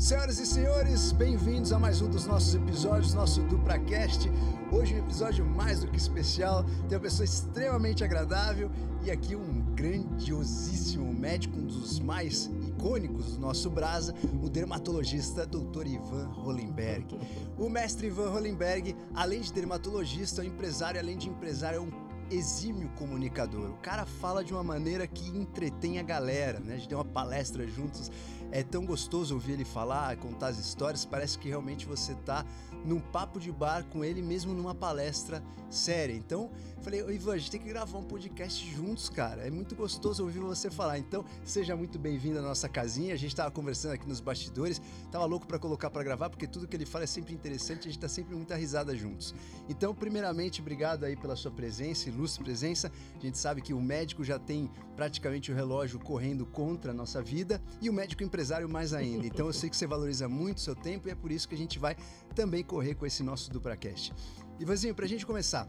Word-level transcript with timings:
Senhoras 0.00 0.38
e 0.38 0.46
senhores, 0.46 1.12
bem-vindos 1.12 1.74
a 1.74 1.78
mais 1.78 2.00
um 2.00 2.08
dos 2.08 2.24
nossos 2.24 2.54
episódios, 2.54 3.12
nosso 3.12 3.42
DupraCast. 3.42 4.30
Hoje 4.72 4.94
um 4.94 4.98
episódio 4.98 5.44
mais 5.44 5.80
do 5.80 5.88
que 5.88 5.98
especial, 5.98 6.64
tem 6.88 6.96
uma 6.96 7.00
pessoa 7.00 7.26
extremamente 7.26 8.02
agradável 8.02 8.70
e 9.04 9.10
aqui 9.10 9.36
um 9.36 9.60
grandiosíssimo 9.74 11.12
médico, 11.12 11.58
um 11.58 11.66
dos 11.66 12.00
mais 12.00 12.46
icônicos 12.66 13.34
do 13.34 13.40
nosso 13.40 13.68
Brasa, 13.68 14.14
o 14.42 14.48
dermatologista 14.48 15.46
Dr. 15.46 15.86
Ivan 15.86 16.28
Hollenberg. 16.28 17.18
O 17.58 17.68
mestre 17.68 18.06
Ivan 18.06 18.30
Hollenberg, 18.30 18.96
além 19.14 19.42
de 19.42 19.52
dermatologista, 19.52 20.40
é 20.40 20.46
um 20.46 20.48
empresário, 20.48 20.98
além 20.98 21.18
de 21.18 21.28
empresário, 21.28 21.76
é 21.76 21.80
um 21.80 22.10
exímio 22.30 22.88
comunicador. 22.90 23.70
O 23.70 23.78
cara 23.78 24.06
fala 24.06 24.44
de 24.44 24.52
uma 24.52 24.62
maneira 24.62 25.06
que 25.06 25.28
entretém 25.28 25.98
a 25.98 26.02
galera, 26.02 26.60
né? 26.60 26.74
A 26.74 26.76
gente 26.76 26.88
tem 26.88 26.96
uma 26.96 27.04
palestra 27.04 27.66
juntos, 27.66 28.10
é 28.52 28.62
tão 28.62 28.84
gostoso 28.84 29.34
ouvir 29.34 29.52
ele 29.52 29.64
falar, 29.64 30.16
contar 30.16 30.48
as 30.48 30.58
histórias, 30.58 31.04
parece 31.04 31.38
que 31.38 31.48
realmente 31.48 31.86
você 31.86 32.14
tá 32.26 32.44
num 32.84 33.00
papo 33.00 33.38
de 33.38 33.50
bar 33.52 33.84
com 33.84 34.04
ele 34.04 34.22
mesmo 34.22 34.52
numa 34.52 34.74
palestra 34.74 35.42
séria. 35.70 36.14
Então, 36.14 36.50
falei, 36.80 37.00
Ivan, 37.14 37.34
a 37.34 37.38
gente 37.38 37.50
tem 37.50 37.60
que 37.60 37.68
gravar 37.68 37.98
um 37.98 38.02
podcast 38.02 38.68
juntos, 38.74 39.08
cara. 39.08 39.46
É 39.46 39.50
muito 39.50 39.74
gostoso 39.74 40.24
ouvir 40.24 40.40
você 40.40 40.70
falar. 40.70 40.98
Então, 40.98 41.24
seja 41.44 41.76
muito 41.76 41.98
bem-vindo 41.98 42.38
à 42.38 42.42
nossa 42.42 42.68
casinha. 42.68 43.14
A 43.14 43.16
gente 43.16 43.34
tava 43.34 43.50
conversando 43.50 43.92
aqui 43.92 44.08
nos 44.08 44.20
bastidores, 44.20 44.82
tava 45.10 45.24
louco 45.24 45.46
para 45.46 45.58
colocar 45.58 45.90
para 45.90 46.02
gravar, 46.02 46.28
porque 46.28 46.46
tudo 46.46 46.66
que 46.66 46.76
ele 46.76 46.86
fala 46.86 47.04
é 47.04 47.06
sempre 47.06 47.32
interessante, 47.32 47.88
a 47.88 47.90
gente 47.90 48.00
tá 48.00 48.08
sempre 48.08 48.34
muita 48.34 48.56
risada 48.56 48.96
juntos. 48.96 49.34
Então, 49.68 49.94
primeiramente, 49.94 50.60
obrigado 50.60 51.04
aí 51.04 51.16
pela 51.16 51.36
sua 51.36 51.50
presença, 51.50 52.08
ilustre 52.08 52.42
presença. 52.42 52.90
A 53.16 53.20
gente 53.20 53.38
sabe 53.38 53.62
que 53.62 53.72
o 53.72 53.80
médico 53.80 54.24
já 54.24 54.38
tem 54.38 54.70
praticamente 54.96 55.52
o 55.52 55.54
relógio 55.54 55.98
correndo 55.98 56.44
contra 56.44 56.90
a 56.90 56.94
nossa 56.94 57.22
vida 57.22 57.62
e 57.80 57.88
o 57.88 57.92
médico 57.92 58.22
empresário 58.22 58.68
mais 58.68 58.92
ainda. 58.92 59.26
Então, 59.26 59.46
eu 59.46 59.52
sei 59.52 59.70
que 59.70 59.76
você 59.76 59.86
valoriza 59.86 60.28
muito 60.28 60.58
o 60.58 60.60
seu 60.60 60.74
tempo 60.74 61.08
e 61.08 61.12
é 61.12 61.14
por 61.14 61.30
isso 61.30 61.48
que 61.48 61.54
a 61.54 61.58
gente 61.58 61.78
vai 61.78 61.96
também 62.34 62.62
correr 62.62 62.94
com 62.94 63.06
esse 63.06 63.22
nosso 63.22 63.50
DupraCast. 63.50 64.12
Ivanzinho, 64.58 64.94
pra 64.94 65.06
gente 65.06 65.26
começar, 65.26 65.68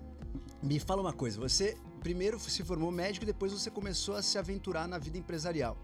me 0.62 0.80
fala 0.80 1.02
uma 1.02 1.14
coisa. 1.14 1.40
Você 1.40 1.78
primeiro 2.02 2.40
se 2.40 2.64
formou 2.64 2.92
médico 2.92 3.24
e 3.24 3.28
depois 3.28 3.52
você 3.52 3.70
começou 3.70 4.16
a 4.16 4.22
se 4.22 4.38
aventurar 4.38 4.88
na 4.88 4.98
vida 4.98 5.18
empresarial. 5.18 5.78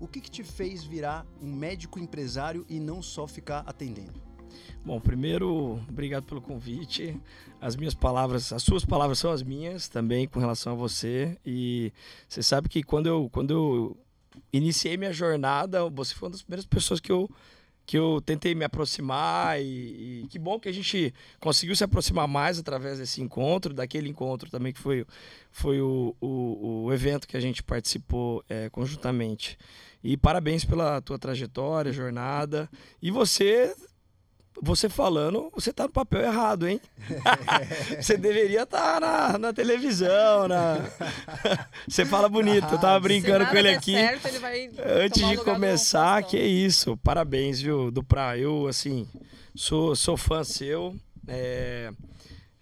O 0.00 0.06
que, 0.06 0.20
que 0.20 0.30
te 0.30 0.44
fez 0.44 0.84
virar 0.84 1.26
um 1.42 1.52
médico 1.52 1.98
empresário 1.98 2.64
e 2.68 2.78
não 2.78 3.02
só 3.02 3.26
ficar 3.26 3.60
atendendo? 3.66 4.20
Bom, 4.84 5.00
primeiro, 5.00 5.80
obrigado 5.88 6.24
pelo 6.24 6.40
convite. 6.40 7.20
As 7.60 7.76
minhas 7.76 7.94
palavras, 7.94 8.52
as 8.52 8.62
suas 8.62 8.84
palavras 8.84 9.18
são 9.18 9.30
as 9.30 9.42
minhas 9.42 9.88
também 9.88 10.26
com 10.26 10.38
relação 10.40 10.72
a 10.72 10.76
você. 10.76 11.36
E 11.44 11.92
você 12.28 12.42
sabe 12.42 12.68
que 12.68 12.82
quando 12.82 13.06
eu, 13.06 13.28
quando 13.30 13.50
eu 13.50 13.96
iniciei 14.52 14.96
minha 14.96 15.12
jornada, 15.12 15.88
você 15.90 16.14
foi 16.14 16.28
uma 16.28 16.32
das 16.32 16.42
primeiras 16.42 16.66
pessoas 16.66 17.00
que 17.00 17.12
eu 17.12 17.28
que 17.88 17.96
eu 17.96 18.20
tentei 18.20 18.54
me 18.54 18.66
aproximar 18.66 19.58
e, 19.58 19.64
e, 20.24 20.26
que 20.28 20.38
bom 20.38 20.60
que 20.60 20.68
a 20.68 20.72
gente 20.72 21.14
conseguiu 21.40 21.74
se 21.74 21.82
aproximar 21.82 22.28
mais 22.28 22.58
através 22.58 22.98
desse 22.98 23.22
encontro, 23.22 23.72
daquele 23.72 24.10
encontro 24.10 24.50
também 24.50 24.74
que 24.74 24.78
foi, 24.78 25.06
foi 25.50 25.80
o, 25.80 26.14
o, 26.20 26.84
o 26.84 26.92
evento 26.92 27.26
que 27.26 27.34
a 27.34 27.40
gente 27.40 27.62
participou 27.62 28.44
é, 28.46 28.68
conjuntamente. 28.68 29.56
E 30.04 30.18
parabéns 30.18 30.66
pela 30.66 31.00
tua 31.00 31.18
trajetória, 31.18 31.90
jornada. 31.90 32.68
E 33.00 33.10
você 33.10 33.74
você 34.62 34.88
falando, 34.88 35.50
você 35.54 35.72
tá 35.72 35.84
no 35.84 35.92
papel 35.92 36.22
errado, 36.22 36.66
hein? 36.66 36.80
você 38.00 38.16
deveria 38.16 38.62
estar 38.62 39.00
tá 39.00 39.00
na, 39.00 39.38
na 39.38 39.52
televisão, 39.52 40.48
na... 40.48 40.78
você 41.88 42.04
fala 42.04 42.28
bonito, 42.28 42.66
eu 42.72 42.78
tava 42.78 43.00
brincando 43.00 43.46
com 43.46 43.56
ele 43.56 43.70
aqui. 43.70 43.92
Certo, 43.92 44.26
ele 44.28 44.70
Antes 45.04 45.28
de 45.28 45.36
começar, 45.38 46.22
que 46.22 46.36
é 46.36 46.46
isso. 46.46 46.96
Parabéns, 46.98 47.60
viu, 47.60 47.90
do 47.90 48.02
pra 48.02 48.36
eu 48.36 48.66
assim, 48.66 49.06
sou 49.54 49.94
sou 49.94 50.16
fã 50.16 50.42
seu. 50.44 50.96
É... 51.26 51.92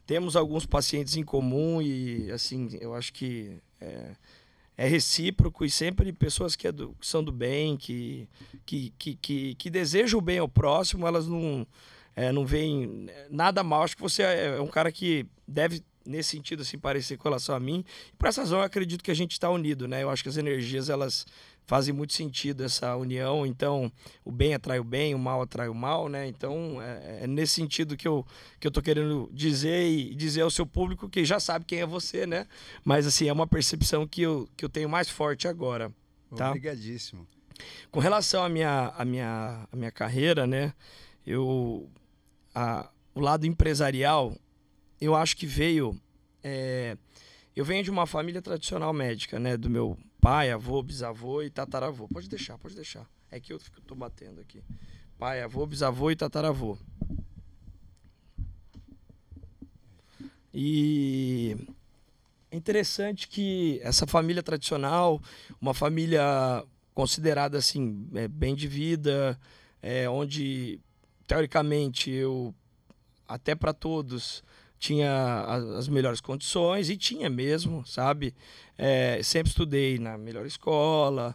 temos 0.06 0.36
alguns 0.36 0.66
pacientes 0.66 1.16
em 1.16 1.22
comum 1.22 1.81
e 1.81 2.31
assim, 2.33 2.77
eu 2.81 2.94
acho 2.94 3.12
que 3.12 3.59
é, 3.81 4.10
é 4.76 4.87
recíproco 4.87 5.65
e 5.65 5.70
sempre 5.70 6.12
pessoas 6.12 6.54
que, 6.54 6.69
é 6.69 6.72
do, 6.72 6.94
que, 7.00 7.06
são 7.06 7.22
do 7.25 7.32
bem, 7.32 7.76
que, 7.76 8.28
que, 8.65 8.93
que, 8.99 9.15
que, 9.16 9.54
que 9.54 9.70
desejam 9.70 10.19
o 10.19 10.22
bem 10.22 10.38
ao 10.38 10.49
próximo, 10.49 11.06
elas 11.06 11.26
não, 11.26 11.66
é, 12.16 12.32
não 12.32 12.47
veem 12.47 13.09
nada 13.31 13.62
mal. 13.62 13.82
Acho 13.82 13.94
que 13.94 14.03
você 14.03 14.22
é, 14.22 14.56
é 14.56 14.60
um 14.60 14.69
cara 14.69 14.91
que 14.91 15.27
deve, 15.47 15.84
nesse 16.04 16.31
sentido, 16.31 16.62
assim, 16.62 16.78
parecer 16.78 17.19
com 17.19 17.25
relação 17.25 17.54
a 17.54 17.60
mim. 17.60 17.84
E 18.10 18.16
por 18.16 18.27
essa 18.27 18.41
razão, 18.41 18.59
eu 18.60 18.65
acredito 18.65 19.04
que 19.04 19.10
a 19.10 19.15
gente 19.15 19.32
está 19.32 19.50
unido, 19.50 19.87
né? 19.87 20.03
Eu 20.03 20.09
acho 20.09 20.22
que 20.22 20.28
as 20.31 20.38
energias, 20.38 20.88
elas 20.88 21.26
fazem 21.66 21.93
muito 21.93 22.15
sentido 22.15 22.65
essa 22.65 22.97
união. 22.97 23.44
Então, 23.44 23.93
o 24.25 24.32
bem 24.32 24.55
atrai 24.55 24.78
o 24.81 24.84
bem, 24.84 25.15
o 25.15 25.19
mal 25.19 25.43
atrai 25.43 25.69
o 25.69 25.75
mal, 25.75 26.09
né? 26.09 26.26
Então, 26.26 26.81
é, 26.81 27.25
é 27.25 27.26
nesse 27.26 27.53
sentido 27.53 27.99
que 27.99 28.09
eu, 28.09 28.25
que 28.59 28.66
eu 28.66 28.71
tô 28.71 28.81
querendo 28.81 29.28
dizer 29.31 29.87
e 29.87 30.15
dizer 30.15 30.41
ao 30.41 30.50
seu 30.50 30.65
público 30.65 31.10
que 31.10 31.22
já 31.22 31.38
sabe 31.38 31.66
quem 31.66 31.81
é 31.81 31.87
você, 31.87 32.26
né? 32.26 32.47
Mas, 32.82 33.06
assim, 33.06 33.28
é 33.28 33.32
uma 33.32 33.47
percepção 33.47 34.06
que 34.09 34.22
eu, 34.22 34.49
que 34.56 34.65
eu 34.65 34.71
tenho 34.71 34.88
mais 34.88 35.10
forte 35.10 35.47
agora. 35.47 35.93
Tá? 36.34 36.49
Obrigadíssimo. 36.49 37.26
Com 37.91 38.00
relação 38.00 38.43
à 38.43 38.49
minha, 38.49 38.94
à 38.97 39.05
minha, 39.05 39.69
à 39.71 39.76
minha 39.76 39.91
carreira, 39.91 40.47
né? 40.47 40.72
Eu 41.26 41.91
a, 42.56 42.89
o 43.15 43.21
lado 43.21 43.47
empresarial, 43.47 44.34
eu 44.99 45.15
acho 45.15 45.37
que 45.37 45.44
veio. 45.44 46.00
É, 46.43 46.97
eu 47.55 47.67
venho 47.67 47.84
de 47.84 47.91
uma 47.91 48.06
família 48.06 48.41
tradicional 48.41 48.94
médica, 48.94 49.39
né? 49.39 49.59
Do 49.59 49.69
meu 49.69 49.99
pai, 50.22 50.50
avô, 50.50 50.83
bisavô 50.83 51.43
e 51.43 51.50
tataravô. 51.50 52.09
Pode 52.09 52.31
deixar, 52.31 52.56
pode 52.56 52.75
deixar. 52.75 53.06
É 53.31 53.39
que 53.39 53.53
eu 53.53 53.61
tô 53.87 53.94
batendo 53.94 54.41
aqui. 54.41 54.65
Pai, 55.19 55.43
avô, 55.43 55.67
bisavô 55.67 56.11
e 56.11 56.17
tataravô. 56.17 56.78
E 60.55 61.55
é 62.50 62.56
interessante 62.56 63.28
que 63.28 63.78
essa 63.83 64.06
família 64.06 64.43
tradicional, 64.43 65.21
uma 65.61 65.75
família 65.75 66.65
considerada 66.94 67.59
assim, 67.59 68.09
é, 68.15 68.27
bem 68.27 68.55
de 68.55 68.67
vida, 68.67 69.38
é, 69.83 70.09
onde 70.09 70.81
teoricamente 71.26 72.10
eu 72.10 72.54
até 73.28 73.54
para 73.54 73.72
todos 73.72 74.42
tinha 74.78 75.44
as 75.78 75.88
melhores 75.88 76.20
condições 76.20 76.91
e 76.91 76.97
tinha 76.97 77.31
mesmo, 77.31 77.84
sabe? 77.87 78.34
É, 78.76 79.20
sempre 79.22 79.48
estudei 79.48 79.98
na 79.98 80.19
melhor 80.19 80.47
escola, 80.47 81.34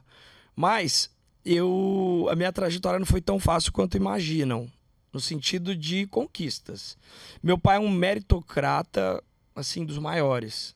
mas 0.55 1.09
eu 1.43 2.27
a 2.29 2.35
minha 2.35 2.51
trajetória 2.51 2.99
não 2.99 3.05
foi 3.05 3.21
tão 3.21 3.39
fácil 3.39 3.71
quanto 3.71 3.97
imaginam, 3.97 4.71
no 5.11 5.19
sentido 5.19 5.75
de 5.75 6.05
conquistas. 6.07 6.97
Meu 7.41 7.57
pai 7.57 7.77
é 7.77 7.79
um 7.79 7.89
meritocrata 7.89 9.21
assim 9.55 9.83
dos 9.83 9.97
maiores, 9.97 10.75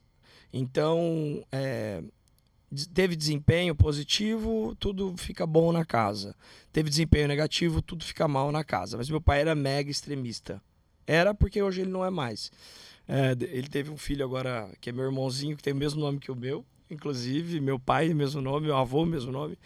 então 0.52 1.46
é, 1.52 2.03
teve 2.94 3.16
desempenho 3.16 3.75
positivo, 3.75 4.75
tudo 4.80 5.16
fica 5.18 5.46
bom 5.46 5.72
na 5.72 5.86
casa. 5.86 6.36
Teve 6.72 6.90
desempenho 6.90 7.28
negativo, 7.28 7.81
tudo 7.81 8.03
fica 8.03 8.28
mal 8.28 8.52
na 8.52 8.63
casa. 8.63 8.97
Mas 8.97 9.09
meu 9.09 9.22
pai 9.22 9.41
era 9.41 9.56
mega 9.56 9.90
extremista. 9.90 10.62
Era 11.08 11.34
porque 11.34 11.62
hoje 11.62 11.81
ele 11.81 11.91
não 11.91 12.03
é 12.03 12.09
mais. 12.09 12.52
É, 13.08 13.31
ele 13.52 13.68
teve 13.68 13.91
um 13.91 13.97
filho 13.97 14.25
agora, 14.25 14.69
que 14.81 14.90
é 14.90 14.94
meu 14.94 15.06
irmãozinho, 15.06 15.56
que 15.56 15.64
tem 15.64 15.74
o 15.74 15.75
mesmo 15.75 16.02
nome 16.02 16.19
que 16.19 16.31
o 16.31 16.35
meu, 16.35 16.66
inclusive. 16.90 17.59
Meu 17.59 17.80
pai, 17.80 18.14
mesmo 18.14 18.41
nome, 18.41 18.68
meu 18.68 18.78
avô, 18.78 19.06
mesmo 19.06 19.31
nome. 19.31 19.58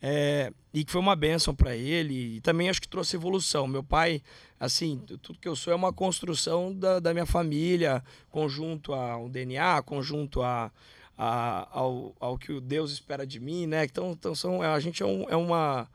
É, 0.00 0.52
e 0.72 0.84
que 0.84 0.92
foi 0.92 1.00
uma 1.00 1.16
benção 1.16 1.54
para 1.54 1.76
ele. 1.76 2.36
E 2.36 2.40
também 2.40 2.68
acho 2.68 2.80
que 2.80 2.88
trouxe 2.88 3.16
evolução. 3.16 3.66
Meu 3.66 3.82
pai, 3.82 4.22
assim, 4.58 4.98
tudo 5.22 5.38
que 5.38 5.48
eu 5.48 5.56
sou 5.56 5.72
é 5.72 5.76
uma 5.76 5.92
construção 5.92 6.74
da, 6.74 7.00
da 7.00 7.12
minha 7.12 7.26
família, 7.26 8.02
conjunto 8.30 8.92
a 8.92 9.16
um 9.16 9.28
DNA, 9.28 9.82
conjunto 9.82 10.42
a 10.42 10.70
a, 11.16 11.68
ao, 11.70 12.14
ao 12.20 12.38
que 12.38 12.52
o 12.52 12.60
Deus 12.60 12.92
espera 12.92 13.26
de 13.26 13.40
mim, 13.40 13.66
né? 13.66 13.84
Então, 13.84 14.12
então 14.12 14.34
são, 14.34 14.62
a 14.62 14.78
gente 14.80 15.02
é, 15.02 15.06
um, 15.06 15.28
é 15.28 15.36
uma 15.36 15.88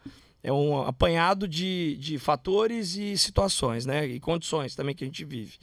é 0.44 0.52
um 0.52 0.82
apanhado 0.82 1.48
de, 1.48 1.96
de 1.98 2.18
fatores 2.18 2.96
e 2.96 3.18
situações, 3.18 3.86
né? 3.86 4.08
E 4.08 4.20
condições 4.20 4.76
também 4.76 4.96
que 4.96 5.04
a 5.04 5.08
gente 5.08 5.24
vive. 5.24 5.60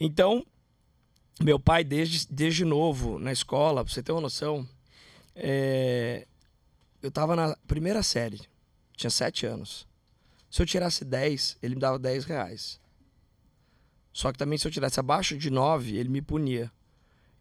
Então, 0.00 0.44
meu 1.40 1.58
pai, 1.60 1.84
desde, 1.84 2.26
desde 2.28 2.64
novo 2.64 3.18
na 3.18 3.30
escola, 3.30 3.84
pra 3.84 3.92
você 3.92 4.02
ter 4.02 4.10
uma 4.10 4.20
noção, 4.20 4.68
é, 5.36 6.26
eu 7.00 7.10
tava 7.12 7.36
na 7.36 7.56
primeira 7.66 8.02
série, 8.02 8.40
tinha 8.96 9.10
sete 9.10 9.46
anos. 9.46 9.86
Se 10.50 10.62
eu 10.62 10.66
tirasse 10.66 11.04
10, 11.04 11.58
ele 11.62 11.74
me 11.74 11.80
dava 11.80 11.98
10 11.98 12.24
reais. 12.24 12.80
Só 14.12 14.32
que 14.32 14.38
também 14.38 14.58
se 14.58 14.66
eu 14.66 14.72
tirasse 14.72 14.98
abaixo 14.98 15.36
de 15.36 15.50
9, 15.50 15.96
ele 15.96 16.08
me 16.08 16.22
punia. 16.22 16.72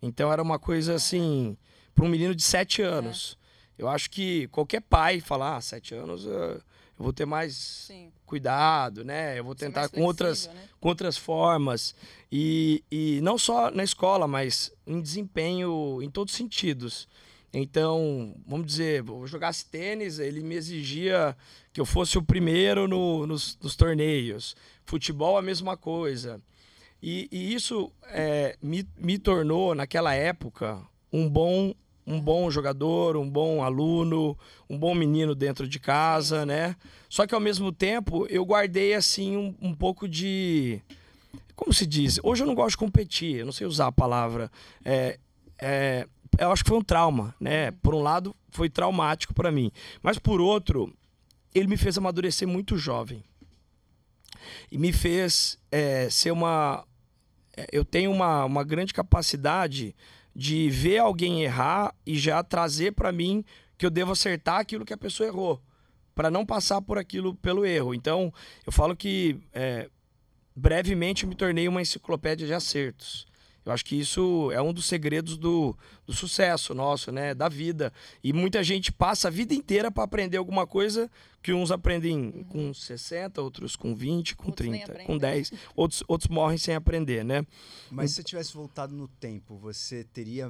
Então 0.02 0.32
era 0.32 0.42
uma 0.42 0.60
coisa 0.60 0.96
assim, 0.96 1.58
para 1.94 2.06
um 2.06 2.10
menino 2.10 2.36
de 2.36 2.44
7 2.44 2.82
anos. 2.82 3.38
É. 3.78 3.84
Eu 3.84 3.88
acho 3.88 4.10
que 4.10 4.48
qualquer 4.48 4.82
pai 4.82 5.20
falar, 5.20 5.58
ah, 5.58 5.62
7 5.62 5.94
anos, 5.94 6.26
eu 6.26 6.62
vou 6.98 7.14
ter 7.14 7.26
mais 7.26 7.54
Sim. 7.54 8.12
cuidado, 8.26 9.04
né? 9.04 9.38
Eu 9.38 9.44
vou 9.44 9.54
tentar 9.54 9.88
com 9.90 10.02
outras, 10.02 10.48
né? 10.48 10.64
com 10.80 10.90
outras 10.90 11.18
formas. 11.18 11.94
E, 12.32 12.84
e 12.92 13.20
não 13.22 13.38
só 13.38 13.70
na 13.70 13.84
escola, 13.84 14.28
mas 14.28 14.72
em 14.86 15.00
desempenho 15.00 16.02
em 16.02 16.10
todos 16.10 16.34
os 16.34 16.38
sentidos. 16.38 17.08
Então, 17.54 18.36
vamos 18.46 18.68
dizer, 18.68 19.04
eu 19.08 19.26
jogasse 19.26 19.66
tênis, 19.66 20.20
ele 20.20 20.42
me 20.42 20.56
exigia 20.56 21.36
que 21.72 21.80
eu 21.80 21.86
fosse 21.86 22.18
o 22.18 22.22
primeiro 22.22 22.88
no, 22.88 23.26
nos, 23.26 23.58
nos, 23.62 23.76
torneios. 23.76 24.56
Futebol, 24.86 25.38
a 25.38 25.42
mesma 25.42 25.78
coisa. 25.78 26.42
E, 27.02 27.28
e 27.32 27.54
isso 27.54 27.92
é, 28.06 28.58
me, 28.62 28.88
me 28.98 29.18
tornou, 29.18 29.76
naquela 29.76 30.14
época, 30.14 30.82
um 31.12 31.30
bom 31.30 31.74
um 32.08 32.22
bom 32.22 32.50
jogador, 32.50 33.18
um 33.18 33.30
bom 33.30 33.62
aluno, 33.62 34.38
um 34.70 34.78
bom 34.78 34.96
menino 34.96 35.36
dentro 35.36 35.68
de 35.68 35.78
casa, 35.78 36.46
né? 36.46 36.74
Só 37.10 37.28
que 37.28 37.36
ao 37.36 37.42
mesmo 37.42 37.70
tempo 37.70 38.26
eu 38.30 38.46
guardei 38.46 38.94
assim 38.94 39.36
um, 39.36 39.54
um 39.62 39.74
pouco 39.74 40.08
de. 40.08 40.82
Como 41.54 41.74
se 41.74 41.86
diz? 41.86 42.18
Hoje 42.24 42.44
eu 42.44 42.48
não 42.48 42.56
gosto 42.56 42.72
de 42.72 42.78
competir, 42.78 43.36
eu 43.36 43.46
não 43.46 43.52
sei 43.52 43.68
usar 43.68 43.88
a 43.88 43.92
palavra. 43.92 44.50
É, 44.86 45.20
é, 45.60 46.08
eu 46.40 46.50
acho 46.50 46.64
que 46.64 46.70
foi 46.70 46.78
um 46.78 46.84
trauma, 46.84 47.36
né? 47.42 47.72
Por 47.72 47.94
um 47.94 48.02
lado, 48.02 48.34
foi 48.52 48.70
traumático 48.70 49.34
para 49.34 49.52
mim. 49.52 49.70
Mas 50.02 50.18
por 50.18 50.40
outro, 50.40 50.94
ele 51.54 51.68
me 51.68 51.76
fez 51.76 51.98
amadurecer 51.98 52.48
muito 52.48 52.78
jovem. 52.78 53.22
E 54.72 54.78
me 54.78 54.92
fez 54.92 55.58
é, 55.72 56.10
ser 56.10 56.32
uma. 56.32 56.86
É, 57.56 57.68
eu 57.72 57.84
tenho 57.84 58.12
uma, 58.12 58.46
uma 58.46 58.64
grande 58.64 58.94
capacidade 58.94 59.96
de 60.36 60.70
ver 60.70 61.00
alguém 61.00 61.44
errar 61.44 61.96
e 62.06 62.18
já 62.18 62.44
trazer 62.44 62.92
para 62.94 63.12
mim 63.12 63.44
que 63.78 63.86
eu 63.86 63.90
devo 63.90 64.12
acertar 64.12 64.60
aquilo 64.60 64.86
que 64.86 64.94
a 64.94 64.98
pessoa 64.98 65.28
errou, 65.28 65.62
para 66.14 66.30
não 66.30 66.46
passar 66.46 66.82
por 66.82 66.98
aquilo 66.98 67.36
pelo 67.36 67.66
erro. 67.66 67.94
Então, 67.94 68.34
eu 68.66 68.72
falo 68.72 68.96
que 68.96 69.40
é, 69.54 69.90
brevemente 70.56 71.26
me 71.26 71.36
tornei 71.36 71.68
uma 71.68 71.82
enciclopédia 71.82 72.48
de 72.48 72.54
acertos. 72.54 73.28
Eu 73.68 73.74
acho 73.74 73.84
que 73.84 74.00
isso 74.00 74.50
é 74.54 74.62
um 74.62 74.72
dos 74.72 74.86
segredos 74.86 75.38
do, 75.38 75.78
do 76.06 76.14
sucesso 76.14 76.74
nosso, 76.74 77.12
né? 77.12 77.34
Da 77.34 77.50
vida. 77.50 77.92
E 78.24 78.32
muita 78.32 78.64
gente 78.64 78.94
passa 78.94 79.28
a 79.28 79.32
vida 79.32 79.54
inteira 79.54 79.92
para 79.92 80.06
aprender 80.06 80.38
alguma 80.38 80.66
coisa 80.66 81.12
que 81.44 81.52
uns 81.52 81.70
aprendem 81.70 82.46
com 82.48 82.74
60, 82.74 83.42
outros 83.42 83.76
com 83.76 83.94
20, 83.94 84.38
com 84.38 84.48
outros 84.48 84.70
30, 84.70 85.04
com 85.04 85.18
10. 85.18 85.52
Outros, 85.76 86.02
outros 86.08 86.30
morrem 86.30 86.58
sem 86.58 86.76
aprender, 86.76 87.26
né? 87.26 87.46
Mas 87.92 88.12
se 88.12 88.16
você 88.16 88.24
tivesse 88.24 88.54
voltado 88.54 88.96
no 88.96 89.10
tempo, 89.10 89.58
você 89.58 90.06
teria 90.06 90.50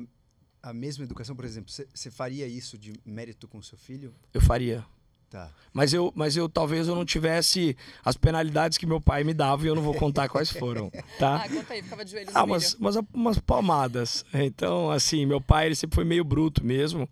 a 0.61 0.71
mesma 0.71 1.03
educação, 1.03 1.35
por 1.35 1.45
exemplo? 1.45 1.71
Você, 1.71 1.87
você 1.91 2.11
faria 2.11 2.45
isso 2.45 2.77
de 2.77 2.93
mérito 3.03 3.47
com 3.47 3.59
seu 3.63 3.79
filho? 3.79 4.13
Eu 4.31 4.41
faria. 4.41 4.85
Tá. 5.29 5.51
Mas 5.74 5.94
eu, 5.94 6.12
mas 6.15 6.38
eu 6.38 6.47
talvez 6.47 6.88
eu 6.88 6.95
não 6.95 7.06
tivesse 7.06 7.75
as 8.03 8.15
penalidades 8.15 8.77
que 8.77 8.85
meu 8.85 9.01
pai 9.01 9.25
me 9.25 9.33
dava 9.33 9.65
e 9.65 9.68
eu 9.68 9.75
não 9.75 9.81
vou 9.81 9.94
contar 9.94 10.29
quais 10.29 10.50
foram, 10.50 10.89
tá? 11.19 11.44
Ah, 11.44 11.50
conta 11.50 11.74
aí, 11.74 11.83
ficava 11.83 12.06
de 12.06 12.12
joelho 12.12 12.31
Ah, 12.33 12.44
umas, 12.44 12.74
umas, 12.75 12.97
umas 13.13 13.39
palmadas. 13.39 14.25
Então, 14.33 14.89
assim, 14.89 15.25
meu 15.25 15.41
pai 15.41 15.65
ele 15.65 15.75
sempre 15.75 15.95
foi 15.95 16.06
meio 16.06 16.24
bruto 16.24 16.65
mesmo. 16.65 17.09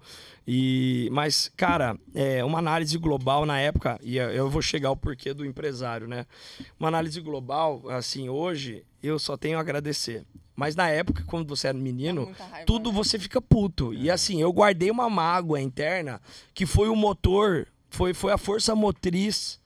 E, 0.47 1.09
mas, 1.11 1.51
cara, 1.57 1.97
é 2.13 2.43
uma 2.43 2.59
análise 2.59 2.97
global 2.97 3.45
na 3.45 3.59
época, 3.59 3.99
e 4.01 4.17
eu 4.17 4.49
vou 4.49 4.61
chegar 4.61 4.89
ao 4.89 4.97
porquê 4.97 5.33
do 5.33 5.45
empresário, 5.45 6.07
né? 6.07 6.25
Uma 6.79 6.87
análise 6.87 7.19
global, 7.19 7.83
assim, 7.89 8.29
hoje 8.29 8.85
eu 9.03 9.19
só 9.19 9.35
tenho 9.35 9.57
a 9.57 9.61
agradecer. 9.61 10.25
Mas 10.55 10.75
na 10.75 10.87
época, 10.87 11.23
quando 11.27 11.47
você 11.47 11.67
era 11.67 11.77
menino, 11.77 12.31
raiva, 12.39 12.65
tudo 12.65 12.89
né? 12.89 12.95
você 12.95 13.19
fica 13.19 13.41
puto. 13.41 13.91
É. 13.91 13.95
E 13.97 14.11
assim, 14.11 14.41
eu 14.41 14.53
guardei 14.53 14.89
uma 14.89 15.09
mágoa 15.09 15.59
interna 15.59 16.21
que 16.53 16.65
foi 16.65 16.87
o 16.87 16.95
motor 16.95 17.67
foi, 17.95 18.13
foi 18.13 18.31
a 18.33 18.37
força 18.37 18.75
motriz. 18.75 19.59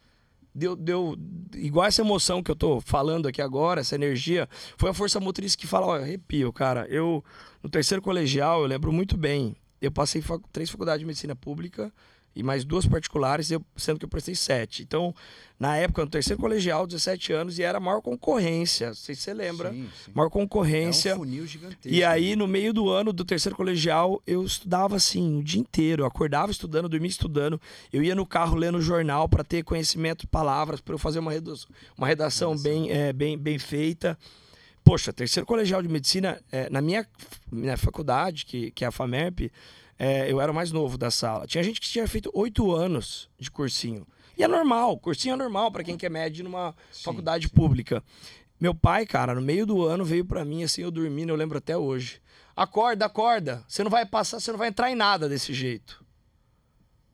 Deu, 0.54 0.76
deu 0.76 1.16
igual 1.56 1.86
essa 1.86 2.02
emoção 2.02 2.44
que 2.44 2.52
eu 2.52 2.56
tô 2.56 2.82
falando 2.82 3.28
aqui 3.28 3.42
agora, 3.42 3.82
essa 3.82 3.96
energia, 3.96 4.48
foi 4.78 4.90
a 4.90 4.94
força 4.94 5.20
motriz 5.20 5.56
que 5.56 5.68
fala, 5.68 5.88
olha, 5.88 6.04
arrepio, 6.04 6.52
cara. 6.54 6.88
Eu, 6.90 7.24
no 7.62 7.70
terceiro 7.70 8.02
colegial, 8.02 8.62
eu 8.62 8.68
lembro 8.68 8.92
muito 8.92 9.18
bem. 9.18 9.56
Eu 9.82 9.92
passei 9.92 10.24
três 10.52 10.70
faculdades 10.70 11.00
de 11.00 11.06
medicina 11.06 11.36
pública, 11.36 11.92
e 12.40 12.44
mais 12.44 12.64
duas 12.64 12.86
particulares, 12.86 13.52
eu, 13.52 13.62
sendo 13.76 14.00
que 14.00 14.06
eu 14.06 14.10
prestei 14.10 14.34
sete. 14.34 14.82
Então, 14.82 15.14
na 15.60 15.76
época, 15.76 16.06
no 16.06 16.10
terceiro 16.10 16.42
colegial, 16.42 16.88
17 16.88 17.34
anos, 17.34 17.60
e 17.60 17.64
era 17.64 17.80
a 17.80 17.82
maior 17.82 18.02
concorrência, 18.02 18.88
não 18.88 18.96
sei 18.96 19.14
se 19.14 19.24
você 19.24 19.34
lembra. 19.34 19.72
Sim, 19.72 19.90
sim. 20.06 20.12
Maior 20.16 20.30
concorrência. 20.30 21.10
É 21.10 21.16
um 21.16 21.18
funil 21.18 21.46
gigantesco. 21.46 21.90
E 21.90 22.02
aí, 22.02 22.38
no 22.38 22.48
meio 22.48 22.72
do 22.72 22.90
ano 22.90 23.12
do 23.12 23.26
terceiro 23.26 23.58
colegial, 23.58 24.22
eu 24.26 24.42
estudava 24.46 24.96
assim, 24.96 25.40
o 25.40 25.44
dia 25.44 25.60
inteiro. 25.60 26.04
Eu 26.04 26.08
acordava 26.08 26.50
estudando, 26.50 26.88
dormia 26.88 27.10
estudando. 27.10 27.60
Eu 27.92 28.02
ia 28.02 28.16
no 28.16 28.26
carro 28.26 28.56
lendo 28.56 28.82
jornal 28.82 29.28
para 29.28 29.44
ter 29.44 29.62
conhecimento 29.64 30.22
de 30.22 30.28
palavras, 30.28 30.80
para 30.80 30.94
eu 30.94 30.98
fazer 30.98 31.20
uma 31.20 31.34
redação, 31.34 31.70
uma 31.98 32.08
redação 32.08 32.58
bem, 32.58 32.90
é, 32.90 33.12
bem, 33.12 33.38
bem 33.38 33.60
feita. 33.60 34.18
Poxa, 34.82 35.12
terceiro 35.12 35.46
colegial 35.46 35.82
de 35.82 35.90
medicina, 35.90 36.42
é, 36.50 36.70
na 36.70 36.82
minha, 36.82 37.06
minha 37.52 37.76
faculdade, 37.76 38.46
que, 38.46 38.72
que 38.72 38.86
é 38.86 38.88
a 38.88 38.92
FAMERP, 38.92 39.52
é, 40.00 40.32
eu 40.32 40.40
era 40.40 40.50
o 40.50 40.56
mais 40.56 40.72
novo 40.72 40.98
da 40.98 41.12
sala. 41.12 41.46
Tinha 41.46 41.62
gente 41.62 41.82
que 41.82 41.88
tinha 41.88 42.08
feito 42.08 42.32
oito 42.34 42.74
anos 42.74 43.30
de 43.38 43.52
cursinho. 43.52 44.08
E 44.38 44.44
é 44.44 44.48
normal, 44.48 44.98
cursinho 44.98 45.34
é 45.34 45.36
normal 45.36 45.70
para 45.70 45.84
quem 45.84 45.98
quer 45.98 46.10
médio 46.10 46.46
numa 46.46 46.74
sim, 46.90 47.04
faculdade 47.04 47.48
sim. 47.48 47.54
pública. 47.54 48.02
Meu 48.58 48.74
pai, 48.74 49.06
cara, 49.06 49.36
no 49.36 49.42
meio 49.42 49.66
do 49.66 49.86
ano 49.86 50.06
veio 50.06 50.24
para 50.24 50.46
mim 50.46 50.64
assim, 50.64 50.82
eu 50.82 50.90
dormindo, 50.90 51.30
eu 51.30 51.36
lembro 51.36 51.58
até 51.58 51.78
hoje. 51.78 52.22
Acorda, 52.56 53.06
acorda. 53.06 53.64
Você 53.68 53.84
não 53.84 53.92
vai 53.92 54.06
passar, 54.06 54.40
você 54.40 54.52
não 54.52 54.58
vai 54.58 54.70
entrar 54.70 54.90
em 54.90 54.96
nada 54.96 55.28
desse 55.28 55.54
jeito. 55.54 56.04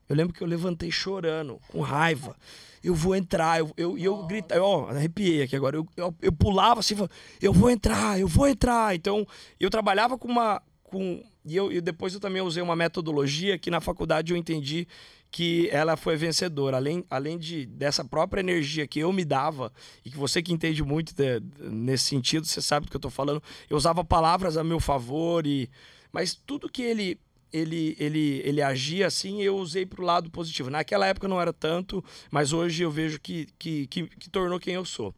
Eu 0.08 0.14
lembro 0.14 0.32
que 0.32 0.40
eu 0.40 0.46
levantei 0.46 0.90
chorando, 0.92 1.60
com 1.68 1.80
raiva. 1.80 2.36
Eu 2.82 2.94
vou 2.94 3.16
entrar, 3.16 3.58
eu, 3.58 3.72
eu, 3.76 3.98
eu 3.98 4.24
gritava, 4.24 4.62
ó, 4.62 4.88
arrepiei 4.88 5.42
aqui 5.42 5.56
agora. 5.56 5.76
Eu, 5.76 5.88
eu, 5.96 6.14
eu 6.22 6.32
pulava 6.32 6.78
assim, 6.78 6.94
eu 7.42 7.52
vou 7.52 7.68
entrar, 7.68 8.20
eu 8.20 8.28
vou 8.28 8.46
entrar. 8.46 8.94
Então, 8.94 9.26
eu 9.58 9.68
trabalhava 9.68 10.16
com 10.16 10.28
uma, 10.28 10.62
com 10.84 11.24
e 11.46 11.56
eu 11.56 11.70
e 11.72 11.80
depois 11.80 12.12
eu 12.12 12.20
também 12.20 12.42
usei 12.42 12.62
uma 12.62 12.74
metodologia 12.74 13.56
que 13.56 13.70
na 13.70 13.80
faculdade 13.80 14.32
eu 14.32 14.36
entendi 14.36 14.86
que 15.30 15.68
ela 15.70 15.96
foi 15.96 16.16
vencedora. 16.16 16.76
Além, 16.76 17.04
além 17.08 17.38
de, 17.38 17.66
dessa 17.66 18.04
própria 18.04 18.40
energia 18.40 18.86
que 18.86 18.98
eu 18.98 19.12
me 19.12 19.24
dava, 19.24 19.72
e 20.04 20.10
que 20.10 20.16
você 20.16 20.42
que 20.42 20.52
entende 20.52 20.82
muito 20.82 21.14
de, 21.14 21.40
nesse 21.70 22.04
sentido, 22.04 22.46
você 22.46 22.60
sabe 22.60 22.86
do 22.86 22.90
que 22.90 22.96
eu 22.96 22.98
estou 22.98 23.10
falando, 23.10 23.42
eu 23.70 23.76
usava 23.76 24.04
palavras 24.04 24.56
a 24.56 24.64
meu 24.64 24.80
favor, 24.80 25.46
e 25.46 25.70
mas 26.12 26.34
tudo 26.34 26.68
que 26.68 26.82
ele 26.82 27.20
ele, 27.52 27.96
ele, 27.98 28.42
ele 28.44 28.60
agia 28.60 29.06
assim, 29.06 29.40
eu 29.40 29.56
usei 29.56 29.86
para 29.86 30.02
o 30.02 30.04
lado 30.04 30.30
positivo. 30.30 30.68
Naquela 30.68 31.06
época 31.06 31.28
não 31.28 31.40
era 31.40 31.52
tanto, 31.52 32.04
mas 32.30 32.52
hoje 32.52 32.82
eu 32.82 32.90
vejo 32.90 33.20
que, 33.20 33.46
que, 33.58 33.86
que, 33.86 34.06
que 34.06 34.28
tornou 34.28 34.58
quem 34.58 34.74
eu 34.74 34.84
sou. 34.84 35.14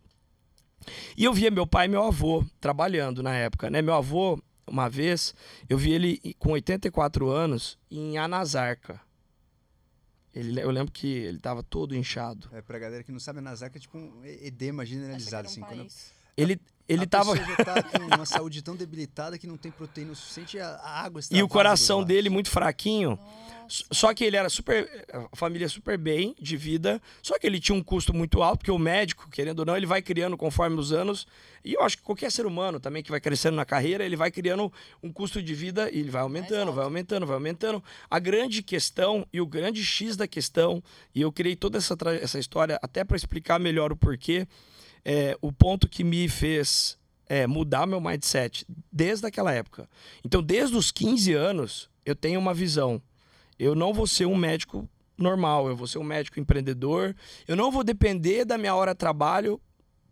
E 1.16 1.25
eu 1.25 1.32
via 1.32 1.50
meu 1.50 1.66
pai 1.66 1.86
e 1.86 1.88
meu 1.88 2.04
avô 2.04 2.44
trabalhando 2.60 3.22
na 3.22 3.34
época, 3.34 3.70
né? 3.70 3.82
Meu 3.82 3.94
avô, 3.94 4.38
uma 4.69 4.88
vez, 4.88 5.35
eu 5.69 5.76
vi 5.79 5.93
ele 5.93 6.35
com 6.38 6.53
84 6.53 7.29
anos 7.29 7.79
em 7.91 8.19
Anasarca. 8.19 9.00
Ele, 10.35 10.61
eu 10.61 10.70
lembro 10.70 10.93
que 10.93 11.06
ele 11.06 11.38
estava 11.38 11.62
todo 11.62 11.97
inchado. 11.97 12.49
É, 12.53 12.62
pra 12.62 12.79
galera 12.79 13.03
que 13.03 13.11
não 13.11 13.19
sabe, 13.19 13.38
Anasarca 13.38 13.79
é 13.79 13.81
tipo 13.81 13.99
um 13.99 14.25
edema 14.25 14.85
generalizado. 14.85 15.49
assim, 15.49 15.61
quando... 15.61 15.87
Ele, 16.37 16.61
ele 16.88 17.04
a 17.04 17.07
tava. 17.07 17.35
tá 17.37 17.83
com 17.85 18.16
uma 18.16 18.26
saúde 18.26 18.62
tão 18.62 18.75
debilitada 18.75 19.38
que 19.38 19.47
não 19.47 19.57
tem 19.57 19.71
proteína 19.71 20.14
suficiente, 20.14 20.59
a, 20.59 20.78
água 20.83 21.21
está 21.21 21.37
E 21.37 21.42
o 21.42 21.49
coração 21.49 22.02
dele 22.02 22.30
muito 22.30 22.50
fraquinho. 22.50 23.11
Nossa. 23.11 23.49
Só 23.68 24.14
que 24.14 24.25
ele 24.25 24.37
era 24.37 24.49
super. 24.49 25.07
A 25.12 25.37
família 25.37 25.68
super 25.68 25.99
bem 25.99 26.35
de 26.40 26.57
vida. 26.57 27.00
Só 27.23 27.38
que 27.38 27.47
ele 27.47 27.61
tinha 27.61 27.76
um 27.76 27.83
custo 27.83 28.14
muito 28.14 28.42
alto, 28.42 28.61
porque 28.61 28.71
o 28.71 28.78
médico, 28.78 29.28
querendo 29.30 29.61
ou 29.61 29.66
não, 29.66 29.76
ele 29.76 29.85
vai 29.85 30.00
criando 30.00 30.37
conforme 30.38 30.80
os 30.80 30.90
anos. 30.90 31.26
E 31.62 31.75
eu 31.75 31.83
acho 31.83 31.99
que 31.99 32.02
qualquer 32.02 32.33
ser 32.33 32.47
humano 32.47 32.80
também 32.80 33.02
que 33.02 33.11
vai 33.11 33.21
crescendo 33.21 33.57
na 33.57 33.66
carreira, 33.66 34.04
ele 34.04 34.16
vai 34.16 34.30
criando 34.30 34.73
um 35.02 35.12
custo 35.12 35.42
de 35.42 35.54
vida 35.54 35.90
e 35.90 35.99
ele 35.99 36.11
vai 36.11 36.23
aumentando, 36.23 36.73
vai 36.73 36.85
aumentando, 36.85 37.26
vai 37.26 37.35
aumentando. 37.35 37.85
A 38.11 38.18
grande 38.18 38.62
questão 38.62 39.26
e 39.30 39.38
o 39.38 39.47
grande 39.47 39.85
X 39.85 40.16
da 40.16 40.26
questão, 40.26 40.83
e 41.14 41.21
eu 41.21 41.30
criei 41.30 41.54
toda 41.54 41.76
essa, 41.76 41.95
essa 42.23 42.38
história 42.38 42.78
até 42.80 43.04
para 43.04 43.18
explicar 43.18 43.61
melhor 43.61 43.92
o 43.92 43.97
porquê, 43.97 44.49
é, 45.09 45.37
o 45.41 45.50
ponto 45.50 45.88
que 45.88 46.05
me 46.05 46.29
fez 46.29 46.97
é, 47.27 47.47
mudar 47.47 47.87
meu 47.87 48.00
mindset 48.00 48.65
desde 48.93 49.27
aquela 49.27 49.53
época. 49.53 49.88
Então, 50.25 50.41
desde 50.43 50.77
os 50.77 50.93
15 50.93 51.33
anos, 51.33 51.91
eu 52.07 52.15
tenho 52.15 52.38
uma 52.38 52.55
visão 52.55 53.03
eu 53.59 53.75
não 53.75 53.93
vou 53.93 54.07
ser 54.07 54.27
um 54.27 54.37
médico 54.37 54.88
normal, 55.17 55.69
eu 55.69 55.77
vou 55.77 55.87
ser 55.87 55.99
um 55.99 56.05
médico 56.05 56.38
empreendedor. 56.38 57.15
Eu 57.47 57.57
não 57.57 57.73
vou 57.73 57.83
depender 57.83 58.45
da 58.45 58.57
minha 58.57 58.75
hora 58.75 58.93
de 58.93 58.99
trabalho 58.99 59.61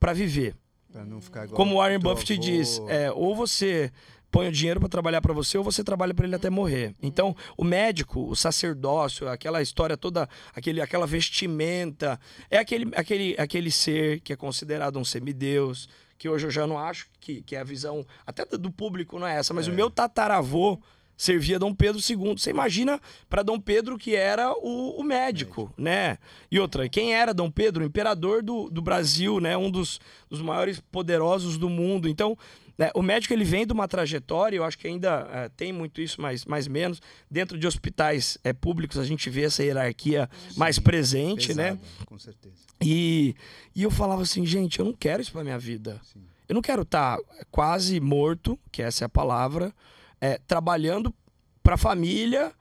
para 0.00 0.12
viver. 0.12 0.56
Pra 0.90 1.04
não 1.04 1.20
ficar 1.20 1.44
igual 1.44 1.56
Como 1.56 1.76
Warren 1.76 2.00
Buffett 2.00 2.32
avô. 2.32 2.42
diz, 2.42 2.80
é, 2.88 3.12
ou 3.12 3.36
você 3.36 3.92
põe 4.30 4.48
o 4.48 4.52
dinheiro 4.52 4.80
para 4.80 4.88
trabalhar 4.88 5.20
para 5.20 5.32
você 5.32 5.56
ou 5.56 5.64
você 5.64 5.82
trabalha 5.82 6.14
para 6.14 6.26
ele 6.26 6.36
até 6.36 6.50
morrer. 6.50 6.94
Então, 7.02 7.34
o 7.56 7.64
médico, 7.64 8.28
o 8.28 8.36
sacerdócio, 8.36 9.28
aquela 9.28 9.62
história 9.62 9.96
toda, 9.96 10.28
aquele, 10.54 10.80
aquela 10.80 11.06
vestimenta, 11.06 12.20
é 12.50 12.58
aquele, 12.58 12.90
aquele, 12.94 13.34
aquele 13.38 13.70
ser 13.70 14.20
que 14.20 14.32
é 14.32 14.36
considerado 14.36 14.98
um 14.98 15.04
semideus, 15.04 15.88
que 16.18 16.28
hoje 16.28 16.46
eu 16.46 16.50
já 16.50 16.66
não 16.66 16.78
acho 16.78 17.08
que, 17.20 17.42
que 17.42 17.56
é 17.56 17.60
a 17.60 17.64
visão, 17.64 18.06
até 18.26 18.44
do 18.44 18.70
público 18.70 19.18
não 19.18 19.26
é 19.26 19.36
essa, 19.36 19.52
mas 19.52 19.68
é. 19.68 19.70
o 19.70 19.74
meu 19.74 19.90
tataravô 19.90 20.80
servia 21.16 21.58
Dom 21.58 21.74
Pedro 21.74 22.00
II. 22.00 22.36
Você 22.36 22.50
imagina 22.50 23.00
para 23.28 23.42
Dom 23.42 23.58
Pedro 23.58 23.96
que 23.96 24.14
era 24.14 24.52
o, 24.52 25.00
o 25.00 25.02
médico, 25.02 25.72
né? 25.76 26.18
E 26.50 26.60
outra, 26.60 26.88
quem 26.88 27.14
era 27.14 27.32
Dom 27.32 27.50
Pedro? 27.50 27.82
O 27.82 27.86
imperador 27.86 28.42
do, 28.42 28.68
do 28.68 28.82
Brasil, 28.82 29.40
né? 29.40 29.56
Um 29.56 29.70
dos, 29.70 29.98
dos 30.28 30.42
maiores 30.42 30.80
poderosos 30.92 31.56
do 31.56 31.70
mundo. 31.70 32.08
Então, 32.08 32.36
né, 32.78 32.90
o 32.94 33.02
médico 33.02 33.32
ele 33.32 33.44
vem 33.44 33.66
de 33.66 33.72
uma 33.72 33.88
trajetória, 33.88 34.56
eu 34.56 34.64
acho 34.64 34.78
que 34.78 34.86
ainda 34.86 35.28
é, 35.32 35.48
tem 35.48 35.72
muito 35.72 36.00
isso, 36.00 36.20
mas 36.20 36.44
mais 36.44 36.68
menos. 36.68 37.00
Dentro 37.30 37.58
de 37.58 37.66
hospitais 37.66 38.36
é, 38.44 38.52
públicos 38.52 38.98
a 38.98 39.04
gente 39.04 39.30
vê 39.30 39.44
essa 39.44 39.62
hierarquia 39.62 40.28
Sim, 40.48 40.58
mais 40.58 40.78
presente, 40.78 41.54
né? 41.54 41.72
pesada, 41.72 41.80
né? 42.00 42.04
Com 42.04 42.18
certeza. 42.18 42.54
E, 42.82 43.34
e 43.74 43.82
eu 43.82 43.90
falava 43.90 44.22
assim, 44.22 44.44
gente, 44.44 44.78
eu 44.78 44.84
não 44.84 44.92
quero 44.92 45.22
isso 45.22 45.32
para 45.32 45.42
minha 45.42 45.58
vida. 45.58 46.00
Sim. 46.12 46.22
Eu 46.48 46.54
não 46.54 46.62
quero 46.62 46.82
estar 46.82 47.16
tá 47.16 47.22
quase 47.50 47.98
morto, 47.98 48.58
que 48.70 48.82
essa 48.82 49.04
é 49.04 49.06
a 49.06 49.08
palavra, 49.08 49.72
é, 50.20 50.38
trabalhando 50.46 51.14
para 51.62 51.74
a 51.74 51.78
família. 51.78 52.52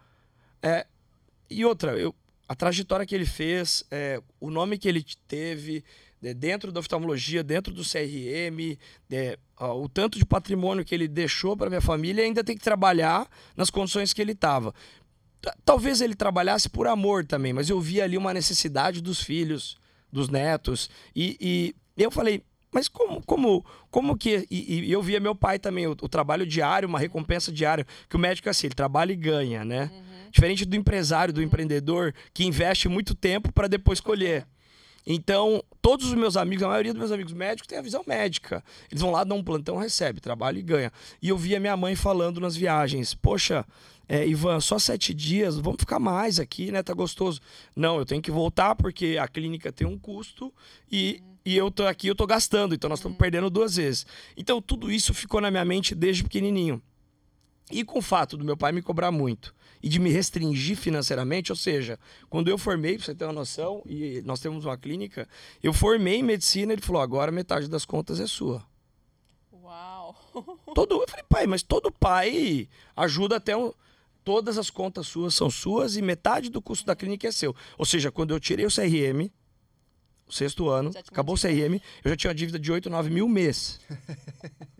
É, 0.61 0.87
e 1.49 1.63
outra, 1.65 1.97
eu, 1.97 2.15
a 2.47 2.55
trajetória 2.55 3.05
que 3.05 3.13
ele 3.13 3.25
fez, 3.25 3.83
é, 3.91 4.21
o 4.39 4.49
nome 4.49 4.77
que 4.77 4.87
ele 4.87 5.05
teve 5.27 5.83
dentro 6.21 6.71
da 6.71 6.79
oftalmologia, 6.79 7.43
dentro 7.43 7.73
do 7.73 7.83
CRM, 7.83 8.77
é, 9.11 9.37
ó, 9.57 9.79
o 9.79 9.89
tanto 9.89 10.17
de 10.17 10.25
patrimônio 10.25 10.83
que 10.83 10.95
ele 10.95 11.07
deixou 11.07 11.55
para 11.55 11.69
minha 11.69 11.81
família, 11.81 12.23
ainda 12.23 12.43
tem 12.43 12.57
que 12.57 12.63
trabalhar 12.63 13.27
nas 13.55 13.69
condições 13.69 14.13
que 14.13 14.21
ele 14.21 14.31
estava. 14.31 14.73
Talvez 15.63 16.01
ele 16.01 16.15
trabalhasse 16.15 16.69
por 16.69 16.87
amor 16.87 17.25
também, 17.25 17.53
mas 17.53 17.69
eu 17.69 17.79
vi 17.79 18.01
ali 18.01 18.17
uma 18.17 18.33
necessidade 18.33 19.01
dos 19.01 19.21
filhos, 19.21 19.77
dos 20.11 20.29
netos, 20.29 20.89
e, 21.15 21.37
e 21.97 22.03
eu 22.03 22.09
falei, 22.09 22.41
mas 22.75 22.89
como, 22.89 23.23
como, 23.25 23.65
como 23.89 24.17
que. 24.17 24.45
E, 24.51 24.81
e 24.81 24.91
eu 24.91 25.01
via 25.01 25.17
meu 25.17 25.33
pai 25.33 25.57
também, 25.57 25.87
o, 25.87 25.91
o, 25.91 26.09
trabalho 26.09 26.45
diário, 26.45 26.89
uma 26.89 26.99
recompensa 26.99 27.49
diária, 27.49 27.87
que 28.09 28.17
o 28.17 28.19
médico 28.19 28.49
é 28.49 28.51
assim, 28.51 28.67
ele 28.67 28.75
trabalha 28.75 29.13
e 29.13 29.15
ganha, 29.15 29.63
né? 29.63 29.89
Uhum. 29.93 30.29
Diferente 30.29 30.65
do 30.65 30.75
empresário, 30.75 31.33
do 31.33 31.41
empreendedor, 31.41 32.13
que 32.33 32.43
investe 32.43 32.89
muito 32.89 33.15
tempo 33.15 33.49
para 33.53 33.69
depois 33.69 34.01
colher. 34.01 34.45
Então, 35.05 35.63
todos 35.81 36.07
os 36.07 36.13
meus 36.15 36.35
amigos, 36.35 36.63
a 36.63 36.67
maioria 36.67 36.91
dos 36.91 36.99
meus 36.99 37.11
amigos 37.11 37.33
médicos 37.33 37.67
tem 37.67 37.77
a 37.77 37.81
visão 37.81 38.03
médica. 38.07 38.63
Eles 38.89 39.01
vão 39.01 39.11
lá, 39.11 39.23
dão 39.23 39.37
um 39.37 39.43
plantão, 39.43 39.77
recebe, 39.77 40.19
trabalha 40.19 40.57
e 40.57 40.63
ganha. 40.63 40.91
E 41.21 41.29
eu 41.29 41.37
via 41.37 41.59
minha 41.59 41.77
mãe 41.77 41.95
falando 41.95 42.39
nas 42.39 42.55
viagens: 42.55 43.13
Poxa, 43.13 43.65
é, 44.09 44.27
Ivan, 44.27 44.59
só 44.59 44.79
sete 44.79 45.13
dias, 45.13 45.57
vamos 45.57 45.77
ficar 45.79 45.99
mais 45.99 46.39
aqui, 46.39 46.71
né? 46.71 46.81
Tá 46.81 46.93
gostoso. 46.93 47.39
Não, 47.75 47.97
eu 47.97 48.05
tenho 48.05 48.21
que 48.21 48.31
voltar 48.31 48.75
porque 48.75 49.17
a 49.19 49.27
clínica 49.27 49.71
tem 49.71 49.85
um 49.85 49.97
custo 49.97 50.53
e, 50.91 51.21
uhum. 51.21 51.35
e 51.45 51.57
eu 51.57 51.69
tô 51.69 51.85
aqui, 51.85 52.07
eu 52.07 52.15
tô 52.15 52.25
gastando, 52.25 52.73
então 52.73 52.89
nós 52.89 52.99
estamos 52.99 53.15
uhum. 53.15 53.19
perdendo 53.19 53.49
duas 53.49 53.75
vezes. 53.75 54.07
Então 54.35 54.61
tudo 54.61 54.91
isso 54.91 55.13
ficou 55.13 55.39
na 55.39 55.51
minha 55.51 55.65
mente 55.65 55.93
desde 55.93 56.23
pequenininho. 56.23 56.81
E 57.71 57.83
com 57.83 57.97
o 57.97 58.01
fato 58.01 58.37
do 58.37 58.45
meu 58.45 58.55
pai 58.57 58.71
me 58.71 58.81
cobrar 58.81 59.11
muito 59.11 59.54
e 59.81 59.89
de 59.89 59.99
me 59.99 60.09
restringir 60.09 60.77
financeiramente, 60.77 61.51
ou 61.51 61.55
seja, 61.55 61.99
quando 62.29 62.47
eu 62.47 62.57
formei, 62.57 62.97
pra 62.97 63.05
você 63.05 63.15
ter 63.15 63.25
uma 63.25 63.33
noção, 63.33 63.81
e 63.85 64.21
nós 64.25 64.39
temos 64.39 64.65
uma 64.65 64.77
clínica, 64.77 65.27
eu 65.61 65.73
formei 65.73 66.15
em 66.15 66.23
medicina, 66.23 66.73
ele 66.73 66.81
falou: 66.81 67.01
agora 67.01 67.31
metade 67.31 67.67
das 67.67 67.85
contas 67.85 68.19
é 68.19 68.27
sua. 68.27 68.65
Uau! 69.53 70.15
Todo, 70.73 71.01
eu 71.01 71.07
falei, 71.07 71.25
pai, 71.27 71.47
mas 71.47 71.63
todo 71.63 71.91
pai 71.91 72.67
ajuda 72.95 73.37
até 73.37 73.55
um 73.55 73.71
todas 74.25 74.57
as 74.57 74.71
contas 74.71 75.05
suas 75.05 75.35
são 75.35 75.51
suas 75.51 75.95
e 75.95 76.01
metade 76.01 76.49
do 76.49 76.59
custo 76.59 76.83
da 76.83 76.95
clínica 76.95 77.27
é 77.27 77.31
seu. 77.31 77.55
Ou 77.77 77.85
seja, 77.85 78.11
quando 78.11 78.33
eu 78.33 78.39
tirei 78.39 78.65
o 78.65 78.73
CRM, 78.73 79.29
o 80.27 80.33
sexto 80.33 80.67
ano, 80.67 80.91
acabou 81.07 81.35
o 81.35 81.39
CRM, 81.39 81.79
eu 82.03 82.09
já 82.09 82.17
tinha 82.17 82.31
uma 82.31 82.35
dívida 82.35 82.57
de 82.57 82.71
8, 82.71 82.89
9 82.89 83.09
mil 83.11 83.29
mês. 83.29 83.79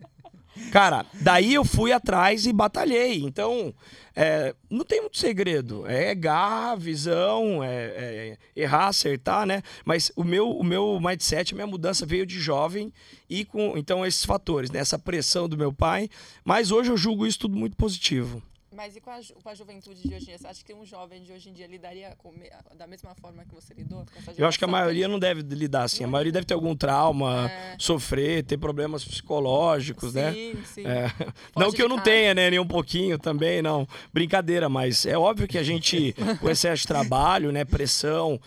Cara, 0.70 1.06
daí 1.14 1.54
eu 1.54 1.64
fui 1.64 1.92
atrás 1.92 2.46
e 2.46 2.52
batalhei. 2.52 3.22
Então, 3.22 3.72
é, 4.14 4.54
não 4.70 4.84
tem 4.84 5.00
muito 5.00 5.18
segredo. 5.18 5.86
É 5.86 6.14
garra, 6.14 6.76
visão, 6.76 7.62
é, 7.62 7.84
é, 7.84 8.38
errar, 8.54 8.88
acertar, 8.88 9.46
né? 9.46 9.62
Mas 9.84 10.10
o 10.16 10.24
meu, 10.24 10.50
o 10.50 10.64
meu 10.64 10.98
mindset, 11.00 11.52
a 11.52 11.56
minha 11.56 11.66
mudança 11.66 12.06
veio 12.06 12.26
de 12.26 12.40
jovem 12.40 12.92
e 13.28 13.44
com 13.44 13.76
então 13.76 14.04
esses 14.06 14.24
fatores, 14.24 14.70
né? 14.70 14.78
essa 14.78 14.98
pressão 14.98 15.48
do 15.48 15.56
meu 15.56 15.72
pai. 15.72 16.08
Mas 16.44 16.70
hoje 16.70 16.90
eu 16.90 16.96
julgo 16.96 17.26
isso 17.26 17.40
tudo 17.40 17.56
muito 17.56 17.76
positivo. 17.76 18.42
Mas 18.76 18.94
e 18.94 19.00
com 19.00 19.10
a, 19.10 19.18
com 19.42 19.48
a 19.48 19.54
juventude 19.54 20.06
de 20.06 20.14
hoje 20.14 20.24
em 20.24 20.26
dia? 20.26 20.38
Você 20.38 20.46
acha 20.46 20.62
que 20.62 20.74
um 20.74 20.84
jovem 20.84 21.22
de 21.22 21.32
hoje 21.32 21.48
em 21.48 21.52
dia 21.54 21.66
lidaria 21.66 22.14
com, 22.18 22.34
da 22.76 22.86
mesma 22.86 23.14
forma 23.14 23.42
que 23.46 23.54
você 23.54 23.72
lidou? 23.72 24.04
Eu 24.36 24.46
acho 24.46 24.58
que 24.58 24.66
a 24.66 24.68
maioria 24.68 25.08
não 25.08 25.18
deve 25.18 25.40
lidar 25.40 25.84
assim. 25.84 26.04
A 26.04 26.06
maioria 26.06 26.30
deve 26.30 26.44
ter 26.44 26.52
algum 26.52 26.76
trauma, 26.76 27.50
é. 27.50 27.76
sofrer, 27.78 28.44
ter 28.44 28.58
problemas 28.58 29.02
psicológicos, 29.02 30.12
sim, 30.12 30.18
né? 30.18 30.32
Sim, 30.32 30.64
sim. 30.66 30.86
É. 30.86 31.10
Não 31.56 31.72
que 31.72 31.82
eu 31.82 31.88
não 31.88 31.98
tenha, 31.98 32.34
né? 32.34 32.50
Nem 32.50 32.58
um 32.58 32.66
pouquinho 32.66 33.18
também, 33.18 33.62
não. 33.62 33.88
Brincadeira, 34.12 34.68
mas 34.68 35.06
é 35.06 35.16
óbvio 35.16 35.48
que 35.48 35.56
a 35.56 35.62
gente, 35.62 36.14
com 36.38 36.50
excesso 36.50 36.82
de 36.82 36.88
trabalho, 36.88 37.50
né? 37.50 37.64
Pressão, 37.64 38.38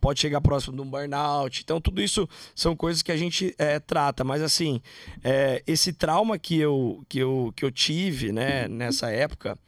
pode 0.00 0.20
chegar 0.20 0.40
próximo 0.42 0.76
de 0.76 0.82
um 0.82 0.86
burnout. 0.86 1.62
Então, 1.62 1.80
tudo 1.80 2.02
isso 2.02 2.28
são 2.54 2.76
coisas 2.76 3.00
que 3.00 3.10
a 3.10 3.16
gente 3.16 3.54
é, 3.56 3.80
trata. 3.80 4.22
Mas, 4.22 4.42
assim, 4.42 4.82
é, 5.24 5.62
esse 5.66 5.94
trauma 5.94 6.38
que 6.38 6.58
eu, 6.58 7.02
que, 7.08 7.18
eu, 7.18 7.52
que 7.56 7.64
eu 7.64 7.70
tive, 7.70 8.32
né? 8.32 8.68
Nessa 8.68 9.10
época 9.10 9.58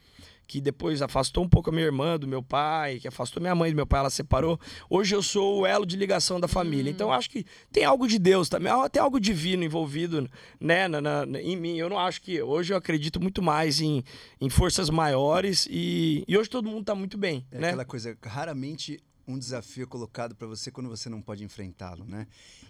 que 0.51 0.59
depois 0.59 1.01
afastou 1.01 1.45
um 1.45 1.47
pouco 1.47 1.69
a 1.69 1.71
minha 1.73 1.85
irmã 1.85 2.19
do 2.19 2.27
meu 2.27 2.43
pai, 2.43 2.99
que 2.99 3.07
afastou 3.07 3.41
minha 3.41 3.55
mãe 3.55 3.71
do 3.71 3.75
meu 3.77 3.87
pai, 3.87 4.01
ela 4.01 4.09
separou. 4.09 4.59
Hoje 4.89 5.15
eu 5.15 5.23
sou 5.23 5.61
o 5.61 5.65
elo 5.65 5.85
de 5.85 5.95
ligação 5.95 6.41
da 6.41 6.47
família. 6.47 6.91
Hum. 6.91 6.93
Então 6.93 7.13
acho 7.13 7.29
que 7.29 7.45
tem 7.71 7.85
algo 7.85 8.05
de 8.05 8.19
Deus 8.19 8.49
também, 8.49 8.69
tem 8.91 9.01
algo 9.01 9.17
divino 9.17 9.63
envolvido 9.63 10.29
né, 10.59 10.89
na, 10.89 10.99
na, 10.99 11.41
em 11.41 11.55
mim. 11.55 11.77
Eu 11.77 11.89
não 11.89 11.97
acho 11.97 12.21
que. 12.21 12.41
Hoje 12.41 12.73
eu 12.73 12.77
acredito 12.77 13.17
muito 13.21 13.41
mais 13.41 13.79
em, 13.79 14.03
em 14.41 14.49
forças 14.49 14.89
maiores 14.89 15.69
e, 15.71 16.25
e 16.27 16.37
hoje 16.37 16.49
todo 16.49 16.67
mundo 16.67 16.81
está 16.81 16.95
muito 16.95 17.17
bem. 17.17 17.45
É 17.49 17.57
né? 17.57 17.67
aquela 17.69 17.85
coisa, 17.85 18.17
raramente 18.21 18.99
um 19.27 19.37
desafio 19.37 19.83
é 19.83 19.85
colocado 19.85 20.35
para 20.35 20.47
você 20.47 20.71
quando 20.71 20.89
você 20.89 21.09
não 21.09 21.21
pode 21.21 21.43
enfrentá-lo, 21.43 22.05
né? 22.05 22.27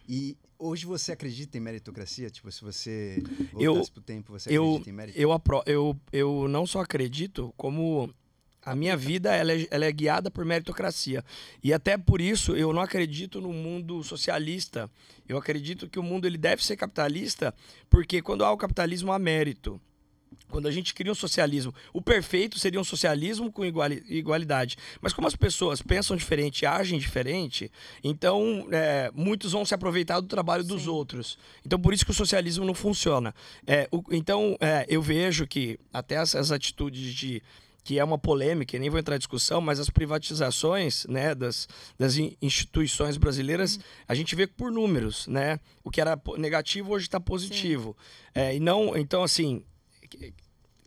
E 0.07 0.37
hoje 0.57 0.85
você 0.85 1.11
acredita 1.11 1.57
em 1.57 1.61
meritocracia? 1.61 2.29
Tipo, 2.29 2.51
se 2.51 2.61
você 2.61 3.23
voltasse 3.53 3.91
pro 3.91 4.01
tempo, 4.01 4.31
você 4.31 4.49
eu, 4.49 4.63
acredita 4.63 4.89
em 4.89 4.93
meritocracia? 4.93 5.23
Eu, 5.23 5.31
apro 5.31 5.63
eu, 5.65 5.99
eu 6.11 6.47
não 6.47 6.65
só 6.65 6.81
acredito, 6.81 7.53
como 7.57 8.13
a 8.63 8.75
minha 8.75 8.95
vida 8.95 9.35
ela 9.35 9.51
é, 9.51 9.67
ela 9.71 9.85
é, 9.85 9.91
guiada 9.91 10.29
por 10.29 10.45
meritocracia. 10.45 11.23
E 11.63 11.73
até 11.73 11.97
por 11.97 12.21
isso 12.21 12.55
eu 12.55 12.71
não 12.71 12.81
acredito 12.81 13.41
no 13.41 13.51
mundo 13.51 14.03
socialista. 14.03 14.89
Eu 15.27 15.37
acredito 15.37 15.89
que 15.89 15.99
o 15.99 16.03
mundo 16.03 16.25
ele 16.25 16.37
deve 16.37 16.63
ser 16.63 16.75
capitalista, 16.75 17.53
porque 17.89 18.21
quando 18.21 18.45
há 18.45 18.51
o 18.51 18.57
capitalismo 18.57 19.11
há 19.11 19.19
mérito 19.19 19.81
quando 20.49 20.67
a 20.67 20.71
gente 20.71 20.93
cria 20.93 21.11
um 21.11 21.15
socialismo, 21.15 21.73
o 21.93 22.01
perfeito 22.01 22.59
seria 22.59 22.79
um 22.79 22.83
socialismo 22.83 23.51
com 23.51 23.63
igualdade. 23.65 24.77
Mas 25.01 25.13
como 25.13 25.27
as 25.27 25.35
pessoas 25.35 25.81
pensam 25.81 26.15
diferente, 26.15 26.65
agem 26.65 26.99
diferente, 26.99 27.71
então 28.03 28.67
é, 28.71 29.09
muitos 29.13 29.53
vão 29.53 29.65
se 29.65 29.73
aproveitar 29.73 30.19
do 30.19 30.27
trabalho 30.27 30.63
dos 30.63 30.83
Sim. 30.83 30.89
outros. 30.89 31.37
Então 31.65 31.79
por 31.79 31.93
isso 31.93 32.05
que 32.05 32.11
o 32.11 32.13
socialismo 32.13 32.65
não 32.65 32.73
funciona. 32.73 33.33
É, 33.65 33.87
o, 33.91 34.03
então 34.11 34.57
é, 34.59 34.85
eu 34.89 35.01
vejo 35.01 35.47
que 35.47 35.79
até 35.93 36.15
essas 36.15 36.51
atitudes 36.51 37.13
de 37.13 37.41
que 37.83 37.97
é 37.97 38.03
uma 38.03 38.17
polêmica, 38.17 38.77
nem 38.77 38.91
vou 38.91 38.99
entrar 38.99 39.15
em 39.15 39.19
discussão, 39.19 39.59
mas 39.59 39.79
as 39.79 39.89
privatizações 39.89 41.05
né, 41.07 41.33
das, 41.33 41.67
das 41.97 42.15
instituições 42.39 43.17
brasileiras, 43.17 43.75
uhum. 43.75 43.81
a 44.07 44.13
gente 44.13 44.35
vê 44.35 44.45
por 44.45 44.71
números, 44.71 45.25
né? 45.25 45.59
O 45.83 45.89
que 45.89 45.99
era 45.99 46.19
negativo 46.37 46.93
hoje 46.93 47.07
está 47.07 47.19
positivo. 47.19 47.97
É, 48.35 48.55
e 48.55 48.59
não, 48.59 48.95
então 48.95 49.23
assim, 49.23 49.63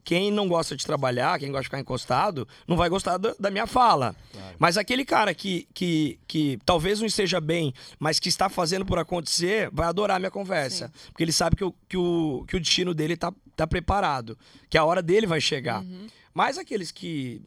quem 0.05 0.31
não 0.31 0.47
gosta 0.47 0.77
de 0.77 0.85
trabalhar, 0.85 1.39
quem 1.39 1.51
gosta 1.51 1.63
de 1.63 1.69
ficar 1.69 1.81
encostado, 1.81 2.47
não 2.69 2.77
vai 2.77 2.91
gostar 2.91 3.17
da, 3.17 3.35
da 3.41 3.51
minha 3.51 3.67
fala. 3.67 4.15
Claro. 4.33 4.57
Mas 4.59 4.77
aquele 4.77 5.05
cara 5.05 5.35
que, 5.35 5.67
que, 5.73 6.19
que 6.29 6.59
talvez 6.65 7.01
não 7.01 7.07
esteja 7.07 7.41
bem, 7.41 7.73
mas 7.99 8.21
que 8.21 8.29
está 8.29 8.51
fazendo 8.51 8.85
por 8.85 8.99
acontecer, 8.99 9.71
vai 9.73 9.87
adorar 9.87 10.19
a 10.19 10.21
minha 10.21 10.31
conversa. 10.31 10.89
Sim. 10.89 11.09
Porque 11.09 11.25
ele 11.25 11.33
sabe 11.33 11.57
que 11.57 11.65
o, 11.65 11.75
que, 11.89 11.97
o, 11.97 12.45
que 12.47 12.57
o 12.57 12.61
destino 12.61 12.93
dele 12.93 13.15
está 13.15 13.33
tá 13.57 13.67
preparado, 13.67 14.37
que 14.69 14.77
a 14.77 14.85
hora 14.85 15.03
dele 15.03 15.27
vai 15.27 15.41
chegar. 15.41 15.83
Uhum. 15.83 16.07
Mas 16.35 16.59
aqueles 16.59 16.91
que. 16.91 17.41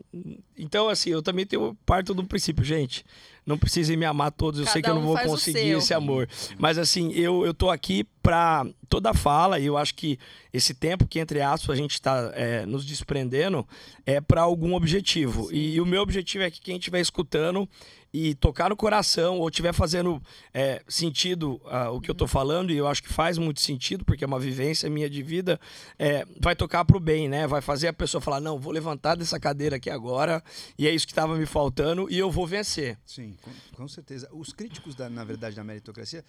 Então, 0.58 0.88
assim, 0.88 1.10
eu 1.10 1.22
também 1.22 1.46
tenho 1.46 1.78
parto 1.86 2.14
do 2.14 2.24
princípio, 2.24 2.64
gente. 2.64 3.06
Não 3.46 3.58
precisem 3.58 3.98
me 3.98 4.06
amar 4.06 4.32
todos, 4.32 4.60
eu 4.60 4.66
Cada 4.66 4.74
sei 4.74 4.82
que 4.82 4.90
eu 4.90 4.96
não 4.96 5.02
um 5.02 5.06
vou 5.06 5.18
conseguir 5.20 5.72
esse 5.72 5.94
amor. 5.94 6.28
Mas 6.58 6.78
assim, 6.78 7.12
eu, 7.12 7.46
eu 7.46 7.54
tô 7.54 7.70
aqui 7.70 8.06
para 8.28 8.68
toda 8.90 9.14
fala, 9.14 9.58
e 9.58 9.68
eu 9.68 9.78
acho 9.78 9.96
que 9.96 10.20
esse 10.52 10.74
tempo 10.74 11.08
que, 11.08 11.18
entre 11.18 11.40
aspas, 11.40 11.70
a 11.70 11.82
gente 11.82 11.94
está 11.94 12.30
é, 12.34 12.66
nos 12.66 12.86
desprendendo 12.86 13.66
é 14.06 14.20
para 14.20 14.42
algum 14.42 14.74
objetivo. 14.74 15.48
E, 15.50 15.76
e, 15.76 15.82
o 15.82 15.86
meu 15.86 16.02
objetivo 16.02 16.44
é 16.44 16.52
que 16.52 16.60
quem 16.60 16.76
estiver 16.76 17.00
escutando 17.00 17.70
e 18.14 18.36
tocar 18.36 18.70
no 18.70 18.76
coração 18.76 19.40
ou 19.40 19.48
estiver 19.48 19.72
fazendo 19.72 20.22
é, 20.54 20.84
sentido 20.90 21.62
uh, 21.64 21.90
o 21.94 22.02
que 22.02 22.12
eu 22.12 22.14
estou 22.14 22.28
falando, 22.28 22.74
e 22.74 22.76
eu 22.76 22.86
acho 22.86 23.02
que 23.02 23.08
faz 23.08 23.38
muito 23.38 23.62
sentido, 23.62 24.04
porque 24.04 24.26
é 24.26 24.28
uma 24.28 24.40
vivência 24.40 24.90
minha 24.90 25.10
de 25.10 25.24
vida, 25.24 25.58
é, 25.98 26.26
vai 26.38 26.54
tocar 26.54 26.84
para 26.84 26.98
o 26.98 27.00
bem, 27.00 27.30
né? 27.30 27.48
Vai 27.48 27.62
fazer 27.62 27.88
a 27.88 27.94
pessoa 27.94 28.20
falar: 28.20 28.42
não, 28.42 28.60
vou 28.60 28.74
levantar 28.74 29.16
dessa 29.16 29.40
cadeira 29.40 29.78
aqui 29.78 29.90
agora, 29.90 30.44
e 30.78 30.86
é 30.86 30.92
isso 30.92 31.08
que 31.08 31.14
estava 31.14 31.38
me 31.38 31.46
faltando, 31.46 32.12
e 32.12 32.20
eu 32.20 32.30
vou 32.30 32.46
vencer. 32.46 32.98
Sim, 33.06 33.38
com, 33.42 33.52
com 33.74 33.88
certeza. 33.88 34.28
Os 34.34 34.52
críticos, 34.52 34.96
da, 34.96 35.10
na 35.10 35.24
verdade, 35.24 35.56
da 35.56 35.64
meritocracia 35.64 36.26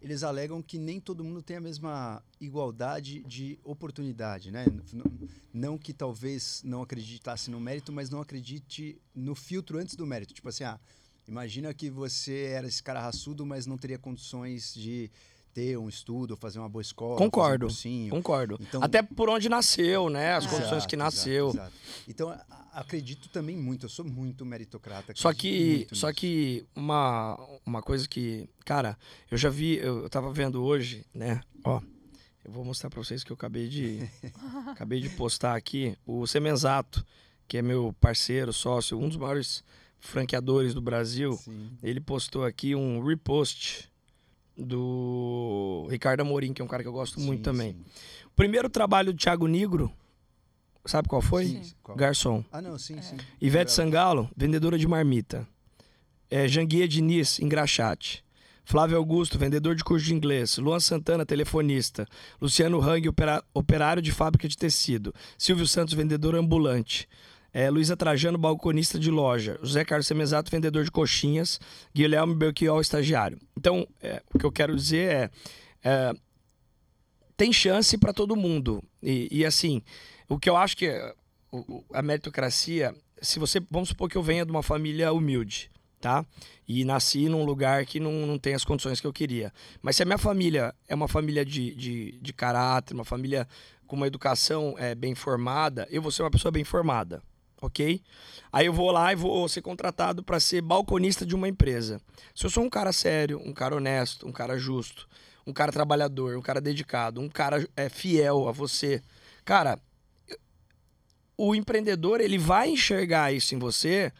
eles 0.00 0.22
alegam 0.22 0.62
que 0.62 0.78
nem 0.78 1.00
todo 1.00 1.24
mundo 1.24 1.42
tem 1.42 1.56
a 1.56 1.60
mesma 1.60 2.22
igualdade 2.40 3.22
de 3.24 3.58
oportunidade, 3.64 4.50
né? 4.50 4.66
Não 5.52 5.78
que 5.78 5.92
talvez 5.92 6.62
não 6.64 6.82
acreditasse 6.82 7.50
no 7.50 7.60
mérito, 7.60 7.92
mas 7.92 8.10
não 8.10 8.20
acredite 8.20 9.00
no 9.14 9.34
filtro 9.34 9.78
antes 9.78 9.96
do 9.96 10.06
mérito. 10.06 10.34
Tipo 10.34 10.48
assim, 10.48 10.64
ah, 10.64 10.78
imagina 11.26 11.72
que 11.72 11.90
você 11.90 12.46
era 12.52 12.66
esse 12.66 12.82
cara 12.82 13.00
raçudo, 13.00 13.44
mas 13.46 13.66
não 13.66 13.78
teria 13.78 13.98
condições 13.98 14.74
de 14.74 15.10
ter 15.56 15.78
um 15.78 15.88
estudo, 15.88 16.36
fazer 16.36 16.58
uma 16.58 16.68
boa 16.68 16.82
escola, 16.82 17.16
Concordo. 17.16 17.66
um. 17.86 18.08
Concordo. 18.10 18.58
Então- 18.60 18.82
Até 18.82 19.02
por 19.02 19.30
onde 19.30 19.48
nasceu, 19.48 20.10
né? 20.10 20.34
As 20.34 20.44
Ah. 20.44 20.48
condições 20.50 20.84
que 20.84 20.94
Exato, 20.96 21.16
nasceu. 21.16 21.48
exato, 21.48 21.58
exato. 21.58 21.76
Então, 22.06 22.38
acredito 22.74 23.30
também 23.30 23.56
muito, 23.56 23.86
eu 23.86 23.88
sou 23.88 24.04
muito 24.04 24.44
meritocrata. 24.44 25.14
Só 25.16 25.32
que, 25.32 25.86
só 25.92 26.08
nisso. 26.08 26.20
que 26.20 26.66
uma, 26.76 27.38
uma 27.64 27.80
coisa 27.80 28.06
que, 28.06 28.46
cara, 28.66 28.98
eu 29.30 29.38
já 29.38 29.48
vi, 29.48 29.76
eu, 29.78 30.02
eu 30.02 30.10
tava 30.10 30.30
vendo 30.30 30.62
hoje, 30.62 31.06
né? 31.14 31.40
Ó, 31.64 31.80
eu 32.44 32.52
vou 32.52 32.62
mostrar 32.62 32.90
pra 32.90 33.02
vocês 33.02 33.24
que 33.24 33.32
eu 33.32 33.34
acabei 33.34 33.66
de, 33.66 34.06
acabei 34.68 35.00
de 35.00 35.08
postar 35.08 35.56
aqui 35.56 35.96
o 36.04 36.26
Semenzato, 36.26 37.02
que 37.48 37.56
é 37.56 37.62
meu 37.62 37.94
parceiro, 37.98 38.52
sócio, 38.52 38.98
um 39.00 39.08
dos 39.08 39.16
maiores 39.16 39.64
franqueadores 40.00 40.74
do 40.74 40.82
Brasil. 40.82 41.32
Sim. 41.32 41.70
Ele 41.82 41.98
postou 41.98 42.44
aqui 42.44 42.74
um 42.74 43.02
repost 43.02 43.90
do 44.56 45.86
Ricardo 45.90 46.20
Amorim, 46.20 46.52
que 46.52 46.62
é 46.62 46.64
um 46.64 46.68
cara 46.68 46.82
que 46.82 46.88
eu 46.88 46.92
gosto 46.92 47.20
muito 47.20 47.38
Sim, 47.40 47.44
também. 47.44 47.72
sim. 47.72 47.84
O 48.26 48.36
primeiro 48.36 48.68
trabalho 48.68 49.12
do 49.12 49.18
Thiago 49.18 49.46
Negro, 49.46 49.92
sabe 50.84 51.08
qual 51.08 51.22
foi? 51.22 51.46
Sim? 51.46 51.62
Garçom. 51.96 52.44
Ah, 52.50 52.62
não, 52.62 52.78
sim, 52.78 53.00
sim. 53.02 53.16
Ivete 53.40 53.72
Sangalo, 53.72 54.30
vendedora 54.36 54.78
de 54.78 54.86
marmita. 54.86 55.46
É, 56.30 56.48
Janguia 56.48 56.88
Diniz, 56.88 57.38
engraxate. 57.38 58.24
Flávio 58.64 58.96
Augusto, 58.96 59.38
vendedor 59.38 59.76
de 59.76 59.84
curso 59.84 60.06
de 60.06 60.12
inglês. 60.12 60.58
Luan 60.58 60.80
Santana, 60.80 61.24
telefonista. 61.24 62.04
Luciano 62.40 62.80
Hang, 62.80 63.08
operário 63.54 64.02
de 64.02 64.10
fábrica 64.10 64.48
de 64.48 64.56
tecido. 64.56 65.14
Silvio 65.38 65.68
Santos, 65.68 65.94
vendedor 65.94 66.34
ambulante. 66.34 67.08
É, 67.58 67.70
Luísa 67.70 67.96
Trajano, 67.96 68.36
balconista 68.36 68.98
de 68.98 69.10
loja. 69.10 69.58
José 69.62 69.82
Carlos 69.82 70.06
Semesato, 70.06 70.50
vendedor 70.50 70.84
de 70.84 70.90
coxinhas. 70.90 71.58
Guilherme 71.94 72.34
Belchior, 72.34 72.78
estagiário. 72.82 73.38
Então, 73.56 73.88
é, 73.98 74.22
o 74.34 74.38
que 74.38 74.44
eu 74.44 74.52
quero 74.52 74.76
dizer 74.76 75.10
é, 75.10 75.30
é, 75.82 76.12
tem 77.34 77.50
chance 77.54 77.96
para 77.96 78.12
todo 78.12 78.36
mundo. 78.36 78.84
E, 79.02 79.26
e, 79.30 79.42
assim, 79.42 79.80
o 80.28 80.38
que 80.38 80.50
eu 80.50 80.54
acho 80.54 80.76
que 80.76 80.84
é, 80.84 81.14
a 81.94 82.02
meritocracia, 82.02 82.94
se 83.22 83.38
você, 83.38 83.58
vamos 83.70 83.88
supor 83.88 84.10
que 84.10 84.18
eu 84.18 84.22
venha 84.22 84.44
de 84.44 84.50
uma 84.50 84.62
família 84.62 85.10
humilde, 85.10 85.70
tá? 85.98 86.26
E 86.68 86.84
nasci 86.84 87.26
num 87.26 87.42
lugar 87.42 87.86
que 87.86 87.98
não, 87.98 88.26
não 88.26 88.38
tem 88.38 88.52
as 88.52 88.66
condições 88.66 89.00
que 89.00 89.06
eu 89.06 89.14
queria. 89.14 89.50
Mas 89.80 89.96
se 89.96 90.02
a 90.02 90.04
minha 90.04 90.18
família 90.18 90.74
é 90.86 90.94
uma 90.94 91.08
família 91.08 91.42
de, 91.42 91.74
de, 91.74 92.18
de 92.20 92.32
caráter, 92.34 92.92
uma 92.92 93.02
família 93.02 93.48
com 93.86 93.96
uma 93.96 94.06
educação 94.06 94.74
é, 94.76 94.94
bem 94.94 95.14
formada, 95.14 95.88
eu 95.90 96.02
vou 96.02 96.12
ser 96.12 96.22
uma 96.22 96.30
pessoa 96.30 96.52
bem 96.52 96.62
formada, 96.62 97.22
ok? 97.60 98.02
Aí 98.52 98.66
eu 98.66 98.72
vou 98.72 98.90
lá 98.90 99.12
e 99.12 99.16
vou 99.16 99.48
ser 99.48 99.62
contratado 99.62 100.22
para 100.22 100.40
ser 100.40 100.60
balconista 100.60 101.24
de 101.24 101.34
uma 101.34 101.48
empresa. 101.48 102.00
Se 102.34 102.46
eu 102.46 102.50
sou 102.50 102.64
um 102.64 102.70
cara 102.70 102.92
sério, 102.92 103.40
um 103.44 103.52
cara 103.52 103.76
honesto, 103.76 104.26
um 104.26 104.32
cara 104.32 104.58
justo, 104.58 105.08
um 105.46 105.52
cara 105.52 105.72
trabalhador, 105.72 106.36
um 106.36 106.42
cara 106.42 106.60
dedicado, 106.60 107.20
um 107.20 107.28
cara 107.28 107.66
é, 107.76 107.88
fiel 107.88 108.48
a 108.48 108.52
você, 108.52 109.02
cara, 109.44 109.78
o 111.36 111.54
empreendedor 111.54 112.20
ele 112.20 112.38
vai 112.38 112.70
enxergar 112.70 113.32
isso 113.32 113.54
em 113.54 113.58
você. 113.58 114.12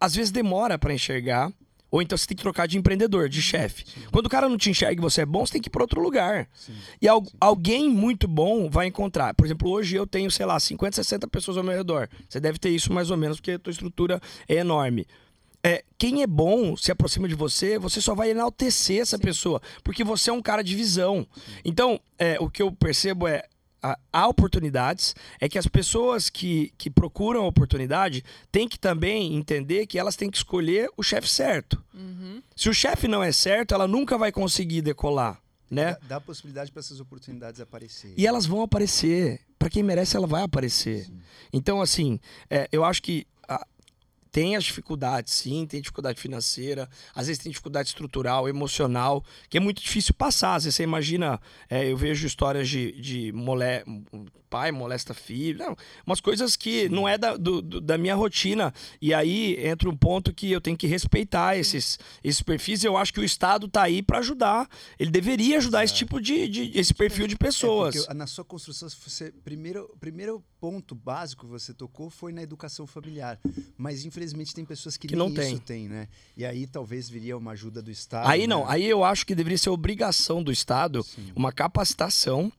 Às 0.00 0.14
vezes 0.14 0.30
demora 0.30 0.78
para 0.78 0.94
enxergar, 0.94 1.52
ou 1.92 2.02
então 2.02 2.18
você 2.18 2.26
tem 2.26 2.36
que 2.36 2.42
trocar 2.42 2.66
de 2.66 2.76
empreendedor, 2.76 3.28
de 3.28 3.40
chefe. 3.40 3.84
Quando 4.10 4.26
o 4.26 4.28
cara 4.28 4.48
não 4.48 4.56
te 4.56 4.68
enxerga 4.70 5.00
e 5.00 5.02
você 5.02 5.20
é 5.20 5.26
bom, 5.26 5.46
você 5.46 5.52
tem 5.52 5.60
que 5.62 5.68
ir 5.68 5.70
para 5.70 5.82
outro 5.82 6.00
lugar. 6.02 6.48
Sim. 6.54 6.72
E 7.00 7.06
al- 7.06 7.22
alguém 7.40 7.88
muito 7.88 8.26
bom 8.26 8.68
vai 8.70 8.86
encontrar. 8.88 9.34
Por 9.34 9.44
exemplo, 9.46 9.70
hoje 9.70 9.94
eu 9.94 10.06
tenho, 10.06 10.30
sei 10.30 10.46
lá, 10.46 10.58
50, 10.58 10.96
60 10.96 11.28
pessoas 11.28 11.56
ao 11.58 11.62
meu 11.62 11.76
redor. 11.76 12.08
Você 12.28 12.40
deve 12.40 12.58
ter 12.58 12.70
isso 12.70 12.92
mais 12.92 13.10
ou 13.10 13.16
menos, 13.16 13.36
porque 13.38 13.52
a 13.52 13.58
tua 13.58 13.70
estrutura 13.70 14.20
é 14.48 14.54
enorme. 14.56 15.06
É, 15.64 15.84
quem 15.96 16.22
é 16.22 16.26
bom 16.26 16.76
se 16.76 16.90
aproxima 16.90 17.28
de 17.28 17.36
você, 17.36 17.78
você 17.78 18.00
só 18.00 18.16
vai 18.16 18.30
enaltecer 18.30 19.00
essa 19.00 19.16
pessoa, 19.16 19.62
porque 19.84 20.02
você 20.02 20.28
é 20.28 20.32
um 20.32 20.42
cara 20.42 20.60
de 20.64 20.74
visão. 20.74 21.24
Então, 21.64 22.00
é, 22.18 22.36
o 22.40 22.50
que 22.50 22.60
eu 22.62 22.72
percebo 22.72 23.28
é 23.28 23.44
há- 23.82 24.28
oportunidades, 24.28 25.14
é 25.40 25.48
que 25.48 25.58
as 25.58 25.66
pessoas 25.66 26.30
que, 26.30 26.72
que 26.78 26.88
procuram 26.90 27.42
a 27.44 27.46
oportunidade 27.46 28.24
têm 28.50 28.68
que 28.68 28.78
também 28.78 29.34
entender 29.34 29.86
que 29.86 29.98
elas 29.98 30.16
têm 30.16 30.30
que 30.30 30.36
escolher 30.36 30.88
o 30.96 31.02
chefe 31.02 31.28
certo. 31.28 31.82
Uhum. 31.94 32.42
Se 32.56 32.68
o 32.68 32.74
chefe 32.74 33.08
não 33.08 33.22
é 33.22 33.32
certo, 33.32 33.74
ela 33.74 33.88
nunca 33.88 34.16
vai 34.16 34.30
conseguir 34.32 34.82
decolar, 34.82 35.40
né? 35.70 35.92
Dá, 35.92 35.98
dá 36.08 36.20
possibilidade 36.20 36.70
para 36.70 36.80
essas 36.80 37.00
oportunidades 37.00 37.60
aparecerem. 37.60 38.14
E 38.18 38.26
elas 38.26 38.46
vão 38.46 38.62
aparecer. 38.62 39.40
Pra 39.58 39.70
quem 39.70 39.82
merece, 39.82 40.16
ela 40.16 40.26
vai 40.26 40.42
aparecer. 40.42 41.04
Sim. 41.04 41.20
Então, 41.52 41.80
assim, 41.80 42.18
é, 42.50 42.68
eu 42.72 42.84
acho 42.84 43.00
que 43.02 43.26
tem 44.32 44.56
as 44.56 44.64
dificuldades, 44.64 45.34
sim, 45.34 45.66
tem 45.66 45.80
dificuldade 45.80 46.18
financeira, 46.18 46.88
às 47.14 47.26
vezes 47.26 47.42
tem 47.42 47.52
dificuldade 47.52 47.88
estrutural, 47.88 48.48
emocional, 48.48 49.22
que 49.50 49.58
é 49.58 49.60
muito 49.60 49.82
difícil 49.82 50.14
passar. 50.14 50.54
Às 50.54 50.64
vezes 50.64 50.76
você 50.76 50.82
imagina, 50.82 51.38
é, 51.68 51.86
eu 51.86 51.96
vejo 51.96 52.26
histórias 52.26 52.66
de, 52.68 52.92
de 52.92 53.30
mole, 53.32 53.84
pai 54.52 54.70
molesta 54.70 55.14
filho, 55.14 55.58
não, 55.60 55.76
umas 56.06 56.20
coisas 56.20 56.56
que 56.56 56.86
não 56.90 57.08
é 57.08 57.16
da, 57.16 57.36
do- 57.38 57.62
do- 57.62 57.80
da 57.80 57.96
minha 57.96 58.14
rotina. 58.14 58.72
E 59.00 59.14
aí 59.14 59.56
entra 59.66 59.88
um 59.88 59.96
ponto 59.96 60.30
que 60.32 60.52
eu 60.52 60.60
tenho 60.60 60.76
que 60.76 60.86
respeitar 60.86 61.56
esses, 61.56 61.98
esses 62.22 62.42
perfis. 62.42 62.84
e 62.84 62.86
Eu 62.86 62.98
acho 62.98 63.14
que 63.14 63.20
o 63.20 63.24
Estado 63.24 63.66
tá 63.66 63.82
aí 63.82 64.02
para 64.02 64.18
ajudar. 64.18 64.68
Ele 64.98 65.10
deveria 65.10 65.56
ajudar 65.56 65.84
esse 65.84 65.94
tipo 65.94 66.20
de, 66.20 66.46
de- 66.48 66.78
esse 66.78 66.92
perfil 66.92 67.26
de 67.26 67.34
pessoas. 67.36 67.96
É 67.96 67.98
porque 68.00 68.14
na 68.14 68.26
sua 68.26 68.44
construção, 68.44 68.88
você, 68.90 69.32
primeiro, 69.42 69.88
o 69.92 69.96
primeiro 69.98 70.44
ponto 70.60 70.94
básico 70.94 71.46
que 71.46 71.50
você 71.50 71.72
tocou 71.72 72.10
foi 72.10 72.30
na 72.32 72.42
educação 72.42 72.86
familiar. 72.86 73.40
Mas 73.78 74.04
infelizmente 74.04 74.54
tem 74.54 74.64
pessoas 74.66 74.96
que, 74.98 75.08
Que 75.08 75.16
nem 75.16 75.26
não 75.28 75.34
tem. 75.34 75.52
isso 75.54 75.62
tem, 75.62 75.88
né? 75.88 76.08
E 76.36 76.44
aí 76.44 76.66
talvez 76.66 77.08
viria 77.08 77.38
uma 77.38 77.52
ajuda 77.52 77.80
do 77.80 77.90
Estado. 77.90 78.28
Aí 78.28 78.42
né? 78.42 78.46
não, 78.48 78.68
aí 78.68 78.84
eu 78.84 79.02
acho 79.02 79.24
que 79.24 79.34
deveria 79.34 79.56
ser 79.58 79.70
obrigação 79.70 80.42
do 80.42 80.52
Estado 80.52 81.02
Sim. 81.02 81.32
uma 81.34 81.50
capacitação, 81.52 82.52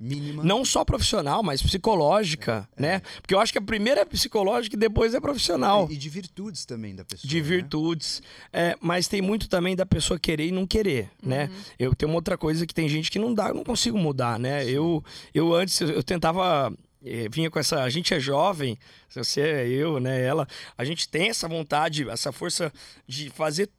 Mínima. 0.00 0.42
não 0.44 0.64
só 0.64 0.84
profissional, 0.84 1.42
mas 1.42 1.62
psicológica, 1.62 2.68
né? 2.78 3.00
Porque 3.20 3.34
eu 3.34 3.40
acho 3.40 3.52
que 3.52 3.58
a 3.58 3.62
primeira 3.62 4.02
é 4.02 4.04
psicológica 4.04 4.76
e 4.76 4.78
depois 4.78 5.14
é 5.14 5.20
profissional. 5.20 5.88
E, 5.90 5.94
e 5.94 5.96
de 5.96 6.08
virtudes 6.08 6.64
também 6.64 6.94
da 6.94 7.04
pessoa. 7.04 7.28
De 7.28 7.36
né? 7.36 7.42
virtudes. 7.42 8.22
É, 8.52 8.76
mas 8.80 9.08
tem 9.08 9.22
muito 9.22 9.48
também 9.48 9.74
da 9.74 9.86
pessoa 9.86 10.18
querer 10.18 10.46
e 10.46 10.52
não 10.52 10.66
querer, 10.66 11.10
né? 11.22 11.50
Eu 11.78 11.94
tenho 11.94 12.10
uma 12.10 12.16
outra 12.16 12.36
coisa 12.36 12.66
que 12.66 12.74
tem 12.74 12.88
gente 12.88 13.10
que 13.10 13.18
não 13.18 13.32
dá, 13.34 13.48
eu 13.48 13.54
não 13.54 13.64
consigo 13.64 13.98
mudar, 13.98 14.38
né? 14.38 14.68
Eu, 14.68 15.04
eu 15.34 15.54
antes, 15.54 15.80
eu, 15.80 16.02
tentava. 16.02 16.72
eh, 17.04 17.28
vinha 17.30 17.50
com 17.50 17.58
essa. 17.58 17.82
A 17.82 17.90
gente 17.90 18.12
é 18.14 18.20
jovem, 18.20 18.78
se 19.08 19.18
você 19.18 19.40
é 19.40 19.68
eu, 19.68 20.00
né? 20.00 20.22
Ela. 20.24 20.46
A 20.76 20.84
gente 20.84 21.08
tem 21.08 21.28
essa 21.28 21.48
vontade, 21.48 22.08
essa 22.08 22.32
força 22.32 22.72
de 23.06 23.30
fazer 23.30 23.70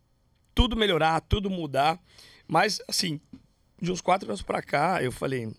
tudo 0.54 0.76
melhorar, 0.76 1.22
tudo 1.22 1.50
mudar. 1.50 2.00
Mas, 2.48 2.82
assim, 2.88 3.20
de 3.82 3.92
uns 3.92 4.02
quatro 4.02 4.28
anos 4.30 4.42
pra 4.42 4.62
cá, 4.62 5.04
eu 5.04 5.12
falei. 5.12 5.54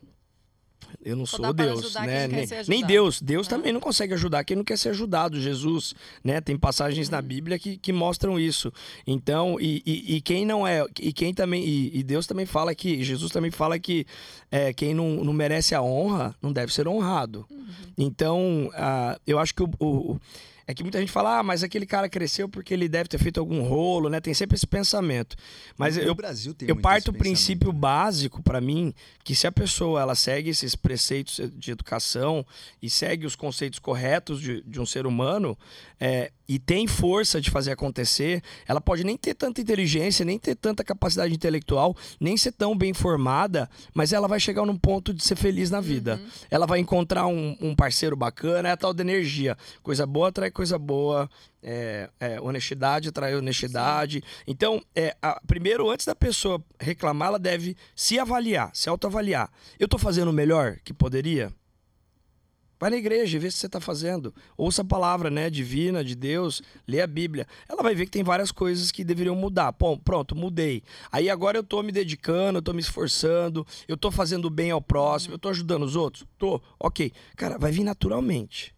Eu 1.04 1.14
não 1.16 1.26
Só 1.26 1.36
sou 1.38 1.52
Deus, 1.52 1.94
né? 1.94 2.26
Nem, 2.28 2.46
nem. 2.66 2.84
Deus. 2.84 3.20
Deus 3.20 3.46
É. 3.46 3.50
também 3.50 3.72
não 3.72 3.80
consegue 3.80 4.14
ajudar 4.14 4.42
quem 4.44 4.56
não 4.56 4.64
quer 4.64 4.76
ser 4.78 4.88
ajudado. 4.90 5.40
Jesus, 5.40 5.94
né? 6.24 6.40
Tem 6.40 6.56
passagens 6.56 7.06
Uhum. 7.08 7.12
na 7.12 7.22
Bíblia 7.22 7.58
que, 7.58 7.76
que 7.76 7.92
mostram 7.92 8.38
isso. 8.38 8.72
Então, 9.06 9.58
e, 9.60 9.82
e, 9.86 10.16
e 10.16 10.20
quem 10.20 10.44
não 10.46 10.66
é, 10.66 10.84
e 11.00 11.12
quem 11.12 11.32
também, 11.34 11.64
e, 11.64 11.98
e 11.98 12.02
Deus 12.02 12.26
também 12.26 12.46
fala 12.46 12.74
que, 12.74 13.02
Jesus 13.04 13.30
também 13.30 13.50
fala 13.50 13.78
que 13.78 14.06
é, 14.50 14.72
quem 14.72 14.94
não, 14.94 15.22
não 15.24 15.32
merece 15.32 15.74
a 15.74 15.82
honra 15.82 16.34
não 16.42 16.52
deve 16.52 16.72
ser 16.72 16.88
honrado. 16.88 17.46
Uhum. 17.50 17.66
Então, 17.96 18.70
ah, 18.74 19.18
eu 19.26 19.38
acho 19.38 19.54
que 19.54 19.62
o, 19.62 19.70
o- 19.78 20.12
o- 20.12 20.20
é 20.68 20.74
que 20.74 20.82
muita 20.82 21.00
gente 21.00 21.10
fala, 21.10 21.38
ah, 21.38 21.42
mas 21.42 21.62
aquele 21.62 21.86
cara 21.86 22.10
cresceu 22.10 22.46
porque 22.46 22.74
ele 22.74 22.90
deve 22.90 23.08
ter 23.08 23.16
feito 23.16 23.40
algum 23.40 23.62
rolo, 23.62 24.10
né? 24.10 24.20
Tem 24.20 24.34
sempre 24.34 24.54
esse 24.54 24.66
pensamento. 24.66 25.34
Mas 25.78 25.96
No 25.96 26.02
eu, 26.02 26.14
Brasil 26.14 26.52
tem 26.52 26.68
eu 26.68 26.76
parto 26.76 27.10
do 27.10 27.16
princípio 27.16 27.72
né? 27.72 27.78
básico 27.78 28.42
para 28.42 28.60
mim 28.60 28.92
que 29.24 29.34
se 29.34 29.46
a 29.46 29.52
pessoa 29.52 30.02
ela 30.02 30.14
segue 30.14 30.50
esses 30.50 30.76
preceitos 30.76 31.40
de 31.54 31.70
educação 31.70 32.44
e 32.82 32.90
segue 32.90 33.24
os 33.24 33.34
conceitos 33.34 33.78
corretos 33.78 34.42
de, 34.42 34.60
de 34.60 34.78
um 34.78 34.84
ser 34.84 35.06
humano 35.06 35.56
é, 35.98 36.30
e 36.48 36.58
tem 36.58 36.86
força 36.86 37.40
de 37.40 37.50
fazer 37.50 37.72
acontecer, 37.72 38.42
ela 38.66 38.80
pode 38.80 39.04
nem 39.04 39.16
ter 39.18 39.34
tanta 39.34 39.60
inteligência, 39.60 40.24
nem 40.24 40.38
ter 40.38 40.54
tanta 40.54 40.82
capacidade 40.82 41.34
intelectual, 41.34 41.94
nem 42.18 42.36
ser 42.38 42.52
tão 42.52 42.74
bem 42.76 42.94
formada, 42.94 43.68
mas 43.92 44.12
ela 44.14 44.26
vai 44.26 44.40
chegar 44.40 44.64
num 44.64 44.76
ponto 44.78 45.12
de 45.12 45.22
ser 45.22 45.36
feliz 45.36 45.70
na 45.70 45.80
vida. 45.80 46.18
Ela 46.50 46.66
vai 46.66 46.78
encontrar 46.78 47.26
um, 47.26 47.54
um 47.60 47.74
parceiro 47.74 48.16
bacana, 48.16 48.70
é 48.70 48.72
a 48.72 48.76
tal 48.78 48.94
da 48.94 49.02
energia. 49.02 49.56
Coisa 49.82 50.06
boa 50.06 50.28
atrai 50.28 50.50
coisa 50.50 50.78
boa. 50.78 51.28
é, 51.62 52.08
é, 52.20 52.40
honestidade 52.40 53.08
atrai 53.08 53.34
honestidade. 53.36 54.22
Então, 54.46 54.80
é, 54.94 55.14
a- 55.20 55.40
primeiro, 55.46 55.90
antes 55.90 56.06
da 56.06 56.14
pessoa 56.14 56.64
reclamar, 56.80 57.28
ela 57.28 57.38
deve 57.38 57.76
se 57.96 58.18
avaliar, 58.18 58.70
se 58.72 58.88
autoavaliar. 58.88 59.50
Eu 59.78 59.88
tô 59.88 59.98
fazendo 59.98 60.28
o 60.28 60.32
melhor 60.32 60.76
que 60.84 60.94
poderia? 60.94 61.52
Vai 62.78 62.90
na 62.90 62.96
igreja 62.96 63.36
e 63.36 63.40
vê 63.40 63.50
se 63.50 63.58
você 63.58 63.66
está 63.66 63.80
fazendo. 63.80 64.32
Ouça 64.56 64.82
a 64.82 64.84
palavra, 64.84 65.30
né, 65.30 65.50
divina, 65.50 66.04
de 66.04 66.14
Deus, 66.14 66.62
lê 66.86 67.00
a 67.00 67.06
Bíblia. 67.06 67.46
Ela 67.68 67.82
vai 67.82 67.94
ver 67.94 68.04
que 68.04 68.12
tem 68.12 68.22
várias 68.22 68.52
coisas 68.52 68.92
que 68.92 69.02
deveriam 69.02 69.34
mudar. 69.34 69.72
Bom, 69.72 69.98
pronto, 69.98 70.36
mudei. 70.36 70.82
Aí 71.10 71.28
agora 71.28 71.58
eu 71.58 71.62
estou 71.62 71.82
me 71.82 71.90
dedicando, 71.90 72.58
eu 72.58 72.60
estou 72.60 72.74
me 72.74 72.80
esforçando, 72.80 73.66
eu 73.88 73.96
estou 73.96 74.12
fazendo 74.12 74.48
bem 74.48 74.70
ao 74.70 74.80
próximo, 74.80 75.34
eu 75.34 75.36
estou 75.36 75.50
ajudando 75.50 75.82
os 75.82 75.96
outros. 75.96 76.24
Tô, 76.38 76.60
ok. 76.78 77.12
Cara, 77.36 77.58
vai 77.58 77.72
vir 77.72 77.82
naturalmente. 77.82 78.74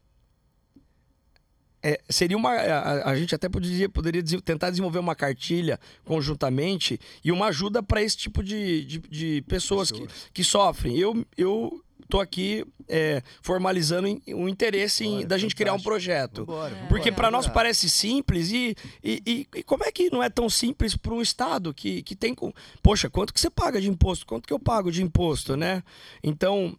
É, 1.83 1.99
seria 2.11 2.37
uma. 2.37 2.51
A, 2.51 3.11
a, 3.11 3.17
gente 3.17 3.35
até 3.35 3.49
poderia, 3.49 3.89
poderia 3.89 4.23
tentar 4.23 4.69
desenvolver 4.69 4.99
uma 4.99 5.15
cartilha 5.15 5.81
conjuntamente 6.05 7.01
e 7.25 7.33
uma 7.33 7.47
ajuda 7.47 7.83
para 7.83 8.03
esse 8.03 8.19
tipo 8.19 8.43
de, 8.43 8.85
de, 8.85 8.99
de 8.99 9.43
pessoas 9.49 9.91
que, 9.91 10.07
que 10.33 10.45
sofrem. 10.45 10.99
Eu, 10.99 11.25
eu 11.39 11.83
tô 12.11 12.21
aqui 12.21 12.65
é, 12.89 13.23
formalizando 13.41 14.09
o 14.35 14.49
interesse 14.49 15.05
Bora, 15.05 15.23
em, 15.23 15.27
da 15.27 15.39
gente 15.39 15.55
criar 15.55 15.73
um 15.73 15.81
projeto. 15.81 16.47
Porque 16.89 17.11
para 17.11 17.31
nós 17.31 17.47
parece 17.47 17.89
simples 17.89 18.51
e, 18.51 18.77
e, 19.03 19.23
e, 19.27 19.47
e, 19.57 19.63
como 19.63 19.85
é 19.85 19.93
que 19.93 20.11
não 20.11 20.23
é 20.23 20.29
tão 20.29 20.51
simples 20.51 20.97
para 20.97 21.15
um 21.15 21.23
Estado 21.23 21.73
que, 21.73 22.03
que 22.03 22.17
tem. 22.17 22.35
Com... 22.35 22.53
Poxa, 22.83 23.09
quanto 23.09 23.33
que 23.33 23.41
você 23.41 23.49
paga 23.49 23.81
de 23.81 23.89
imposto? 23.89 24.27
Quanto 24.27 24.47
que 24.47 24.53
eu 24.53 24.59
pago 24.59 24.91
de 24.91 25.03
imposto, 25.03 25.57
né? 25.57 25.83
Então 26.23 26.77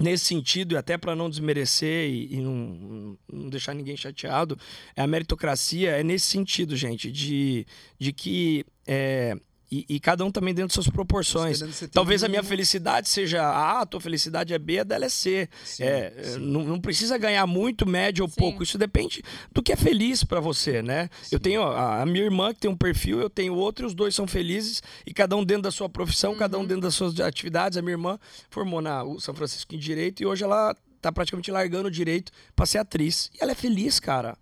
nesse 0.00 0.24
sentido, 0.24 0.74
e 0.74 0.78
até 0.78 0.96
para 0.96 1.14
não 1.14 1.28
desmerecer 1.28 2.08
e, 2.10 2.34
e 2.34 2.40
não, 2.40 3.18
não, 3.30 3.50
deixar 3.50 3.74
ninguém 3.74 3.96
chateado, 3.96 4.58
a 4.96 5.06
meritocracia 5.06 5.90
é 5.90 6.02
nesse 6.02 6.26
sentido, 6.26 6.74
gente, 6.74 7.12
de, 7.12 7.66
de 7.98 8.10
que 8.10 8.64
é, 8.86 9.36
e, 9.70 9.86
e, 9.88 10.00
cada 10.00 10.24
um 10.24 10.32
também 10.32 10.52
dentro 10.52 10.68
de 10.68 10.74
suas 10.74 10.88
proporções. 10.88 11.60
Talvez 11.92 12.24
a 12.24 12.28
minha 12.28 12.42
felicidade 12.42 13.08
seja 13.08 13.42
A, 13.42 13.82
a 13.82 13.86
tua 13.86 14.00
felicidade 14.00 14.52
é 14.52 14.58
B, 14.58 14.80
a 14.80 14.84
dela 14.84 15.04
é 15.04 15.08
C. 15.08 15.48
Sim, 15.64 15.84
é, 15.84 16.12
sim. 16.22 16.38
Não, 16.40 16.64
não, 16.64 16.80
precisa 16.80 17.16
ganhar 17.16 17.46
muito, 17.46 17.88
médio 17.88 18.24
ou 18.24 18.28
sim. 18.28 18.34
pouco. 18.36 18.64
Isso 18.64 18.76
depende 18.76 19.22
do 19.52 19.62
que 19.62 19.72
é 19.72 19.76
feliz 19.76 20.24
para 20.24 20.40
você, 20.40 20.82
né? 20.82 21.08
Eu 21.30 21.38
tenho 21.38 21.62
a, 21.62 22.02
a, 22.02 22.06
minha 22.06 22.24
irmã 22.24 22.52
que 22.52 22.58
tem 22.58 22.70
um 22.70 22.76
perfil, 22.76 23.20
eu 23.20 23.30
tenho 23.30 23.54
outro, 23.54 23.84
e 23.84 23.86
os 23.86 23.94
dois 23.94 24.12
são 24.12 24.26
felizes, 24.26 24.82
e 25.06 25.14
cada 25.14 25.36
um 25.36 25.44
dentro 25.44 25.62
da 25.62 25.70
sua 25.70 25.88
profissão, 25.88 26.32
uhum. 26.32 26.38
cada 26.38 26.56
um 26.56 26.62
uhum. 26.62 26.66
dentro 26.66 26.82
das 26.82 26.94
suas 26.96 27.20
atividades. 27.20 27.78
A 27.78 27.82
minha 27.82 27.94
irmã 27.94 28.18
formou 28.50 28.80
na 28.80 29.04
São 29.20 29.34
Francisco 29.34 29.72
em 29.74 29.78
Direito 29.78 30.20
e 30.20 30.26
hoje 30.26 30.42
ela 30.42 30.74
tá 31.00 31.12
praticamente 31.12 31.50
largando 31.50 31.86
o 31.86 31.90
direito 31.90 32.32
para 32.56 32.66
ser 32.66 32.78
atriz. 32.78 33.30
E 33.34 33.38
ela 33.40 33.52
é 33.52 33.54
feliz, 33.54 34.00
cara. 34.00 34.36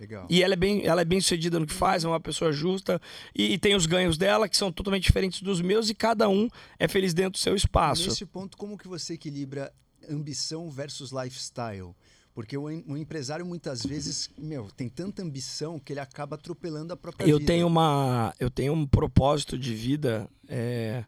Legal. 0.00 0.26
E 0.30 0.42
ela 0.42 0.54
é 0.54 0.56
bem, 0.56 0.86
ela 0.86 1.02
é 1.02 1.04
bem 1.04 1.20
sucedida 1.20 1.60
no 1.60 1.66
que 1.66 1.74
faz, 1.74 2.04
é 2.04 2.08
uma 2.08 2.18
pessoa 2.18 2.50
justa 2.50 2.98
e, 3.34 3.52
e, 3.52 3.58
tem 3.58 3.74
os 3.74 3.84
ganhos 3.84 4.16
dela 4.16 4.48
que 4.48 4.56
são 4.56 4.72
totalmente 4.72 5.02
diferentes 5.02 5.42
dos 5.42 5.60
meus 5.60 5.90
e 5.90 5.94
cada 5.94 6.26
um 6.26 6.48
é 6.78 6.88
feliz 6.88 7.12
dentro 7.12 7.32
do 7.32 7.38
seu 7.38 7.54
espaço. 7.54 8.08
Nesse 8.08 8.24
ponto, 8.24 8.56
como 8.56 8.78
que 8.78 8.88
você 8.88 9.12
equilibra 9.12 9.70
ambição 10.08 10.70
versus 10.70 11.12
lifestyle? 11.12 11.94
Porque 12.32 12.56
o, 12.56 12.62
o, 12.62 12.96
empresário 12.96 13.44
muitas 13.44 13.82
vezes, 13.82 14.30
meu, 14.38 14.70
tem 14.74 14.88
tanta 14.88 15.22
ambição 15.22 15.78
que 15.78 15.92
ele 15.92 16.00
acaba 16.00 16.36
atropelando 16.36 16.94
a 16.94 16.96
própria 16.96 17.26
eu 17.28 17.36
vida. 17.36 17.52
Tenho 17.52 17.66
uma, 17.66 18.32
eu 18.40 18.50
tenho 18.50 18.72
um 18.72 18.86
propósito 18.86 19.58
de 19.58 19.74
vida 19.74 20.26
é, 20.48 21.04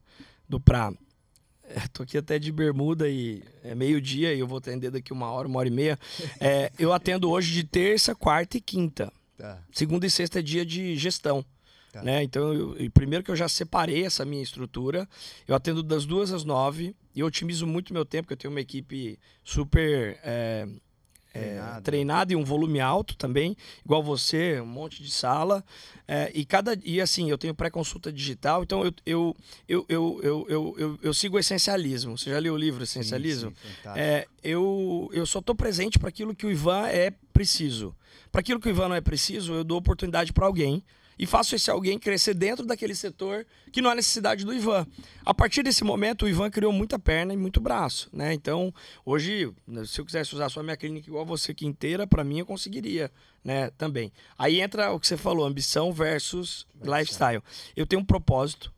do 0.47 0.61
pra 0.61 0.93
é, 1.75 1.89
tô 1.93 2.03
aqui 2.03 2.19
até 2.19 2.39
de 2.39 2.53
bermuda 2.53 3.09
e 3.09 3.43
é 3.65 3.75
meio-dia 3.75 4.35
e 4.35 4.39
eu 4.39 4.47
vou 4.47 4.59
atender 4.59 4.91
daqui 4.91 5.13
uma 5.13 5.31
hora, 5.31 5.49
uma 5.49 5.59
hora 5.59 5.69
e 5.69 5.73
meia. 5.73 5.99
É, 6.41 6.71
eu 6.79 6.93
atendo 6.93 7.31
hoje 7.31 7.53
de 7.53 7.65
terça, 7.65 8.15
quarta 8.15 8.57
e 8.57 8.61
quinta. 8.61 9.13
Tá. 9.37 9.59
Segunda 9.73 10.07
e 10.07 10.11
sexta 10.11 10.39
é 10.39 10.43
dia 10.43 10.65
de 10.65 10.97
gestão. 10.97 11.45
Tá. 11.93 12.03
Né? 12.03 12.23
Então, 12.23 12.53
eu, 12.53 12.91
primeiro 12.91 13.25
que 13.25 13.31
eu 13.31 13.37
já 13.37 13.49
separei 13.49 14.05
essa 14.05 14.25
minha 14.25 14.43
estrutura, 14.43 15.09
eu 15.47 15.55
atendo 15.55 15.83
das 15.83 16.07
duas 16.07 16.33
às 16.33 16.45
nove 16.45 16.95
e 17.15 17.23
otimizo 17.23 17.67
muito 17.67 17.93
meu 17.93 18.05
tempo, 18.05 18.25
porque 18.25 18.35
eu 18.35 18.39
tenho 18.39 18.55
uma 18.55 18.61
equipe 18.61 19.19
super 19.45 20.19
é, 20.25 20.67
é, 21.35 21.41
treinado. 21.41 21.79
É, 21.79 21.81
treinado. 21.81 22.33
e 22.33 22.37
um 22.37 22.45
volume 22.45 22.81
alto 22.81 23.17
também, 23.17 23.57
igual 23.85 24.03
você, 24.03 24.61
um 24.61 24.67
monte 24.67 25.03
de 25.03 25.11
sala. 25.11 25.65
É, 26.07 26.31
e 26.35 26.45
cada 26.45 26.79
e 26.85 27.01
assim, 27.01 27.31
eu 27.31 27.39
tenho 27.39 27.55
pré-consulta 27.55 28.13
digital, 28.13 28.63
então 28.63 28.85
eu 28.85 28.93
eu, 29.07 29.37
eu, 29.69 29.87
eu, 29.89 30.21
eu, 30.23 30.47
eu, 30.49 30.75
eu, 30.79 30.99
eu, 31.03 31.15
sigo 31.15 31.37
o 31.37 31.39
essencialismo. 31.39 32.19
Você 32.19 32.31
já 32.31 32.39
leu 32.39 32.55
o 32.55 32.57
livro 32.57 32.83
Essencialismo? 32.83 33.51
Sim, 33.51 33.69
sim, 33.83 33.89
é, 33.97 34.27
eu, 34.43 35.11
eu 35.13 35.25
só 35.25 35.39
estou 35.39 35.55
presente 35.55 35.99
para 35.99 36.09
aquilo 36.09 36.35
que 36.35 36.47
o 36.47 36.51
Ivan 36.51 36.87
é 36.89 37.13
preciso. 37.33 37.95
Para 38.31 38.41
aquilo 38.41 38.61
que 38.61 38.69
o 38.69 38.71
Ivan 38.71 38.89
não 38.89 38.97
é 38.97 39.01
preciso, 39.01 39.55
eu 39.55 39.65
dou 39.65 39.79
oportunidade 39.79 40.33
para 40.33 40.47
alguém 40.47 40.83
e 41.23 41.27
faço 41.27 41.55
esse 41.55 41.71
alguém 41.71 42.01
crescer 42.01 42.35
dentro 42.35 42.67
daquele 42.67 42.97
setor 42.97 43.47
que 43.71 43.81
não 43.81 43.89
há 43.89 43.95
necessidade 43.95 44.45
do 44.45 44.53
Ivan. 44.53 44.85
A 45.25 45.33
partir 45.33 45.63
desse 45.63 45.85
momento, 45.85 46.25
o 46.25 46.29
Ivan 46.29 46.51
criou 46.51 46.73
muita 46.73 46.99
perna 46.99 47.33
e 47.33 47.37
muito 47.37 47.61
braço, 47.61 48.11
né? 48.13 48.35
Então, 48.35 48.75
hoje, 49.05 49.55
se 49.87 50.01
eu 50.01 50.05
quisesse 50.05 50.35
usar 50.35 50.49
só 50.49 50.59
a 50.59 50.63
minha 50.65 50.77
clínica 50.77 51.09
igual 51.09 51.25
você 51.25 51.53
aqui 51.53 51.65
inteira, 51.65 52.09
para 52.09 52.25
mim 52.25 52.41
eu 52.41 52.45
conseguiria, 52.45 53.09
né? 53.45 53.71
Também. 53.79 54.13
Aí 54.37 54.61
entra 54.61 54.91
o 54.91 54.99
que 54.99 55.07
você 55.07 55.17
falou, 55.17 55.47
ambição 55.47 55.93
versus 55.93 56.67
lifestyle. 56.83 57.41
Eu 57.77 57.87
tenho 57.87 58.03
um 58.03 58.05
propósito 58.05 58.75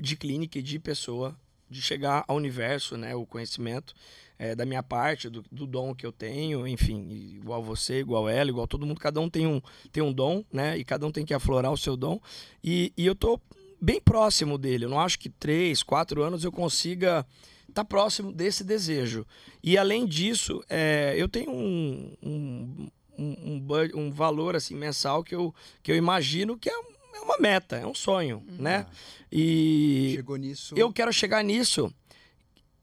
de 0.00 0.16
clínica 0.16 0.58
e 0.58 0.62
de 0.62 0.78
pessoa 0.78 1.38
de 1.68 1.82
chegar 1.82 2.24
ao 2.26 2.38
universo, 2.38 2.96
né? 2.96 3.14
O 3.14 3.26
conhecimento 3.26 3.92
é, 4.38 4.54
da 4.54 4.66
minha 4.66 4.82
parte, 4.82 5.28
do, 5.28 5.44
do, 5.50 5.66
dom 5.66 5.94
que 5.94 6.04
eu 6.04 6.12
tenho, 6.12 6.66
enfim, 6.66 7.08
igual 7.36 7.62
você, 7.62 8.00
igual 8.00 8.28
ela, 8.28 8.50
igual 8.50 8.66
todo 8.66 8.86
mundo, 8.86 9.00
cada 9.00 9.20
um 9.20 9.28
tem 9.28 9.46
um, 9.46 9.60
tem 9.92 10.02
um 10.02 10.12
dom, 10.12 10.44
né? 10.52 10.76
E 10.76 10.84
cada 10.84 11.06
um 11.06 11.12
tem 11.12 11.24
que 11.24 11.34
aflorar 11.34 11.72
o 11.72 11.78
seu 11.78 11.96
dom. 11.96 12.20
E, 12.62 12.92
e 12.96 13.06
eu 13.06 13.14
tô 13.14 13.40
bem 13.80 14.00
próximo 14.00 14.58
dele. 14.58 14.86
Eu 14.86 14.88
não 14.88 15.00
acho 15.00 15.18
que 15.18 15.28
três, 15.28 15.82
quatro 15.82 16.22
anos 16.22 16.42
eu 16.42 16.50
consiga 16.50 17.26
estar 17.68 17.82
tá 17.82 17.84
próximo 17.84 18.32
desse 18.32 18.64
desejo. 18.64 19.26
E 19.62 19.78
além 19.78 20.06
disso, 20.06 20.62
é, 20.68 21.14
eu 21.16 21.28
tenho 21.28 21.50
um, 21.52 22.16
um, 22.22 22.88
um, 23.18 23.64
um, 23.94 24.10
valor 24.10 24.56
assim 24.56 24.74
mensal 24.74 25.22
que 25.22 25.34
eu, 25.34 25.54
que 25.82 25.92
eu 25.92 25.96
imagino 25.96 26.58
que 26.58 26.68
é, 26.68 26.72
é 26.72 27.20
uma 27.20 27.38
meta, 27.38 27.76
é 27.76 27.86
um 27.86 27.94
sonho, 27.94 28.42
uhum. 28.48 28.56
né? 28.58 28.86
E 29.30 30.12
Chegou 30.16 30.36
nisso. 30.36 30.74
eu 30.76 30.92
quero 30.92 31.12
chegar 31.12 31.42
nisso 31.42 31.92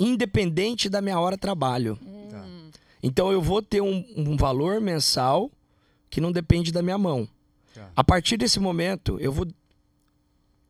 independente 0.01 0.89
da 0.89 1.01
minha 1.01 1.19
hora 1.19 1.35
de 1.35 1.41
trabalho. 1.41 1.97
Tá. 2.29 2.43
Então 3.03 3.31
eu 3.31 3.41
vou 3.41 3.61
ter 3.61 3.81
um, 3.81 4.03
um, 4.17 4.35
valor 4.35 4.81
mensal 4.81 5.51
que 6.09 6.19
não 6.19 6.31
depende 6.31 6.71
da 6.71 6.81
minha 6.81 6.97
mão. 6.97 7.27
Tá. 7.73 7.89
A 7.95 8.03
partir 8.03 8.37
desse 8.37 8.59
momento, 8.59 9.19
eu 9.19 9.31
vou 9.31 9.47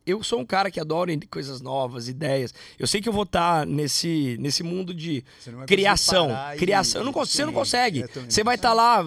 eu 0.06 0.22
sou 0.22 0.40
um 0.40 0.46
cara 0.46 0.70
que 0.70 0.80
adora 0.80 1.12
coisas 1.30 1.60
novas, 1.60 2.08
ideias. 2.08 2.54
Eu 2.78 2.86
sei 2.86 3.00
que 3.00 3.08
eu 3.08 3.12
vou 3.12 3.22
estar 3.24 3.60
tá 3.60 3.66
nesse, 3.66 4.36
nesse 4.40 4.62
mundo 4.62 4.92
de 4.94 5.24
criação. 5.66 6.30
Criação. 6.56 7.02
E... 7.02 7.04
Não 7.04 7.12
você 7.12 7.44
não 7.44 7.52
consegue. 7.52 8.04
Você 8.28 8.42
vai 8.42 8.56
estar 8.56 8.70
tá 8.70 8.74
lá, 8.74 9.04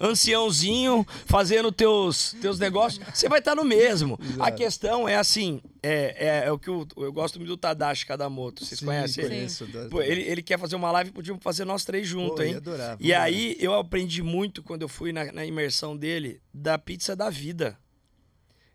anciãozinho, 0.00 1.06
fazendo 1.26 1.70
teus, 1.70 2.34
teus 2.40 2.58
negócios. 2.58 3.04
Você 3.12 3.28
vai 3.28 3.38
estar 3.38 3.54
tá 3.54 3.62
no 3.62 3.64
mesmo. 3.64 4.18
Exato. 4.22 4.42
A 4.42 4.50
questão 4.50 5.08
é 5.08 5.16
assim: 5.16 5.60
é, 5.82 6.16
é, 6.18 6.46
é, 6.46 6.52
o 6.52 6.58
que 6.58 6.68
eu, 6.68 6.86
eu 6.96 7.12
gosto 7.12 7.38
muito 7.38 7.48
do 7.48 7.56
Tadashi 7.56 8.06
Kadamoto. 8.06 8.64
Vocês 8.64 8.80
Sim, 8.80 8.86
conhecem 8.86 9.24
ele? 9.24 9.46
Pô, 9.90 10.02
ele? 10.02 10.22
Ele 10.22 10.42
quer 10.42 10.58
fazer 10.58 10.76
uma 10.76 10.90
live, 10.92 11.10
podíamos 11.10 11.42
fazer 11.42 11.64
nós 11.64 11.84
três 11.84 12.06
juntos, 12.06 12.44
hein? 12.44 12.56
Adorar, 12.56 12.96
e 13.00 13.12
aí 13.12 13.56
eu 13.60 13.74
aprendi 13.74 14.22
muito 14.22 14.62
quando 14.62 14.82
eu 14.82 14.88
fui 14.88 15.12
na, 15.12 15.32
na 15.32 15.44
imersão 15.44 15.96
dele 15.96 16.40
da 16.52 16.78
pizza 16.78 17.14
da 17.14 17.30
vida. 17.30 17.78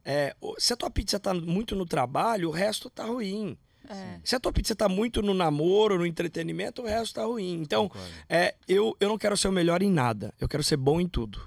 É, 0.05 0.35
se 0.57 0.73
a 0.73 0.77
tua 0.77 0.89
pizza 0.89 1.19
tá 1.19 1.33
muito 1.33 1.75
no 1.75 1.85
trabalho, 1.85 2.49
o 2.49 2.51
resto 2.51 2.89
tá 2.89 3.05
ruim. 3.05 3.57
É. 3.89 4.19
Se 4.23 4.35
a 4.35 4.39
tua 4.39 4.51
pizza 4.51 4.75
tá 4.75 4.87
muito 4.87 5.21
no 5.21 5.33
namoro, 5.33 5.97
no 5.97 6.05
entretenimento, 6.05 6.81
o 6.81 6.85
resto 6.85 7.15
tá 7.15 7.25
ruim. 7.25 7.61
Então, 7.61 7.91
é, 8.29 8.55
eu, 8.67 8.95
eu 8.99 9.09
não 9.09 9.17
quero 9.17 9.35
ser 9.35 9.47
o 9.47 9.51
melhor 9.51 9.81
em 9.81 9.91
nada. 9.91 10.33
Eu 10.39 10.47
quero 10.47 10.63
ser 10.63 10.77
bom 10.77 10.99
em 10.99 11.07
tudo. 11.07 11.41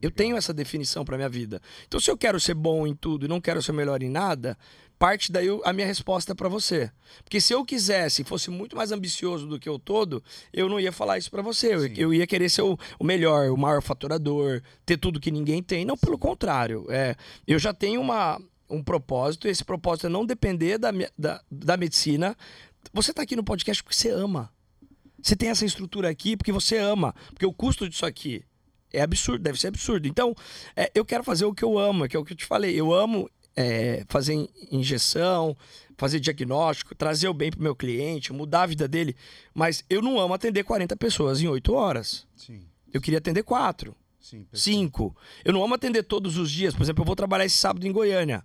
Eu 0.00 0.10
tenho 0.10 0.36
essa 0.36 0.52
definição 0.52 1.04
para 1.04 1.16
minha 1.16 1.28
vida. 1.28 1.60
Então, 1.86 2.00
se 2.00 2.10
eu 2.10 2.16
quero 2.16 2.40
ser 2.40 2.54
bom 2.54 2.86
em 2.86 2.94
tudo 2.94 3.24
e 3.24 3.28
não 3.28 3.40
quero 3.40 3.62
ser 3.62 3.70
o 3.70 3.74
melhor 3.74 4.02
em 4.02 4.08
nada, 4.08 4.58
parte 5.02 5.32
daí 5.32 5.48
a 5.64 5.72
minha 5.72 5.86
resposta 5.86 6.32
para 6.32 6.48
você. 6.48 6.88
Porque 7.24 7.40
se 7.40 7.52
eu 7.52 7.64
quisesse, 7.64 8.22
fosse 8.22 8.52
muito 8.52 8.76
mais 8.76 8.92
ambicioso 8.92 9.48
do 9.48 9.58
que 9.58 9.68
eu 9.68 9.76
todo, 9.76 10.22
eu 10.52 10.68
não 10.68 10.78
ia 10.78 10.92
falar 10.92 11.18
isso 11.18 11.28
para 11.28 11.42
você. 11.42 11.74
Eu, 11.74 11.86
eu, 11.88 12.14
ia 12.14 12.24
querer 12.24 12.48
ser 12.48 12.62
o, 12.62 12.78
o, 13.00 13.04
melhor, 13.04 13.50
o 13.50 13.56
maior 13.56 13.82
faturador, 13.82 14.62
ter 14.86 14.96
tudo 14.96 15.18
que 15.18 15.32
ninguém 15.32 15.60
tem. 15.60 15.84
Não, 15.84 15.98
pelo 15.98 16.16
contrário. 16.16 16.86
É, 16.88 17.16
eu 17.48 17.58
já 17.58 17.74
tenho 17.74 18.00
uma, 18.00 18.40
um 18.70 18.80
propósito, 18.80 19.48
e 19.48 19.50
esse 19.50 19.64
propósito 19.64 20.06
é 20.06 20.08
não 20.08 20.24
depender 20.24 20.78
da, 20.78 20.92
da, 21.18 21.42
da 21.50 21.76
medicina. 21.76 22.36
Você 22.92 23.10
está 23.10 23.22
aqui 23.22 23.34
no 23.34 23.42
podcast 23.42 23.82
porque 23.82 23.96
você 23.96 24.08
ama. 24.08 24.52
Você 25.20 25.34
tem 25.34 25.48
essa 25.48 25.64
estrutura 25.64 26.10
aqui 26.10 26.36
porque 26.36 26.52
você 26.52 26.78
ama. 26.78 27.12
Porque 27.30 27.44
o 27.44 27.52
custo 27.52 27.88
disso 27.88 28.06
aqui 28.06 28.44
é 28.92 29.02
absurdo, 29.02 29.42
deve 29.42 29.58
ser 29.58 29.66
absurdo. 29.66 30.06
Então, 30.06 30.32
é, 30.76 30.92
eu 30.94 31.04
quero 31.04 31.24
fazer 31.24 31.44
o 31.44 31.52
que 31.52 31.64
eu 31.64 31.76
amo, 31.76 32.06
que 32.06 32.16
é 32.16 32.20
o 32.20 32.24
que 32.24 32.34
eu 32.34 32.36
te 32.36 32.46
falei. 32.46 32.78
Eu 32.78 32.94
amo 32.94 33.28
é, 33.56 34.04
fazer 34.08 34.48
injeção, 34.70 35.56
fazer 35.96 36.20
diagnóstico, 36.20 36.94
trazer 36.94 37.28
o 37.28 37.34
bem 37.34 37.50
para 37.50 37.60
o 37.60 37.62
meu 37.62 37.76
cliente, 37.76 38.32
mudar 38.32 38.62
a 38.62 38.66
vida 38.66 38.88
dele. 38.88 39.14
Mas 39.54 39.84
eu 39.88 40.02
não 40.02 40.18
amo 40.18 40.34
atender 40.34 40.64
40 40.64 40.96
pessoas 40.96 41.40
em 41.40 41.48
8 41.48 41.72
horas. 41.72 42.26
Sim. 42.36 42.62
Eu 42.92 43.00
queria 43.00 43.18
atender 43.18 43.42
4. 43.42 43.94
Sim, 44.20 44.46
5. 44.52 45.16
Eu 45.44 45.52
não 45.52 45.64
amo 45.64 45.74
atender 45.74 46.02
todos 46.04 46.36
os 46.36 46.50
dias. 46.50 46.74
Por 46.74 46.82
exemplo, 46.82 47.02
eu 47.02 47.06
vou 47.06 47.16
trabalhar 47.16 47.44
esse 47.44 47.56
sábado 47.56 47.86
em 47.86 47.92
Goiânia. 47.92 48.44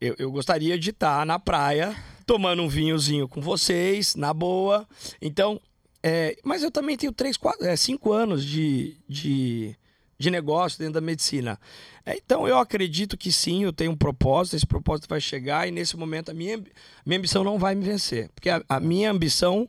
Eu, 0.00 0.14
eu 0.18 0.30
gostaria 0.30 0.78
de 0.78 0.90
estar 0.90 1.24
na 1.24 1.38
praia, 1.38 1.96
tomando 2.26 2.62
um 2.62 2.68
vinhozinho 2.68 3.26
com 3.26 3.40
vocês, 3.40 4.14
na 4.14 4.32
boa. 4.34 4.86
Então, 5.20 5.60
É, 6.02 6.36
mas 6.44 6.62
eu 6.62 6.70
também 6.70 6.96
tenho 6.96 7.12
três, 7.12 7.36
quatro, 7.36 7.66
é, 7.66 7.74
cinco 7.74 8.12
anos 8.12 8.44
de, 8.44 8.96
de, 9.08 9.74
de 10.18 10.30
negócio 10.30 10.78
dentro 10.78 10.94
da 10.94 11.00
medicina. 11.00 11.58
É, 12.04 12.16
então 12.16 12.46
eu 12.48 12.58
acredito 12.58 13.16
que 13.16 13.30
sim, 13.30 13.64
eu 13.64 13.72
tenho 13.72 13.92
um 13.92 13.96
propósito, 13.96 14.56
esse 14.56 14.66
propósito 14.66 15.08
vai 15.08 15.20
chegar 15.20 15.68
e 15.68 15.70
nesse 15.70 15.96
momento 15.96 16.30
a 16.30 16.34
minha, 16.34 16.62
minha 17.04 17.18
ambição 17.18 17.44
não 17.44 17.58
vai 17.58 17.74
me 17.74 17.84
vencer. 17.84 18.30
Porque 18.34 18.48
a, 18.48 18.62
a 18.68 18.80
minha 18.80 19.10
ambição 19.10 19.68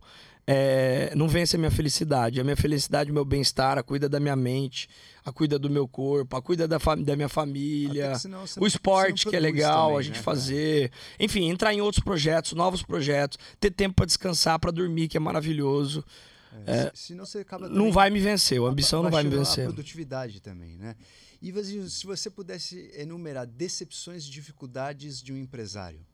é, 0.50 1.12
não 1.14 1.28
vence 1.28 1.58
a 1.58 1.60
minha 1.60 1.70
felicidade. 1.70 2.40
A 2.40 2.44
minha 2.44 2.56
felicidade, 2.56 3.12
o 3.12 3.14
meu 3.14 3.26
bem-estar, 3.26 3.78
a 3.78 3.84
cuida 3.84 4.08
da 4.08 4.18
minha 4.18 4.36
mente, 4.36 4.88
a 5.26 5.32
cuida 5.32 5.60
do 5.60 5.70
meu 5.70 5.86
corpo, 5.86 6.38
a 6.38 6.42
cuida 6.42 6.66
da, 6.66 6.78
da 6.78 7.16
minha 7.18 7.28
família, 7.28 8.14
o 8.58 8.66
esporte 8.66 9.28
que 9.28 9.36
é 9.36 9.40
legal 9.40 9.88
também, 9.88 10.00
a 10.00 10.02
gente 10.02 10.16
né, 10.16 10.24
fazer. 10.24 10.90
Cara? 10.90 11.02
Enfim, 11.20 11.50
entrar 11.50 11.74
em 11.74 11.82
outros 11.82 12.02
projetos, 12.02 12.54
novos 12.54 12.82
projetos, 12.82 13.38
ter 13.60 13.72
tempo 13.72 13.96
para 13.96 14.06
descansar, 14.06 14.58
para 14.58 14.72
dormir, 14.72 15.10
que 15.10 15.18
é 15.18 15.20
maravilhoso. 15.20 16.04
É, 16.66 16.92
se, 16.94 17.14
você 17.14 17.40
acaba 17.40 17.70
não 17.70 17.92
vai 17.92 18.10
me 18.10 18.20
vencer, 18.20 18.62
a 18.62 18.66
ambição 18.66 19.04
não 19.04 19.12
vai 19.12 19.24
me 19.24 19.30
vencer. 19.30 19.66
A 19.66 19.68
produtividade 19.68 20.42
também, 20.42 20.78
né? 20.78 20.96
E 21.42 21.54
se 21.90 22.06
você 22.06 22.30
pudesse 22.30 22.92
enumerar 22.96 23.46
decepções 23.46 24.26
e 24.26 24.32
dificuldades 24.32 25.22
de 25.22 25.32
um 25.32 25.38
empresário? 25.38 26.06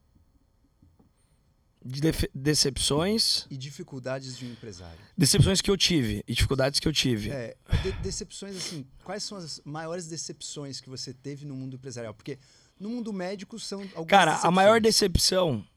de 1.85 1.99
decepções. 2.33 3.45
E 3.49 3.57
dificuldades 3.57 4.37
de 4.37 4.45
um 4.45 4.51
empresário. 4.51 4.99
Decepções 5.17 5.61
que 5.61 5.69
eu 5.69 5.75
tive 5.75 6.23
e 6.27 6.33
dificuldades 6.33 6.79
que 6.79 6.87
eu 6.87 6.93
tive. 6.93 7.29
É, 7.29 7.57
de 7.81 7.91
decepções, 7.93 8.55
assim, 8.55 8.85
quais 9.03 9.23
são 9.23 9.37
as 9.37 9.61
maiores 9.65 10.07
decepções 10.07 10.79
que 10.79 10.89
você 10.89 11.13
teve 11.13 11.45
no 11.45 11.55
mundo 11.55 11.75
empresarial? 11.75 12.13
Porque 12.13 12.39
no 12.79 12.89
mundo 12.89 13.11
médico 13.11 13.59
são 13.59 13.81
algumas 13.81 14.07
Cara, 14.07 14.31
decepções. 14.31 14.45
a 14.45 14.51
maior 14.51 14.79
decepção 14.79 15.67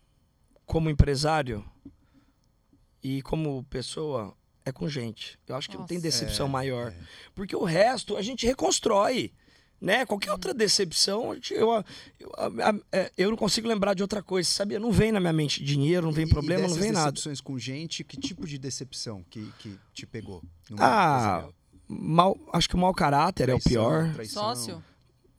como 0.64 0.88
empresário 0.88 1.64
e 3.02 3.20
como 3.22 3.64
pessoa 3.64 4.36
é 4.66 4.72
com 4.72 4.88
gente. 4.88 5.38
Eu 5.46 5.56
acho 5.56 5.68
que 5.68 5.74
Nossa. 5.74 5.82
não 5.82 5.86
tem 5.86 6.00
decepção 6.00 6.46
é, 6.46 6.50
maior. 6.50 6.90
É. 6.90 6.94
Porque 7.34 7.56
o 7.56 7.64
resto 7.64 8.16
a 8.16 8.22
gente 8.22 8.44
reconstrói 8.44 9.32
né? 9.80 10.06
Qualquer 10.06 10.32
outra 10.32 10.54
decepção, 10.54 11.34
eu, 11.34 11.40
eu, 11.50 11.84
eu, 12.18 12.84
é, 12.90 13.12
eu, 13.16 13.30
não 13.30 13.36
consigo 13.36 13.68
lembrar 13.68 13.94
de 13.94 14.02
outra 14.02 14.22
coisa, 14.22 14.48
sabia? 14.48 14.80
Não 14.80 14.90
vem 14.90 15.12
na 15.12 15.20
minha 15.20 15.32
mente 15.32 15.62
dinheiro, 15.62 16.06
não 16.06 16.12
vem 16.12 16.24
e, 16.24 16.28
problema, 16.28 16.66
e 16.66 16.68
não 16.68 16.76
vem 16.76 16.90
nada. 16.90 17.12
decepções 17.12 17.40
com 17.40 17.58
gente, 17.58 18.02
que 18.02 18.16
tipo 18.16 18.46
de 18.46 18.58
decepção 18.58 19.22
que, 19.28 19.52
que 19.58 19.78
te 19.92 20.06
pegou? 20.06 20.42
ah, 20.78 21.46
mal, 21.86 22.38
acho 22.52 22.68
que 22.68 22.74
o 22.74 22.78
mau 22.78 22.94
caráter 22.94 23.44
traição, 23.46 23.54
é 23.54 23.60
o 23.60 23.84
pior. 23.84 24.14
Traição. 24.14 24.42
Sócio? 24.42 24.84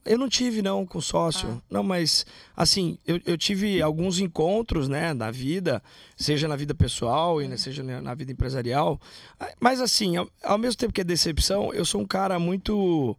Eu 0.08 0.18
não 0.18 0.28
tive, 0.28 0.62
não, 0.62 0.86
com 0.86 1.00
sócio. 1.00 1.48
Ah. 1.58 1.62
Não, 1.70 1.82
mas, 1.82 2.24
assim, 2.56 2.98
eu, 3.06 3.20
eu 3.26 3.36
tive 3.36 3.82
alguns 3.82 4.18
encontros, 4.18 4.88
né, 4.88 5.12
na 5.12 5.30
vida, 5.30 5.82
seja 6.16 6.48
na 6.48 6.56
vida 6.56 6.74
pessoal 6.74 7.42
e 7.42 7.58
seja 7.58 7.82
na 7.82 8.14
vida 8.14 8.32
empresarial. 8.32 8.98
Mas, 9.60 9.80
assim, 9.80 10.16
ao, 10.16 10.28
ao 10.42 10.58
mesmo 10.58 10.78
tempo 10.78 10.92
que 10.92 11.02
é 11.02 11.04
decepção, 11.04 11.72
eu 11.74 11.84
sou 11.84 12.00
um 12.00 12.06
cara 12.06 12.38
muito 12.38 13.14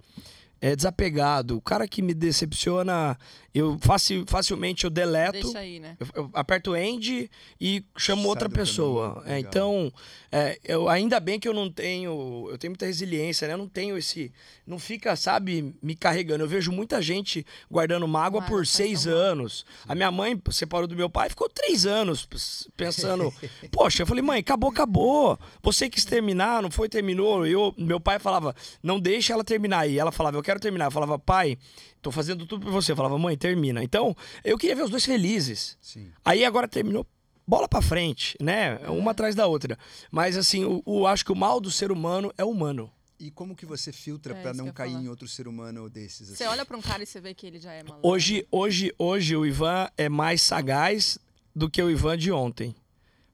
é, 0.62 0.76
desapegado. 0.76 1.58
O 1.58 1.62
cara 1.62 1.88
que 1.88 2.02
me 2.02 2.14
decepciona, 2.14 3.18
eu 3.54 3.78
facil, 3.80 4.26
facilmente 4.28 4.84
eu 4.84 4.90
deleto. 4.90 5.42
Deixa 5.42 5.60
aí, 5.60 5.80
né? 5.80 5.96
Eu, 6.00 6.08
eu 6.16 6.30
aperto 6.34 6.76
end 6.76 7.30
e 7.60 7.84
chamo 7.98 8.24
Sai 8.24 8.30
outra 8.30 8.50
pessoa. 8.50 9.24
É, 9.26 9.40
então, 9.40 9.92
é, 10.32 10.60
eu, 10.64 10.90
ainda 10.90 11.20
bem 11.20 11.40
que 11.40 11.48
eu 11.48 11.54
não 11.54 11.72
tenho. 11.72 12.48
Eu 12.50 12.58
tenho 12.58 12.72
muita 12.72 12.86
resiliência, 12.86 13.48
né? 13.48 13.54
Eu 13.54 13.58
não 13.58 13.68
tenho 13.68 13.98
esse. 13.98 14.32
Não 14.68 14.78
fica, 14.78 15.16
sabe, 15.16 15.76
me 15.82 15.96
carregando. 15.96 16.44
Eu 16.44 16.48
vejo 16.48 16.72
muita 16.72 17.02
gente 17.02 17.46
guardando 17.72 18.08
mágoa 18.08 18.42
por 18.42 18.68
seis 18.68 19.08
anos. 19.08 19.66
A 19.88 19.96
minha 19.96 20.12
mãe 20.12 20.40
separou 20.52 20.88
do 20.88 20.96
meu 20.96 21.10
pai, 21.10 21.30
ficou 21.30 21.50
três 21.50 21.86
anos 21.86 22.28
pensando. 22.76 23.34
Poxa, 23.72 24.04
eu 24.04 24.08
falei, 24.08 24.22
mãe, 24.22 24.40
acabou, 24.40 24.70
acabou. 24.70 25.40
Você 25.64 25.90
quis 25.90 26.06
terminar, 26.06 26.62
não 26.62 26.70
foi, 26.70 26.88
terminou. 26.88 27.48
Eu, 27.48 27.74
meu 27.78 28.00
pai 28.00 28.20
falava, 28.20 28.56
não 28.84 29.00
deixa 29.00 29.34
ela 29.34 29.44
terminar. 29.44 29.88
E 29.88 29.98
ela 29.98 30.12
falava, 30.12 30.38
eu 30.38 30.44
quero 30.50 30.60
terminar. 30.60 30.86
Eu 30.86 30.92
falava, 30.92 31.20
pai, 31.20 31.58
tô 32.02 32.12
fazendo 32.12 32.46
tudo 32.46 32.66
por 32.66 32.72
você. 32.72 32.92
Eu 32.92 32.96
falava, 32.96 33.18
mãe, 33.18 33.38
termina. 33.38 33.84
Então, 33.84 34.16
eu 34.44 34.58
queria 34.58 34.76
ver 34.76 34.84
os 34.84 34.90
dois 34.90 35.06
felizes. 35.06 35.78
Sim. 35.80 36.12
Aí 36.26 36.44
agora 36.44 36.68
terminou, 36.68 37.06
bola 37.48 37.68
para 37.68 37.82
frente, 37.82 38.36
né? 38.42 38.80
É. 38.82 38.90
Uma 38.90 39.12
atrás 39.12 39.36
da 39.36 39.46
outra. 39.46 39.78
Mas 40.12 40.36
assim, 40.36 40.66
o, 40.66 40.82
o, 40.86 41.08
acho 41.08 41.24
que 41.24 41.32
o 41.32 41.36
mal 41.36 41.60
do 41.60 41.70
ser 41.70 41.92
humano 41.92 42.34
é 42.38 42.44
humano. 42.44 42.92
E 43.20 43.30
como 43.30 43.56
que 43.56 43.66
você 43.66 43.92
filtra 43.92 44.34
é, 44.34 44.42
para 44.42 44.54
não 44.54 44.72
cair 44.72 44.92
falar. 44.92 45.04
em 45.04 45.08
outro 45.10 45.28
ser 45.28 45.48
humano 45.48 45.90
desses? 45.90 46.30
Assim? 46.30 46.38
Você 46.38 46.48
olha 46.48 46.66
para 46.66 46.78
um 46.78 46.82
cara 46.82 47.04
e 47.04 47.06
você 47.06 47.20
vê 47.20 47.34
que 47.34 47.46
ele 47.46 47.60
já 47.60 47.74
é 47.74 47.84
maluco. 47.84 48.08
Hoje, 48.08 48.48
hoje, 48.50 48.94
hoje 48.98 49.36
o 49.36 49.46
Ivan 49.46 49.90
é 49.98 50.08
mais 50.08 50.42
sagaz 50.42 51.20
do 51.54 51.70
que 51.70 51.82
o 51.84 51.92
Ivan 51.92 52.18
de 52.18 52.32
ontem. 52.32 52.74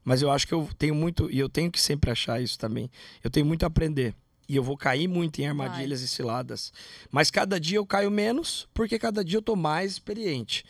Mas 0.04 0.22
eu 0.22 0.30
acho 0.30 0.46
que 0.46 0.54
eu 0.54 0.68
tenho 0.76 0.94
muito, 0.94 1.30
e 1.30 1.38
eu 1.38 1.48
tenho 1.48 1.70
que 1.70 1.80
sempre 1.80 2.10
achar 2.10 2.40
isso 2.40 2.58
também. 2.58 2.90
Eu 3.22 3.30
tenho 3.30 3.46
muito 3.46 3.62
a 3.62 3.66
aprender. 3.66 4.14
E 4.48 4.56
eu 4.56 4.62
vou 4.62 4.76
cair 4.76 5.08
muito 5.08 5.40
em 5.40 5.46
armadilhas 5.46 6.00
Vai. 6.00 6.06
e 6.06 6.08
ciladas. 6.08 6.72
Mas 7.10 7.30
cada 7.30 7.58
dia 7.58 7.78
eu 7.78 7.86
caio 7.86 8.10
menos, 8.10 8.68
porque 8.72 8.98
cada 8.98 9.24
dia 9.24 9.38
eu 9.38 9.42
tô 9.42 9.56
mais 9.56 9.92
experiente. 9.92 10.64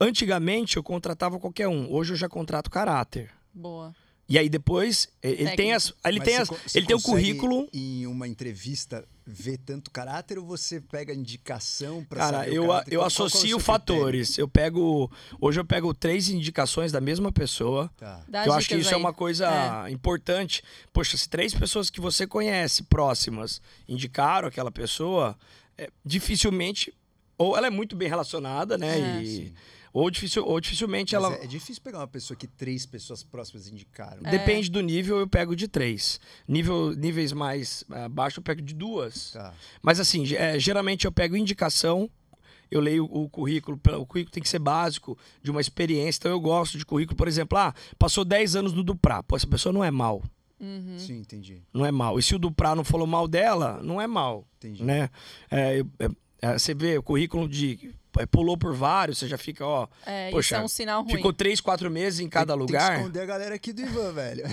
Antigamente 0.00 0.76
eu 0.76 0.82
contratava 0.82 1.38
qualquer 1.38 1.68
um, 1.68 1.92
hoje 1.92 2.12
eu 2.12 2.16
já 2.16 2.28
contrato 2.28 2.70
caráter. 2.70 3.30
Boa. 3.52 3.94
E 4.30 4.38
aí 4.38 4.48
depois 4.48 5.08
ele 5.20 5.56
tem 5.56 5.72
as, 5.72 5.92
ele 6.04 6.20
tem 6.20 6.36
as, 6.36 6.48
você 6.48 6.78
ele 6.78 6.86
tem 6.86 6.94
o 6.94 7.02
currículo 7.02 7.68
em 7.72 8.06
uma 8.06 8.28
entrevista 8.28 9.04
ver 9.26 9.58
tanto 9.58 9.90
caráter 9.90 10.38
ou 10.38 10.46
você 10.46 10.80
pega 10.80 11.12
indicação 11.12 12.04
para 12.04 12.18
Cara, 12.20 12.48
eu 12.48 12.62
eu 12.88 13.00
qual, 13.00 13.06
associo 13.06 13.56
qual 13.56 13.60
é 13.60 13.64
fatores. 13.64 14.38
Eu 14.38 14.46
pego 14.46 15.10
hoje 15.40 15.58
eu 15.58 15.64
pego 15.64 15.92
três 15.92 16.28
indicações 16.28 16.92
da 16.92 17.00
mesma 17.00 17.32
pessoa. 17.32 17.90
Tá. 17.98 18.22
Que 18.30 18.48
eu 18.48 18.52
acho 18.52 18.68
que 18.68 18.76
isso 18.76 18.90
aí. 18.90 18.94
é 18.94 18.96
uma 18.96 19.12
coisa 19.12 19.84
é. 19.88 19.90
importante. 19.90 20.62
Poxa, 20.92 21.16
se 21.16 21.28
três 21.28 21.52
pessoas 21.52 21.90
que 21.90 22.00
você 22.00 22.24
conhece 22.24 22.84
próximas 22.84 23.60
indicaram 23.88 24.46
aquela 24.46 24.70
pessoa, 24.70 25.36
é, 25.76 25.90
dificilmente 26.04 26.94
ou 27.36 27.56
ela 27.56 27.66
é 27.66 27.70
muito 27.70 27.96
bem 27.96 28.08
relacionada, 28.08 28.78
né? 28.78 29.18
É, 29.18 29.22
e 29.22 29.26
sim 29.26 29.54
ou, 29.92 30.10
dificil, 30.10 30.44
ou 30.46 30.60
dificilmente 30.60 31.14
Mas 31.14 31.24
ela. 31.24 31.34
É, 31.36 31.44
é, 31.44 31.46
difícil 31.46 31.82
pegar 31.82 31.98
uma 31.98 32.08
pessoa 32.08 32.36
que 32.36 32.46
três 32.46 32.86
pessoas 32.86 33.22
próximas 33.22 33.68
indicaram. 33.68 34.22
É. 34.24 34.30
Depende 34.30 34.70
do 34.70 34.80
nível, 34.80 35.18
eu 35.18 35.28
pego 35.28 35.56
de 35.56 35.66
três. 35.66 36.20
Nível, 36.46 36.92
níveis 36.92 37.32
mais 37.32 37.82
uh, 37.90 38.08
baixos, 38.08 38.38
eu 38.38 38.42
pego 38.42 38.62
de 38.62 38.74
duas. 38.74 39.32
Tá. 39.32 39.52
Mas 39.82 39.98
assim, 39.98 40.24
é, 40.34 40.58
geralmente 40.58 41.04
eu 41.04 41.12
pego 41.12 41.36
indicação. 41.36 42.10
Eu 42.70 42.80
leio 42.80 43.04
o 43.04 43.28
currículo, 43.28 43.80
o 43.98 44.06
currículo 44.06 44.32
tem 44.32 44.40
que 44.40 44.48
ser 44.48 44.60
básico, 44.60 45.18
de 45.42 45.50
uma 45.50 45.60
experiência. 45.60 46.20
Então 46.20 46.30
eu 46.30 46.40
gosto 46.40 46.78
de 46.78 46.86
currículo, 46.86 47.16
por 47.16 47.26
exemplo, 47.26 47.58
ah, 47.58 47.74
passou 47.98 48.24
10 48.24 48.54
anos 48.54 48.72
no 48.72 48.84
Duprá. 48.84 49.24
Pô, 49.24 49.34
essa 49.34 49.46
pessoa 49.46 49.72
não 49.72 49.82
é 49.82 49.90
mal. 49.90 50.22
Uhum. 50.60 50.96
Sim, 50.96 51.18
entendi. 51.18 51.62
Não 51.74 51.84
é 51.84 51.90
mal. 51.90 52.16
E 52.16 52.22
se 52.22 52.32
o 52.32 52.38
Duprá 52.38 52.76
não 52.76 52.84
falou 52.84 53.08
mal 53.08 53.26
dela, 53.26 53.80
não 53.82 54.00
é 54.00 54.06
mal. 54.06 54.46
Entendi. 54.58 54.84
Né? 54.84 55.10
É, 55.50 55.82
é, 56.40 56.58
você 56.58 56.74
vê 56.74 56.96
o 56.96 57.02
currículo 57.02 57.48
de 57.48 57.92
é, 57.92 57.99
pulou 58.30 58.56
por 58.56 58.74
vários, 58.74 59.18
você 59.18 59.28
já 59.28 59.38
fica, 59.38 59.64
ó. 59.64 59.86
É, 60.06 60.30
poxa, 60.30 60.56
isso 60.56 60.62
é 60.62 60.64
um 60.64 60.68
sinal 60.68 61.02
ruim. 61.02 61.16
Ficou 61.16 61.32
três, 61.32 61.60
quatro 61.60 61.90
meses 61.90 62.20
em 62.20 62.28
cada 62.28 62.52
tem, 62.52 62.60
lugar. 62.60 62.80
Tem 62.80 62.90
que 62.90 63.00
esconder 63.00 63.20
a 63.20 63.26
galera 63.26 63.54
aqui 63.54 63.72
do 63.72 63.82
Ivan, 63.82 64.12
velho. 64.12 64.44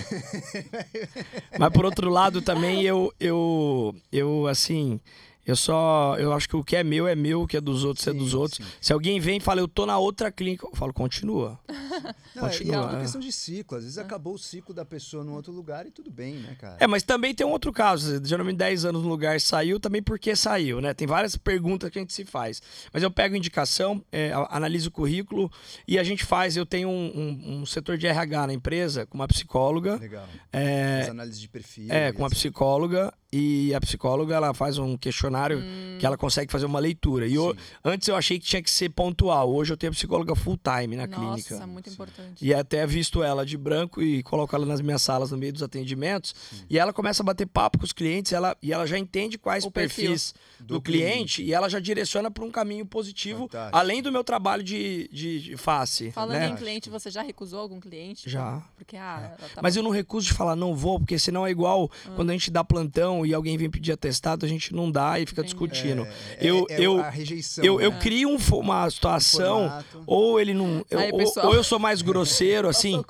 Mas 1.58 1.70
por 1.70 1.84
outro 1.84 2.10
lado 2.10 2.40
também 2.42 2.82
eu, 2.82 3.12
eu, 3.18 3.94
eu 4.12 4.46
assim, 4.46 5.00
eu 5.48 5.56
só. 5.56 6.14
Eu 6.18 6.34
acho 6.34 6.46
que 6.46 6.54
o 6.54 6.62
que 6.62 6.76
é 6.76 6.84
meu 6.84 7.08
é 7.08 7.14
meu, 7.14 7.40
o 7.40 7.46
que 7.46 7.56
é 7.56 7.60
dos 7.60 7.82
outros 7.82 8.04
sim, 8.04 8.10
é 8.10 8.12
dos 8.12 8.34
outros. 8.34 8.58
Sim. 8.58 8.72
Se 8.82 8.92
alguém 8.92 9.18
vem 9.18 9.38
e 9.38 9.40
fala, 9.40 9.60
eu 9.60 9.66
tô 9.66 9.86
na 9.86 9.96
outra 9.96 10.30
clínica, 10.30 10.66
eu 10.66 10.76
falo, 10.76 10.92
continua. 10.92 11.58
Não, 12.36 12.42
continua. 12.42 12.74
É, 12.74 12.78
é 12.78 12.80
uma 12.80 13.00
questão 13.00 13.18
de 13.18 13.32
ciclo. 13.32 13.78
Às 13.78 13.84
vezes 13.84 13.96
é. 13.96 14.02
acabou 14.02 14.34
o 14.34 14.38
ciclo 14.38 14.74
da 14.74 14.84
pessoa 14.84 15.24
num 15.24 15.32
outro 15.32 15.50
lugar 15.50 15.86
e 15.86 15.90
tudo 15.90 16.10
bem, 16.10 16.34
né, 16.34 16.54
cara? 16.60 16.76
É, 16.78 16.86
mas 16.86 17.02
também 17.02 17.34
tem 17.34 17.46
um 17.46 17.50
outro 17.50 17.72
caso. 17.72 18.22
Geralmente 18.22 18.58
10 18.58 18.84
anos 18.84 19.02
no 19.02 19.08
lugar 19.08 19.40
saiu, 19.40 19.80
também 19.80 20.02
porque 20.02 20.36
saiu, 20.36 20.82
né? 20.82 20.92
Tem 20.92 21.06
várias 21.06 21.34
perguntas 21.34 21.88
que 21.88 21.98
a 21.98 22.02
gente 22.02 22.12
se 22.12 22.26
faz. 22.26 22.60
Mas 22.92 23.02
eu 23.02 23.10
pego 23.10 23.34
indicação, 23.34 24.04
é, 24.12 24.32
analiso 24.50 24.90
o 24.90 24.92
currículo 24.92 25.50
e 25.86 25.98
a 25.98 26.04
gente 26.04 26.26
faz. 26.26 26.58
Eu 26.58 26.66
tenho 26.66 26.90
um, 26.90 26.92
um, 26.92 27.60
um, 27.60 27.66
setor 27.66 27.96
de 27.96 28.06
RH 28.06 28.48
na 28.48 28.52
empresa 28.52 29.06
com 29.06 29.16
uma 29.16 29.26
psicóloga. 29.26 29.96
Legal. 29.96 30.28
É, 30.52 31.00
As 31.04 31.08
análises 31.08 31.40
de 31.40 31.48
perfil. 31.48 31.86
É, 31.90 32.12
com 32.12 32.22
uma 32.22 32.30
psicóloga 32.30 33.14
e 33.30 33.74
a 33.74 33.80
psicóloga 33.80 34.34
ela 34.34 34.54
faz 34.54 34.78
um 34.78 34.96
questionário 34.96 35.58
hum. 35.58 35.96
que 35.98 36.06
ela 36.06 36.16
consegue 36.16 36.50
fazer 36.50 36.64
uma 36.64 36.78
leitura. 36.78 37.26
E 37.26 37.34
eu, 37.34 37.54
antes 37.84 38.08
eu 38.08 38.16
achei 38.16 38.38
que 38.38 38.46
tinha 38.46 38.62
que 38.62 38.70
ser 38.70 38.88
pontual. 38.88 39.52
Hoje 39.52 39.72
eu 39.72 39.76
tenho 39.76 39.90
a 39.90 39.94
psicóloga 39.94 40.34
full 40.34 40.58
time 40.58 40.96
na 40.96 41.06
Nossa, 41.06 41.20
clínica. 41.20 41.54
Nossa, 41.54 41.66
muito 41.66 41.90
importante. 41.90 42.44
E 42.44 42.54
até 42.54 42.86
visto 42.86 43.22
ela 43.22 43.44
de 43.44 43.58
branco 43.58 44.00
e 44.00 44.22
coloco 44.22 44.56
ela 44.56 44.64
nas 44.64 44.80
minhas 44.80 45.02
salas 45.02 45.30
no 45.30 45.36
meio 45.36 45.52
dos 45.52 45.62
atendimentos. 45.62 46.34
Sim. 46.50 46.64
E 46.70 46.78
ela 46.78 46.90
começa 46.90 47.22
a 47.22 47.26
bater 47.26 47.46
papo 47.46 47.78
com 47.78 47.84
os 47.84 47.92
clientes 47.92 48.32
ela, 48.32 48.56
e 48.62 48.72
ela 48.72 48.86
já 48.86 48.98
entende 48.98 49.36
quais 49.36 49.64
o 49.64 49.70
perfis 49.70 50.34
do, 50.58 50.74
do 50.74 50.80
cliente, 50.80 51.36
cliente, 51.36 51.42
e 51.42 51.52
ela 51.52 51.68
já 51.68 51.78
direciona 51.78 52.30
para 52.30 52.44
um 52.44 52.50
caminho 52.50 52.86
positivo, 52.86 53.40
Fantástico. 53.40 53.76
além 53.76 54.02
do 54.02 54.10
meu 54.10 54.24
trabalho 54.24 54.62
de, 54.62 55.08
de, 55.12 55.40
de 55.40 55.56
face. 55.58 56.10
Falando 56.12 56.38
né? 56.38 56.48
em 56.48 56.56
cliente, 56.56 56.88
você 56.88 57.10
já 57.10 57.22
recusou 57.22 57.60
algum 57.60 57.78
cliente? 57.78 58.28
Já. 58.28 58.62
Porque, 58.76 58.96
ah, 58.96 59.36
é. 59.38 59.48
tá 59.54 59.60
Mas 59.62 59.76
eu 59.76 59.82
não 59.82 59.90
recuso 59.90 60.26
de 60.26 60.32
falar 60.32 60.56
não 60.56 60.74
vou, 60.74 60.98
porque 60.98 61.18
senão 61.18 61.46
é 61.46 61.50
igual 61.50 61.84
hum. 61.84 62.12
quando 62.16 62.30
a 62.30 62.32
gente 62.32 62.50
dá 62.50 62.64
plantão 62.64 63.17
e 63.24 63.34
alguém 63.34 63.56
vem 63.56 63.70
pedir 63.70 63.92
atestado, 63.92 64.44
a 64.44 64.48
gente 64.48 64.74
não 64.74 64.90
dá 64.90 65.18
e 65.18 65.26
fica 65.26 65.42
discutindo. 65.42 66.06
É, 66.36 66.38
eu, 66.40 66.66
é, 66.68 66.74
é 66.74 66.80
eu, 66.80 67.00
a 67.00 67.10
rejeição. 67.10 67.64
Eu, 67.64 67.78
né? 67.78 67.86
eu 67.86 67.92
crio 67.92 68.28
um, 68.30 68.38
uma 68.58 68.88
situação, 68.90 69.82
ou 70.06 70.40
ele 70.40 70.54
não. 70.54 70.84
Eu, 70.90 70.98
Aí, 70.98 71.10
ou, 71.12 71.46
ou, 71.46 71.54
eu 71.54 71.64
sou 71.64 71.78
mais 71.78 72.02
grosseiro, 72.02 72.68
assim. 72.68 73.02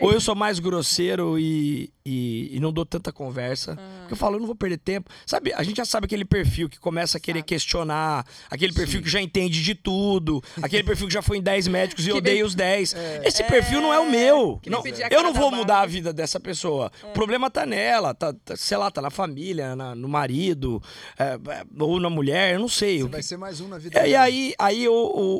ou 0.00 0.12
eu 0.12 0.20
sou 0.20 0.34
mais 0.34 0.58
grosseiro 0.58 1.38
e, 1.38 1.92
e, 2.04 2.56
e 2.56 2.60
não 2.60 2.72
dou 2.72 2.84
tanta 2.84 3.12
conversa. 3.12 3.76
Porque 4.00 4.12
eu 4.12 4.16
falo, 4.16 4.36
eu 4.36 4.40
não 4.40 4.46
vou 4.46 4.56
perder 4.56 4.78
tempo. 4.78 5.10
Sabe, 5.26 5.52
a 5.52 5.62
gente 5.62 5.76
já 5.78 5.84
sabe 5.84 6.04
aquele 6.06 6.24
perfil 6.24 6.68
que 6.68 6.78
começa 6.78 7.16
a 7.18 7.20
querer 7.20 7.40
Sabe. 7.40 7.48
questionar, 7.48 8.26
aquele 8.50 8.72
perfil 8.72 9.00
Sim. 9.00 9.04
que 9.04 9.10
já 9.10 9.20
entende 9.20 9.62
de 9.62 9.74
tudo, 9.74 10.42
aquele 10.62 10.82
perfil 10.82 11.06
que 11.08 11.14
já 11.14 11.22
foi 11.22 11.38
em 11.38 11.42
10 11.42 11.68
médicos 11.68 12.06
e 12.06 12.10
Que 12.12 12.18
odeia 12.18 12.36
vem- 12.36 12.44
os 12.44 12.54
10. 12.54 12.94
É. 12.94 13.22
Esse 13.24 13.42
perfil 13.44 13.80
não 13.80 13.92
é 13.92 13.98
o 13.98 14.10
meu. 14.10 14.58
que 14.62 14.70
vem 14.70 14.92
Não, 14.92 15.08
eu 15.10 15.22
não 15.22 15.32
vou 15.32 15.50
mudar 15.50 15.80
a 15.80 15.86
vida 15.86 16.12
dessa 16.12 16.38
pessoa. 16.38 16.90
O 17.02 17.08
problema 17.08 17.50
tá 17.50 17.64
nela, 17.64 18.14
tá, 18.14 18.32
tá, 18.32 18.56
sei 18.56 18.76
lá, 18.76 18.90
tá 18.90 19.00
na 19.00 19.10
família, 19.10 19.33
na- 19.76 19.94
no 19.94 20.08
marido, 20.08 20.82
é, 21.18 21.24
é, 21.52 21.64
ou 21.78 21.98
na 22.00 22.08
mulher, 22.10 22.54
eu 22.54 22.60
não 22.60 22.68
sei. 22.68 22.98
Você 22.98 23.02
O 23.02 23.06
que- 23.06 23.12
vai 23.12 23.22
ser 23.22 23.36
mais 23.36 23.60
um 23.60 23.68
na 23.68 23.78
vida 23.78 23.98
é, 23.98 24.08
e 24.10 24.16
aí, 24.16 24.54
aí 24.58 24.84
eu, 24.84 24.92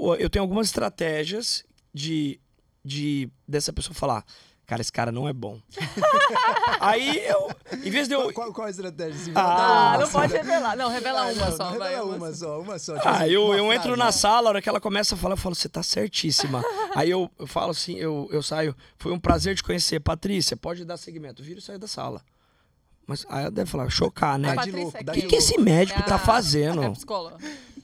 eu, 0.09 0.17
eu 0.21 0.31
tenho 0.31 0.43
algumas 0.43 0.67
estratégias 0.69 1.65
de, 1.93 2.41
de 2.85 3.29
dessa 3.47 3.73
pessoa 3.73 3.95
falar, 3.95 4.25
cara, 4.67 4.81
esse 4.83 4.93
cara 4.93 5.13
não 5.13 5.29
é 5.29 5.33
bom. 5.33 5.59
aí 6.81 7.19
eu, 7.27 7.51
em 7.85 7.91
vez 7.91 8.09
de 8.09 8.15
eu. 8.15 8.33
Qual, 8.33 8.53
qual, 8.53 8.67
a 8.67 8.71
estratégia? 8.71 9.15
Assim, 9.21 9.33
Ah, 9.35 9.43
Ah, 9.43 9.89
uma, 9.91 9.97
não 9.99 10.03
assim. 10.05 10.13
pode 10.13 10.33
revelar. 10.33 10.77
Não, 10.77 10.89
revela 10.91 11.21
Ah, 11.21 11.33
uma 11.33 11.47
não, 11.47 11.57
só, 11.57 11.71
não, 11.71 11.79
vai. 11.79 11.89
revela 11.91 12.05
uma 12.07 12.17
uma 12.17 12.33
só. 12.33 12.61
uma 12.61 12.79
só. 12.79 12.95
Ah, 12.97 13.11
assim, 13.23 13.31
eu, 13.33 13.45
uma 13.47 13.57
eu 13.57 13.73
entro 13.73 13.97
na 13.97 14.11
sala, 14.13 14.49
a 14.49 14.51
hora 14.51 14.63
que 14.63 14.69
ela 14.69 14.81
começa 14.81 15.15
a 15.15 15.19
falar, 15.19 15.35
eu 15.35 15.39
falo, 15.39 15.55
você 15.55 15.69
tá 15.69 15.83
certíssima. 15.83 16.63
aí 16.95 17.11
eu, 17.11 17.31
eu 17.39 17.47
falo 17.47 17.71
assim, 17.71 17.97
eu, 17.97 18.29
eu 18.33 18.43
saio, 18.43 18.75
foi 18.99 19.13
um 19.13 19.19
prazer 19.19 19.55
te 19.57 19.63
conhecer. 19.63 20.01
Patrícia, 20.01 20.57
pode 20.57 20.85
dar 20.85 20.97
segmento. 20.97 21.43
Vira 21.43 21.59
e 21.59 21.63
sai 21.63 21.79
da 21.79 21.87
sala. 21.89 22.23
Mas 23.07 23.27
aí 23.29 23.43
ela 23.43 23.51
deve 23.51 23.71
falar, 23.71 23.89
chocar, 23.91 24.39
né? 24.39 24.57
De 24.57 24.71
louco, 24.73 24.97
é 24.97 25.03
dá 25.03 25.13
O 25.13 25.15
de 25.15 25.23
que, 25.23 25.29
que 25.29 25.37
esse 25.37 25.59
médico 25.59 26.03
tá 26.05 26.15
Ah, 26.17 26.19
fazendo? 26.19 26.83
É 26.83 26.91
psicóloga. 26.91 27.37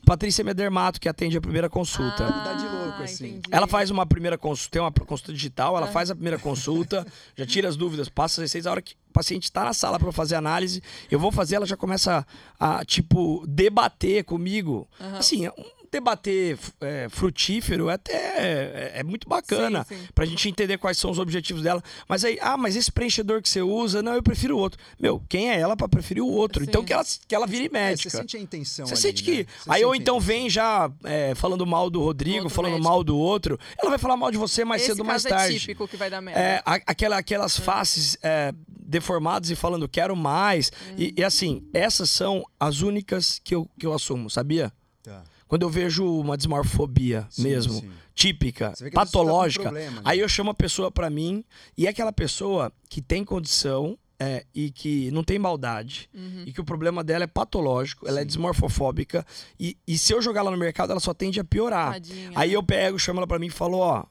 Patrícia 0.07 0.43
Medermato, 0.43 1.01
que 1.01 1.09
atende 1.09 1.37
a 1.37 1.41
primeira 1.41 1.69
consulta. 1.69 2.25
Dá 2.27 2.55
de 2.55 2.65
louco, 2.65 3.01
Ah, 3.01 3.05
assim. 3.05 3.27
entendi. 3.29 3.49
Ela 3.51 3.67
faz 3.67 3.91
uma 3.91 4.05
primeira 4.07 4.37
consulta, 4.39 4.71
tem 4.73 4.83
uma 4.83 4.91
consulta 4.91 5.33
digital, 5.33 5.77
ela 5.77 5.87
faz 5.87 6.11
a 6.11 6.15
primeira 6.15 6.39
consulta, 6.39 7.07
já 7.37 7.47
tira 7.47 7.69
as 7.69 7.77
dúvidas, 7.77 8.09
passa 8.09 8.41
as 8.41 8.45
receitas, 8.47 8.67
a 8.67 8.71
hora 8.73 8.83
que 8.83 8.95
o 8.95 9.13
paciente 9.13 9.45
está 9.45 9.63
na 9.65 9.73
sala 9.73 9.99
para 10.01 10.11
fazer 10.11 10.35
análise, 10.37 10.83
eu 11.11 11.19
vou 11.19 11.31
fazer, 11.31 11.57
ela 11.57 11.67
já 11.67 11.77
começa 11.77 12.27
a, 12.59 12.79
a, 12.79 12.85
tipo, 12.85 13.45
debater 13.47 14.25
comigo. 14.25 14.89
Assim, 15.19 15.47
um 15.49 15.80
debater 15.91 16.59
é, 16.81 17.09
frutífero 17.11 17.89
é 17.91 17.95
até 17.95 18.13
é, 18.15 18.93
é 18.97 19.03
muito 19.03 19.29
bacana 19.29 19.85
sim. 19.89 19.99
pra 20.15 20.25
gente 20.25 20.49
entender 20.49 20.79
quais 20.79 20.97
são 20.99 21.11
os 21.11 21.19
objetivos 21.19 21.63
dela. 21.63 21.83
Mas 22.09 22.25
aí, 22.25 22.39
ah, 22.41 22.57
mas 22.57 22.77
esse 22.77 22.91
preenchedor 22.93 23.43
que 23.43 23.49
você 23.49 23.61
usa, 23.63 24.03
não, 24.03 24.15
eu 24.15 24.23
prefiro 24.23 24.57
o 24.57 24.59
outro. 24.59 24.79
Meu, 24.99 25.21
quem 25.29 25.51
é 25.51 25.59
ela 25.59 25.77
para 25.77 25.89
preferir 25.89 26.23
o 26.23 26.29
outro? 26.29 26.63
Sim. 26.65 26.69
Então 26.71 26.85
que 26.85 26.93
ela, 26.93 27.05
que 27.27 27.35
ela 27.35 27.47
vire 27.47 27.67
É, 27.67 27.69
médica. 27.69 28.09
você 28.11 28.17
sente 28.19 28.37
a 28.37 28.41
intenção 28.41 28.87
Você 28.87 28.95
ali, 28.95 29.03
sente 29.03 29.29
né? 29.31 29.37
que. 29.45 29.53
Você 29.63 29.71
Aí 29.71 29.85
ou 29.85 29.93
a 29.93 29.97
então 29.97 30.21
vem 30.21 30.49
já 30.49 30.91
é, 31.05 31.35
falando 31.35 31.67
mal 31.67 31.91
do 31.91 32.01
Rodrigo, 32.03 32.37
outro 32.45 32.51
falando 32.55 32.73
médico. 32.73 32.89
mal 32.89 33.03
do 33.05 33.17
outro. 33.19 33.59
Ela 33.79 33.91
vai 33.91 33.99
falar 33.99 34.17
mal 34.17 34.31
de 34.31 34.39
você 34.39 34.65
mais 34.65 34.83
Esse 34.83 34.93
cedo 34.93 35.01
ou 35.01 35.07
mais 35.07 35.23
caso 35.25 35.35
tarde. 35.35 35.57
É 35.57 35.59
típico 35.59 35.89
que 35.89 35.97
vai 35.97 36.09
dar 36.09 36.21
merda. 36.21 36.41
É, 36.41 36.63
a- 36.65 36.81
aquela, 36.87 37.19
aquelas 37.19 37.57
faces 37.59 38.17
é, 38.23 38.53
deformadas 38.69 39.51
e 39.51 39.57
falando 39.57 39.89
quero 39.89 40.15
mais. 40.17 40.71
E, 40.97 41.13
e 41.17 41.25
assim, 41.25 41.63
essas 41.75 42.11
são 42.11 42.45
as 42.59 42.81
únicas 42.81 43.41
que 43.43 43.55
eu, 43.55 43.69
que 43.79 43.87
eu 43.87 43.93
assumo, 43.93 44.31
sabia? 44.31 44.73
Tá. 45.03 45.25
Quando 45.51 45.63
eu 45.63 45.69
vejo 45.69 46.05
uma 46.05 46.37
desmorfobia 46.37 47.27
Sim, 47.29 47.43
mesmo, 47.43 47.73
sim. 47.73 47.91
típica, 48.15 48.73
tá 48.73 48.89
patológica, 48.93 49.65
problema, 49.65 49.97
né? 49.97 50.03
aí 50.05 50.21
eu 50.21 50.29
chamo 50.29 50.53
a 50.53 50.55
pessoa 50.55 50.93
pra 50.93 51.11
mim 51.11 51.45
e 51.77 51.89
é 51.89 51.91
aquela 51.91 52.13
pessoa 52.13 52.73
que 52.89 53.03
tem 53.03 53.25
condição 53.25 53.99
é, 54.17 54.47
e 54.55 54.71
que 54.71 55.11
não 55.11 55.25
tem 55.25 55.41
maldade 55.41 56.09
e 56.47 56.53
que 56.53 56.61
o 56.61 56.65
problema 56.65 57.03
dela 57.03 57.25
é 57.25 57.27
patológico, 57.27 58.07
ela 58.07 58.21
é 58.21 58.23
Sim. 58.23 58.29
desmorfofóbica 58.29 59.27
e, 59.59 59.77
e 59.89 59.99
se 59.99 60.13
eu 60.15 60.23
jogar 60.23 60.43
ela 60.43 60.53
no 60.53 60.57
mercado 60.57 60.93
ela 60.93 61.01
só 61.01 61.13
tende 61.13 61.41
a 61.41 61.45
piorar. 61.45 61.95
Tadinha. 61.95 62.31
Aí 62.37 62.53
eu 62.53 62.63
pego, 62.63 62.97
chamo 62.97 63.19
ela 63.19 63.27
pra 63.27 63.41
mim 63.41 63.47
e 63.49 63.51
falo, 63.51 63.79
ó, 63.79 64.05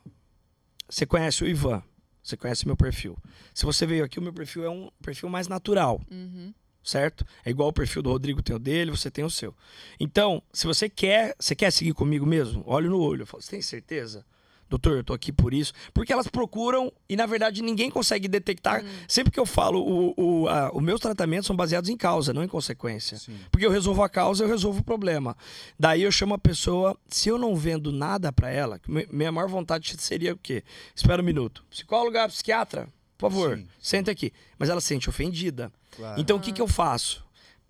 você 0.89 1.05
conhece 1.05 1.41
o 1.45 1.47
Ivan, 1.47 1.81
você 2.21 2.35
conhece 2.35 2.65
meu 2.67 2.75
perfil. 2.75 3.17
Se 3.53 3.65
você 3.65 3.85
veio 3.85 4.03
aqui, 4.03 4.19
o 4.19 4.21
meu 4.21 4.33
perfil 4.33 4.65
é 4.65 4.69
um 4.69 4.91
perfil 5.01 5.29
mais 5.29 5.47
natural, 5.47 6.01
Uhum. 6.11 6.53
Certo? 6.83 7.25
É 7.45 7.49
igual 7.49 7.69
o 7.69 7.73
perfil 7.73 8.01
do 8.01 8.09
Rodrigo 8.09 8.41
tem 8.41 8.55
o 8.55 8.59
dele, 8.59 8.91
você 8.91 9.09
tem 9.11 9.23
o 9.23 9.29
seu. 9.29 9.55
Então, 9.99 10.41
se 10.53 10.65
você 10.67 10.89
quer, 10.89 11.35
você 11.39 11.55
quer 11.55 11.71
seguir 11.71 11.93
comigo 11.93 12.25
mesmo? 12.25 12.63
Olho 12.65 12.89
no 12.89 12.99
olho, 12.99 13.23
eu 13.23 13.27
falo, 13.27 13.41
você 13.43 13.51
tem 13.51 13.61
certeza? 13.61 14.25
Doutor, 14.69 14.97
eu 14.97 15.03
tô 15.03 15.13
aqui 15.13 15.31
por 15.31 15.51
isso. 15.51 15.73
Porque 15.95 16.13
elas 16.13 16.27
procuram 16.27 16.93
e, 17.09 17.15
na 17.15 17.25
verdade, 17.25 17.59
ninguém 17.63 17.89
consegue 17.89 18.27
detectar. 18.27 18.85
Sempre 19.07 19.31
que 19.33 19.39
eu 19.39 19.45
falo, 19.45 19.79
o, 19.81 20.13
o, 20.43 20.47
a- 20.47 20.69
os 20.71 20.83
meus 20.83 20.99
tratamentos 21.01 21.47
são 21.47 21.55
baseados 21.55 21.89
em 21.89 21.97
causa, 21.97 22.31
não 22.35 22.43
em 22.43 22.47
consequência. 22.47 23.17
Sim. 23.17 23.35
Porque 23.49 23.65
eu 23.65 23.71
resolvo 23.71 24.03
a 24.03 24.07
causa, 24.09 24.43
eu 24.43 24.47
resolvo 24.47 24.81
o 24.81 24.83
problema. 24.83 25.35
Daí 25.79 26.03
eu 26.03 26.11
chamo 26.11 26.35
a 26.35 26.37
pessoa, 26.37 26.95
se 27.07 27.29
eu 27.29 27.39
não 27.39 27.55
vendo 27.55 27.91
nada 27.91 28.31
pra 28.31 28.51
ela, 28.51 28.79
minha 29.11 29.31
maior 29.31 29.47
vontade 29.49 29.95
seria 29.97 30.33
o 30.33 30.37
quê? 30.37 30.63
Espera 30.95 31.19
um 31.19 31.25
minuto. 31.25 31.65
Psicóloga, 31.71 32.27
psiquiatra, 32.29 32.87
por 33.17 33.31
favor, 33.31 33.57
Sim, 33.57 33.63
sim. 33.63 33.69
senta 33.81 34.11
aqui. 34.11 34.31
Mas 34.59 34.69
ela 34.69 34.79
se 34.79 34.85
sente 34.87 35.09
ofendida. 35.09 35.71
Claro. 35.95 36.19
Então 36.19 36.37
o 36.37 36.39
que, 36.39 36.51
que 36.51 36.61
eu 36.61 36.67
faço? 36.67 37.23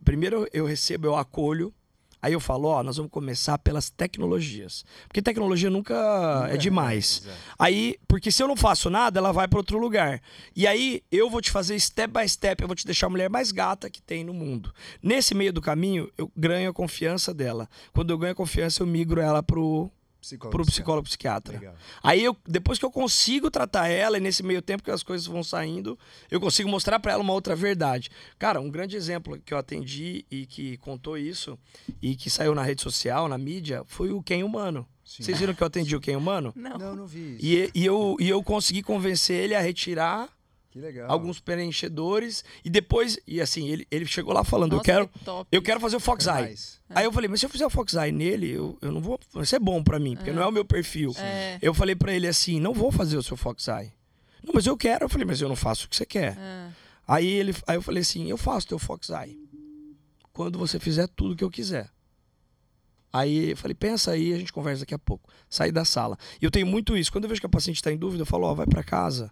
Primeiro 0.04 0.48
eu 0.54 0.66
recebo, 0.66 1.08
eu 1.08 1.16
acolho. 1.16 1.74
Aí 2.22 2.34
eu 2.34 2.40
falo, 2.42 2.68
ó, 2.68 2.84
nós 2.84 2.98
vamos 2.98 3.12
começar 3.12 3.58
pelas 3.60 3.90
tecnologias. 3.90 4.84
Porque 5.08 5.22
tecnologia 5.22 5.70
nunca 5.70 6.48
é 6.52 6.58
demais. 6.58 7.22
exato. 7.24 7.38
Aí, 7.58 7.96
porque 8.10 8.30
se 8.30 8.44
eu 8.44 8.48
não 8.48 8.58
faço 8.58 8.90
nada, 8.90 9.20
ela 9.20 9.32
vai 9.32 9.48
para 9.48 9.58
outro 9.58 9.78
lugar. 9.78 10.22
E 10.54 10.68
aí 10.68 11.02
eu 11.10 11.30
vou 11.30 11.42
te 11.42 11.50
fazer 11.50 11.80
step 11.80 12.14
by 12.14 12.28
step, 12.28 12.62
eu 12.62 12.68
vou 12.68 12.76
te 12.76 12.86
deixar 12.86 13.08
a 13.08 13.10
mulher 13.10 13.30
mais 13.30 13.54
gata 13.54 13.90
que 13.90 14.02
tem 14.02 14.26
no 14.26 14.34
mundo. 14.34 14.74
Nesse 15.02 15.34
meio 15.34 15.54
do 15.54 15.62
caminho, 15.62 16.12
eu 16.18 16.30
ganho 16.36 16.70
a 16.70 16.74
confiança 16.74 17.34
dela. 17.34 17.70
Quando 17.94 18.10
eu 18.10 18.18
ganho 18.18 18.34
a 18.34 18.36
confiança, 18.36 18.84
eu 18.84 18.88
migro 18.88 19.22
ela 19.22 19.42
pro, 19.42 19.90
Psicólogo, 20.22 20.58
pro 20.58 20.66
psicólogo 20.66 21.08
psiquiatra. 21.08 21.58
Legal. 21.58 21.76
Aí 22.04 22.24
eu, 22.24 22.36
depois 22.46 22.78
que 22.78 22.86
eu 22.86 22.92
consigo 22.92 23.50
tratar 23.50 23.88
ela, 23.88 24.18
e 24.18 24.20
nesse 24.20 24.44
meio 24.44 24.62
tempo 24.62 24.84
que 24.84 24.92
as 24.92 25.02
coisas 25.02 25.26
vão 25.26 25.44
saindo, 25.44 25.98
eu 26.30 26.40
consigo 26.42 26.70
mostrar 26.70 27.00
pra 27.00 27.14
ela 27.14 27.24
uma 27.24 27.34
outra 27.34 27.56
verdade. 27.56 28.10
Cara, 28.38 28.60
um 28.60 28.70
grande 28.70 28.98
exemplo 28.98 29.40
que 29.40 29.54
eu 29.54 29.58
atendi 29.58 30.26
e 30.30 30.46
que 30.46 30.78
contou 30.78 31.18
isso, 31.18 31.58
e 32.02 32.16
que 32.16 32.30
saiu 32.30 32.54
na 32.54 32.64
rede 32.64 32.82
social, 32.82 33.28
na 33.28 33.38
mídia, 33.38 33.84
foi 33.86 34.12
o 34.12 34.22
Ken 34.22 34.44
Humano. 34.44 34.86
Sim. 35.06 35.24
Vocês 35.24 35.40
viram 35.40 35.56
que 35.56 35.64
eu 35.64 35.68
atendi 35.68 35.96
o 35.96 36.00
Ken 36.00 36.16
Humano? 36.16 36.54
Não. 36.56 36.78
Não, 36.78 36.96
não 36.96 37.08
vi 37.08 37.36
isso. 37.36 37.46
E, 37.46 37.72
e 37.74 37.86
eu, 37.86 38.16
e 38.20 38.30
eu 38.30 38.44
consegui 38.44 38.84
convencer 38.84 39.44
ele 39.44 39.56
a 39.56 39.62
retirar 39.62 40.30
Que 40.80 40.86
legal. 40.86 41.12
alguns 41.12 41.39
preenchedores, 41.39 42.44
e 42.63 42.70
depois, 42.70 43.20
e 43.28 43.42
assim, 43.42 43.68
ele, 43.68 43.86
ele 43.92 44.06
chegou 44.06 44.34
lá 44.34 44.44
falando, 44.44 44.72
eu 44.74 44.78
Nossa, 44.78 44.86
quero. 44.86 45.08
que. 45.08 45.22
Eu 45.52 45.62
quero 45.62 45.80
fazer 45.80 45.98
o 45.98 46.00
Fox 46.00 46.26
Eye. 46.26 46.34
Mais. 46.34 46.80
Aí 46.89 47.06
eu 47.06 47.12
falei, 47.12 47.28
mas 47.28 47.39
se 47.42 47.46
eu 47.46 47.50
fizer 47.50 47.65
o 47.65 47.70
Fox 47.70 47.94
Eye 47.94 48.12
nele, 48.12 48.50
eu, 48.50 48.78
eu 48.82 48.92
não 48.92 49.02
vou. 49.02 49.20
Vai 49.34 49.46
ser 49.46 49.60
bom 49.60 49.84
pra 49.84 50.00
mim, 50.00 50.15
porque 50.15 50.32
não 50.32 50.42
é 50.42 50.48
o 50.48 50.52
meu 50.52 50.63
perfil. 50.63 51.13
É. 51.18 51.60
Eu 51.62 51.74
falei 51.74 51.96
pra 51.96 52.13
ele 52.13 52.28
assim: 52.28 52.60
não 52.60 52.74
vou 52.74 52.92
fazer 52.92 53.18
o 53.18 53.24
seu 53.24 53.36
Fox 53.36 53.68
Eye. 53.68 53.92
Não, 54.44 54.54
mas 54.54 54.65
eu 54.65 54.78
quero. 54.78 55.06
Eu 55.06 55.10
falei, 55.10 55.26
mas 55.26 55.42
eu 55.42 55.50
não 55.50 55.56
faço 55.56 55.86
o 55.86 55.89
que 55.89 55.96
você 55.96 56.06
quer. 56.06 56.38
É. 56.38 56.70
Aí, 57.08 57.28
ele, 57.28 57.54
aí 57.68 57.76
eu 57.76 57.82
falei 57.82 58.02
assim: 58.02 58.30
eu 58.30 58.38
faço 58.38 58.68
teu 58.68 58.80
Fox 58.80 59.10
Eye. 59.10 59.38
Quando 60.32 60.58
você 60.58 60.80
fizer 60.80 61.08
tudo 61.08 61.36
que 61.36 61.44
eu 61.44 61.50
quiser. 61.50 61.89
Aí 63.12 63.50
eu 63.52 63.58
falei, 63.58 63.74
pensa 63.74 64.12
aí, 64.12 64.34
a 64.34 64.38
gente 64.38 64.54
conversa 64.54 64.82
daqui 64.82 64.94
a 64.94 65.00
pouco. 65.00 65.30
Saí 65.50 65.72
da 65.72 65.84
sala. 65.84 66.18
E 66.39 66.46
eu 66.46 66.52
tenho 66.52 66.68
muito 66.68 66.96
isso. 66.96 67.12
Quando 67.12 67.24
eu 67.24 67.30
vejo 67.30 67.42
que 67.42 67.48
a 67.48 67.50
paciente 67.50 67.78
está 67.78 67.92
em 67.92 67.98
dúvida, 67.98 68.22
eu 68.22 68.26
falo, 68.26 68.46
ó, 68.46 68.54
vai 68.54 68.68
pra 68.68 68.84
casa. 68.84 69.32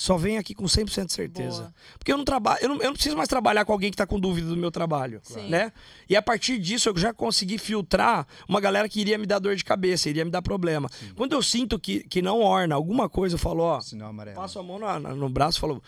Só 0.00 0.16
vem 0.16 0.38
aqui 0.38 0.54
com 0.54 0.62
100% 0.64 1.06
de 1.06 1.12
certeza. 1.12 1.62
Boa. 1.62 1.74
Porque 1.98 2.12
eu 2.12 2.16
não 2.16 2.24
trabalho, 2.24 2.60
eu 2.62 2.68
não, 2.68 2.76
eu 2.76 2.84
não 2.84 2.92
preciso 2.92 3.16
mais 3.16 3.28
trabalhar 3.28 3.64
com 3.64 3.72
alguém 3.72 3.90
que 3.90 3.96
tá 3.96 4.06
com 4.06 4.20
dúvida 4.20 4.46
do 4.48 4.56
meu 4.56 4.70
trabalho, 4.70 5.20
Sim. 5.24 5.48
né? 5.48 5.72
E 6.08 6.14
a 6.14 6.22
partir 6.22 6.56
disso 6.60 6.88
eu 6.88 6.96
já 6.96 7.12
consegui 7.12 7.58
filtrar 7.58 8.24
uma 8.48 8.60
galera 8.60 8.88
que 8.88 9.00
iria 9.00 9.18
me 9.18 9.26
dar 9.26 9.40
dor 9.40 9.56
de 9.56 9.64
cabeça, 9.64 10.08
iria 10.08 10.24
me 10.24 10.30
dar 10.30 10.40
problema. 10.40 10.88
Quando 11.16 11.32
eu 11.32 11.42
sinto 11.42 11.80
que, 11.80 12.04
que 12.06 12.22
não 12.22 12.40
orna 12.42 12.76
alguma 12.76 13.08
coisa, 13.08 13.34
eu 13.34 13.40
falo, 13.40 13.64
ó, 13.64 13.80
Sinal 13.80 14.10
amarelo. 14.10 14.36
passo 14.36 14.60
a 14.60 14.62
mão 14.62 14.78
na- 14.78 15.00
na- 15.00 15.14
no 15.16 15.28
braço 15.28 15.58
e 15.58 15.60
falo, 15.62 15.82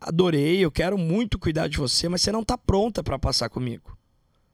adorei, 0.00 0.64
eu 0.64 0.70
quero 0.70 0.96
muito 0.96 1.36
cuidar 1.36 1.66
de 1.68 1.76
você, 1.78 2.08
mas 2.08 2.22
você 2.22 2.30
não 2.30 2.44
tá 2.44 2.56
pronta 2.56 3.02
pra 3.02 3.18
passar 3.18 3.48
comigo. 3.48 3.98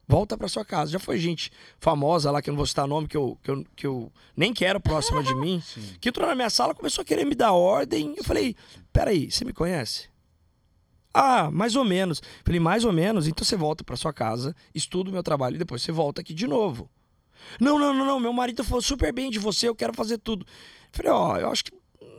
Volta 0.06 0.36
pra 0.36 0.48
sua 0.48 0.64
casa. 0.64 0.92
Já 0.92 0.98
foi 0.98 1.18
gente 1.18 1.50
famosa 1.78 2.30
lá, 2.30 2.42
que 2.42 2.50
eu 2.50 2.52
não 2.52 2.56
vou 2.56 2.66
citar 2.66 2.86
nome, 2.86 3.08
que 3.08 3.16
eu, 3.16 3.38
que 3.42 3.50
eu, 3.50 3.66
que 3.76 3.86
eu 3.86 4.12
nem 4.36 4.52
quero 4.52 4.80
próxima 4.80 5.22
de 5.22 5.34
mim, 5.34 5.62
que 6.00 6.08
entrou 6.08 6.26
na 6.26 6.34
minha 6.34 6.50
sala, 6.50 6.74
começou 6.74 7.02
a 7.02 7.04
querer 7.04 7.24
me 7.24 7.34
dar 7.34 7.52
ordem. 7.52 8.14
Eu 8.16 8.24
falei, 8.24 8.56
peraí, 8.92 9.30
você 9.30 9.44
me 9.44 9.52
conhece? 9.52 10.10
Ah, 11.14 11.50
mais 11.50 11.76
ou 11.76 11.84
menos. 11.84 12.22
Falei, 12.44 12.58
mais 12.58 12.84
ou 12.84 12.92
menos, 12.92 13.28
então 13.28 13.44
você 13.44 13.56
volta 13.56 13.84
pra 13.84 13.96
sua 13.96 14.12
casa, 14.12 14.56
estuda 14.74 15.10
o 15.10 15.12
meu 15.12 15.22
trabalho 15.22 15.56
e 15.56 15.58
depois 15.58 15.82
você 15.82 15.92
volta 15.92 16.20
aqui 16.20 16.32
de 16.32 16.46
novo. 16.46 16.90
Não, 17.60 17.78
não, 17.78 17.92
não, 17.92 18.06
não, 18.06 18.20
meu 18.20 18.32
marido 18.32 18.64
falou 18.64 18.80
super 18.80 19.12
bem 19.12 19.30
de 19.30 19.38
você, 19.38 19.68
eu 19.68 19.74
quero 19.74 19.92
fazer 19.92 20.18
tudo. 20.18 20.46
Falei, 20.90 21.12
ó, 21.12 21.36
eu 21.36 21.50
acho 21.50 21.64
que 21.64 21.72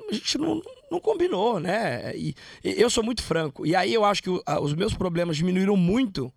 a 0.10 0.14
gente 0.14 0.38
não, 0.38 0.62
não 0.92 1.00
combinou, 1.00 1.60
né? 1.60 2.16
E, 2.16 2.36
eu 2.64 2.90
sou 2.90 3.04
muito 3.04 3.24
franco. 3.24 3.66
E 3.66 3.76
aí 3.76 3.94
eu 3.94 4.06
acho 4.06 4.22
que 4.22 4.30
os 4.30 4.74
meus 4.74 4.94
problemas 4.94 5.38
diminuíram 5.38 5.76
muito 5.76 6.32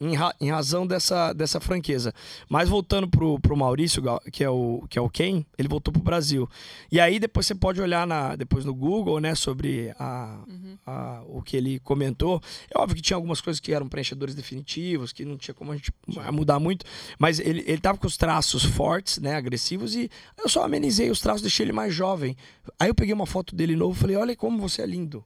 em, 0.00 0.14
ra- 0.14 0.34
em 0.40 0.50
razão 0.50 0.86
dessa, 0.86 1.32
dessa 1.32 1.60
franqueza. 1.60 2.12
Mas 2.48 2.68
voltando 2.68 3.08
pro, 3.08 3.38
pro 3.40 3.56
Maurício, 3.56 4.02
que 4.32 4.42
é, 4.44 4.50
o, 4.50 4.84
que 4.88 4.98
é 4.98 5.02
o 5.02 5.08
Ken, 5.08 5.44
ele 5.56 5.68
voltou 5.68 5.92
pro 5.92 6.02
Brasil. 6.02 6.48
E 6.90 6.98
aí 7.00 7.18
depois 7.18 7.46
você 7.46 7.54
pode 7.54 7.80
olhar 7.80 8.06
na, 8.06 8.36
depois 8.36 8.64
no 8.64 8.74
Google, 8.74 9.20
né, 9.20 9.34
sobre 9.34 9.94
a, 9.98 10.38
a- 10.86 11.22
o 11.28 11.40
que 11.42 11.56
ele 11.56 11.78
comentou. 11.80 12.40
É 12.68 12.78
óbvio 12.78 12.96
que 12.96 13.02
tinha 13.02 13.16
algumas 13.16 13.40
coisas 13.40 13.60
que 13.60 13.72
eram 13.72 13.88
preenchedores 13.88 14.34
definitivos, 14.34 15.12
que 15.12 15.24
não 15.24 15.36
tinha 15.36 15.54
como 15.54 15.72
a 15.72 15.76
gente 15.76 15.92
mudar 16.32 16.58
muito, 16.58 16.84
mas 17.18 17.38
ele, 17.38 17.62
ele 17.66 17.78
tava 17.78 17.96
com 17.98 18.06
os 18.06 18.16
traços 18.16 18.64
fortes, 18.64 19.18
né, 19.18 19.34
agressivos, 19.36 19.94
e 19.94 20.10
eu 20.36 20.48
só 20.48 20.64
amenizei 20.64 21.10
os 21.10 21.20
traços, 21.20 21.42
deixei 21.42 21.64
ele 21.64 21.72
mais 21.72 21.94
jovem. 21.94 22.36
Aí 22.78 22.88
eu 22.88 22.94
peguei 22.94 23.14
uma 23.14 23.26
foto 23.26 23.54
dele 23.54 23.76
novo 23.76 23.96
e 23.96 24.00
falei, 24.00 24.16
olha 24.16 24.36
como 24.36 24.58
você 24.58 24.82
é 24.82 24.86
lindo. 24.86 25.24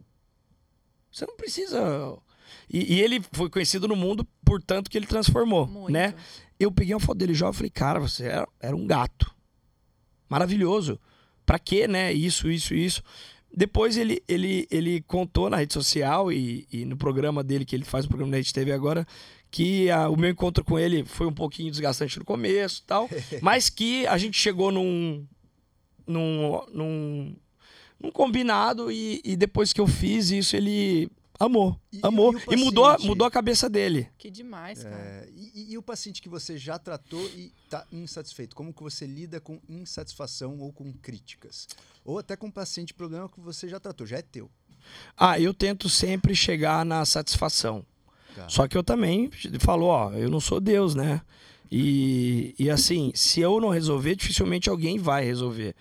Você 1.11 1.27
não 1.27 1.37
precisa. 1.37 2.17
E, 2.71 2.95
e 2.97 3.01
ele 3.01 3.21
foi 3.33 3.49
conhecido 3.49 3.89
no 3.89 3.97
mundo 3.97 4.27
por 4.45 4.63
tanto 4.63 4.91
que 4.91 4.97
ele 4.99 5.07
transformou, 5.07 5.67
Muito. 5.67 5.91
né? 5.93 6.15
Eu 6.61 6.71
peguei 6.73 6.95
uma 6.95 7.01
foto 7.01 7.19
dele 7.19 7.35
jovem 7.35 7.55
e 7.55 7.57
falei, 7.57 7.71
cara, 7.71 7.99
você 8.01 8.25
era, 8.25 8.49
era 8.61 8.77
um 8.77 8.87
gato. 8.87 9.31
Maravilhoso. 10.29 10.99
Pra 11.47 11.59
quê, 11.59 11.87
né? 11.89 12.13
Isso, 12.13 12.51
isso, 12.51 12.75
isso. 12.75 13.03
Depois 13.55 13.97
ele, 13.97 14.23
ele, 14.29 14.67
ele 14.71 15.01
contou 15.03 15.49
na 15.49 15.57
rede 15.57 15.73
social 15.73 16.31
e, 16.31 16.67
e 16.71 16.85
no 16.85 16.97
programa 16.97 17.43
dele, 17.43 17.65
que 17.65 17.75
ele 17.75 17.85
faz 17.85 18.05
o 18.05 18.09
programa 18.09 18.33
da 18.33 18.37
Rede 18.37 18.53
TV 18.53 18.73
agora, 18.73 19.07
que 19.51 19.91
a- 19.91 20.11
o 20.11 20.17
meu 20.17 20.29
encontro 20.29 20.63
com 20.63 20.79
ele 20.79 21.05
foi 21.07 21.27
um 21.27 21.33
pouquinho 21.33 21.71
desgastante 21.71 22.19
no 22.19 22.25
começo 22.27 22.83
e 22.83 22.87
tal, 22.87 23.09
mas 23.41 23.71
que 23.71 24.07
a 24.07 24.19
gente 24.19 24.39
chegou 24.39 24.71
num. 24.71 25.27
num. 26.07 26.61
num, 26.75 27.37
num 27.99 28.11
combinado 28.13 28.93
e, 28.93 29.21
e 29.25 29.35
depois 29.37 29.73
que 29.73 29.81
eu 29.81 29.87
fiz 29.87 30.31
isso, 30.31 30.55
ele 30.55 31.11
amou. 31.39 31.81
E- 31.93 32.01
amou. 32.03 32.35
e 32.51 32.55
E, 32.55 32.57
mudou, 32.57 32.99
mudou 33.01 33.27
a 33.27 33.31
cabeça 33.31 33.69
dele. 33.69 34.09
Que 34.19 34.31
demais, 34.31 34.83
cara. 34.83 34.97
É, 34.97 35.29
e, 35.35 35.77
o 35.79 35.83
paciente 35.83 36.21
que 36.21 36.29
você 36.29 36.59
já 36.59 36.79
tratou 36.79 37.21
e 37.31 37.53
está 37.65 37.87
insatisfeito? 37.93 38.57
Como 38.57 38.73
que 38.73 38.83
você 38.83 39.07
lida 39.07 39.41
com 39.41 39.61
insatisfação 39.69 40.59
ou 40.59 40.73
com 40.73 40.93
críticas? 40.93 41.69
Ou 42.05 42.19
até 42.19 42.37
com 42.37 42.49
um 42.49 42.51
paciente 42.51 42.93
problema 42.93 43.29
que 43.29 43.41
você 43.41 43.69
já 43.69 43.79
tratou, 43.79 44.07
já 44.07 44.19
é 44.19 44.23
teu. 44.23 44.51
Ah, 45.17 45.39
eu 45.39 45.53
tento 45.55 45.89
sempre 45.89 46.35
chegar 46.35 46.85
na 46.85 47.05
satisfação. 47.05 47.85
Tá. 48.35 48.49
Só 48.49 48.67
que 48.67 48.77
eu 48.77 48.83
também 48.83 49.31
falo, 49.61 49.87
ó, 49.87 50.13
eu 50.13 50.31
não 50.31 50.41
sou 50.41 50.61
Deus, 50.61 50.95
né? 50.95 51.21
E, 51.71 52.55
e 52.59 52.71
assim, 52.71 53.13
se 53.15 53.41
eu 53.41 53.61
não 53.61 53.69
resolver, 53.69 54.17
dificilmente 54.17 54.71
alguém 54.71 54.99
vai 54.99 55.25
resolver. 55.25 55.75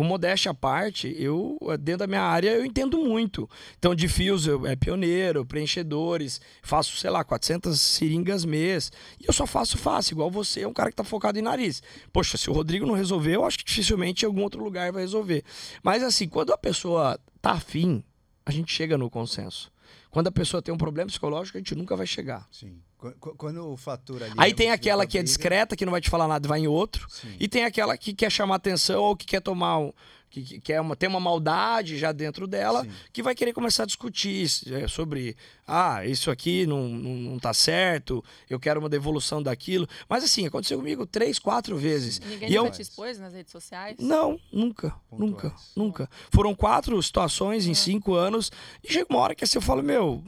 Com 0.00 0.04
modéstia 0.04 0.52
à 0.52 0.54
parte, 0.54 1.14
eu, 1.18 1.58
dentro 1.78 1.98
da 1.98 2.06
minha 2.06 2.22
área, 2.22 2.52
eu 2.52 2.64
entendo 2.64 2.96
muito. 2.96 3.46
Então, 3.78 3.92
eu 3.92 4.66
é 4.66 4.74
pioneiro, 4.74 5.44
preenchedores, 5.44 6.40
faço, 6.62 6.96
sei 6.96 7.10
lá, 7.10 7.22
400 7.22 7.78
seringas 7.78 8.42
mês. 8.46 8.90
E 9.20 9.26
eu 9.28 9.32
só 9.34 9.46
faço 9.46 9.76
fácil, 9.76 10.14
igual 10.14 10.30
você, 10.30 10.62
é 10.62 10.66
um 10.66 10.72
cara 10.72 10.88
que 10.88 10.96
tá 10.96 11.04
focado 11.04 11.38
em 11.38 11.42
nariz. 11.42 11.82
Poxa, 12.10 12.38
se 12.38 12.48
o 12.48 12.54
Rodrigo 12.54 12.86
não 12.86 12.94
resolver, 12.94 13.34
eu 13.34 13.44
acho 13.44 13.58
que 13.58 13.64
dificilmente 13.66 14.24
algum 14.24 14.40
outro 14.40 14.64
lugar 14.64 14.90
vai 14.90 15.02
resolver. 15.02 15.44
Mas 15.82 16.02
assim, 16.02 16.26
quando 16.26 16.54
a 16.54 16.56
pessoa 16.56 17.20
tá 17.42 17.50
afim, 17.50 18.02
a 18.46 18.50
gente 18.50 18.72
chega 18.72 18.96
no 18.96 19.10
consenso. 19.10 19.70
Quando 20.10 20.28
a 20.28 20.32
pessoa 20.32 20.62
tem 20.62 20.72
um 20.72 20.78
problema 20.78 21.08
psicológico, 21.08 21.58
a 21.58 21.60
gente 21.60 21.74
nunca 21.74 21.94
vai 21.94 22.06
chegar. 22.06 22.48
Sim. 22.50 22.80
Qu- 23.00 23.12
qu- 23.18 23.34
Quando 23.36 23.66
o 23.66 23.76
fator 23.78 24.22
ali. 24.22 24.34
Aí 24.36 24.50
é 24.50 24.54
tem 24.54 24.70
aquela 24.70 25.04
pra 25.04 25.10
que 25.10 25.18
é 25.18 25.22
discreta, 25.22 25.74
que 25.74 25.86
não 25.86 25.90
vai 25.92 26.00
te 26.02 26.10
falar 26.10 26.28
nada, 26.28 26.46
vai 26.46 26.60
em 26.60 26.66
outro. 26.68 27.06
Sim. 27.08 27.34
E 27.40 27.48
tem 27.48 27.64
aquela 27.64 27.96
que 27.96 28.12
quer 28.12 28.30
chamar 28.30 28.56
atenção 28.56 29.02
ou 29.02 29.16
que 29.16 29.24
quer 29.26 29.40
tomar 29.40 29.78
um. 29.78 29.92
Que, 30.28 30.42
que 30.44 30.60
quer 30.60 30.80
uma, 30.80 30.94
tem 30.94 31.08
uma 31.08 31.18
maldade 31.18 31.98
já 31.98 32.12
dentro 32.12 32.46
dela, 32.46 32.84
Sim. 32.84 32.90
que 33.12 33.20
vai 33.20 33.34
querer 33.34 33.52
começar 33.52 33.82
a 33.82 33.86
discutir 33.86 34.46
é, 34.70 34.86
sobre. 34.86 35.36
Ah, 35.66 36.06
isso 36.06 36.30
aqui 36.30 36.66
não, 36.66 36.86
não, 36.88 37.14
não 37.32 37.38
tá 37.40 37.52
certo, 37.52 38.22
eu 38.48 38.60
quero 38.60 38.78
uma 38.78 38.88
devolução 38.88 39.42
daquilo. 39.42 39.88
Mas 40.08 40.22
assim, 40.22 40.46
aconteceu 40.46 40.78
comigo 40.78 41.04
três, 41.04 41.36
quatro 41.40 41.76
vezes. 41.76 42.20
Ninguém 42.20 42.48
E 42.48 42.54
eu- 42.54 42.62
nunca 42.62 42.76
te 42.76 42.82
expôs 42.82 43.18
nas 43.18 43.32
redes 43.34 43.50
sociais? 43.50 43.96
Não, 43.98 44.38
nunca, 44.52 44.90
Pontuais. 45.10 45.30
nunca, 45.32 45.54
nunca. 45.74 46.10
Foram 46.32 46.54
quatro 46.54 47.02
situações 47.02 47.66
em 47.66 47.74
cinco 47.74 48.14
anos. 48.14 48.52
E 48.84 48.92
chega 48.92 49.06
uma 49.10 49.18
hora 49.18 49.34
que 49.34 49.42
assim, 49.42 49.58
eu 49.58 49.62
falo, 49.62 49.82
meu, 49.82 50.22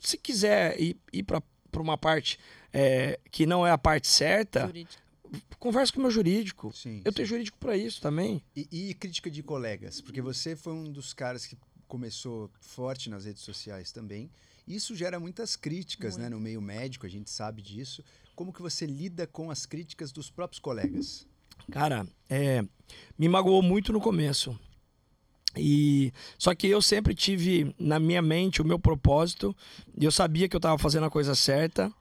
se 0.00 0.16
quiser 0.16 0.80
ir, 0.80 0.96
ir 1.12 1.24
para 1.76 1.82
uma 1.82 1.98
parte 1.98 2.38
é, 2.72 3.20
que 3.30 3.44
não 3.44 3.66
é 3.66 3.70
a 3.70 3.76
parte 3.76 4.08
certa, 4.08 4.66
Jurídico. 4.66 5.02
conversa 5.58 5.92
com 5.92 5.98
o 5.98 6.02
meu 6.02 6.10
jurídico. 6.10 6.72
Sim, 6.74 7.02
Eu 7.04 7.12
sim. 7.12 7.16
tenho 7.16 7.28
jurídico 7.28 7.58
para 7.58 7.76
isso 7.76 8.00
também. 8.00 8.42
E, 8.56 8.88
e 8.90 8.94
crítica 8.94 9.30
de 9.30 9.42
colegas, 9.42 10.00
porque 10.00 10.22
você 10.22 10.56
foi 10.56 10.72
um 10.72 10.90
dos 10.90 11.12
caras 11.12 11.44
que 11.44 11.54
começou 11.86 12.50
forte 12.60 13.10
nas 13.10 13.26
redes 13.26 13.42
sociais 13.42 13.92
também. 13.92 14.30
Isso 14.66 14.96
gera 14.96 15.20
muitas 15.20 15.54
críticas, 15.54 16.16
né, 16.16 16.30
no 16.30 16.40
meio 16.40 16.60
médico, 16.62 17.04
a 17.04 17.10
gente 17.10 17.30
sabe 17.30 17.60
disso. 17.60 18.02
Como 18.34 18.52
que 18.52 18.62
você 18.62 18.86
lida 18.86 19.26
com 19.26 19.50
as 19.50 19.66
críticas 19.66 20.10
dos 20.10 20.30
próprios 20.30 20.58
colegas? 20.58 21.26
Cara, 21.70 22.06
é, 22.28 22.64
me 23.18 23.28
magoou 23.28 23.62
muito 23.62 23.92
no 23.92 24.00
começo. 24.00 24.58
E 25.56 26.12
só 26.38 26.54
que 26.54 26.66
eu 26.66 26.82
sempre 26.82 27.14
tive 27.14 27.74
na 27.78 27.98
minha 27.98 28.20
mente 28.20 28.60
o 28.60 28.64
meu 28.64 28.78
propósito, 28.78 29.56
e 29.98 30.04
eu 30.04 30.10
sabia 30.10 30.48
que 30.48 30.56
eu 30.56 30.58
estava 30.58 30.78
fazendo 30.78 31.06
a 31.06 31.10
coisa 31.10 31.34
certa 31.34 31.92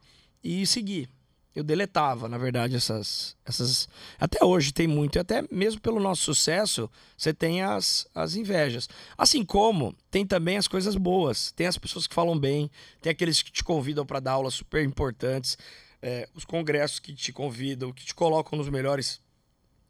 e 0.43 0.65
segui. 0.65 1.07
Eu 1.55 1.63
deletava, 1.63 2.27
na 2.27 2.37
verdade, 2.37 2.75
essas 2.75 3.37
essas 3.45 3.87
até 4.19 4.43
hoje 4.43 4.73
tem 4.73 4.87
muito, 4.87 5.15
e 5.15 5.19
até 5.19 5.41
mesmo 5.49 5.79
pelo 5.79 6.01
nosso 6.01 6.23
sucesso, 6.23 6.91
você 7.17 7.33
tem 7.33 7.61
as, 7.61 8.05
as 8.13 8.35
invejas. 8.35 8.89
Assim 9.17 9.43
como 9.45 9.95
tem 10.11 10.25
também 10.27 10.57
as 10.57 10.67
coisas 10.67 10.97
boas. 10.97 11.53
Tem 11.53 11.65
as 11.65 11.77
pessoas 11.77 12.07
que 12.07 12.13
falam 12.13 12.37
bem, 12.37 12.69
tem 13.01 13.09
aqueles 13.09 13.41
que 13.41 13.53
te 13.53 13.63
convidam 13.63 14.05
para 14.05 14.19
dar 14.19 14.33
aulas 14.33 14.53
super 14.53 14.83
importantes, 14.83 15.57
é, 16.01 16.27
os 16.35 16.43
congressos 16.43 16.99
que 16.99 17.13
te 17.13 17.31
convidam, 17.31 17.93
que 17.93 18.03
te 18.03 18.13
colocam 18.13 18.59
nos 18.59 18.67
melhores 18.67 19.21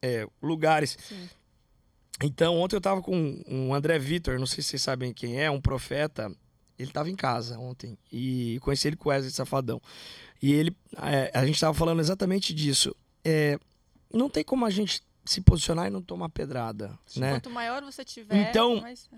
é, 0.04 0.28
lugares. 0.40 0.96
Sim. 1.02 1.28
Então, 2.24 2.58
ontem 2.58 2.76
eu 2.76 2.82
tava 2.82 3.02
com 3.02 3.44
um 3.48 3.74
André 3.74 4.00
Vitor, 4.00 4.40
não 4.40 4.46
sei 4.46 4.64
se 4.64 4.70
vocês 4.70 4.82
sabem 4.82 5.14
quem 5.14 5.42
é, 5.42 5.52
um 5.52 5.60
profeta. 5.60 6.32
Ele 6.78 6.92
tava 6.92 7.10
em 7.10 7.16
casa 7.16 7.58
ontem 7.58 7.98
e 8.12 8.58
conheci 8.62 8.88
ele 8.88 8.98
com 8.98 9.10
o 9.10 9.12
Wesley 9.12 9.32
Safadão. 9.32 9.82
E 10.42 10.54
ele, 10.54 10.76
é, 11.02 11.32
a 11.34 11.46
gente 11.46 11.60
tava 11.60 11.74
falando 11.74 12.00
exatamente 12.00 12.54
disso. 12.54 12.96
É, 13.24 13.58
não 14.14 14.30
tem 14.30 14.44
como 14.44 14.66
a 14.66 14.70
gente 14.70 15.02
se 15.26 15.42
posicionar 15.42 15.88
e 15.88 15.90
não 15.90 16.02
tomar 16.02 16.30
pedrada, 16.30 16.98
né? 17.16 17.32
Quanto 17.32 17.50
maior 17.50 17.84
você 17.84 18.06
tiver, 18.06 18.50
Então, 18.50 18.82
mais... 18.82 19.10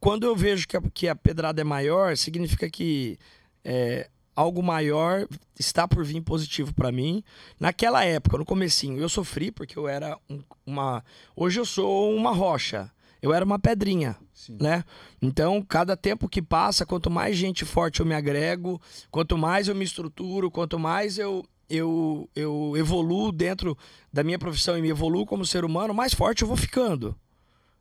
Quando 0.00 0.24
eu 0.24 0.34
vejo 0.34 0.66
que 0.66 0.76
a, 0.76 0.82
que 0.82 1.08
a 1.08 1.14
pedrada 1.14 1.60
é 1.60 1.64
maior, 1.64 2.16
significa 2.16 2.70
que 2.70 3.18
é, 3.62 4.08
algo 4.36 4.62
maior 4.62 5.26
está 5.58 5.86
por 5.86 6.04
vir 6.04 6.20
positivo 6.22 6.72
pra 6.74 6.90
mim. 6.92 7.22
Naquela 7.58 8.04
época, 8.04 8.38
no 8.38 8.44
comecinho, 8.44 8.98
eu 9.00 9.08
sofri 9.08 9.50
porque 9.50 9.78
eu 9.78 9.86
era 9.88 10.18
um- 10.28 10.42
uma... 10.66 11.04
Hoje 11.36 11.60
eu 11.60 11.64
sou 11.64 12.14
uma 12.14 12.32
rocha. 12.32 12.90
Eu 13.22 13.32
era 13.32 13.44
uma 13.44 13.58
pedrinha 13.58 14.16
Sim. 14.34 14.58
né? 14.60 14.84
Então, 15.22 15.62
cada 15.62 15.96
tempo 15.96 16.28
que 16.28 16.42
passa, 16.42 16.84
quanto 16.84 17.10
mais 17.10 17.36
gente 17.38 17.64
forte 17.64 18.00
eu 18.00 18.06
me 18.06 18.14
agrego, 18.14 18.78
quanto 19.10 19.38
mais 19.38 19.66
eu 19.68 19.74
me 19.74 19.84
estruturo, 19.84 20.50
quanto 20.50 20.78
mais 20.78 21.16
eu, 21.18 21.42
eu, 21.70 22.28
eu 22.36 22.74
evoluo 22.76 23.32
dentro 23.32 23.78
da 24.12 24.22
minha 24.22 24.38
profissão 24.38 24.76
e 24.76 24.82
me 24.82 24.90
evoluo 24.90 25.24
como 25.24 25.46
ser 25.46 25.64
humano, 25.64 25.94
mais 25.94 26.12
forte 26.12 26.42
eu 26.42 26.48
vou 26.48 26.56
ficando. 26.56 27.16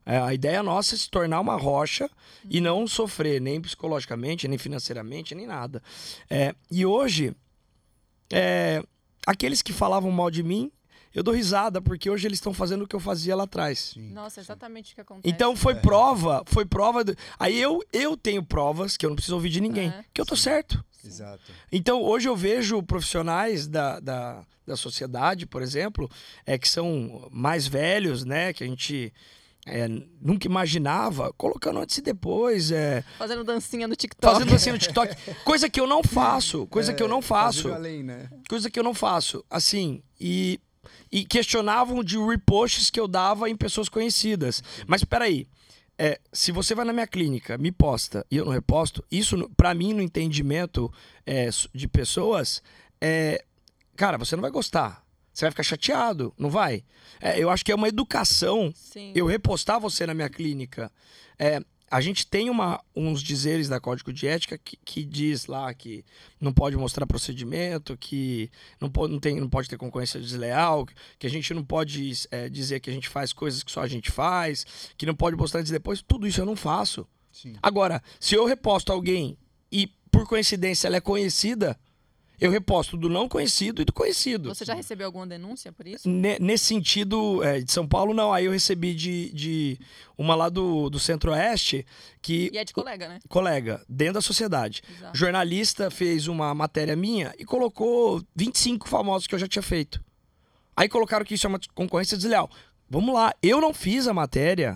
É, 0.05 0.17
a 0.17 0.33
ideia 0.33 0.61
nossa 0.61 0.95
é 0.95 0.97
se 0.97 1.09
tornar 1.09 1.39
uma 1.39 1.55
rocha 1.55 2.09
e 2.49 2.59
não 2.59 2.85
sofrer 2.87 3.39
nem 3.39 3.61
psicologicamente, 3.61 4.47
nem 4.47 4.57
financeiramente, 4.57 5.33
nem 5.33 5.47
nada. 5.47 5.81
É, 6.29 6.53
e 6.69 6.85
hoje, 6.85 7.33
é, 8.31 8.83
aqueles 9.25 9.61
que 9.61 9.71
falavam 9.73 10.11
mal 10.11 10.29
de 10.29 10.43
mim, 10.43 10.71
eu 11.13 11.21
dou 11.21 11.33
risada, 11.33 11.79
porque 11.81 12.09
hoje 12.09 12.27
eles 12.27 12.37
estão 12.37 12.53
fazendo 12.53 12.83
o 12.83 12.87
que 12.87 12.95
eu 12.95 12.99
fazia 12.99 13.35
lá 13.35 13.43
atrás. 13.43 13.91
Sim. 13.93 14.09
Nossa, 14.11 14.39
exatamente 14.41 14.91
o 14.93 14.95
que 14.95 15.01
acontece. 15.01 15.29
Então 15.33 15.55
foi 15.55 15.75
prova, 15.75 16.43
foi 16.47 16.65
prova. 16.65 17.03
do- 17.03 17.15
Aí 17.39 17.59
eu, 17.61 17.79
eu 17.93 18.17
tenho 18.17 18.43
provas 18.43 18.97
que 18.97 19.05
eu 19.05 19.09
não 19.09 19.15
preciso 19.15 19.35
ouvir 19.35 19.49
de 19.49 19.61
ninguém, 19.61 19.89
É, 19.89 20.03
que 20.13 20.19
eu 20.19 20.25
tô 20.25 20.35
sim. 20.35 20.43
certo. 20.43 20.83
Exato. 21.05 21.43
Então 21.71 22.01
hoje 22.01 22.27
eu 22.27 22.35
vejo 22.35 22.81
profissionais 22.81 23.67
da, 23.67 23.99
da, 23.99 24.43
da 24.65 24.75
sociedade, 24.75 25.45
por 25.45 25.61
exemplo, 25.61 26.09
é, 26.45 26.57
que 26.57 26.67
são 26.67 27.27
mais 27.31 27.67
velhos, 27.67 28.23
né? 28.25 28.51
Que 28.53 28.63
a 28.63 28.67
gente 28.67 29.13
é, 29.65 29.87
nunca 30.21 30.47
imaginava, 30.47 31.31
colocando 31.33 31.79
antes 31.79 31.97
e 31.97 32.01
depois, 32.01 32.71
é, 32.71 33.03
Fazendo 33.17 33.43
dancinha 33.43 33.87
no 33.87 33.95
TikTok. 33.95 34.33
fazendo 34.33 34.53
assim 34.53 34.71
no 34.71 34.77
TikTok. 34.77 35.15
Coisa 35.45 35.69
que 35.69 35.79
eu 35.79 35.87
não 35.87 36.03
faço, 36.03 36.67
coisa 36.67 36.93
que 36.93 37.01
eu 37.01 37.07
não 37.07 37.21
faço 37.21 37.71
além, 37.71 38.03
né? 38.03 38.29
coisa 38.49 38.69
que 38.69 38.79
eu 38.79 38.83
não 38.83 38.93
faço. 38.93 39.43
Assim, 39.49 40.03
e, 40.19 40.59
e 41.11 41.23
questionavam 41.25 42.03
de 42.03 42.17
reposts 42.17 42.89
que 42.89 42.99
eu 42.99 43.07
dava 43.07 43.49
em 43.49 43.55
pessoas 43.55 43.87
conhecidas. 43.87 44.61
Mas 44.85 45.03
peraí, 45.03 45.47
é, 45.97 46.19
se 46.31 46.51
você 46.51 46.75
vai 46.75 46.83
na 46.85 46.93
minha 46.93 47.07
clínica, 47.07 47.57
me 47.57 47.71
posta 47.71 48.25
e 48.29 48.37
eu 48.37 48.45
não 48.45 48.51
reposto, 48.51 49.03
isso 49.11 49.49
pra 49.55 49.73
mim 49.73 49.93
no 49.93 50.01
entendimento 50.01 50.91
é, 51.25 51.49
de 51.73 51.87
pessoas, 51.87 52.61
é, 52.99 53.43
cara, 53.95 54.17
você 54.17 54.35
não 54.35 54.41
vai 54.41 54.51
gostar. 54.51 55.02
Você 55.33 55.45
vai 55.45 55.51
ficar 55.51 55.63
chateado, 55.63 56.33
não 56.37 56.49
vai? 56.49 56.83
É, 57.19 57.39
eu 57.39 57.49
acho 57.49 57.65
que 57.65 57.71
é 57.71 57.75
uma 57.75 57.87
educação 57.87 58.71
Sim. 58.75 59.11
eu 59.15 59.25
repostar 59.25 59.79
você 59.79 60.05
na 60.05 60.13
minha 60.13 60.29
clínica. 60.29 60.91
É, 61.39 61.59
a 61.93 62.01
gente 62.01 62.25
tem 62.25 62.49
uma, 62.49 62.83
uns 62.95 63.21
dizeres 63.21 63.69
da 63.69 63.79
Código 63.79 64.11
de 64.11 64.25
Ética 64.25 64.57
que, 64.57 64.77
que 64.77 65.03
diz 65.03 65.45
lá 65.45 65.71
que 65.73 66.03
não 66.41 66.51
pode 66.51 66.75
mostrar 66.75 67.05
procedimento, 67.05 67.95
que 67.95 68.49
não 68.81 68.89
pode, 68.89 69.13
não 69.13 69.19
tem, 69.19 69.39
não 69.39 69.47
pode 69.47 69.69
ter 69.69 69.77
concorrência 69.77 70.19
desleal, 70.19 70.87
que 71.19 71.27
a 71.27 71.29
gente 71.29 71.53
não 71.53 71.63
pode 71.63 72.11
é, 72.31 72.49
dizer 72.49 72.79
que 72.79 72.89
a 72.89 72.93
gente 72.93 73.07
faz 73.07 73.31
coisas 73.31 73.61
que 73.61 73.71
só 73.71 73.81
a 73.81 73.87
gente 73.87 74.09
faz, 74.09 74.65
que 74.97 75.05
não 75.05 75.13
pode 75.13 75.35
mostrar 75.35 75.59
antes 75.59 75.69
e 75.69 75.73
depois. 75.73 76.01
Tudo 76.01 76.25
isso 76.25 76.41
eu 76.41 76.45
não 76.45 76.55
faço. 76.55 77.07
Sim. 77.31 77.55
Agora, 77.61 78.01
se 78.19 78.33
eu 78.33 78.45
reposto 78.45 78.91
alguém 78.91 79.37
e 79.71 79.87
por 80.11 80.27
coincidência 80.27 80.87
ela 80.87 80.97
é 80.97 81.01
conhecida, 81.01 81.79
Eu 82.41 82.51
reposto 82.51 82.97
do 82.97 83.07
não 83.07 83.29
conhecido 83.29 83.81
e 83.81 83.85
do 83.85 83.93
conhecido. 83.93 84.53
Você 84.53 84.65
já 84.65 84.73
recebeu 84.73 85.05
alguma 85.05 85.25
denúncia 85.25 85.71
por 85.71 85.87
isso? 85.87 86.09
Ne- 86.09 86.37
nesse 86.39 86.65
sentido, 86.65 87.41
é, 87.43 87.61
de 87.61 87.71
São 87.71 87.87
Paulo, 87.87 88.13
não. 88.13 88.33
Aí 88.33 88.45
eu 88.45 88.51
recebi 88.51 88.93
de, 88.93 89.31
de 89.33 89.79
uma 90.17 90.35
lá 90.35 90.49
do, 90.49 90.89
do 90.89 90.99
Centro-Oeste, 90.99 91.85
que. 92.21 92.49
E 92.51 92.57
é 92.57 92.65
de 92.65 92.73
colega, 92.73 93.07
né? 93.07 93.19
Colega, 93.29 93.81
dentro 93.87 94.15
da 94.15 94.21
sociedade. 94.21 94.81
Exato. 94.97 95.17
Jornalista 95.17 95.89
fez 95.91 96.27
uma 96.27 96.53
matéria 96.53 96.95
minha 96.95 97.33
e 97.37 97.45
colocou 97.45 98.21
25 98.35 98.89
famosos 98.89 99.27
que 99.27 99.35
eu 99.35 99.39
já 99.39 99.47
tinha 99.47 99.63
feito. 99.63 100.03
Aí 100.75 100.89
colocaram 100.89 101.23
que 101.23 101.35
isso 101.35 101.45
é 101.45 101.49
uma 101.49 101.59
concorrência 101.75 102.17
desleal. 102.17 102.49
Vamos 102.89 103.13
lá, 103.13 103.33
eu 103.41 103.61
não 103.61 103.73
fiz 103.73 104.07
a 104.07 104.13
matéria. 104.13 104.75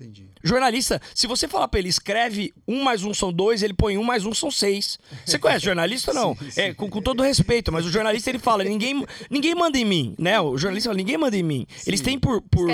Entendi. 0.00 0.30
Jornalista, 0.42 1.00
se 1.14 1.26
você 1.26 1.46
falar 1.46 1.68
pra 1.68 1.78
ele, 1.78 1.88
escreve 1.90 2.54
um 2.66 2.82
mais 2.82 3.02
um 3.04 3.12
são 3.12 3.30
dois, 3.30 3.62
ele 3.62 3.74
põe 3.74 3.98
um 3.98 4.02
mais 4.02 4.24
um 4.24 4.32
são 4.32 4.50
seis. 4.50 4.98
Você 5.26 5.38
conhece 5.38 5.64
jornalista 5.66 6.10
ou 6.12 6.14
não? 6.14 6.36
Sim, 6.36 6.46
É, 6.60 6.68
sim. 6.68 6.74
com, 6.74 6.88
com 6.88 7.02
todo 7.02 7.22
respeito, 7.22 7.70
mas 7.70 7.84
o 7.84 7.90
jornalista 7.90 8.30
ele 8.30 8.38
fala, 8.38 8.64
ninguém, 8.64 9.04
ninguém 9.28 9.54
manda 9.54 9.76
em 9.76 9.84
mim, 9.84 10.14
né? 10.18 10.40
O 10.40 10.56
jornalista 10.56 10.88
fala, 10.88 10.96
ninguém 10.96 11.18
manda 11.18 11.36
em 11.36 11.42
mim. 11.42 11.66
Eles 11.86 12.00
têm 12.00 12.18
por, 12.18 12.40
por, 12.42 12.66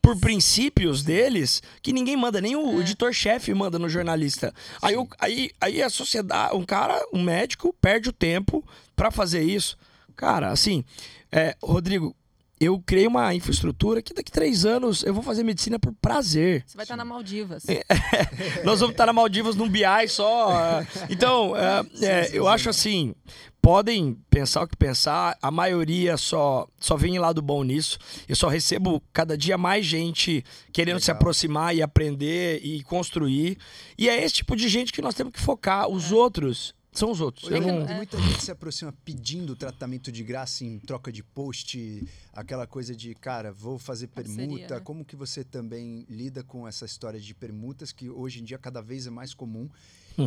por 0.00 0.16
princípios 0.20 1.02
deles 1.02 1.60
que 1.82 1.92
ninguém 1.92 2.16
manda, 2.16 2.40
nem 2.40 2.54
o 2.54 2.80
editor-chefe 2.80 3.52
manda 3.54 3.78
no 3.78 3.88
jornalista. 3.88 4.54
Aí, 4.80 4.96
o- 4.96 5.08
aí, 5.18 5.50
aí 5.60 5.82
a 5.82 5.90
sociedade, 5.90 6.54
um 6.56 6.64
cara, 6.64 7.04
um 7.12 7.22
médico, 7.22 7.74
perde 7.80 8.08
o 8.08 8.12
tempo 8.12 8.64
pra 8.94 9.10
fazer 9.10 9.42
isso. 9.42 9.76
Cara, 10.14 10.50
assim, 10.50 10.84
é, 11.32 11.56
Rodrigo, 11.62 12.14
eu 12.60 12.80
criei 12.80 13.06
uma 13.06 13.34
infraestrutura 13.34 14.02
que 14.02 14.12
daqui 14.12 14.30
três 14.30 14.64
anos 14.64 15.02
eu 15.02 15.14
vou 15.14 15.22
fazer 15.22 15.42
medicina 15.42 15.78
por 15.78 15.92
prazer. 16.00 16.64
Você 16.66 16.76
vai 16.76 16.84
estar 16.84 16.96
na 16.96 17.04
Maldivas. 17.04 17.64
É, 17.68 17.84
Nós 18.64 18.80
vamos 18.80 18.94
estar 18.94 19.06
na 19.06 19.12
Maldivas 19.12 19.56
num 19.56 19.68
BI 19.68 19.82
só. 20.08 20.80
é. 20.80 20.86
Então, 21.10 21.54
é, 21.56 21.86
é, 22.02 22.30
eu 22.32 22.48
acho 22.48 22.68
assim, 22.68 23.14
podem 23.60 24.16
pensar 24.30 24.62
o 24.62 24.66
que 24.68 24.76
pensar, 24.76 25.36
a 25.42 25.50
maioria 25.50 26.16
só, 26.16 26.66
só 26.78 26.96
vem 26.96 27.18
lado 27.18 27.42
bom 27.42 27.62
nisso. 27.62 27.98
Eu 28.28 28.34
só 28.34 28.48
recebo 28.48 29.02
cada 29.12 29.36
dia 29.36 29.58
mais 29.58 29.84
gente 29.84 30.44
querendo 30.72 31.00
se 31.00 31.10
Legal. 31.10 31.20
aproximar 31.20 31.76
e 31.76 31.82
aprender 31.82 32.60
e 32.64 32.82
construir. 32.82 33.58
E 33.96 34.08
é 34.08 34.24
esse 34.24 34.36
tipo 34.36 34.56
de 34.56 34.68
gente 34.68 34.92
que 34.92 35.02
nós 35.02 35.14
temos 35.14 35.32
que 35.32 35.40
focar. 35.40 35.88
Os 35.88 36.12
outros 36.12 36.74
são 36.98 37.10
os 37.10 37.20
outros. 37.20 37.50
Eu 37.50 37.60
não- 37.60 37.86
muita 37.86 38.18
gente 38.20 38.36
que 38.36 38.44
se 38.44 38.50
aproxima 38.50 38.92
pedindo 39.04 39.54
tratamento 39.56 40.10
de 40.12 40.22
graça 40.22 40.64
em 40.64 40.78
troca 40.78 41.10
de 41.12 41.22
post, 41.22 42.04
aquela 42.32 42.66
coisa 42.66 42.94
de, 42.94 43.14
cara, 43.14 43.52
vou 43.52 43.78
fazer 43.78 44.08
Parceria, 44.08 44.46
permuta. 44.48 44.74
né? 44.76 44.80
Como 44.80 45.04
que 45.04 45.16
você 45.16 45.42
também 45.44 46.04
lida 46.08 46.42
com 46.42 46.66
essa 46.66 46.84
história 46.84 47.18
de 47.20 47.34
permutas, 47.34 47.92
que 47.92 48.08
hoje 48.10 48.40
em 48.40 48.44
dia 48.44 48.58
cada 48.58 48.80
vez 48.82 49.06
é 49.06 49.10
mais 49.10 49.32
comum? 49.34 49.68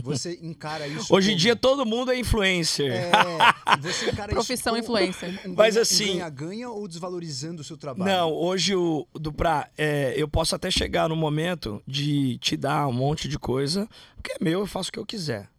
Você 0.03 0.39
encara 0.41 0.87
isso 0.87 1.13
Hoje 1.13 1.31
em 1.31 1.33
como- 1.33 1.39
dia 1.41 1.53
todo 1.53 1.85
mundo 1.85 2.11
é 2.13 2.17
influencer. 2.17 2.93
É, 2.93 3.11
você 3.81 4.09
encara 4.09 4.31
Profissão 4.31 4.77
isso 4.77 4.85
como 4.87 4.97
influencer. 4.97 5.41
um 5.45 5.53
Mas 5.53 5.73
ganha- 5.73 5.81
assim- 5.81 6.05
ganha-ganha 6.13 6.69
ou 6.69 6.87
desvalorizando 6.87 7.61
o 7.61 7.63
seu 7.65 7.75
trabalho? 7.75 8.09
Não, 8.09 8.31
hoje 8.31 8.73
o 8.73 9.05
do 9.13 9.33
pra, 9.33 9.69
é, 9.77 10.13
eu 10.15 10.29
posso 10.29 10.55
até 10.55 10.71
chegar 10.71 11.09
no 11.09 11.15
momento 11.17 11.83
de 11.85 12.37
te 12.37 12.55
dar 12.55 12.87
um 12.87 12.93
monte 12.93 13.27
de 13.27 13.37
coisa, 13.37 13.85
porque 14.15 14.31
é 14.31 14.37
meu, 14.41 14.61
eu 14.61 14.65
faço 14.67 14.87
o 14.89 14.93
que 14.93 14.99
eu 14.99 15.05
quiser. 15.05 15.49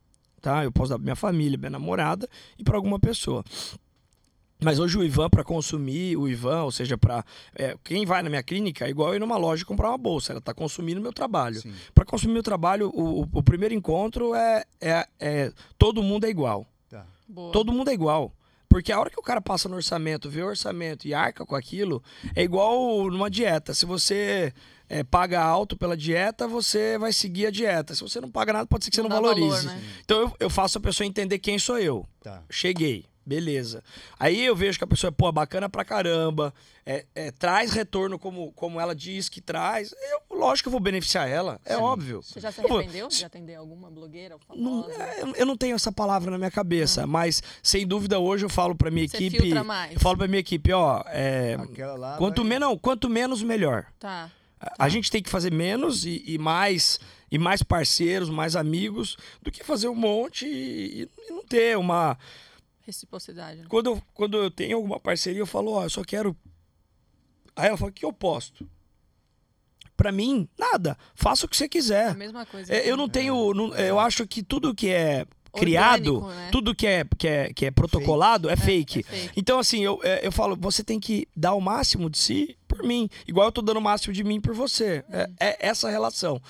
Tá? 0.43 0.65
Eu 0.65 0.73
posso 0.73 0.91
dar 0.91 0.97
pra 0.97 1.05
minha 1.05 1.17
família, 1.17 1.57
minha 1.57 1.71
namorada 1.71 2.29
e 2.59 2.65
pra 2.65 2.77
alguma 2.77 2.99
pessoa. 2.99 3.43
Mas 4.61 4.79
hoje 4.79 4.97
o 4.97 5.03
Ivan, 5.03 5.29
pra 5.29 5.43
consumir, 5.43 6.17
o 6.17 6.29
Ivan, 6.29 6.63
ou 6.63 6.71
seja, 6.71 6.97
para 6.97 7.25
quem 7.83 8.07
vai 8.07 8.23
na 8.23 8.29
minha 8.31 8.43
clínica 8.45 8.85
é 8.87 8.91
igual 8.91 9.13
ir 9.15 9.19
numa 9.19 9.37
loja 9.37 9.63
e 9.63 9.67
comprar 9.67 9.89
uma 9.89 9.99
bolsa. 9.99 10.33
Ela 10.33 10.41
tá 10.41 10.55
consumindo 10.55 11.01
meu 11.01 11.13
trabalho. 11.13 11.61
Pra 11.93 12.05
consumir 12.05 12.35
meu 12.35 12.43
trabalho, 12.45 12.89
o, 12.95 13.23
o- 13.23 13.29
o 13.33 13.43
primeiro 13.43 13.75
encontro 13.75 14.35
é, 14.37 14.65
é, 14.81 15.07
é 15.19 15.53
todo 15.77 16.01
mundo 16.03 16.27
é 16.27 16.31
igual. 16.31 16.65
Tá. 16.89 17.05
Boa. 17.27 17.51
Todo 17.53 17.73
mundo 17.73 17.89
é 17.91 17.95
igual. 17.95 18.33
Porque 18.69 18.93
a 18.93 18.99
hora 19.01 19.11
que 19.11 19.19
o 19.19 19.23
cara 19.23 19.41
passa 19.41 19.69
no 19.69 19.75
orçamento, 19.77 20.31
vê 20.31 20.43
o 20.43 20.47
orçamento 20.47 21.07
e 21.09 21.13
arca 21.13 21.45
com 21.45 21.57
aquilo, 21.57 22.03
é 22.35 22.43
igual 22.43 23.11
numa 23.11 23.29
dieta. 23.29 23.75
Se 23.75 23.85
você 23.85 24.53
é, 24.95 25.03
paga 25.03 25.41
alto 25.43 25.75
pela 25.77 25.97
dieta, 25.97 26.47
você 26.47 26.99
vai 26.99 27.13
seguir 27.15 27.47
a 27.47 27.51
dieta. 27.51 27.95
Se 27.95 28.03
você 28.03 28.21
não 28.21 28.31
paga 28.31 28.53
nada, 28.53 28.67
pode 28.67 28.85
ser 28.85 28.91
que 28.91 28.97
você 28.97 29.03
não, 29.03 29.09
dá 29.09 29.15
valorize. 29.15 29.49
valor, 29.49 29.65
né? 29.65 29.83
Então 30.05 30.21
eu, 30.21 30.37
eu 30.41 30.51
faço 30.51 30.77
a 30.77 30.81
pessoa 30.81 31.07
entender 31.07 31.39
quem 31.39 31.59
sou 31.59 31.79
eu. 31.79 32.07
Tá. 32.23 32.43
Cheguei, 32.51 33.07
beleza. 33.25 33.83
Aí 34.21 34.45
eu 34.45 34.55
vejo 34.55 34.77
que 34.77 34.85
a 34.85 34.87
pessoa 34.87 35.09
é 35.09 35.11
pô, 35.11 35.33
bacana 35.33 35.67
pra 35.69 35.83
caramba, 35.83 36.53
é, 36.85 37.07
é, 37.15 37.31
traz 37.31 37.73
retorno 37.73 38.19
como, 38.19 38.53
como 38.53 38.79
ela 38.79 38.95
diz 38.95 39.31
que 39.31 39.41
traz. 39.41 39.95
Eu, 40.11 40.37
lógico 40.39 40.65
que 40.65 40.69
eu 40.69 40.73
vou 40.73 40.81
beneficiar 40.81 41.27
ela, 41.27 41.59
é 41.65 41.75
óbvio. 41.77 42.21
Você 42.23 42.39
já 42.39 42.53
se 42.53 42.61
arrependeu 42.61 43.09
de 43.09 43.25
atender 43.25 43.55
alguma 43.55 43.91
blogueira 43.91 44.37
não, 44.55 44.83
famosa? 44.83 45.03
é, 45.03 45.23
eu- 45.23 45.35
eu 45.37 45.47
não 45.47 45.57
tenho 45.57 45.75
essa 45.75 45.91
palavra 45.91 46.31
na 46.31 46.37
minha 46.37 46.51
cabeça, 46.51 47.07
mas 47.07 47.43
sem 47.63 47.87
dúvida 47.87 48.19
hoje 48.19 48.45
eu 48.45 48.51
falo 48.51 48.75
pra 48.75 48.91
minha 48.91 49.09
Você 49.09 49.17
equipe. 49.17 49.51
Eu 49.91 50.01
falo 50.01 50.19
pra 50.19 50.29
minha 50.29 50.41
equipe, 50.41 50.71
ó, 50.71 51.03
é, 51.07 51.55
Aquela 51.59 51.95
lá. 51.95 52.17
quanto, 52.19 52.43
vai- 52.43 52.49
men 52.51 52.59
não, 52.59 52.77
quanto 52.77 53.09
menos, 53.09 53.43
melhor. 53.43 53.87
Tá. 53.99 54.31
A- 54.63 54.85
A 54.87 54.89
gente 54.89 55.11
tem 55.11 55.23
que 55.23 55.29
fazer 55.29 55.53
menos 55.53 56.05
e, 56.07 56.23
e 56.27 56.39
mais 56.39 56.99
e 57.31 57.39
mais 57.39 57.63
parceiros, 57.63 58.29
mais 58.31 58.55
amigos, 58.55 59.17
do 59.43 59.51
que 59.51 59.65
fazer 59.65 59.89
um 59.89 59.95
monte 59.95 60.47
e, 60.47 61.09
e 61.19 61.31
não 61.33 61.45
ter 61.45 61.77
uma. 61.79 62.17
Reciprocidade. 62.83 63.61
Né? 63.61 63.67
Quando 63.69 63.87
eu, 63.91 64.03
quando 64.15 64.37
eu 64.37 64.51
tenho 64.51 64.77
alguma 64.77 65.01
parceria, 65.01 65.41
eu 65.41 65.47
falo, 65.47 65.73
ó, 65.73 65.85
eu 65.85 65.91
só 65.91 66.03
quero. 66.05 66.37
Aí 67.57 67.69
ela 67.69 67.77
fala, 67.77 67.91
o 67.91 67.95
que 67.95 68.05
eu 68.05 68.13
posto? 68.13 68.69
Pra 69.97 70.11
mim, 70.13 70.49
nada. 70.59 70.97
Faça 71.15 71.47
o 71.47 71.49
que 71.49 71.57
você 71.57 71.65
A 71.65 71.69
quiser. 71.69 72.15
mesma 72.17 72.45
coisa. 72.45 72.73
É, 72.75 72.89
eu 72.91 72.97
não 72.97 73.09
tenho. 73.09 73.55
não- 73.55 73.75
eu 73.77 73.99
acho 73.99 74.27
que 74.27 74.43
tudo 74.43 74.75
que 74.75 74.89
é 74.89 75.27
criado, 75.53 76.17
Orgânico, 76.17 76.41
né? 76.41 76.49
tudo 76.51 76.75
que 76.75 76.87
é, 76.87 77.05
que 77.19 77.29
é, 77.29 77.53
que 77.53 77.67
é 77.67 77.71
protocolado 77.71 78.49
é, 78.49 78.57
fake. 78.57 79.01
é 79.01 79.03
fake. 79.03 79.31
Então, 79.37 79.59
assim, 79.59 79.85
eu, 79.85 80.01
é, 80.03 80.27
eu 80.27 80.33
falo, 80.33 80.57
você 80.57 80.83
tem 80.83 80.99
que 80.99 81.27
dar 81.37 81.55
o 81.55 81.61
máximo 81.61 82.09
de 82.09 82.19
si 82.19 82.57
por 82.67 82.83
mim. 82.83 83.09
Igual 83.27 83.47
eu 83.49 83.53
tô 83.53 83.63
dando 83.63 83.77
o 83.77 83.83
máximo 83.83 84.13
de 84.13 84.25
mim 84.25 84.41
por 84.41 84.55
você. 84.55 85.05
É, 85.11 85.31
é 85.39 85.69
essa 85.69 85.91
relação. 85.91 86.41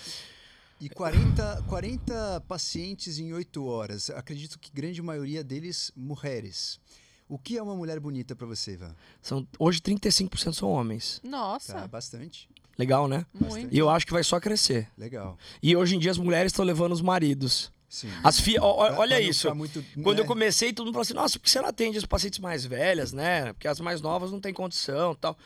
E 0.81 0.89
40, 0.89 1.65
40 1.69 2.41
pacientes 2.49 3.19
em 3.19 3.33
8 3.33 3.65
horas. 3.65 4.11
Acredito 4.11 4.59
que 4.59 4.71
grande 4.73 5.01
maioria 5.01 5.45
deles 5.45 5.93
mulheres. 5.97 6.81
O 7.29 7.39
que 7.39 7.57
é 7.57 7.63
uma 7.63 7.75
mulher 7.75 7.99
bonita 8.01 8.35
pra 8.35 8.47
você, 8.47 8.73
Ivan? 8.73 8.95
São, 9.23 9.47
hoje 9.59 9.81
35% 9.81 10.53
são 10.53 10.69
homens. 10.69 11.21
Nossa, 11.23 11.73
Tá, 11.75 11.89
bastante. 11.89 12.49
Legal, 12.79 13.07
né? 13.07 13.25
muito. 13.33 13.73
E 13.73 13.79
eu 13.79 13.89
acho 13.89 14.05
que 14.07 14.13
vai 14.13 14.25
só 14.25 14.41
crescer. 14.41 14.89
Legal. 14.99 15.39
E 15.63 15.77
hoje 15.77 15.95
em 15.97 15.99
dia 15.99 16.11
as 16.11 16.19
mulheres 16.19 16.53
estão 16.53 16.65
levando 16.65 16.93
os 16.93 17.01
maridos. 17.01 17.73
Sim. 17.93 18.11
As 18.24 18.40
fi... 18.40 18.55
Pra- 18.55 18.64
olha 18.64 18.97
pra 19.16 19.20
isso. 19.20 19.55
muito, 19.55 19.84
Quando 20.03 20.16
né? 20.16 20.22
eu 20.22 20.26
comecei, 20.26 20.72
todo 20.72 20.86
mundo 20.86 20.95
falou 20.95 21.03
assim: 21.03 21.12
nossa, 21.12 21.38
por 21.38 21.45
que 21.45 21.51
você 21.51 21.61
não 21.61 21.68
atende 21.68 21.99
as 21.99 22.07
pacientes 22.07 22.38
mais 22.38 22.64
velhas, 22.64 23.12
né? 23.12 23.53
Porque 23.53 23.68
as 23.68 23.78
mais 23.80 24.01
novas 24.01 24.32
não 24.32 24.40
têm 24.40 24.55
condição 24.55 25.14
tal. 25.14 25.36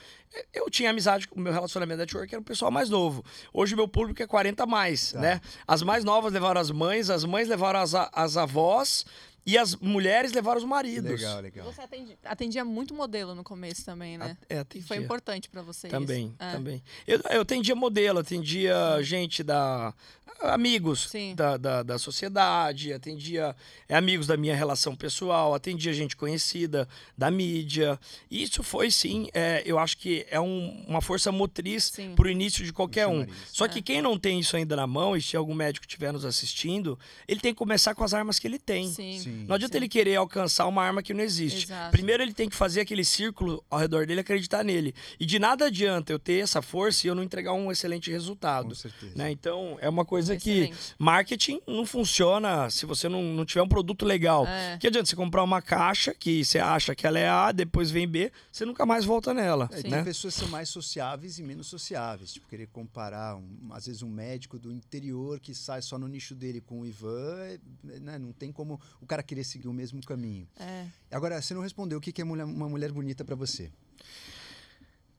Eu 0.55 0.71
tinha 0.71 0.91
amizade 0.91 1.27
com 1.27 1.41
o 1.41 1.43
meu 1.43 1.53
relacionamento 1.53 1.99
network, 1.99 2.33
era 2.33 2.41
o 2.41 2.45
pessoal 2.45 2.71
mais 2.71 2.89
novo. 2.89 3.25
Hoje 3.53 3.75
meu 3.75 3.89
público 3.89 4.23
é 4.23 4.29
40 4.29 4.63
a 4.63 4.67
mais, 4.67 5.11
Tá. 5.11 5.21
né? 5.21 5.41
As 5.67 5.83
mais 5.83 6.05
novas 6.05 6.33
levaram 6.33 6.61
as 6.61 6.71
mães, 6.71 7.11
as 7.11 7.25
mães 7.25 7.49
levaram 7.49 7.81
as, 7.81 7.93
as 8.13 8.37
avós 8.37 9.05
e 9.45 9.59
as 9.59 9.75
mulheres 9.75 10.33
levaram 10.33 10.59
os 10.59 10.65
maridos. 10.65 11.11
Legal, 11.21 11.41
legal. 11.41 11.65
Você 11.73 11.81
atendi- 11.81 12.17
atendia 12.25 12.65
muito 12.65 12.95
modelo 12.95 13.35
no 13.35 13.43
começo 13.43 13.85
também, 13.85 14.19
né? 14.19 14.37
É, 14.49 14.57
E 14.57 14.59
atendia. 14.59 14.87
foi 14.87 14.97
importante 14.99 15.49
pra 15.49 15.63
você 15.63 15.89
Também, 15.89 16.27
isso. 16.27 16.35
É. 16.39 16.53
também. 16.53 16.83
Eu, 17.09 17.21
eu 17.31 17.41
atendia 17.41 17.75
modelo, 17.75 18.21
atendia 18.21 19.01
gente 19.03 19.43
da. 19.43 19.93
Amigos 20.41 21.09
Sim. 21.11 21.35
da, 21.35 21.57
da, 21.57 21.83
da 21.83 21.99
sociedade, 21.99 22.93
atendia 22.93 23.55
é, 23.89 23.95
amigos 23.97 24.27
da 24.27 24.37
minha 24.37 24.55
relação 24.55 24.95
pessoal, 24.95 25.55
atendia 25.55 25.93
gente 25.93 26.17
conhecida 26.17 26.89
da 27.17 27.31
mídia. 27.31 27.99
E 28.31 28.43
Isso 28.43 28.63
foi, 28.63 28.91
sim, 28.91 29.29
é, 29.35 29.63
eu 29.67 29.79
acho 29.79 29.97
que 29.99 30.27
é 30.31 30.41
um- 30.41 30.85
uma 30.87 31.01
força 31.01 31.31
motriz 31.33 31.85
Sim. 31.85 32.15
pro 32.15 32.29
início 32.31 32.65
de 32.65 32.73
qualquer 32.73 33.07
um. 33.07 33.23
Isso. 33.23 33.33
Só 33.53 33.69
que 33.69 33.83
quem 33.83 34.01
não 34.03 34.19
tem 34.19 34.41
isso 34.41 34.57
ainda 34.57 34.75
na 34.77 34.87
mão, 34.87 35.17
e 35.17 35.23
se 35.23 35.37
algum 35.37 35.55
médico 35.55 35.87
estiver 35.87 36.13
nos 36.13 36.25
assistindo, 36.25 36.99
ele 37.29 37.41
tem 37.41 37.53
que 37.53 37.59
começar 37.59 37.95
com 37.95 38.03
as 38.05 38.15
armas 38.15 38.39
que 38.39 38.47
ele 38.47 38.59
tem. 38.59 38.89
Sim. 38.89 39.19
Sim. 39.21 39.45
Não 39.47 39.55
adianta 39.55 39.73
Sim. 39.75 39.79
ele 39.79 39.89
querer 39.89 40.17
alcançar 40.17 40.67
uma 40.67 40.83
arma 40.83 41.03
que 41.03 41.13
não 41.15 41.23
existe. 41.23 41.65
Exato. 41.67 41.91
Primeiro 41.93 42.23
ele 42.23 42.33
tem 42.33 42.49
que 42.49 42.57
fazer 42.57 42.81
aquele 42.81 43.05
círculo 43.05 43.63
ao 43.71 43.79
redor 43.79 44.07
dele 44.07 44.21
e 44.21 44.23
acreditar 44.23 44.65
nele. 44.65 44.95
E 45.21 45.27
de 45.27 45.39
nada 45.39 45.67
adianta 45.67 46.13
eu 46.13 46.19
ter 46.19 46.43
essa 46.43 46.63
força 46.63 47.07
e 47.07 47.11
eu 47.11 47.15
não 47.15 47.23
entregar 47.23 47.53
um 47.53 47.71
excelente 47.71 48.11
resultado. 48.11 48.69
Com 48.69 48.75
certeza. 48.75 49.13
Né? 49.15 49.31
Então 49.31 49.77
é 49.81 49.89
uma 49.89 50.05
coisa 50.05 50.26
que 50.35 50.51
Excelente. 50.51 50.95
marketing 50.99 51.61
não 51.67 51.85
funciona 51.85 52.71
se 52.71 52.87
você 52.87 53.07
não, 53.07 53.23
não 53.23 53.45
tiver 53.45 53.61
um 53.61 53.69
produto 53.69 54.07
legal. 54.07 54.47
É. 54.47 54.79
Que 54.79 54.87
adianta 54.87 55.07
você 55.11 55.15
comprar 55.15 55.43
uma 55.43 55.61
caixa 55.61 56.15
que 56.15 56.43
você 56.43 56.59
acha 56.59 56.95
que 56.95 57.07
ela 57.07 57.19
é 57.19 57.29
A, 57.29 57.53
depois 57.53 57.91
vem 57.91 58.09
B, 58.09 58.33
você 58.51 58.65
nunca 58.65 58.87
mais 58.87 59.05
volta 59.05 59.35
nela. 59.35 59.69
É, 59.71 59.77
Sim. 59.77 59.83
tem 59.83 59.91
né? 59.91 60.03
pessoas 60.03 60.33
que 60.35 60.41
são 60.41 60.49
mais 60.49 60.71
sociáveis 60.71 61.39
e 61.39 61.43
menos 61.43 61.67
sociáveis. 61.67 62.33
Tipo, 62.33 62.49
querer 62.49 62.69
comparar, 62.69 63.37
um- 63.37 63.69
às 63.73 63.85
vezes, 63.87 64.01
um 64.03 64.09
médico 64.09 64.59
do 64.59 64.73
interior 64.73 65.39
que 65.39 65.55
sai 65.55 65.83
só 65.83 65.99
no 65.99 66.09
nicho 66.09 66.35
dele 66.35 66.63
com 66.63 66.81
o 66.81 66.87
Ivan, 66.87 67.37
é, 67.41 67.59
né, 68.01 68.19
não 68.19 68.33
tem 68.33 68.51
como 68.51 68.81
o 69.03 69.07
cara 69.07 69.23
querer 69.23 69.45
seguir 69.45 69.69
o 69.69 69.73
mesmo 69.75 70.01
caminho. 70.07 70.49
É. 70.59 70.87
Agora, 71.11 71.43
você 71.43 71.53
não 71.53 71.61
respondeu 71.61 71.99
o 71.99 72.01
que 72.01 72.11
que 72.13 72.23
é 72.23 72.25
mulher- 72.25 72.47
uma 72.47 72.69
mulher 72.69 72.91
bonita 72.93 73.23
pra 73.25 73.35
você. 73.37 73.71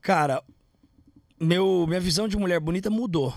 Cara, 0.02 0.42
meu, 1.40 1.86
minha 1.88 2.00
visão 2.00 2.28
de 2.28 2.38
mulher 2.38 2.60
bonita 2.60 2.90
mudou. 2.90 3.34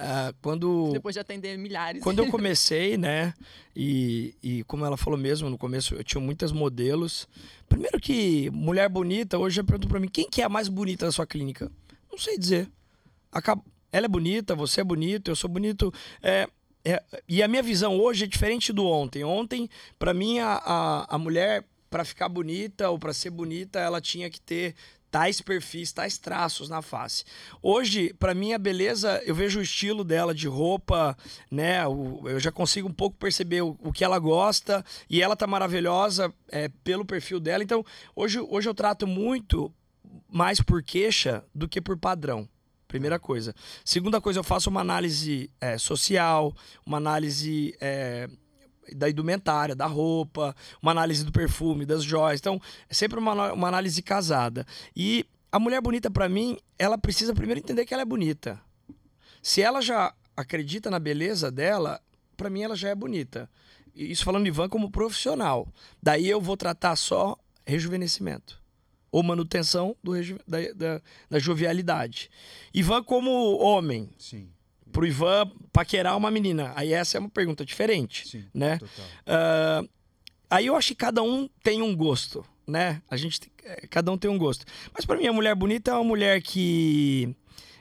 Ah, 0.00 0.34
quando 0.42 0.90
Depois 0.92 1.14
de 1.14 1.20
atender 1.20 1.56
milhares. 1.58 2.02
quando 2.02 2.18
eu 2.20 2.26
comecei, 2.30 2.96
né? 2.96 3.34
E, 3.76 4.34
e 4.42 4.64
como 4.64 4.84
ela 4.84 4.96
falou 4.96 5.18
mesmo, 5.18 5.48
no 5.50 5.58
começo 5.58 5.94
eu 5.94 6.02
tinha 6.04 6.20
muitas 6.20 6.52
modelos. 6.52 7.28
Primeiro 7.68 8.00
que 8.00 8.50
mulher 8.50 8.88
bonita, 8.88 9.38
hoje 9.38 9.56
já 9.56 9.64
perguntou 9.64 9.88
pra 9.90 10.00
mim, 10.00 10.08
quem 10.08 10.28
que 10.28 10.42
é 10.42 10.44
a 10.44 10.48
mais 10.48 10.68
bonita 10.68 11.06
da 11.06 11.12
sua 11.12 11.26
clínica? 11.26 11.70
Não 12.10 12.18
sei 12.18 12.38
dizer. 12.38 12.68
Acab- 13.30 13.62
Ela 13.92 14.06
é 14.06 14.08
bonita, 14.08 14.54
você 14.54 14.80
é 14.80 14.84
bonito, 14.84 15.30
eu 15.30 15.36
sou 15.36 15.48
bonito. 15.50 15.92
É, 16.22 16.48
é- 16.84 17.02
e 17.28 17.42
a 17.42 17.48
minha 17.48 17.62
visão 17.62 17.98
hoje 17.98 18.24
é 18.24 18.26
diferente 18.26 18.72
do 18.72 18.84
ontem. 18.86 19.22
Ontem, 19.24 19.68
pra 19.98 20.12
mim, 20.14 20.38
a, 20.40 20.54
a, 20.64 21.14
a 21.14 21.18
mulher, 21.18 21.64
pra 21.88 22.04
ficar 22.04 22.28
bonita 22.28 22.88
ou 22.90 22.98
pra 22.98 23.12
ser 23.12 23.30
bonita, 23.30 23.78
ela 23.80 24.00
tinha 24.00 24.28
que 24.30 24.40
ter 24.40 24.74
tais 25.10 25.40
perfis, 25.40 25.92
tais 25.92 26.16
traços 26.16 26.68
na 26.68 26.80
face. 26.80 27.24
Hoje, 27.60 28.14
pra 28.18 28.34
mim, 28.34 28.52
a 28.52 28.58
beleza, 28.58 29.20
eu 29.24 29.34
vejo 29.34 29.58
o 29.58 29.62
estilo 29.62 30.04
dela 30.04 30.34
de 30.34 30.46
roupa, 30.46 31.16
né? 31.50 31.84
eu 31.84 32.38
já 32.38 32.52
consigo 32.52 32.88
um 32.88 32.92
pouco 32.92 33.16
perceber 33.16 33.62
o, 33.62 33.76
o 33.80 33.92
que 33.92 34.04
ela 34.04 34.18
gosta 34.18 34.84
e 35.08 35.20
ela 35.20 35.36
tá 35.36 35.46
maravilhosa 35.46 36.32
é, 36.48 36.68
pelo 36.84 37.04
perfil 37.04 37.40
dela. 37.40 37.62
Então, 37.62 37.84
hoje, 38.14 38.38
hoje 38.40 38.68
eu 38.68 38.74
trato 38.74 39.06
muito 39.06 39.72
mais 40.28 40.60
por 40.60 40.82
queixa 40.82 41.44
do 41.54 41.68
que 41.68 41.80
por 41.80 41.98
padrão. 41.98 42.48
Primeira 42.86 43.18
coisa. 43.18 43.54
Segunda 43.84 44.20
coisa, 44.20 44.40
eu 44.40 44.44
faço 44.44 44.68
uma 44.68 44.80
análise 44.80 45.50
é, 45.60 45.78
social, 45.78 46.54
uma 46.84 46.96
análise 46.96 47.76
é, 47.80 48.28
da 48.94 49.08
indumentária, 49.08 49.74
da 49.74 49.86
roupa, 49.86 50.54
uma 50.82 50.92
análise 50.92 51.24
do 51.24 51.32
perfume, 51.32 51.86
das 51.86 52.02
joias. 52.02 52.40
Então, 52.40 52.60
é 52.88 52.94
sempre 52.94 53.18
uma, 53.18 53.52
uma 53.52 53.68
análise 53.68 54.02
casada. 54.02 54.66
E 54.94 55.26
a 55.52 55.58
mulher 55.58 55.80
bonita, 55.80 56.10
pra 56.10 56.28
mim, 56.28 56.58
ela 56.78 56.96
precisa 56.96 57.34
primeiro 57.34 57.60
entender 57.60 57.84
que 57.84 57.94
ela 57.94 58.02
é 58.02 58.06
bonita. 58.06 58.60
Se 59.42 59.62
ela 59.62 59.80
já 59.80 60.14
acredita 60.36 60.90
na 60.90 60.98
beleza 60.98 61.50
dela, 61.50 62.00
pra 62.36 62.50
mim 62.50 62.62
ela 62.62 62.76
já 62.76 62.88
é 62.88 62.94
bonita. 62.94 63.50
Isso 63.94 64.24
falando 64.24 64.46
Ivan 64.46 64.68
como 64.68 64.90
profissional. 64.90 65.68
Daí 66.02 66.28
eu 66.28 66.40
vou 66.40 66.56
tratar 66.56 66.96
só 66.96 67.36
rejuvenescimento. 67.66 68.60
Ou 69.12 69.22
manutenção 69.22 69.96
do 70.02 70.12
da, 70.46 70.58
da, 70.74 71.02
da 71.28 71.38
jovialidade. 71.38 72.30
Ivan 72.72 73.02
como 73.02 73.58
homem. 73.58 74.08
Sim, 74.18 74.48
Pro 74.92 75.06
Ivan 75.06 75.50
paquerar 75.72 76.16
uma 76.16 76.30
menina. 76.30 76.72
Aí 76.76 76.92
essa 76.92 77.16
é 77.16 77.20
uma 77.20 77.28
pergunta 77.28 77.64
diferente, 77.64 78.28
sim. 78.28 78.44
né? 78.52 78.78
Ah, 79.26 79.82
aí 80.48 80.66
eu 80.66 80.76
acho 80.76 80.88
que 80.88 80.94
cada 80.94 81.22
um 81.22 81.48
tem 81.62 81.82
um 81.82 81.94
gosto, 81.94 82.44
né? 82.66 83.02
A 83.10 83.16
gente 83.16 83.40
eh, 83.64 83.86
cada 83.88 84.10
um 84.10 84.18
tem 84.18 84.30
um 84.30 84.38
gosto. 84.38 84.64
Mas 84.92 85.04
pra 85.04 85.16
mim 85.16 85.26
a 85.26 85.32
mulher 85.32 85.54
bonita 85.54 85.90
é 85.90 85.94
uma 85.94 86.04
mulher 86.04 86.42
que 86.42 87.34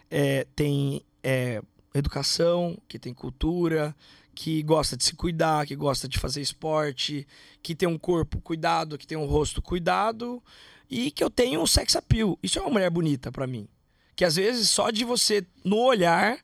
eh, 0.10 0.46
tem 0.56 1.02
eh, 1.24 1.62
educação, 1.94 2.78
que 2.88 3.00
tem 3.00 3.14
cultura, 3.14 3.96
que 4.34 4.64
gosta 4.64 4.96
de 4.96 5.04
se 5.04 5.16
cuidar, 5.16 5.66
que 5.66 5.76
gosta 5.76 6.08
de 6.08 6.18
fazer 6.18 6.42
esporte, 6.42 7.28
que 7.62 7.76
tem 7.76 7.90
um 7.90 7.98
corpo 7.98 8.40
cuidado, 8.40 8.98
que 8.98 9.06
tem 9.06 9.18
um 9.18 9.26
rosto 9.26 9.62
cuidado 9.62 10.42
e 10.90 11.12
que 11.12 11.24
eu 11.24 11.30
tenho 11.30 11.62
um 11.62 11.68
sex 11.68 11.96
appeal. 11.96 12.40
Isso 12.42 12.58
é 12.58 12.62
uma 12.62 12.72
mulher 12.72 12.90
bonita 12.90 13.32
pra 13.32 13.46
mim. 13.46 13.68
Que 14.16 14.26
às 14.26 14.36
vezes 14.36 14.70
só 14.70 14.92
de 14.92 15.04
você 15.04 15.46
no 15.64 15.78
olhar, 15.78 16.40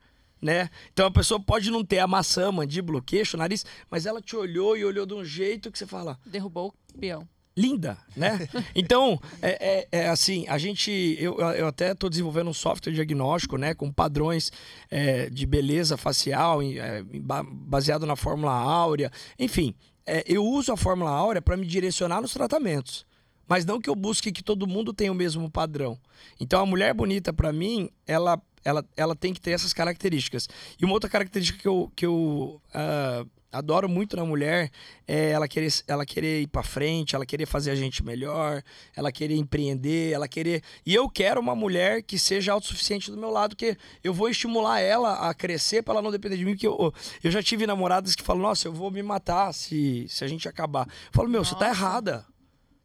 né? 0.46 0.70
Então 0.94 1.08
a 1.08 1.12
pessoa 1.12 1.40
pode 1.40 1.72
não 1.72 1.84
ter 1.84 1.98
a 2.00 2.08
maçã, 2.08 2.52
mandíbula, 2.52 3.00
o 3.00 3.02
queixo, 3.02 3.36
o 3.36 3.40
nariz, 3.40 3.66
mas 3.90 4.06
ela 4.06 4.22
te 4.22 4.36
olhou 4.36 4.78
e 4.78 4.86
olhou 4.86 5.06
de 5.06 5.14
um 5.16 5.26
jeito 5.26 5.72
que 5.72 5.78
você 5.80 5.88
fala, 5.88 6.20
Derrubou 6.26 6.74
o 6.94 6.98
peão. 7.00 7.28
linda, 7.58 7.98
né? 8.16 8.48
Então, 8.76 9.20
é, 9.42 9.88
é- 9.92 10.04
é 10.04 10.08
assim, 10.10 10.46
a 10.48 10.58
gente, 10.58 10.92
eu, 11.20 11.40
eu 11.40 11.68
até 11.68 11.94
estou 11.94 12.10
desenvolvendo 12.10 12.50
um 12.50 12.54
software 12.54 12.94
diagnóstico, 12.94 13.58
né, 13.58 13.74
com 13.74 13.92
padrões 13.92 14.52
é, 14.92 15.30
de 15.30 15.46
beleza 15.48 15.98
facial, 15.98 16.62
em- 16.62 16.78
é, 16.78 17.04
baseado 17.44 18.06
na 18.06 18.16
fórmula 18.16 18.52
áurea, 18.54 19.12
enfim, 19.40 19.74
é, 20.06 20.24
eu 20.28 20.46
uso 20.46 20.72
a 20.72 20.78
fórmula 20.78 21.10
áurea 21.10 21.42
para 21.42 21.58
me 21.58 21.66
direcionar 21.66 22.22
nos 22.22 22.34
tratamentos, 22.34 23.06
mas 23.48 23.66
não 23.66 23.80
que 23.82 23.90
eu 23.90 23.96
busque 23.96 24.32
que 24.32 24.44
todo 24.44 24.68
mundo 24.68 24.94
tenha 24.94 25.12
o 25.12 25.16
mesmo 25.16 25.50
padrão. 25.50 25.98
Então, 26.40 26.62
a 26.62 26.66
mulher 26.66 26.94
bonita, 26.94 27.32
para 27.34 27.52
mim, 27.54 27.90
ela, 28.06 28.40
ela, 28.66 28.84
ela 28.98 29.16
tem 29.16 29.34
que 29.34 29.40
ter 29.40 29.52
essas 29.52 29.72
características. 29.72 30.50
E 30.82 30.84
uma 30.84 30.94
outra 30.94 31.10
característica 31.10 31.60
que 31.60 31.68
eu, 31.68 31.92
que 31.96 32.06
eu 32.06 32.60
ah, 32.74 33.24
adoro 33.52 33.88
muito 33.88 34.16
na 34.16 34.26
mulher 34.26 34.70
é 35.08 35.30
ela 35.30 35.48
querer, 35.48 35.72
ela 35.88 36.06
querer 36.06 36.42
ir 36.42 36.48
pra 36.48 36.64
frente, 36.64 37.16
ela 37.16 37.26
querer 37.26 37.46
fazer 37.46 37.72
a 37.72 37.76
gente 37.76 38.04
melhor, 38.04 38.62
ela 38.96 39.12
querer 39.12 39.36
empreender, 39.36 40.12
ela 40.12 40.28
querer. 40.28 40.62
E 40.86 40.94
eu 40.94 41.10
quero 41.10 41.40
uma 41.40 41.56
mulher 41.56 42.02
que 42.02 42.20
seja 42.20 42.52
autossuficiente 42.52 43.10
do 43.12 43.18
meu 43.18 43.30
lado, 43.30 43.56
que 43.56 43.78
eu 44.04 44.14
vou 44.14 44.30
estimular 44.30 44.80
ela 44.80 45.30
a 45.30 45.34
crescer 45.34 45.84
pra 45.84 45.94
ela 45.94 46.02
não 46.02 46.12
depender 46.12 46.38
de 46.38 46.46
mim, 46.46 46.52
porque 46.52 46.68
eu, 46.68 46.94
eu 47.24 47.32
já 47.32 47.42
tive 47.42 47.66
namoradas 47.66 48.16
que 48.16 48.24
falam, 48.24 48.42
nossa, 48.42 48.68
eu 48.68 48.74
vou 48.74 48.92
me 48.92 49.02
matar 49.02 49.54
se, 49.54 50.06
se 50.10 50.24
a 50.24 50.28
gente 50.28 50.50
acabar. 50.50 50.88
Eu 50.88 51.12
falo, 51.14 51.30
meu, 51.30 51.46
você 51.46 51.56
tá 51.56 51.68
Nossa. 51.68 51.80
errada. 51.80 52.35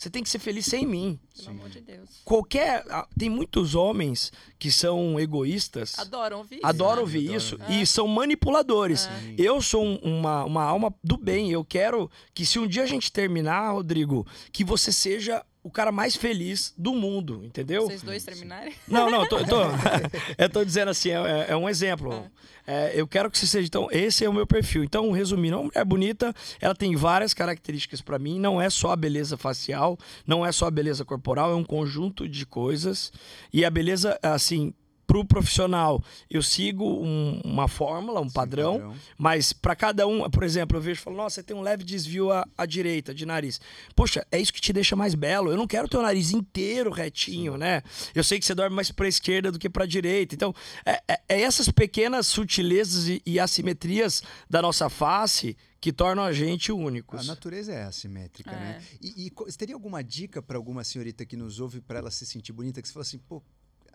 Você 0.01 0.09
tem 0.09 0.23
que 0.23 0.31
ser 0.31 0.39
feliz 0.39 0.65
sem 0.65 0.87
mim. 0.87 1.21
Pelo 1.37 1.45
Sim. 1.45 1.51
amor 1.51 1.69
de 1.69 1.81
Deus. 1.83 2.09
Qualquer. 2.25 2.83
Tem 3.19 3.29
muitos 3.29 3.75
homens 3.75 4.33
que 4.59 4.73
são 4.73 5.21
egoístas. 5.21 5.99
Adoram 5.99 6.39
ouvir 6.39 6.57
isso, 6.57 6.67
Adoro 6.67 6.95
né? 6.97 7.01
ouvir 7.03 7.19
Adoro 7.27 7.37
isso 7.37 7.59
ouvir. 7.61 7.83
e 7.83 7.87
são 7.87 8.09
manipuladores. 8.09 9.01
Sim. 9.01 9.35
Eu 9.37 9.61
sou 9.61 9.85
um- 9.85 9.97
uma, 9.99 10.45
uma 10.47 10.63
alma 10.65 10.95
do 11.05 11.19
bem. 11.19 11.51
Eu 11.51 11.63
quero 11.63 12.11
que 12.33 12.47
se 12.47 12.59
um 12.59 12.67
dia 12.67 12.85
a 12.85 12.87
gente 12.87 13.13
terminar, 13.13 13.73
Rodrigo, 13.73 14.27
que 14.51 14.65
você 14.65 14.91
seja 14.91 15.45
o 15.63 15.71
cara 15.71 15.93
mais 15.93 16.17
feliz 16.17 16.73
do 16.77 16.95
mundo, 16.95 17.43
entendeu? 17.45 17.87
Vocês 17.87 18.03
dois 18.03 18.25
terminarem? 18.25 18.73
Não, 18.89 19.11
não, 19.11 19.23
eu 19.23 19.29
tô, 19.29 19.39
eu 19.39 19.47
tô, 19.47 19.61
eu 20.39 20.49
tô 20.49 20.65
dizendo 20.65 20.91
assim, 20.91 21.11
é, 21.11 21.47
é 21.51 21.57
um 21.57 21.69
exemplo. 21.69 22.31
É, 22.67 22.93
eu 22.95 23.07
quero 23.07 23.31
que 23.31 23.37
você 23.37 23.47
seja. 23.47 23.67
Então, 23.67 23.89
esse 23.91 24.25
é 24.25 24.29
o 24.29 24.33
meu 24.33 24.47
perfil. 24.47 24.85
Então, 24.85 25.11
resumindo, 25.11 25.57
uma 25.57 25.65
mulher 25.65 25.85
bonita, 25.85 26.35
ela 26.61 26.75
tem 26.75 26.95
várias 26.95 27.35
características 27.35 28.01
pra 28.01 28.19
mim. 28.19 28.39
Não 28.39 28.61
é 28.61 28.71
só 28.71 28.93
a 28.93 28.97
beleza 28.97 29.37
facial, 29.37 29.99
não 30.27 30.47
é 30.47 30.53
só 30.53 30.67
a 30.67 30.71
beleza 30.71 31.05
corporal, 31.05 31.51
é 31.51 31.55
um 31.55 31.65
conjunto 31.65 32.29
de 32.29 32.47
coisas. 32.47 33.13
E 33.53 33.65
a 33.65 33.71
beleza, 33.71 34.19
assim, 34.23 34.73
pro 35.11 35.25
profissional, 35.25 36.01
eu 36.31 36.41
sigo 36.41 36.85
um- 36.85 37.41
uma 37.45 37.67
fórmula, 37.67 38.21
um 38.21 38.31
padrão. 38.31 38.75
padrão. 38.75 38.95
Mas 39.19 39.53
para 39.53 39.75
cada 39.75 40.07
um, 40.07 40.31
por 40.31 40.45
exemplo, 40.45 40.77
eu 40.77 40.81
vejo 40.81 41.01
e 41.01 41.03
falo, 41.03 41.17
nossa, 41.17 41.35
você 41.35 41.43
tem 41.43 41.57
um 41.57 41.63
leve 41.63 41.83
desvio 41.83 42.31
à, 42.31 42.47
à 42.57 42.65
direita 42.65 43.13
de 43.13 43.27
nariz. 43.27 43.61
Poxa, 43.97 44.25
é 44.31 44.39
isso 44.39 44.53
que 44.53 44.61
te 44.61 44.73
deixa 44.73 44.95
mais 44.95 45.17
belo. 45.17 45.51
Eu 45.51 45.57
não 45.57 45.67
quero 45.67 45.89
ter 45.89 45.97
o 45.97 46.03
nariz 46.03 46.31
inteiro 46.31 46.93
retinho, 46.93 47.57
né? 47.57 47.83
Eu 48.15 48.23
sei 48.23 48.39
que 48.39 48.47
você 48.47 48.55
dorme 48.55 48.77
mais 48.77 48.93
pra 48.93 49.09
esquerda 49.09 49.51
do 49.51 49.59
que 49.59 49.69
pra 49.69 49.85
direita. 49.85 50.33
Então, 50.33 50.55
é, 50.87 51.03
é- 51.09 51.21
é 51.29 51.41
essas 51.43 51.69
pequenas 51.71 52.29
sutilezas 52.29 53.09
e, 53.09 53.21
e 53.27 53.41
assimetrias 53.41 54.23
da 54.49 54.63
nossa 54.63 54.89
face 54.89 55.57
que 55.81 55.93
tornam 55.93 56.23
a 56.23 56.33
gente 56.33 56.71
A 56.71 56.75
únicos. 56.75 57.27
natureza 57.27 57.73
é 57.73 57.83
assimétrica, 57.83 58.53
É. 58.53 58.55
né? 58.55 58.83
E, 59.01 59.27
e 59.27 59.53
teria 59.57 59.75
alguma 59.75 60.05
dica 60.05 60.41
para 60.41 60.57
alguma 60.57 60.85
senhorita 60.85 61.27
que 61.27 61.37
nos 61.37 61.59
ouve 61.59 61.81
para 61.81 61.99
ela 61.99 62.11
se 62.13 62.25
sentir 62.25 62.53
bonita? 62.53 62.81
Que 62.81 62.87
você 62.87 62.95
fala 62.95 63.03
assim, 63.03 63.19
pô, 63.19 63.43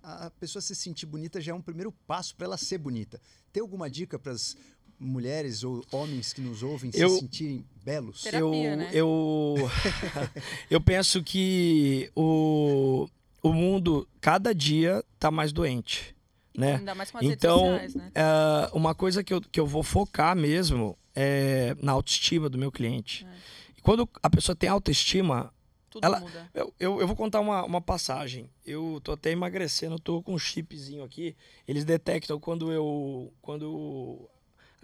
a 0.06 0.30
pessoa 0.39 0.62
se 0.62 0.76
sentir 0.76 1.06
bonita 1.08 1.41
já 1.41 1.51
é 1.51 1.56
um 1.56 1.62
primeiro 1.62 1.91
passo 2.06 2.36
para 2.36 2.45
ela 2.45 2.58
ser 2.58 2.78
bonita. 2.78 3.20
Tem 3.51 3.62
alguma 3.62 3.89
dica 3.89 4.20
para 4.20 4.32
as 4.32 4.56
mulheres 4.99 5.64
ou 5.64 5.84
homens 5.91 6.32
que 6.32 6.41
nos 6.41 6.62
ouvem 6.64 6.91
Eu- 6.93 7.10
se 7.10 7.20
sentirem 7.20 7.66
belos? 7.84 8.22
Terapia, 8.22 8.72
eu, 8.72 8.78
né? 8.78 8.89
eu, 8.93 9.56
eu 10.70 10.80
penso 10.82 11.24
que 11.24 12.10
o, 12.16 13.08
o 13.41 13.51
mundo, 13.51 14.08
cada 14.22 14.53
dia, 14.53 15.03
tá 15.20 15.30
mais 15.32 15.51
doente. 15.51 16.16
Né? 16.58 16.76
Ainda 16.76 16.95
mais 16.95 17.12
com 17.12 17.18
as 17.18 17.24
Então, 17.26 17.72
redes 17.74 17.91
sociais, 17.91 17.95
né? 17.95 18.12
Ah, 18.16 18.70
uma 18.74 18.95
coisa 18.95 19.24
que 19.24 19.34
eu, 19.34 19.41
que 19.41 19.60
eu 19.60 19.68
vou 19.68 19.84
focar 19.84 20.36
mesmo 20.36 20.97
é 21.14 21.76
na 21.82 21.91
autoestima 21.91 22.47
do 22.47 22.58
meu 22.58 22.72
cliente. 22.72 23.26
É. 23.26 23.30
E 23.78 23.82
quando 23.82 24.08
a 24.24 24.30
pessoa 24.30 24.56
tem 24.56 24.70
autoestima, 24.70 25.51
Tudo 25.96 26.04
ela- 26.06 26.20
muda. 26.20 26.50
eu, 26.54 26.74
eu, 26.78 27.00
eu 27.00 27.08
vou 27.08 27.16
contar 27.16 27.39
uma, 27.39 27.64
uma 27.64 27.80
passagem. 27.80 28.50
Eu 28.66 29.00
tô 29.02 29.14
até 29.14 29.32
emagrecendo, 29.32 29.98
tô 29.98 30.22
com 30.22 30.34
um 30.34 30.38
chipzinho 30.38 31.06
aqui. 31.06 31.38
Eles 31.66 31.86
detectam 31.86 32.38
quando 32.38 32.70
eu. 32.70 33.32
Quando 33.41 34.30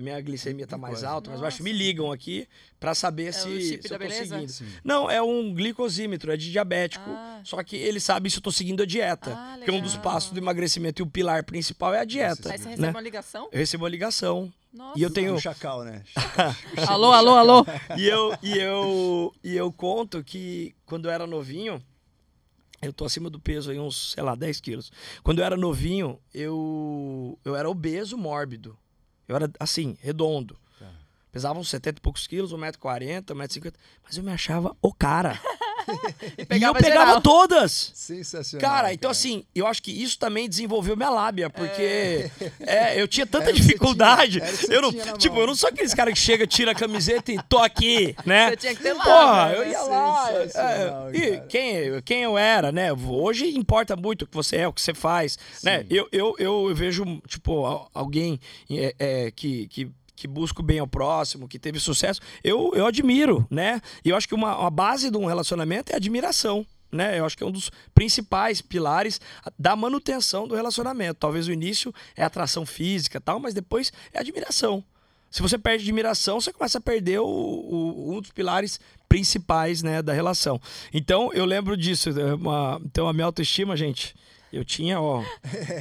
minha 0.02 0.20
glicemia 0.22 0.66
tá 0.68 0.78
mais 0.78 1.04
alta, 1.04 1.30
mais 1.30 1.41
baixa, 1.41 1.62
me 1.64 1.72
ligam 1.72 2.12
aqui 2.12 2.47
pra 2.80 2.93
saber 2.95 3.28
É 3.28 3.32
se, 3.32 3.60
se 3.60 3.76
eu 3.76 3.82
tô 3.89 3.97
beleza? 3.99 4.36
seguindo. 4.36 4.49
Sim. 4.49 4.66
Não, 4.84 5.10
é 5.10 5.22
um 5.22 5.54
glicosímetro, 5.54 6.32
é 6.32 6.38
de 6.38 6.52
diabético. 6.52 7.10
Ah. 7.10 7.41
Só 7.43 7.62
que 7.64 7.76
ele 7.76 7.99
sabe 7.99 8.30
se 8.30 8.38
eu 8.38 8.41
tô 8.41 8.52
seguindo 8.52 8.84
a 8.84 8.86
dieta. 8.86 9.34
Ah, 9.36 9.56
porque 9.58 9.72
um 9.72 9.82
dos 9.82 9.95
passos 9.97 10.32
do 10.32 10.39
emagrecimento 10.39 11.02
e 11.02 11.04
o 11.04 11.08
pilar 11.08 11.43
principal 11.43 11.93
é 11.93 11.99
a 11.99 12.06
dieta. 12.06 12.52
Aí 12.52 12.58
você 12.58 12.66
né? 12.66 12.72
recebe 12.72 12.89
uma 12.89 13.02
ligação? 13.02 13.49
Eu 13.52 13.58
recebo 13.60 13.84
uma 13.84 13.89
ligação. 13.89 14.52
Nossa. 14.74 14.97
E 14.97 15.02
eu 15.04 15.10
tenho- 15.10 15.34
Um 15.36 15.39
chacal, 15.39 15.84
né? 15.84 16.02
Alô, 16.88 17.12
alô, 17.12 17.36
alô. 17.36 17.66
E 17.97 18.08
eu, 18.08 18.36
e 18.41 18.58
eu, 18.58 19.34
e 19.43 19.56
eu 19.56 19.72
conto 19.72 20.24
que 20.24 20.74
quando 20.86 21.06
eu 21.06 21.12
era 21.12 21.28
novinho, 21.28 21.82
eu 22.82 22.91
tô 22.93 23.06
acima 23.06 23.30
do 23.30 23.39
peso 23.39 23.70
aí, 23.70 23.78
uns, 23.80 24.14
sei 24.14 24.24
lá, 24.24 24.34
10 24.34 24.60
quilos. 24.62 24.91
Quando 25.24 25.39
eu 25.39 25.45
era 25.45 25.56
novinho, 25.58 26.18
eu, 26.34 27.38
eu 27.45 27.56
era 27.56 27.70
obeso 27.70 28.18
mórbido. 28.18 28.78
Eu 29.32 29.38
era, 29.38 29.49
assim, 29.59 29.97
redondo. 30.01 30.57
Tá. 30.77 30.91
Pesava 31.32 31.57
uns 31.57 31.69
70 31.69 31.99
e 31.99 32.01
poucos 32.01 32.27
quilos, 32.27 32.53
1,40m, 32.53 33.23
1,50m, 33.23 33.73
mas 34.03 34.17
eu 34.17 34.23
me 34.23 34.32
achava 34.32 34.75
o 34.82 34.93
cara. 34.93 35.39
E 36.21 36.41
E 36.41 36.41
eu 36.41 36.45
pegava 36.45 36.79
pegava 36.79 37.05
geral. 37.07 37.21
todas. 37.21 37.91
Sensacional. 37.93 38.61
Cara, 38.69 38.93
então 38.93 39.09
cara. 39.09 39.11
assim, 39.11 39.43
eu 39.55 39.65
acho 39.67 39.82
que 39.82 39.91
isso 39.91 40.17
também 40.17 40.47
desenvolveu 40.47 40.95
minha 40.95 41.09
lábia, 41.09 41.49
porque 41.49 42.29
é, 42.59 43.01
eu 43.01 43.07
tinha 43.07 43.25
tanta 43.25 43.51
dificuldade. 43.53 44.39
tinha, 44.41 44.75
eu 44.75 44.82
não, 44.82 44.91
tipo, 45.17 45.34
mão. 45.36 45.43
eu 45.43 45.47
não 45.47 45.55
sou 45.55 45.69
aqueles 45.69 45.93
caras 45.93 46.13
que 46.13 46.19
chega, 46.19 46.45
tira 46.47 46.71
a 46.71 46.75
camiseta 46.75 47.32
e 47.32 47.39
tô 47.49 47.57
aqui, 47.57 48.15
né? 48.25 48.49
Você 48.49 48.57
tinha 48.57 48.75
que 48.75 48.82
ter 48.84 48.93
lá. 48.93 49.03
Porra, 49.03 49.45
né? 49.49 49.57
eu 49.57 49.67
ia 49.69 49.82
lá. 49.82 50.27
Sensacional, 50.27 51.09
é, 51.09 51.15
e 51.17 51.32
cara. 51.32 51.47
quem, 51.47 52.01
quem 52.03 52.21
eu 52.23 52.38
era, 52.38 52.71
né? 52.71 52.91
Hoje 52.93 53.57
importa 53.57 53.95
muito 53.95 54.23
o 54.23 54.27
que 54.27 54.36
você 54.36 54.57
é, 54.57 54.67
o 54.67 54.73
que 54.73 54.82
você 54.82 54.93
faz, 54.93 55.38
né? 55.63 55.79
Sim. 55.82 55.88
Eu, 55.89 56.07
eu, 56.11 56.36
eu 56.39 56.75
vejo, 56.75 57.03
tipo, 57.27 57.65
al- 57.65 57.89
alguém 57.93 58.39
é, 58.69 58.95
é, 58.99 59.32
que, 59.32 59.67
que, 59.67 59.91
que 60.22 60.28
busca 60.28 60.61
o 60.61 60.63
bem 60.63 60.78
ao 60.80 60.88
próximo, 60.88 61.47
que 61.47 61.57
teve 61.57 61.80
sucesso, 61.80 62.22
eu, 62.43 62.72
eu 62.76 62.86
admiro, 62.86 63.45
né? 63.49 63.82
E 64.05 64.09
eu 64.09 64.15
acho 64.15 64.28
que 64.28 64.36
uma, 64.36 64.55
uma 64.57 64.69
base 64.69 65.09
de 65.09 65.17
um 65.17 65.26
relacionamento 65.26 65.91
é 65.91 65.95
admiração. 65.95 66.65
Né? 66.91 67.17
Eu 67.17 67.26
acho 67.26 67.38
que 67.38 67.43
é 67.43 67.47
um 67.47 67.51
dos 67.51 67.72
principais 67.95 68.61
pilares 68.61 69.19
da 69.57 69.76
manutenção 69.78 70.45
do 70.47 70.55
relacionamento. 70.55 71.19
Talvez 71.22 71.47
o 71.47 71.51
início 71.53 71.93
é 72.17 72.24
atração 72.24 72.65
física 72.65 73.19
tal, 73.22 73.39
mas 73.39 73.53
depois 73.53 73.93
é 74.13 74.19
admiração. 74.19 74.84
Se 75.30 75.41
você 75.41 75.57
perde 75.57 75.84
admiração, 75.86 76.41
você 76.41 76.51
começa 76.51 76.80
a 76.80 76.82
perder 76.82 77.19
o, 77.22 77.26
o- 77.26 78.13
um 78.17 78.19
dos 78.19 78.32
pilares 78.32 78.78
principais 79.07 79.82
né, 79.82 80.01
da 80.01 80.11
relação. 80.13 80.59
Então, 80.93 81.32
eu 81.34 81.45
lembro 81.45 81.78
disso. 81.78 82.09
é 82.09 82.34
uma- 82.36 82.80
então, 82.84 83.07
a 83.07 83.13
minha 83.13 83.26
autoestima, 83.26 83.78
gente, 83.78 84.13
eu 84.52 84.66
tinha, 84.66 84.99
ó. 84.99 85.24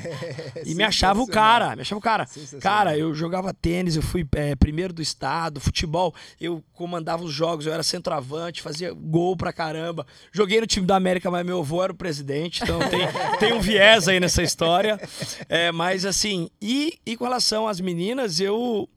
e 0.64 0.74
me 0.74 0.84
achava 0.84 1.20
o 1.20 1.26
cara, 1.26 1.74
me 1.74 1.82
achava 1.82 1.98
o 1.98 2.02
cara. 2.02 2.26
Cara, 2.60 2.96
eu 2.96 3.14
jogava 3.14 3.52
tênis, 3.52 3.96
eu 3.96 4.02
fui 4.02 4.26
é, 4.36 4.54
primeiro 4.54 4.92
do 4.92 5.02
estado, 5.02 5.60
futebol, 5.60 6.14
eu 6.40 6.62
comandava 6.72 7.24
os 7.24 7.32
jogos, 7.32 7.66
eu 7.66 7.72
era 7.72 7.82
centroavante, 7.82 8.62
fazia 8.62 8.92
gol 8.92 9.36
pra 9.36 9.52
caramba. 9.52 10.06
Joguei 10.32 10.60
no 10.60 10.66
time 10.66 10.86
da 10.86 10.96
América, 10.96 11.30
mas 11.30 11.44
meu 11.44 11.60
avô 11.60 11.82
era 11.82 11.92
o 11.92 11.96
presidente, 11.96 12.62
então 12.62 12.78
tem, 12.88 13.00
tem 13.38 13.52
um 13.52 13.60
viés 13.60 14.08
aí 14.08 14.20
nessa 14.20 14.42
história. 14.42 15.00
É, 15.48 15.72
mas 15.72 16.04
assim, 16.04 16.48
e, 16.60 16.98
e 17.04 17.16
com 17.16 17.24
relação 17.24 17.66
às 17.66 17.80
meninas, 17.80 18.40
eu. 18.40 18.88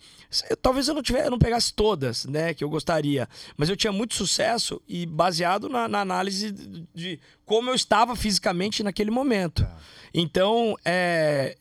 Eu- 0.50 0.58
Talvez 0.58 0.88
eu 0.88 0.94
não, 0.94 1.02
tiver, 1.04 1.26
eu 1.26 1.32
não 1.32 1.40
pegasse 1.40 1.74
todas, 1.74 2.26
né, 2.26 2.54
que 2.54 2.64
eu 2.64 2.70
gostaria. 2.70 3.28
Mas 3.58 3.70
eu 3.70 3.76
tinha 3.78 3.92
muito 3.92 4.16
sucesso 4.16 4.82
e 4.88 5.06
baseado 5.06 5.68
na, 5.70 5.88
na 5.88 6.02
análise 6.02 6.52
de, 6.52 6.88
de 6.94 7.20
como 7.46 7.70
eu 7.70 7.76
estava 7.76 8.16
fisicamente 8.16 8.82
naquele 8.84 9.12
momento. 9.12 9.64
Tá. 9.64 9.78
Então, 10.14 10.76
é, 10.86 11.58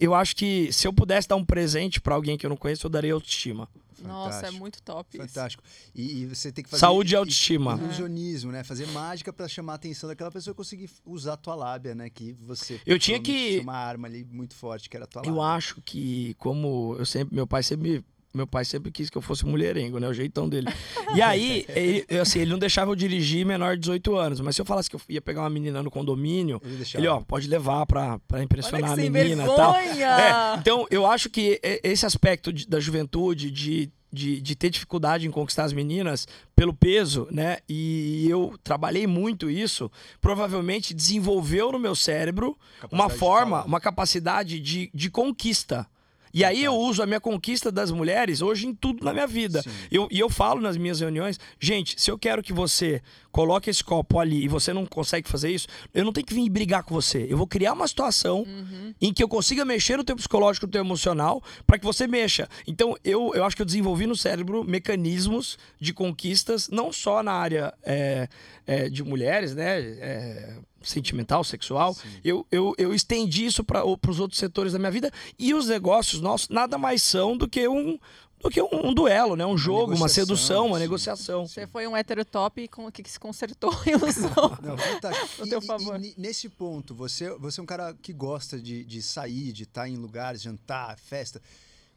eu 0.00 0.14
acho 0.14 0.34
que 0.36 0.72
se 0.72 0.86
eu 0.86 0.92
pudesse 0.92 1.28
dar 1.28 1.36
um 1.36 1.44
presente 1.44 2.00
pra 2.00 2.14
alguém 2.14 2.36
que 2.38 2.44
eu 2.46 2.50
não 2.50 2.56
conheço, 2.56 2.86
eu 2.86 2.90
daria 2.90 3.12
autoestima. 3.14 3.68
Nossa, 4.08 4.46
é 4.46 4.50
muito 4.50 4.82
top 4.82 5.16
isso. 5.16 5.26
Fantástico. 5.28 5.62
E, 5.94 6.22
e 6.22 6.26
você 6.26 6.50
tem 6.52 6.62
que 6.64 6.70
fazer. 6.70 6.80
Saúde 6.80 7.14
e 7.14 7.16
autoestima. 7.16 7.74
Ilusionismo, 7.82 8.52
né? 8.52 8.62
Fazer 8.64 8.86
mágica 8.88 9.32
pra 9.32 9.46
chamar 9.48 9.72
a 9.72 9.76
atenção 9.76 10.08
daquela 10.08 10.30
pessoa 10.30 10.52
e 10.52 10.56
conseguir 10.56 10.90
usar 11.04 11.34
a 11.34 11.36
tua 11.36 11.54
lábia, 11.54 11.94
né? 11.94 12.08
Que 12.10 12.32
você. 12.32 12.80
Eu 12.86 12.98
tinha 12.98 13.20
que- 13.20 13.58
uma 13.60 13.76
arma 13.76 14.06
ali 14.08 14.24
muito 14.24 14.54
forte, 14.54 14.88
que 14.90 14.96
era 14.96 15.04
a 15.04 15.08
tua 15.08 15.22
lábia. 15.22 15.30
Eu 15.36 15.42
acho 15.42 15.80
que, 15.82 16.34
como 16.34 16.96
eu 16.98 17.06
sempre, 17.06 17.34
meu 17.34 17.46
pai 17.46 17.62
sempre. 17.62 18.04
Meu 18.34 18.46
pai 18.48 18.64
sempre 18.64 18.90
quis 18.90 19.08
que 19.08 19.16
eu 19.16 19.22
fosse 19.22 19.46
mulherengo, 19.46 20.00
né? 20.00 20.08
O 20.08 20.12
jeitão 20.12 20.48
dele. 20.48 20.66
E 21.14 21.22
aí, 21.22 21.64
ele, 21.68 22.04
assim, 22.18 22.40
ele 22.40 22.50
não 22.50 22.58
deixava 22.58 22.90
eu 22.90 22.96
dirigir 22.96 23.46
menor 23.46 23.74
de 23.76 23.80
18 23.82 24.16
anos. 24.16 24.40
Mas 24.40 24.56
se 24.56 24.60
eu 24.62 24.64
falasse 24.66 24.90
que 24.90 24.96
eu 24.96 25.00
ia 25.08 25.20
pegar 25.22 25.42
uma 25.42 25.50
menina 25.50 25.80
no 25.80 25.90
condomínio, 25.90 26.60
Ele 26.64 26.84
ele, 26.94 27.06
ó, 27.06 27.20
pode 27.20 27.46
levar 27.46 27.86
pra, 27.86 28.18
pra 28.26 28.42
impressionar 28.42 28.90
Olha 28.90 29.00
que 29.00 29.06
a 29.06 29.10
menina 29.10 29.44
e 29.44 29.46
tal. 29.46 29.72
vergonha! 29.74 30.08
É, 30.08 30.58
então, 30.58 30.86
eu 30.90 31.06
acho 31.06 31.30
que 31.30 31.60
esse 31.84 32.04
aspecto 32.04 32.52
de- 32.52 32.66
da 32.66 32.80
juventude, 32.80 33.48
de, 33.50 33.92
de, 34.12 34.40
de 34.40 34.56
ter 34.56 34.70
dificuldade 34.70 35.24
em 35.26 35.30
conquistar 35.30 35.64
as 35.64 35.72
meninas 35.72 36.26
pelo 36.56 36.72
peso, 36.74 37.28
né? 37.30 37.58
E 37.68 38.26
eu 38.28 38.58
trabalhei 38.64 39.06
muito 39.06 39.48
isso, 39.48 39.88
provavelmente 40.20 40.92
desenvolveu 40.94 41.70
no 41.70 41.78
meu 41.78 41.94
cérebro 41.94 42.56
uma 42.90 43.04
Capacidade 43.08 43.12
de 43.12 43.18
forma, 43.18 43.64
uma 43.64 43.80
capacidade 43.80 44.58
de, 44.58 44.90
de 44.92 45.10
conquista. 45.10 45.86
E 46.34 46.44
aí 46.44 46.64
eu 46.64 46.74
uso 46.74 47.00
a 47.00 47.06
minha 47.06 47.20
conquista 47.20 47.70
das 47.70 47.92
mulheres 47.92 48.42
hoje 48.42 48.66
em 48.66 48.74
tudo 48.74 49.04
na 49.04 49.12
minha 49.12 49.26
vida. 49.26 49.62
Sim. 49.62 49.70
Eu, 49.90 50.08
e 50.10 50.18
eu 50.18 50.28
falo 50.28 50.60
nas 50.60 50.76
minhas 50.76 50.98
reuniões, 50.98 51.38
gente, 51.60 51.94
se 52.00 52.10
eu 52.10 52.18
quero 52.18 52.42
que 52.42 52.52
você 52.52 53.00
coloque 53.30 53.70
esse 53.70 53.82
copo 53.82 54.18
ali 54.18 54.44
e 54.44 54.48
você 54.48 54.72
não 54.72 54.84
consegue 54.84 55.28
fazer 55.28 55.50
isso, 55.50 55.66
eu 55.92 56.04
não 56.04 56.12
tenho 56.12 56.26
que 56.26 56.34
vir 56.34 56.48
brigar 56.50 56.82
com 56.82 56.94
você. 56.94 57.26
Eu 57.28 57.36
vou 57.36 57.46
criar 57.46 57.72
uma 57.72 57.86
situação 57.86 58.40
Uhum. 58.42 58.94
em 59.00 59.12
que 59.12 59.22
eu 59.22 59.28
consiga 59.28 59.64
mexer 59.64 59.96
no 59.96 60.04
teu 60.04 60.16
psicológico, 60.16 60.66
no 60.66 60.72
teu 60.72 60.80
emocional, 60.80 61.42
para 61.66 61.78
que 61.78 61.84
você 61.84 62.06
mexa. 62.06 62.48
Então, 62.66 62.96
eu, 63.04 63.32
eu 63.34 63.44
acho 63.44 63.54
que 63.54 63.62
eu 63.62 63.66
desenvolvi 63.66 64.06
no 64.06 64.16
cérebro 64.16 64.64
mecanismos 64.64 65.56
de 65.80 65.92
conquistas, 65.92 66.68
não 66.68 66.92
só 66.92 67.22
na 67.22 67.32
área 67.32 67.72
é, 67.82 68.28
é, 68.66 68.88
de 68.88 69.02
mulheres, 69.04 69.54
né? 69.54 69.80
é, 69.80 70.54
sentimental, 70.84 71.42
sexual. 71.44 71.94
Sim. 71.94 72.08
Eu, 72.24 72.46
eu, 72.50 72.74
eu 72.78 72.94
estendi 72.94 73.46
isso 73.46 73.64
para 73.64 73.84
os 73.84 74.20
outros 74.20 74.38
setores 74.38 74.72
da 74.72 74.78
minha 74.78 74.90
vida. 74.90 75.10
E 75.38 75.54
os 75.54 75.66
negócios 75.68 76.20
nossos 76.20 76.48
nada 76.48 76.76
mais 76.78 77.02
são 77.02 77.36
do 77.36 77.48
que 77.48 77.66
um, 77.68 77.98
do 78.40 78.50
que 78.50 78.60
um, 78.60 78.68
um 78.88 78.92
duelo, 78.94 79.34
né? 79.36 79.46
Um 79.46 79.56
jogo, 79.56 79.92
uma 79.92 79.94
negociação, 79.94 80.26
sedução, 80.36 80.66
uma 80.66 80.76
sim. 80.76 80.82
negociação. 80.82 81.46
Você 81.46 81.66
foi 81.66 81.86
um 81.86 81.96
heterotop 81.96 82.68
com- 82.68 82.90
que 82.92 83.08
se 83.10 83.18
consertou 83.18 83.72
e 83.86 83.94
usou. 83.96 84.58
Não, 84.62 84.76
fantástico. 84.76 85.42
A 85.42 85.46
E- 85.46 85.48
teu 85.50 85.60
e- 85.60 85.66
favor. 85.66 85.96
E, 85.96 85.98
ni- 86.00 86.14
nesse 86.18 86.48
ponto, 86.48 86.94
você, 86.94 87.30
você 87.38 87.60
é 87.60 87.62
um 87.62 87.66
cara 87.66 87.94
que 87.94 88.12
gosta 88.12 88.58
de, 88.60 88.84
de 88.84 89.00
sair, 89.00 89.52
de 89.52 89.62
estar 89.62 89.88
em 89.88 89.96
lugares, 89.96 90.42
jantar, 90.42 90.98
festa. 90.98 91.40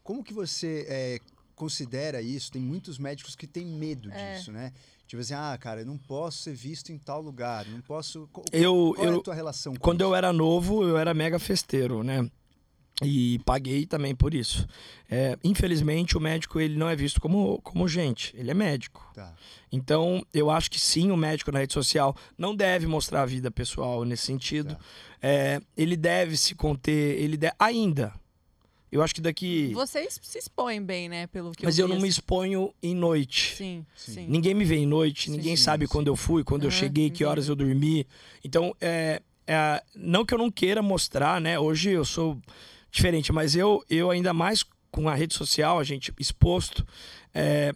Como 0.02 0.24
que 0.24 0.32
você 0.32 0.86
é, 0.88 1.20
considera 1.54 2.22
isso? 2.22 2.50
Tem 2.50 2.62
muitos 2.62 2.98
médicos 2.98 3.36
que 3.36 3.46
têm 3.46 3.66
medo 3.66 4.10
É. 4.10 4.38
disso, 4.38 4.50
né? 4.50 4.72
Tipo 5.08 5.20
assim, 5.22 5.34
ah, 5.34 5.56
cara, 5.58 5.80
eu 5.80 5.86
não 5.86 5.96
posso 5.98 6.38
ser 6.42 6.54
visto 6.54 6.92
em 6.92 6.98
tal 6.98 7.20
lugar, 7.20 7.66
não 7.66 7.80
posso. 7.80 8.28
Co- 8.30 8.44
Eu, 8.52 8.92
Qual 8.94 9.06
é 9.06 9.08
a 9.10 9.12
eu, 9.14 9.20
tua 9.22 9.34
relação 9.34 9.72
com 9.72 9.80
quando 9.80 10.02
isso? 10.02 10.10
eu 10.10 10.14
era 10.14 10.32
novo, 10.32 10.84
eu 10.84 10.96
era 10.98 11.12
mega 11.14 11.38
festeiro, 11.40 12.04
né? 12.04 12.30
E 13.02 13.38
paguei 13.46 13.86
também 13.86 14.14
por 14.14 14.34
isso. 14.34 14.66
É, 15.08 15.38
infelizmente, 15.44 16.16
o 16.16 16.20
médico 16.20 16.58
ele 16.60 16.76
não 16.76 16.88
é 16.88 16.96
visto 16.96 17.20
como, 17.20 17.60
como 17.62 17.86
gente, 17.88 18.34
ele 18.36 18.50
é 18.50 18.54
médico. 18.54 19.00
Tá. 19.14 19.34
Então, 19.72 20.22
eu 20.34 20.50
acho 20.50 20.68
que 20.70 20.80
sim, 20.80 21.10
o 21.12 21.16
médico 21.16 21.50
na 21.52 21.60
rede 21.60 21.72
social 21.72 22.14
não 22.36 22.54
deve 22.54 22.86
mostrar 22.86 23.22
a 23.22 23.26
vida 23.26 23.50
pessoal 23.50 24.04
nesse 24.04 24.24
sentido. 24.26 24.74
Tá. 24.74 24.80
É, 25.22 25.60
ele 25.76 25.96
deve 25.96 26.36
se 26.36 26.54
conter, 26.54 27.18
ele 27.22 27.36
deve, 27.36 27.54
ainda. 27.58 28.12
Eu 28.90 29.02
acho 29.02 29.14
que 29.14 29.20
daqui. 29.20 29.72
Vocês 29.74 30.18
se 30.22 30.38
expõem 30.38 30.82
bem, 30.82 31.08
né? 31.08 31.26
Pelo 31.26 31.52
que 31.52 31.64
Mas 31.64 31.78
eu 31.78 31.86
eu 31.86 31.94
não 31.94 32.00
me 32.00 32.08
exponho 32.08 32.72
em 32.82 32.94
noite. 32.94 33.56
Sim, 33.56 33.84
Sim. 33.94 34.26
Ninguém 34.28 34.54
me 34.54 34.64
vê 34.64 34.76
em 34.76 34.86
noite, 34.86 35.26
Sim, 35.30 35.36
ninguém 35.36 35.56
sim, 35.56 35.62
sabe 35.62 35.86
sim. 35.86 35.92
quando 35.92 36.06
eu 36.08 36.16
fui, 36.16 36.42
quando 36.42 36.64
eu 36.64 36.70
Aham, 36.70 36.78
cheguei, 36.78 37.10
que 37.10 37.24
horas 37.24 37.48
eu 37.48 37.54
dormi. 37.56 38.06
Então, 38.44 38.74
é, 38.80 39.20
é, 39.46 39.82
não 39.94 40.24
que 40.24 40.32
eu 40.32 40.38
não 40.38 40.50
queira 40.50 40.80
mostrar, 40.82 41.40
né? 41.40 41.58
Hoje 41.58 41.90
eu 41.90 42.04
sou 42.04 42.38
diferente, 42.90 43.32
mas 43.32 43.54
eu, 43.54 43.84
eu 43.90 44.10
ainda 44.10 44.32
mais 44.32 44.64
com 44.90 45.08
a 45.08 45.14
rede 45.14 45.34
social, 45.34 45.78
a 45.78 45.84
gente 45.84 46.12
exposto, 46.18 46.86
é, 47.34 47.74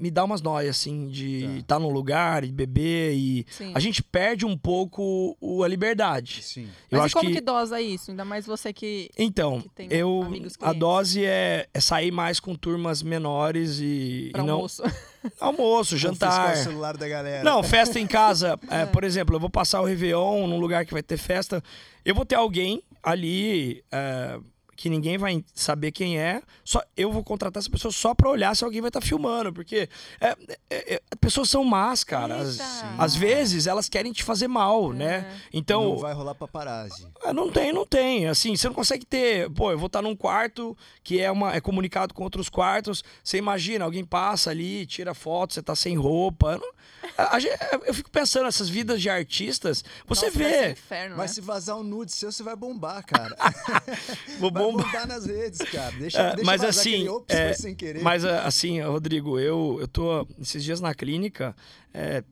me 0.00 0.10
dá 0.10 0.24
umas 0.24 0.40
noias, 0.40 0.76
assim, 0.76 1.06
de 1.08 1.42
Tá. 1.46 1.58
estar 1.58 1.78
num 1.78 1.90
lugar 1.90 2.42
e 2.44 2.50
beber 2.50 3.12
e... 3.14 3.44
sim. 3.50 3.70
A 3.74 3.78
gente 3.80 4.02
perde 4.02 4.46
um 4.46 4.56
pouco 4.56 5.36
o- 5.40 5.62
a 5.62 5.68
liberdade. 5.68 6.42
Sim. 6.42 6.68
Eu 6.90 6.98
Mas 6.98 7.06
acho 7.06 7.12
e 7.18 7.20
como 7.20 7.30
que... 7.30 7.36
que... 7.36 7.40
dosa 7.42 7.80
isso? 7.80 8.10
Ainda 8.10 8.24
mais 8.24 8.46
você 8.46 8.72
que. 8.72 9.10
Então, 9.18 9.60
que 9.60 9.68
tem 9.68 9.88
eu, 9.90 10.22
amigos 10.24 10.54
a 10.60 10.72
dose 10.72 11.24
é, 11.24 11.68
é 11.72 11.80
sair 11.80 12.10
mais 12.10 12.40
com 12.40 12.54
turmas 12.54 13.02
menores 13.02 13.78
e, 13.80 14.30
Pra 14.32 14.42
e 14.42 14.46
não 14.46 14.54
almoço. 14.54 14.82
almoço, 15.38 15.96
jantar. 15.96 16.54
O 16.54 16.56
celular 16.56 16.96
da 16.96 17.06
galera. 17.08 17.44
Não, 17.44 17.62
festa 17.62 18.00
em 18.00 18.06
casa. 18.06 18.58
é, 18.70 18.86
por 18.86 19.04
exemplo, 19.04 19.36
eu 19.36 19.40
vou 19.40 19.50
passar 19.50 19.80
o 19.80 19.84
Réveillon 19.84 20.46
num 20.46 20.58
lugar 20.58 20.86
que 20.86 20.92
vai 20.92 21.02
ter 21.02 21.16
festa. 21.18 21.62
Eu 22.04 22.14
vou 22.14 22.24
ter 22.24 22.36
alguém 22.36 22.82
ali 23.02 23.84
é, 23.92 24.38
que 24.80 24.88
ninguém 24.88 25.18
vai 25.18 25.44
saber 25.54 25.92
quem 25.92 26.18
é. 26.18 26.40
Só 26.64 26.82
eu 26.96 27.12
vou 27.12 27.22
contratar 27.22 27.60
essa 27.60 27.68
pessoa 27.68 27.92
só 27.92 28.14
pra 28.14 28.30
olhar 28.30 28.56
se 28.56 28.64
alguém 28.64 28.80
vai 28.80 28.88
estar 28.88 29.02
filmando. 29.02 29.52
Porque 29.52 29.90
é, 30.18 30.28
é, 30.70 30.94
é, 30.94 31.02
as 31.10 31.18
pessoas 31.20 31.50
são 31.50 31.62
más, 31.62 32.02
cara. 32.02 32.36
Às, 32.38 32.58
Eita. 32.58 32.94
às 32.96 33.14
vezes 33.14 33.66
elas 33.66 33.90
querem 33.90 34.10
te 34.10 34.24
fazer 34.24 34.48
mal, 34.48 34.90
né? 34.94 35.16
É. 35.16 35.40
Então. 35.52 35.84
não 35.90 35.98
vai 35.98 36.14
rolar 36.14 36.34
paparazzi. 36.34 37.06
Ah, 37.22 37.30
Não 37.34 37.50
tem, 37.52 37.74
não 37.74 37.84
tem. 37.84 38.26
Assim, 38.26 38.56
você 38.56 38.68
não 38.68 38.74
consegue 38.74 39.04
ter. 39.04 39.50
Pô, 39.50 39.70
eu 39.70 39.78
vou 39.78 39.88
estar 39.88 40.00
num 40.00 40.16
quarto 40.16 40.74
que 41.04 41.20
é, 41.20 41.30
uma, 41.30 41.54
é 41.54 41.60
comunicado 41.60 42.14
com 42.14 42.24
outros 42.24 42.48
quartos. 42.48 43.04
Você 43.22 43.36
imagina, 43.36 43.84
alguém 43.84 44.02
passa 44.02 44.48
ali, 44.48 44.86
tira 44.86 45.12
foto, 45.12 45.52
você 45.52 45.62
tá 45.62 45.76
sem 45.76 45.94
roupa. 45.98 46.56
Não- 46.56 46.72
a- 47.18 47.36
a 47.36 47.40
eu 47.86 47.92
fico 47.92 48.10
pensando, 48.10 48.46
essas 48.46 48.68
vidas 48.70 49.00
de 49.02 49.10
artistas, 49.10 49.84
você 50.06 50.26
Nossa, 50.26 50.38
vê. 50.38 50.70
inferno, 50.72 51.16
Mas 51.18 51.32
né? 51.32 51.34
se 51.34 51.40
vazar 51.42 51.76
um 51.76 51.82
nude 51.82 52.12
seu, 52.12 52.32
você 52.32 52.42
vai 52.42 52.56
bombar, 52.56 53.04
cara. 53.04 53.36
Vou 54.38 54.50
vai 54.50 54.62
bombar. 54.72 54.86
bombar 54.86 55.06
nas 55.06 55.26
redes, 55.26 55.58
cara. 55.70 55.92
Deixa, 55.98 56.18
É, 56.20 56.30
deixa 56.36 56.44
mas 56.44 56.62
assim, 56.64 57.06
é, 57.28 57.52
sem 57.52 57.74
querer. 57.74 58.02
Mas 58.02 58.24
ah, 58.24 58.44
assim, 58.44 58.80
Rodrigo, 58.80 59.38
eu, 59.38 59.78
eu 59.80 59.88
tô 59.88 60.26
esses 60.40 60.62
dias 60.64 60.80
na 60.80 60.94
clínica. 60.94 61.54
é, 61.94 62.22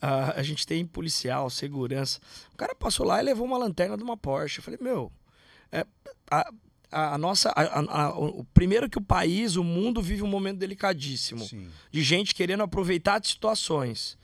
a, 0.00 0.40
a 0.40 0.42
gente 0.42 0.66
tem 0.66 0.84
policial, 0.86 1.48
segurança. 1.50 2.18
O 2.52 2.56
cara 2.56 2.74
passou 2.74 3.04
lá 3.06 3.20
e 3.20 3.24
levou 3.24 3.46
uma 3.46 3.58
lanterna 3.58 3.96
de 3.96 4.02
uma 4.02 4.16
Porsche. 4.16 4.58
Eu 4.58 4.62
falei, 4.64 4.78
meu, 4.82 5.10
é, 5.72 5.84
a, 6.30 6.50
a- 6.92 7.14
a 7.14 7.18
nossa. 7.18 7.50
a- 7.54 8.10
o, 8.18 8.44
primeiro 8.54 8.88
que 8.88 8.96
o 8.98 9.02
país, 9.02 9.56
o 9.56 9.64
mundo 9.64 10.00
vive 10.00 10.22
um 10.22 10.26
momento 10.28 10.58
delicadíssimo 10.58 11.44
Sim. 11.44 11.68
de 11.90 12.02
gente 12.02 12.34
querendo 12.34 12.62
aproveitar 12.62 13.18
de 13.18 13.28
situações. 13.28 14.16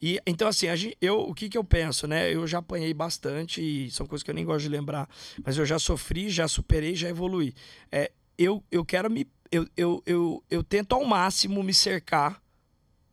E 0.00 0.20
então 0.26 0.48
assim, 0.48 0.74
gente, 0.76 0.96
eu 1.00 1.18
o 1.20 1.34
que 1.34 1.48
que 1.48 1.56
eu 1.56 1.64
penso, 1.64 2.06
né? 2.06 2.32
Eu 2.32 2.46
já 2.46 2.58
apanhei 2.58 2.92
bastante 2.92 3.60
e 3.60 3.90
são 3.90 4.06
coisas 4.06 4.22
que 4.22 4.30
eu 4.30 4.34
nem 4.34 4.44
gosto 4.44 4.62
de 4.62 4.68
lembrar, 4.68 5.08
mas 5.44 5.56
eu 5.56 5.64
já 5.64 5.78
sofri, 5.78 6.28
já 6.28 6.46
superei, 6.46 6.94
já 6.94 7.08
evoluí. 7.08 7.54
É, 7.90 8.12
eu, 8.38 8.62
eu 8.70 8.84
quero 8.84 9.10
me 9.10 9.26
eu, 9.50 9.66
eu, 9.76 10.02
eu, 10.04 10.44
eu 10.50 10.62
tento 10.62 10.94
ao 10.94 11.04
máximo 11.04 11.62
me 11.62 11.72
cercar 11.72 12.42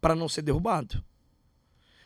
para 0.02 0.16
não 0.16 0.28
ser 0.28 0.42
derrubado. 0.42 1.04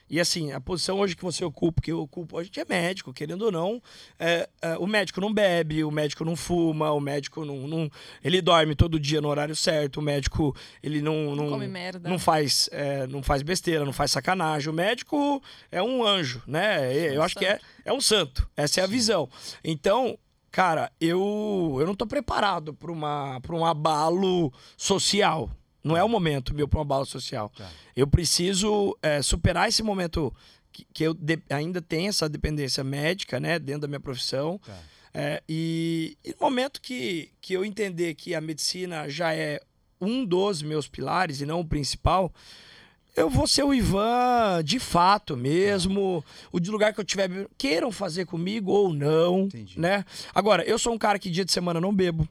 E 0.09 0.19
assim, 0.19 0.51
a 0.51 0.61
posição 0.61 0.99
hoje 0.99 1.15
que 1.15 1.23
você 1.23 1.43
ocupa, 1.43 1.81
que 1.81 1.91
eu 1.91 1.99
ocupo, 1.99 2.37
a 2.37 2.43
gente 2.43 2.59
é 2.59 2.65
médico, 2.67 3.11
querendo 3.13 3.41
ou 3.43 3.51
não. 3.51 3.81
É, 4.17 4.47
é, 4.61 4.77
o 4.77 4.87
médico 4.87 5.19
não 5.19 5.33
bebe, 5.33 5.83
o 5.83 5.91
médico 5.91 6.23
não 6.23 6.35
fuma, 6.35 6.91
o 6.91 6.99
médico 6.99 7.43
não, 7.43 7.67
não. 7.67 7.89
ele 8.23 8.41
dorme 8.41 8.73
todo 8.75 8.99
dia 8.99 9.19
no 9.19 9.27
horário 9.27 9.55
certo, 9.55 9.97
o 9.97 10.01
médico 10.01 10.55
ele 10.81 11.01
não. 11.01 11.35
Não, 11.35 11.43
Não 11.45 11.49
come 11.51 11.67
merda. 11.67 12.07
não 12.09 12.17
faz, 12.17 12.69
é, 12.71 13.05
não 13.07 13.21
faz 13.21 13.41
besteira, 13.41 13.83
não 13.83 13.93
faz 13.93 14.11
sacanagem. 14.11 14.69
O 14.69 14.73
médico 14.73 15.41
é 15.71 15.81
um 15.83 16.05
anjo, 16.05 16.41
né? 16.47 16.93
Eu 17.13 17.21
Um 17.21 17.23
acho 17.23 17.35
que 17.35 17.45
é, 17.45 17.59
é 17.83 17.91
um 17.91 17.99
santo. 18.01 18.49
Essa 18.55 18.81
é 18.81 18.83
a 18.83 18.87
visão. 18.87 19.29
Então, 19.63 20.17
cara, 20.51 20.91
eu, 21.01 21.75
eu 21.79 21.85
não 21.85 21.95
tô 21.95 22.05
preparado 22.07 22.73
para 22.73 22.91
uma 22.91 23.39
para 23.41 23.55
um 23.55 23.65
abalo 23.65 24.53
social. 24.77 25.49
Não 25.87 25.95
é 25.97 26.03
o 26.03 26.09
momento 26.09 26.53
meu 26.53 26.67
para 26.67 26.79
um 26.79 26.81
abalo 26.83 27.05
social. 27.05 27.51
Tá. 27.57 27.69
Eu 27.95 28.05
preciso 28.07 28.95
é, 29.01 29.21
superar 29.21 29.67
esse 29.69 29.81
momento 29.81 30.33
que, 30.71 30.85
que 30.93 31.03
eu 31.03 31.13
de- 31.13 31.41
ainda 31.49 31.81
tenho 31.81 32.09
essa 32.09 32.27
dependência 32.29 32.83
médica, 32.83 33.39
né, 33.39 33.57
dentro 33.57 33.81
da 33.81 33.87
minha 33.87 33.99
profissão. 33.99 34.59
Tá. 34.65 34.77
É, 35.13 35.41
e, 35.49 36.15
e 36.23 36.29
no 36.31 36.37
momento 36.41 36.79
que, 36.81 37.31
que 37.41 37.53
eu 37.53 37.65
entender 37.65 38.13
que 38.13 38.35
a 38.35 38.41
medicina 38.41 39.09
já 39.09 39.33
é 39.33 39.59
um 39.99 40.23
dos 40.23 40.61
meus 40.61 40.87
pilares 40.87 41.41
e 41.41 41.45
não 41.45 41.61
o 41.61 41.65
principal, 41.65 42.31
eu 43.15 43.27
vou 43.27 43.47
ser 43.47 43.63
o 43.63 43.73
Ivan 43.73 44.61
de 44.63 44.77
fato 44.77 45.35
mesmo, 45.35 46.23
o 46.51 46.59
de 46.59 46.69
lugar 46.69 46.93
que 46.93 46.99
eu 46.99 47.03
tiver, 47.03 47.47
queiram 47.57 47.91
fazer 47.91 48.25
comigo 48.25 48.71
ou 48.71 48.93
não, 48.93 49.45
Entendi. 49.45 49.79
né? 49.79 50.05
Agora, 50.35 50.63
eu 50.65 50.77
sou 50.77 50.93
um 50.93 50.97
cara 50.99 51.17
que 51.17 51.31
dia 51.31 51.43
de 51.43 51.51
semana 51.51 51.81
não 51.81 51.91
bebo. 51.95 52.27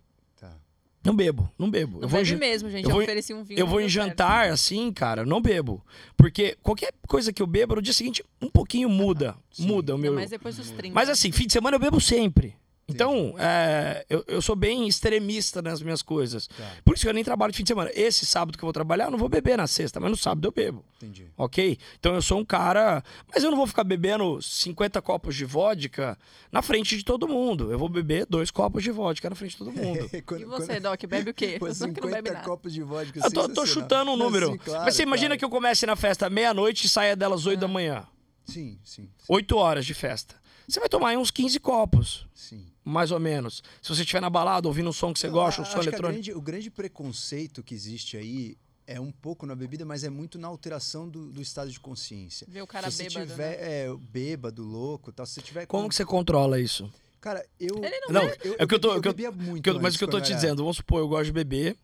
Não 1.06 1.14
bebo, 1.14 1.48
não 1.58 1.70
bebo. 1.70 1.98
Não 1.98 2.02
eu 2.02 2.08
vou, 2.08 2.18
bebe 2.18 2.30
jan- 2.30 2.36
mesmo, 2.38 2.68
gente. 2.68 2.84
eu 2.84 2.90
vou 2.90 3.02
ofereci 3.02 3.32
um 3.32 3.44
vinho. 3.44 3.60
eu 3.60 3.66
vou 3.66 3.78
não 3.78 3.86
em 3.86 3.88
jantar 3.88 4.50
assim, 4.50 4.92
cara, 4.92 5.24
não 5.24 5.40
bebo. 5.40 5.84
Porque 6.16 6.56
qualquer 6.62 6.92
coisa 7.06 7.32
que 7.32 7.40
eu 7.40 7.46
bebo, 7.46 7.76
no 7.76 7.82
dia 7.82 7.92
seguinte, 7.92 8.24
um 8.42 8.48
pouquinho 8.50 8.88
muda. 8.88 9.36
Sim. 9.52 9.66
muda 9.66 9.94
o 9.94 9.98
meu. 9.98 10.12
mais 10.14 10.30
depois 10.30 10.56
dos 10.56 10.70
30. 10.70 10.92
Mas 10.94 11.08
assim, 11.08 11.30
fim 11.30 11.46
de 11.46 11.52
semana 11.52 11.76
eu 11.76 11.80
bebo 11.80 12.00
sempre. 12.00 12.54
Então, 12.88 13.34
é, 13.36 14.06
eu, 14.08 14.22
eu 14.28 14.40
sou 14.40 14.54
bem 14.54 14.86
extremista 14.86 15.60
nas 15.60 15.82
minhas 15.82 16.02
coisas. 16.02 16.46
Tá. 16.46 16.72
Por 16.84 16.94
isso 16.94 17.02
que 17.02 17.08
eu 17.08 17.12
nem 17.14 17.24
trabalho 17.24 17.50
de 17.50 17.56
fim 17.56 17.64
de 17.64 17.68
semana. 17.68 17.90
Esse 17.92 18.24
sábado 18.24 18.56
que 18.56 18.62
eu 18.62 18.66
vou 18.66 18.72
trabalhar, 18.72 19.06
eu 19.06 19.10
não 19.10 19.18
vou 19.18 19.28
beber 19.28 19.58
na 19.58 19.66
sexta, 19.66 19.98
mas 19.98 20.08
no 20.08 20.16
sábado 20.16 20.46
eu 20.46 20.52
bebo. 20.52 20.84
Entendi. 20.98 21.26
Ok? 21.36 21.76
Então 21.98 22.14
eu 22.14 22.22
sou 22.22 22.38
um 22.38 22.44
cara. 22.44 23.02
Mas 23.34 23.42
eu 23.42 23.50
não 23.50 23.58
vou 23.58 23.66
ficar 23.66 23.82
bebendo 23.82 24.40
50 24.40 25.02
copos 25.02 25.34
de 25.34 25.44
vodka 25.44 26.16
na 26.52 26.62
frente 26.62 26.96
de 26.96 27.04
todo 27.04 27.26
mundo. 27.26 27.72
Eu 27.72 27.78
vou 27.78 27.88
beber 27.88 28.24
dois 28.24 28.52
copos 28.52 28.84
de 28.84 28.92
vodka 28.92 29.28
na 29.28 29.34
frente 29.34 29.52
de 29.52 29.58
todo 29.58 29.72
mundo. 29.72 30.08
Quando- 30.24 30.42
E 30.42 30.44
você, 30.44 30.66
quando- 30.74 30.82
Doc, 30.82 31.04
bebe 31.06 31.30
o 31.30 31.34
quê? 31.34 31.56
Pô, 31.60 31.66
Você 31.66 31.90
que 31.90 32.00
não 32.00 32.08
bebe 32.08 32.28
50 32.28 32.32
nada. 32.34 32.44
copos 32.44 32.72
de 32.72 32.82
vodka. 32.82 33.18
Eu 33.24 33.32
tô, 33.32 33.48
tô 33.48 33.66
chutando 33.66 34.12
um 34.12 34.16
Não, 34.16 34.26
número. 34.26 34.52
sim, 34.52 34.58
claro, 34.58 34.84
mas 34.84 34.94
você 34.94 35.02
imagina 35.02 35.30
claro. 35.30 35.38
que 35.40 35.44
eu 35.44 35.50
comece 35.50 35.86
na 35.86 35.96
festa 35.96 36.30
meia-noite 36.30 36.86
e 36.86 36.88
saia 36.88 37.16
delas 37.16 37.46
8 37.46 37.58
Ah. 37.58 37.60
da 37.62 37.68
manhã. 37.68 38.06
Sim, 38.44 38.78
sim. 38.84 39.08
sim, 39.18 39.24
8 39.28 39.56
horas 39.56 39.84
de 39.84 39.92
festa. 39.92 40.36
Você 40.68 40.78
vai 40.80 40.88
tomar 40.88 41.08
aí 41.10 41.16
uns 41.16 41.30
15 41.32 41.58
copos, 41.60 42.26
Sim. 42.34 42.64
Mais 42.86 43.10
ou 43.10 43.18
menos. 43.18 43.62
Se 43.82 43.88
você 43.88 44.02
estiver 44.02 44.20
na 44.20 44.30
balada 44.30 44.68
ouvindo 44.68 44.88
um 44.88 44.92
som 44.92 45.12
que 45.12 45.18
você 45.18 45.26
Eu 45.26 45.32
gosta, 45.32 45.60
um 45.60 45.64
som 45.64 45.78
eletrônico. 45.82 46.12
grande- 46.12 46.32
o 46.32 46.40
grande 46.40 46.70
preconceito 46.70 47.62
que 47.62 47.74
existe 47.74 48.16
aí 48.16 48.56
é 48.86 49.00
um 49.00 49.10
pouco 49.10 49.44
na 49.44 49.56
bebida, 49.56 49.84
mas 49.84 50.04
é 50.04 50.08
muito 50.08 50.38
na 50.38 50.46
alteração 50.46 51.08
do, 51.08 51.32
do 51.32 51.42
estado 51.42 51.68
de 51.70 51.80
consciência. 51.80 52.46
Ver 52.48 52.62
o 52.62 52.66
cara 52.66 52.88
se 52.90 52.98
você 52.98 53.02
bêbado, 53.08 53.26
tiver 53.32 53.58
né? 53.58 53.82
é, 53.86 53.94
bêbado, 54.12 54.62
louco, 54.62 55.10
tal, 55.10 55.26
se 55.26 55.32
você 55.34 55.40
tiver 55.42 55.66
Como 55.66 55.82
com- 55.82 55.88
que 55.88 55.94
você 55.96 56.04
controla 56.04 56.60
isso? 56.60 56.88
Cara, 57.20 57.44
eu 57.58 57.82
Ele 57.84 58.00
não 58.02 58.12
Não, 58.12 58.22
eu, 58.44 58.54
é 58.58 58.64
o 58.64 58.68
que 58.68 58.74
eu 58.76 58.78
tô- 58.78 58.88
bebi- 58.94 58.98
o 58.98 59.02
que 59.02 59.08
eu- 59.08 59.12
bebia 59.14 59.30
muito 59.32 59.62
Que 59.64 59.70
eu- 59.70 59.80
mas 59.80 59.96
o 59.96 59.98
que 59.98 60.04
eu 60.04 60.08
tô 60.08 60.20
te 60.20 60.30
era- 60.30 60.36
dizendo, 60.40 60.62
vamos 60.62 60.76
supor, 60.76 61.00
eu 61.00 61.08
gosto 61.08 61.24
de 61.24 61.32
beber. 61.32 61.76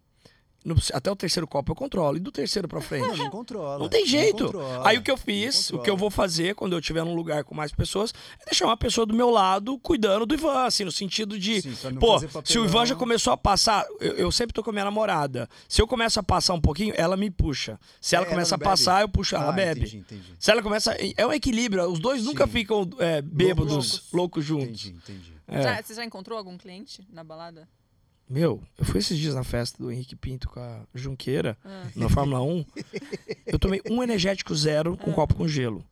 No- 0.65 0.77
até 0.93 1.11
o 1.11 1.17
terceiro 1.17 1.47
copo 1.47 1.73
eu 1.73 1.77
controlo. 1.77 2.17
E 2.17 2.21
do 2.21 2.31
terceiro 2.33 2.67
pra 2.69 2.81
frente? 2.81 3.07
Não, 3.09 3.17
não 3.17 3.31
controla. 3.31 3.79
Não 3.79 3.89
tem 3.89 4.07
jeito. 4.07 4.45
controla, 4.45 4.89
Aí 4.89 4.99
o 4.99 5.03
que 5.03 5.11
eu 5.11 5.17
não 5.17 5.23
fiz, 5.23 5.71
o 5.71 5.79
que 5.79 5.89
eu 5.91 5.97
vou 5.97 6.11
fazer 6.11 6.55
quando 6.55 6.73
eu 6.73 6.79
estiver 6.79 7.05
num 7.05 7.15
lugar 7.15 7.45
com 7.45 7.55
mais 7.55 7.73
pessoas, 7.73 8.13
é 8.41 8.45
deixar 8.47 8.67
uma 8.67 8.77
pessoa 8.77 9.05
do 9.07 9.15
meu 9.15 9.31
lado 9.31 9.79
cuidando 9.79 10.25
do 10.27 10.35
Ivan, 10.35 10.65
assim, 10.65 10.85
no 10.85 10.93
sentido 10.93 11.39
de. 11.39 11.63
Sim, 11.63 11.77
não 11.91 11.97
Pô, 12.01 12.19
se 12.45 12.59
o. 12.59 12.65
Ivan 12.65 12.87
já 12.87 12.95
começou 12.95 13.33
a 13.33 13.37
passar, 13.37 13.85
eu, 14.01 14.13
eu 14.15 14.33
sempre 14.33 14.53
tô 14.55 14.63
com 14.63 14.71
a 14.71 14.73
minha 14.73 14.85
namorada. 14.85 15.49
Se 15.69 15.81
eu 15.83 15.87
começo 15.87 16.19
a 16.21 16.23
passar 16.23 16.55
um 16.55 16.61
pouquinho, 16.61 16.95
ela 16.97 17.17
me 17.17 17.31
puxa. 17.31 17.79
Se 18.01 18.15
ela 18.17 18.27
É, 18.27 18.29
começa 18.29 18.51
não 18.53 18.57
a 18.57 18.59
bebe? 18.59 18.71
passar, 18.71 19.01
eu 19.03 19.09
puxo, 19.09 19.35
ela 19.35 19.49
Ah, 19.49 19.53
bebe. 19.53 19.81
Entendi, 19.83 19.97
entendi. 19.99 20.35
Se 20.39 20.51
ela 20.51 20.63
começa. 20.63 20.97
É 21.17 21.27
um 21.27 21.33
equilíbrio, 21.33 21.85
os 21.91 21.99
dois 21.99 22.25
nunca 22.25 22.47
Sim. 22.47 22.53
ficam 22.53 22.89
é, 22.99 23.21
bêbados, 23.23 23.73
Loucos. 23.73 24.03
loucos 24.13 24.45
juntos. 24.45 24.87
Entendi, 24.87 24.97
entendi. 24.97 25.33
É. 25.49 25.63
Já- 25.63 25.83
você 25.83 25.95
já 25.95 26.05
encontrou 26.05 26.39
algum 26.39 26.57
cliente 26.57 27.07
na 27.13 27.23
balada? 27.25 27.69
Meu, 28.29 28.63
eu 28.79 28.85
fui 28.85 28.99
esses 29.01 29.19
dias 29.19 29.35
na 29.35 29.45
festa 29.45 29.83
do 29.83 29.91
Henrique 29.93 30.17
Pinto 30.17 30.49
com 30.49 30.59
a 30.61 30.81
Junqueira, 30.95 31.57
Ah. 31.65 31.85
na 31.95 32.09
Fórmula 32.09 32.41
1. 32.43 32.65
Eu 33.47 33.59
tomei 33.59 33.83
um 33.91 34.03
energético 34.03 34.55
zero 34.55 34.97
com 34.97 35.11
um 35.11 35.13
copo 35.13 35.35
com 35.35 35.47
gelo. 35.47 35.85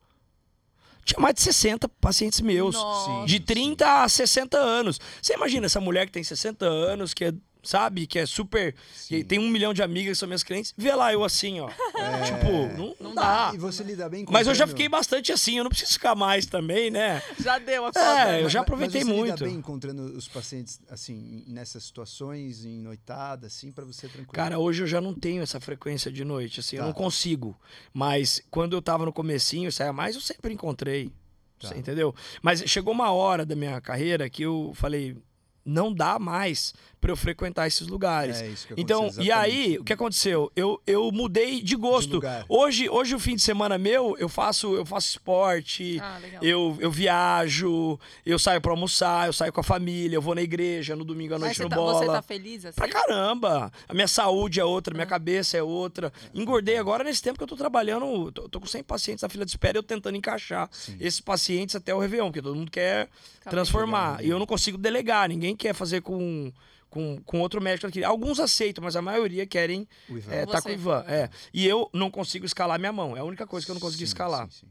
Tinha 1.05 1.21
mais 1.21 1.35
de 1.35 1.43
60 1.43 1.89
pacientes 1.89 2.41
meus. 2.41 2.75
Nossa. 2.75 3.27
De 3.27 3.35
Sim, 3.37 3.43
30 3.43 4.05
a 4.05 4.09
60 4.09 4.57
anos. 4.59 5.01
Você 5.21 5.35
imagina 5.35 5.67
essa 5.67 5.81
mulher 5.81 6.07
que 6.07 6.13
tem 6.13 6.23
60 6.25 6.65
anos, 6.67 7.13
que 7.13 7.25
é, 7.25 7.33
sabe, 7.63 8.07
que 8.07 8.19
é 8.19 8.27
super. 8.27 8.75
que 9.09 9.23
tem 9.25 9.39
um 9.39 9.49
milhão 9.49 9.73
de 9.75 9.83
amigas 9.83 10.13
que 10.17 10.19
são 10.21 10.27
minhas 10.29 10.43
clientes. 10.43 10.73
Vê 10.77 10.95
lá 10.95 11.13
eu 11.13 11.23
assim, 11.25 11.61
ó. 11.61 11.69
Tipo, 11.69 12.77
não, 12.79 12.95
não 13.01 13.15
dá. 13.15 13.53
E 13.55 13.59
você 13.59 13.83
lida 13.83 14.09
bem 14.09 14.25
com 14.25 14.33
Mas 14.33 14.47
eu 14.47 14.55
já 14.55 14.67
fiquei 14.67 14.89
bastante 14.89 15.33
assim, 15.33 15.59
eu 15.59 15.65
não 15.65 15.71
preciso 15.71 15.93
ficar 15.93 16.15
mais 16.15 16.47
também, 16.47 16.91
né? 16.91 17.23
Já 17.39 17.59
deu 17.59 17.87
a 17.87 17.91
É, 18.29 18.43
eu 18.43 18.49
já 18.49 18.61
aproveitei 18.61 19.03
mas 19.05 19.09
você 19.09 19.15
muito. 19.17 19.33
Lida 19.35 19.45
bem 19.47 19.55
encontrando 19.57 20.03
os 20.17 20.29
pacientes 20.29 20.81
assim 20.89 21.45
nessas 21.47 21.85
situações, 21.85 22.65
em 22.65 22.81
noitada, 22.81 23.47
assim, 23.47 23.71
pra 23.73 23.85
você 23.85 24.09
tranquilo. 24.09 24.33
Cara, 24.33 24.59
hoje 24.59 24.83
eu 24.83 24.87
já 24.87 25.01
não 25.01 25.15
tenho 25.15 25.43
essa 25.43 25.61
frequência 25.61 26.11
de 26.11 26.25
noite, 26.25 26.61
assim, 26.61 26.77
eu 26.77 26.81
Tá. 26.83 26.87
não 26.87 26.93
consigo. 26.95 27.59
Mas 27.93 28.43
quando 28.51 28.75
eu 28.77 28.83
tava 28.83 29.05
no 29.05 29.13
comecinho, 29.13 29.71
saia 29.71 29.93
mais, 29.93 30.15
eu 30.15 30.21
sempre 30.21 30.53
encontrei. 30.53 31.11
Tá. 31.59 31.69
Você 31.69 31.77
entendeu? 31.77 32.15
Mas 32.43 32.61
chegou 32.67 32.93
uma 32.95 33.11
hora 33.13 33.45
da 33.45 33.55
minha 33.55 33.81
carreira 33.81 34.31
que 34.31 34.43
eu 34.43 34.73
falei, 34.75 35.17
não 35.65 35.93
dá 35.93 36.19
mais 36.19 36.73
pra 37.01 37.11
eu 37.11 37.17
frequentar 37.17 37.67
esses 37.67 37.87
lugares. 37.89 38.43
é 38.43 38.49
isso 38.49 38.67
que 38.69 38.75
Então, 38.77 39.01
aconteceu, 39.05 39.25
e 39.25 39.33
aí, 39.33 39.51
exatamente. 39.53 39.79
o 39.79 39.85
que 39.85 39.93
aconteceu? 39.93 40.53
Eu, 40.55 40.83
eu 40.87 41.11
mudei 41.11 41.63
de 41.63 41.75
gosto. 41.77 42.15
lugar. 42.17 42.45
hoje, 42.49 42.91
hoje 42.91 43.15
o 43.15 43.19
fim 43.19 43.35
de 43.37 43.41
semana 43.43 43.79
meu, 43.79 44.17
eu 44.19 44.29
faço, 44.29 44.75
eu 44.75 44.85
faço 44.85 45.09
esporte, 45.09 45.99
Ah, 46.01 46.19
legal. 46.19 46.43
eu, 46.45 46.77
eu 46.79 46.91
viajo, 46.91 47.99
eu 48.25 48.39
saio 48.39 48.61
pra 48.61 48.71
almoçar, 48.73 49.27
eu 49.29 49.33
saio 49.33 49.53
com 49.53 49.61
a 49.61 49.65
família, 49.65 50.17
eu 50.17 50.23
vou 50.23 50.35
na 50.35 50.43
igreja 50.43 50.95
no 50.95 51.05
domingo 51.05 51.35
à 51.35 51.39
Mas 51.39 51.43
noite 51.47 51.57
você 51.59 51.63
no 51.65 51.71
tá, 51.71 51.77
bola. 51.77 51.99
você 51.99 52.07
tá 52.07 52.23
feliz 52.23 52.65
assim? 52.67 52.77
Pra 52.77 52.89
caramba! 52.89 53.73
A 53.89 53.95
minha 53.95 54.09
saúde 54.09 54.61
é 54.61 54.65
outra, 54.65 54.93
minha 54.95 55.05
Ah. 55.05 55.09
cabeça 55.09 55.57
é 55.57 55.63
outra. 55.63 56.13
Engordei 56.35 56.77
agora 56.77 57.03
nesse 57.03 57.23
tempo 57.23 57.39
que 57.39 57.43
eu 57.45 57.49
tô 57.49 57.57
trabalhando, 57.57 58.31
tô, 58.33 58.49
tô 58.49 58.61
com 58.61 58.67
100 58.67 58.83
pacientes 58.83 59.23
na 59.23 59.29
fila 59.29 59.45
de 59.45 59.51
espera 59.53 59.77
e 59.77 59.81
eu 59.81 59.83
tentando 59.83 60.17
encaixar 60.17 60.69
Sim. 60.73 60.97
esses 61.01 61.21
pacientes 61.21 61.75
até 61.75 61.95
o 61.95 61.99
Réveillon, 61.99 62.27
porque 62.27 62.43
todo 62.43 62.55
mundo 62.55 62.71
quer 62.71 63.09
Acabei 63.41 63.51
transformar. 63.51 64.19
de 64.19 64.27
E 64.27 64.31
eu 64.31 64.39
não 64.39 64.47
consigo 64.47 64.77
delegar, 64.77 65.29
ninguém 65.29 65.57
quer 65.57 65.75
fazer 65.75 66.01
com, 66.03 66.53
com, 66.91 67.19
com 67.25 67.41
outro 67.41 67.61
médico 67.63 67.87
aqui. 67.87 68.03
Alguns 68.05 68.39
aceitam, 68.41 68.83
mas 68.85 68.97
a 68.97 69.01
maioria 69.03 69.47
querem 69.47 69.89
Ivan. 70.09 70.33
é, 70.35 70.45
Com 70.45 70.53
tá 70.53 70.61
com 70.61 70.69
o 70.69 70.73
Ivan. 70.73 71.05
É. 71.09 71.31
E 71.55 71.67
eu 71.67 71.89
não 71.93 72.11
consigo 72.11 72.45
escalar 72.45 72.79
minha 72.79 72.93
mão. 72.93 73.17
É 73.17 73.21
a 73.21 73.25
única 73.25 73.47
coisa 73.47 73.65
que 73.65 73.71
eu 73.71 73.75
não 73.75 73.81
consegui 73.81 74.05
Sim, 74.05 74.11
escalar. 74.13 74.51
sim, 74.51 74.61
sim. 74.61 74.67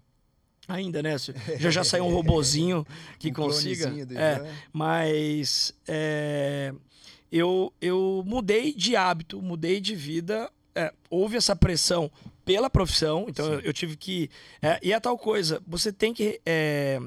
Ainda, 0.67 1.01
né? 1.01 1.15
Já 1.57 1.71
já 1.71 1.83
saiu 1.83 2.05
um 2.05 2.13
robozinho 2.13 2.85
que 3.17 3.29
Um 3.29 3.33
consiga. 3.33 3.91
É, 4.15 4.53
mas 4.71 5.73
é, 5.87 6.71
eu, 7.31 7.73
eu 7.81 8.21
mudei 8.25 8.71
de 8.73 8.95
hábito, 8.95 9.41
mudei 9.41 9.79
de 9.81 9.95
vida. 9.95 10.51
é, 10.75 10.93
houve 11.09 11.37
essa 11.37 11.55
pressão 11.55 12.11
pela 12.45 12.69
profissão, 12.69 13.25
então 13.27 13.53
eu, 13.53 13.59
eu 13.61 13.73
tive 13.73 13.95
que. 13.97 14.29
é, 14.61 14.79
e 14.83 14.91
é 14.93 14.99
tal 14.99 15.17
coisa, 15.17 15.59
você 15.67 15.91
tem 15.91 16.13
que. 16.13 16.39
é, 16.45 16.99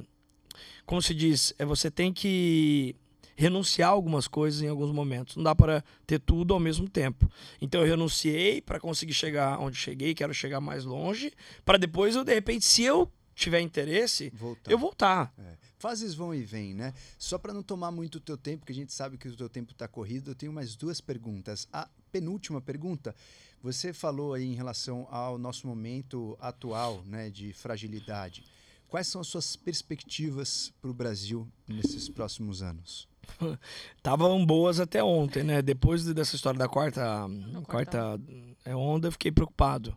como 0.85 1.01
se 1.01 1.15
diz? 1.15 1.55
É, 1.59 1.65
você 1.65 1.89
tem 1.91 2.13
que 2.13 2.97
renunciar 3.37 3.91
algumas 3.91 4.29
coisas 4.29 4.63
em 4.63 4.69
alguns 4.69 4.91
momentos. 4.91 5.37
Não 5.37 5.43
dá 5.45 5.55
para 5.55 5.85
ter 6.07 6.19
tudo 6.19 6.55
ao 6.55 6.61
mesmo 6.61 6.89
tempo. 6.89 7.31
Então 7.61 7.81
eu 7.81 7.87
renunciei 7.87 8.61
para 8.61 8.81
conseguir 8.81 9.15
chegar 9.15 9.59
onde 9.59 9.77
cheguei, 9.77 10.15
quero 10.15 10.35
chegar 10.35 10.61
mais 10.61 10.85
longe, 10.85 11.33
para 11.65 11.79
depois 11.79 12.15
eu, 12.17 12.25
de 12.25 12.35
repente, 12.35 12.65
se 12.65 12.83
eu 12.83 13.11
tiver 13.35 13.61
interesse, 13.61 14.31
Voltar. 14.35 14.71
eu 14.71 14.79
voltar. 14.79 15.35
É. 15.39 15.57
Fases 15.79 16.15
vão 16.15 16.35
e 16.35 16.43
vêm, 16.43 16.75
né? 16.75 16.95
Só 17.19 17.39
para 17.39 17.53
não 17.53 17.63
tomar 17.63 17.91
muito 17.91 18.17
o 18.17 18.21
teu 18.21 18.37
tempo, 18.37 18.59
porque 18.59 18.73
a 18.73 18.77
gente 18.77 18.93
sabe 18.93 19.17
que 19.17 19.29
o 19.29 19.37
teu 19.37 19.49
tempo 19.49 19.73
está 19.73 19.89
corrido, 19.89 20.31
eu 20.31 20.35
tenho 20.35 20.53
mais 20.53 20.77
duas 20.77 21.01
perguntas. 21.01 21.67
A 21.73 21.89
penúltima 22.13 22.61
pergunta, 22.61 23.15
você 23.61 23.93
falou 23.93 24.35
aí 24.35 24.45
em 24.45 24.55
relação 24.55 25.09
ao 25.11 25.39
nosso 25.39 25.67
momento 25.67 26.37
atual, 26.41 27.03
né, 27.05 27.31
de 27.31 27.53
fragilidade. 27.53 28.45
Quais 28.89 29.09
são 29.09 29.23
as 29.23 29.27
suas 29.27 29.57
perspectivas 29.57 30.73
para 30.81 30.91
o 30.91 30.95
Brasil 30.95 31.49
nesses 31.67 32.09
próximos 32.09 32.63
anos? 32.63 33.09
Estavam 33.97 34.45
boas 34.45 34.81
até 34.81 35.03
ontem, 35.03 35.43
né? 35.43 35.63
Depois 35.63 36.05
de- 36.05 36.15
dessa 36.15 36.37
história 36.37 36.59
da 36.59 36.69
quarta, 36.69 37.27
quarta 37.67 38.21
é 38.65 38.75
onda, 38.75 39.09
eu 39.09 39.13
fiquei 39.13 39.31
preocupado. 39.33 39.97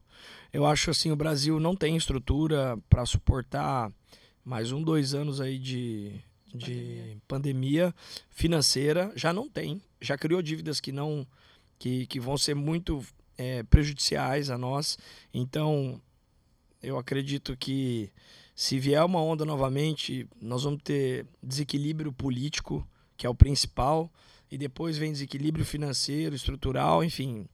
Eu 0.51 0.65
acho 0.65 0.89
assim, 0.89 1.11
o 1.11 1.15
Brasil 1.15 1.59
não 1.59 1.76
tem 1.76 1.95
estrutura 1.97 2.78
para 2.89 3.05
suportar 3.05 3.91
mais 4.43 4.71
um, 4.71 4.82
dois 4.82 5.13
anos 5.13 5.41
aí 5.41 5.57
de, 5.59 6.13
de 6.53 7.17
pandemia. 7.28 7.93
financeira. 8.30 9.11
Já 9.15 9.34
não 9.34 9.49
tem. 9.49 9.82
Já 9.99 10.17
criou 10.17 10.41
dívidas 10.41 10.80
que 10.80 10.91
não 10.91 11.28
que, 11.78 12.05
que 12.07 12.19
vão 12.19 12.38
ser 12.38 12.55
muito 12.55 13.03
é, 13.38 13.63
prejudiciais 13.63 14.49
a 14.49 14.57
nós. 14.57 14.97
Então, 15.34 15.99
eu 16.82 16.97
acredito 16.97 17.57
que 17.57 18.09
se 18.55 18.80
vier 18.80 19.03
uma 19.03 19.21
onda 19.21 19.43
novamente, 19.43 20.26
nós 20.41 20.63
vamos 20.63 20.82
ter 20.84 21.26
desequilíbrio 21.43 22.13
político, 22.13 22.88
que 23.18 23.26
é 23.26 23.30
o 23.30 23.36
principal, 23.36 24.11
e 24.51 24.57
depois 24.57 24.97
vem 24.97 25.11
desequilíbrio 25.11 25.66
financeiro, 25.66 26.36
estrutural, 26.36 27.03
enfim 27.03 27.47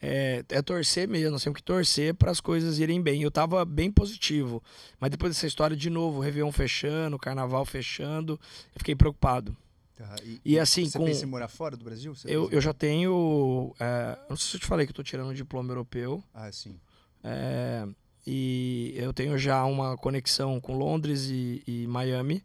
é, 0.00 0.44
é 0.48 0.62
torcer 0.62 1.08
mesmo, 1.08 1.32
nós 1.32 1.42
temos 1.42 1.56
que 1.56 1.62
torcer 1.62 2.14
para 2.14 2.30
as 2.30 2.40
coisas 2.40 2.78
irem 2.78 3.02
bem. 3.02 3.22
Eu 3.22 3.28
estava 3.28 3.64
bem 3.64 3.90
positivo, 3.90 4.62
mas 5.00 5.10
depois 5.10 5.32
dessa 5.32 5.46
história 5.46 5.76
de 5.76 5.90
novo, 5.90 6.18
o 6.18 6.20
Réveillon 6.22 6.52
fechando, 6.52 7.16
o 7.16 7.18
Carnaval 7.18 7.64
fechando, 7.64 8.38
eu 8.74 8.78
fiquei 8.78 8.94
preocupado. 8.94 9.56
Tá, 9.96 10.14
e, 10.22 10.40
e, 10.44 10.58
assim, 10.58 10.88
você 10.88 10.96
com... 10.96 11.04
pensa 11.04 11.24
em 11.24 11.28
morar 11.28 11.48
fora 11.48 11.76
do 11.76 11.84
Brasil? 11.84 12.14
Você 12.14 12.28
eu, 12.28 12.48
eu 12.52 12.60
já 12.60 12.72
tenho. 12.72 13.74
É, 13.80 14.16
não 14.28 14.36
sei 14.36 14.50
se 14.50 14.56
eu 14.56 14.60
te 14.60 14.66
falei 14.66 14.86
que 14.86 14.90
eu 14.90 14.92
estou 14.92 15.04
tirando 15.04 15.30
um 15.30 15.34
diploma 15.34 15.72
europeu. 15.72 16.22
Ah, 16.32 16.52
sim. 16.52 16.78
É, 17.24 17.84
e 18.24 18.94
eu 18.96 19.12
tenho 19.12 19.36
já 19.36 19.64
uma 19.64 19.96
conexão 19.96 20.60
com 20.60 20.78
Londres 20.78 21.28
e, 21.28 21.64
e 21.66 21.86
Miami, 21.88 22.44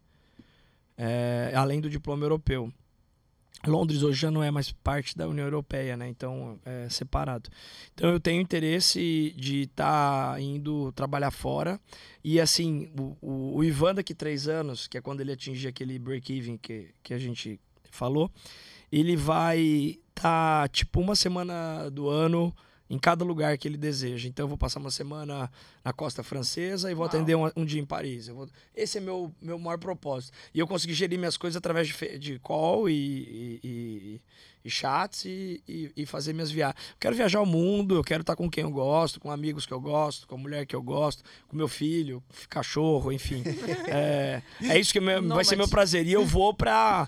é, 0.98 1.52
além 1.56 1.82
do 1.82 1.90
diploma 1.90 2.24
europeu. 2.26 2.72
Londres 3.66 4.04
hoje 4.04 4.20
já 4.20 4.30
não 4.30 4.44
é 4.44 4.52
mais 4.52 4.72
parte 4.72 5.18
da 5.18 5.28
União 5.28 5.46
Europeia, 5.46 5.96
né? 5.96 6.10
Então 6.10 6.60
é 6.66 6.90
separado. 6.90 7.50
Então 7.94 8.10
eu 8.10 8.20
tenho 8.20 8.42
interesse 8.42 9.34
de 9.38 9.62
estar 9.62 10.34
tá 10.34 10.42
indo 10.42 10.92
trabalhar 10.92 11.32
fora. 11.32 11.80
E 12.22 12.42
assim, 12.42 12.92
o, 13.00 13.16
o, 13.22 13.58
o, 13.58 13.64
Ivan 13.64 13.96
daqui 13.96 14.14
três 14.14 14.50
anos, 14.50 14.86
que 14.86 14.98
é 14.98 15.02
quando 15.02 15.22
ele 15.22 15.32
atingir 15.32 15.70
aquele 15.70 15.98
break-even 15.98 16.58
que, 16.58 16.90
que 17.02 17.14
a 17.14 17.18
gente 17.18 17.58
falou, 17.90 18.30
ele 18.92 19.16
vai 19.16 19.60
estar 19.60 20.64
tá, 20.64 20.68
tipo 20.68 21.00
uma 21.00 21.16
semana 21.16 21.90
do 21.90 22.10
ano 22.10 22.54
em 22.94 23.00
cada 23.00 23.26
lugar 23.26 23.58
que 23.58 23.68
ele 23.68 23.78
deseja. 23.78 24.30
Então 24.30 24.44
eu 24.44 24.48
vou 24.48 24.58
passar 24.58 24.80
uma 24.80 24.92
semana 24.92 25.52
na 25.84 25.92
costa 25.92 26.22
francesa 26.22 26.92
e 26.92 26.94
vou 26.94 27.02
Uau. 27.04 27.10
atender 27.10 27.36
um, 27.36 27.50
um, 27.56 27.66
dia 27.66 27.82
em 27.82 27.86
Paris. 27.86 28.28
Vou... 28.28 28.48
Esse 28.76 29.00
é 29.00 29.02
meu 29.02 29.34
meu 29.42 29.58
maior 29.58 29.80
propósito. 29.80 30.32
E 30.54 30.60
eu 30.60 30.68
consegui 30.68 30.94
gerir 30.94 31.18
minhas 31.18 31.36
coisas 31.36 31.58
através 31.58 31.88
de, 31.88 32.20
de 32.20 32.38
call 32.38 32.88
e, 32.88 32.94
e, 32.94 33.60
e 33.64 34.22
e 34.64 34.70
chats 34.70 35.26
e, 35.26 35.62
e, 35.68 35.92
e, 35.98 36.06
fazer 36.06 36.34
minhas 36.34 36.50
viagens. 36.50 36.80
quero 37.00 37.16
viajar 37.16 37.42
o 37.42 37.46
mundo, 37.46 37.96
eu 37.96 38.04
quero 38.04 38.22
estar 38.22 38.36
com 38.36 38.50
quem 38.50 38.64
eu 38.64 38.72
gosto, 38.72 39.20
com 39.20 39.30
amigos 39.30 39.66
que 39.66 39.74
eu 39.74 39.80
gosto, 39.80 40.26
com 40.26 40.36
a 40.36 40.38
mulher 40.38 40.66
que 40.66 40.76
eu 40.76 40.82
gosto, 40.82 41.24
com 41.48 41.56
meu 41.56 41.68
filho, 41.68 42.24
cachorro, 42.50 43.12
enfim. 43.12 43.44
é, 43.88 44.42
é 44.62 44.80
isso 44.80 44.94
que 44.94 45.00
meu, 45.00 45.22
Não, 45.22 45.30
vai 45.30 45.38
mas... 45.40 45.48
ser 45.48 45.56
meu 45.58 45.68
prazer. 45.68 46.08
E 46.08 46.14
eu 46.14 46.26
vou 46.26 46.54
para 46.54 47.08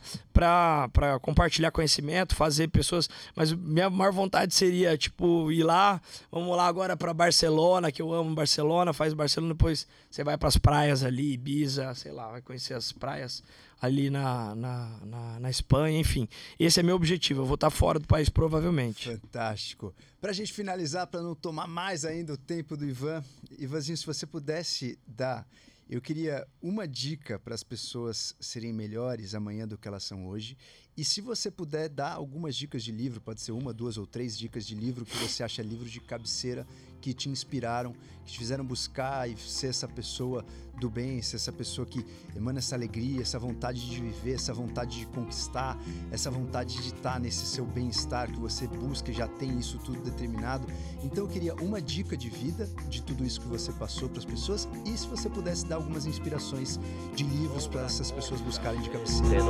compartilhar 1.21 1.71
conhecimento, 1.71 2.35
fazer 2.35 2.67
pessoas. 2.67 3.09
Mas 3.35 3.53
minha 3.53 3.89
maior 3.89 4.11
vontade 4.11 4.53
seria, 4.53 4.97
tipo, 4.97 5.51
ir 5.51 5.63
lá, 5.63 6.01
vamos 6.31 6.55
lá 6.57 6.67
agora 6.67 6.97
para 6.97 7.13
Barcelona, 7.13 7.91
que 7.91 8.01
eu 8.01 8.11
amo 8.13 8.35
Barcelona, 8.35 8.91
faz 8.91 9.13
Barcelona, 9.13 9.53
depois 9.53 9.87
você 10.09 10.23
vai 10.23 10.37
para 10.37 10.49
as 10.49 10.57
praias 10.57 11.03
ali, 11.03 11.33
Ibiza, 11.33 11.93
sei 11.93 12.11
lá, 12.11 12.29
vai 12.29 12.41
conhecer 12.41 12.73
as 12.73 12.91
praias 12.91 13.41
ali 13.81 14.09
na, 14.09 14.55
na, 14.55 14.99
na, 15.05 15.39
na, 15.39 15.49
Espanha, 15.49 15.99
enfim. 15.99 16.27
Esse 16.59 16.79
é 16.79 16.83
meu 16.83 16.95
objetivo, 16.95 17.41
eu 17.41 17.45
vou 17.45 17.55
estar 17.55 17.69
fora 17.69 17.99
do 17.99 18.07
país 18.07 18.29
provavelmente. 18.29 19.09
Fantástico. 19.09 19.93
Para 20.19 20.31
a 20.31 20.33
gente 20.33 20.53
finalizar, 20.53 21.07
para 21.07 21.21
não 21.21 21.35
tomar 21.35 21.67
mais 21.67 22.05
ainda 22.05 22.33
o 22.33 22.37
tempo 22.37 22.75
do 22.75 22.85
Ivan, 22.85 23.23
Ivanzinho, 23.59 23.97
se 23.97 24.05
você 24.05 24.25
pudesse 24.25 24.97
dar, 25.05 25.47
eu 25.89 26.01
queria 26.01 26.47
uma 26.61 26.87
dica 26.87 27.37
para 27.37 27.53
as 27.53 27.63
pessoas 27.63 28.35
serem 28.39 28.73
melhores 28.73 29.35
amanhã 29.35 29.67
do 29.67 29.77
que 29.77 29.87
elas 29.87 30.03
são 30.03 30.25
hoje. 30.27 30.57
E 30.97 31.03
se 31.03 31.19
você 31.19 31.51
puder 31.51 31.89
dar 31.89 32.13
algumas 32.13 32.55
dicas 32.55 32.81
de 32.81 32.89
livro, 32.89 33.19
pode 33.19 33.41
ser 33.41 33.51
uma, 33.51 33.73
duas 33.73 33.97
ou 33.97 34.07
três 34.07 34.37
dicas 34.37 34.65
de 34.65 34.75
livro 34.75 35.05
que 35.05 35.17
você 35.17 35.43
acha 35.43 35.61
livros 35.61 35.91
de 35.91 35.99
cabeceira 35.99 36.65
que 37.01 37.13
te 37.13 37.29
inspiraram, 37.29 37.93
que 38.23 38.31
te 38.31 38.39
fizeram 38.39 38.65
buscar 38.65 39.29
e 39.29 39.37
ser 39.37 39.67
essa 39.67 39.87
pessoa 39.87 40.43
do 40.79 40.89
bem, 40.89 41.21
ser 41.21 41.35
essa 41.35 41.51
pessoa 41.51 41.85
que 41.85 42.03
emana 42.35 42.59
essa 42.59 42.75
alegria, 42.75 43.21
essa 43.21 43.37
vontade 43.37 43.87
de 43.87 44.01
viver, 44.01 44.33
essa 44.33 44.53
vontade 44.53 44.99
de 44.99 45.05
conquistar, 45.07 45.77
essa 46.11 46.31
vontade 46.31 46.81
de 46.81 46.95
estar 46.95 47.19
nesse 47.19 47.45
seu 47.45 47.65
bem-estar 47.65 48.31
que 48.31 48.39
você 48.39 48.65
busca 48.65 49.11
e 49.11 49.13
já 49.13 49.27
tem 49.27 49.59
isso 49.59 49.77
tudo 49.79 50.01
determinado. 50.01 50.65
Então 51.03 51.25
eu 51.25 51.29
queria 51.29 51.53
uma 51.55 51.81
dica 51.81 52.17
de 52.17 52.29
vida 52.29 52.67
de 52.89 53.01
tudo 53.01 53.23
isso 53.25 53.41
que 53.41 53.47
você 53.47 53.71
passou 53.73 54.09
para 54.09 54.19
as 54.19 54.25
pessoas 54.25 54.67
e 54.85 54.97
se 54.97 55.07
você 55.07 55.29
pudesse 55.29 55.65
dar 55.65 55.75
algumas 55.75 56.05
inspirações 56.05 56.79
de 57.15 57.23
livros 57.23 57.67
para 57.67 57.81
essas 57.83 58.11
pessoas 58.11 58.41
buscarem 58.41 58.81
de 58.81 58.89
cabeceira. 58.89 59.45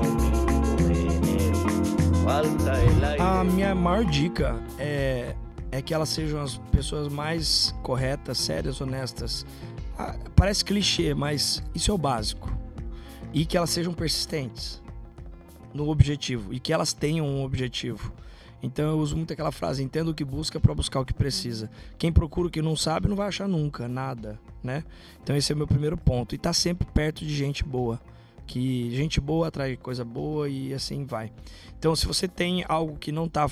A 3.19 3.43
minha 3.43 3.75
maior 3.75 4.05
dica 4.05 4.55
é 4.77 5.36
é 5.77 5.81
que 5.81 5.93
elas 5.93 6.07
sejam 6.07 6.41
as 6.41 6.57
pessoas 6.71 7.09
mais 7.09 7.75
corretas, 7.83 8.38
sérias, 8.38 8.79
honestas. 8.79 9.45
Ah, 9.99 10.15
parece 10.33 10.63
clichê, 10.63 11.13
mas 11.13 11.61
isso 11.73 11.91
é 11.91 11.93
o 11.93 11.97
básico. 11.97 12.49
E 13.33 13.45
que 13.45 13.57
elas 13.57 13.71
sejam 13.71 13.93
persistentes 13.93 14.81
no 15.73 15.89
objetivo 15.89 16.53
e 16.53 16.61
que 16.61 16.71
elas 16.71 16.93
tenham 16.93 17.27
um 17.27 17.43
objetivo. 17.43 18.13
Então 18.63 18.89
eu 18.89 18.97
uso 18.97 19.17
muito 19.17 19.33
aquela 19.33 19.51
frase: 19.51 19.83
entenda 19.83 20.09
o 20.09 20.13
que 20.13 20.23
busca 20.23 20.61
para 20.61 20.73
buscar 20.73 21.01
o 21.01 21.05
que 21.05 21.13
precisa. 21.13 21.69
Quem 21.97 22.09
procura 22.09 22.47
o 22.47 22.51
que 22.51 22.61
não 22.61 22.77
sabe 22.77 23.09
não 23.09 23.15
vai 23.15 23.27
achar 23.27 23.47
nunca 23.47 23.86
nada, 23.88 24.39
né? 24.63 24.83
Então 25.21 25.36
esse 25.36 25.51
é 25.51 25.55
o 25.55 25.57
meu 25.57 25.67
primeiro 25.67 25.97
ponto. 25.97 26.33
E 26.33 26.38
tá 26.38 26.53
sempre 26.53 26.88
perto 26.93 27.25
de 27.25 27.36
gente 27.36 27.65
boa. 27.65 27.99
Que 28.46 28.96
gente 28.96 29.20
boa 29.20 29.48
atrai 29.48 29.76
coisa 29.76 30.06
boa 30.06 30.48
e 30.50 30.74
assim 30.74 31.06
vai. 31.06 31.32
Então 31.78 31.96
se 31.96 32.06
você 32.06 32.28
tem 32.28 32.64
algo 32.68 32.98
que 32.98 33.12
não 33.12 33.28
tá 33.28 33.50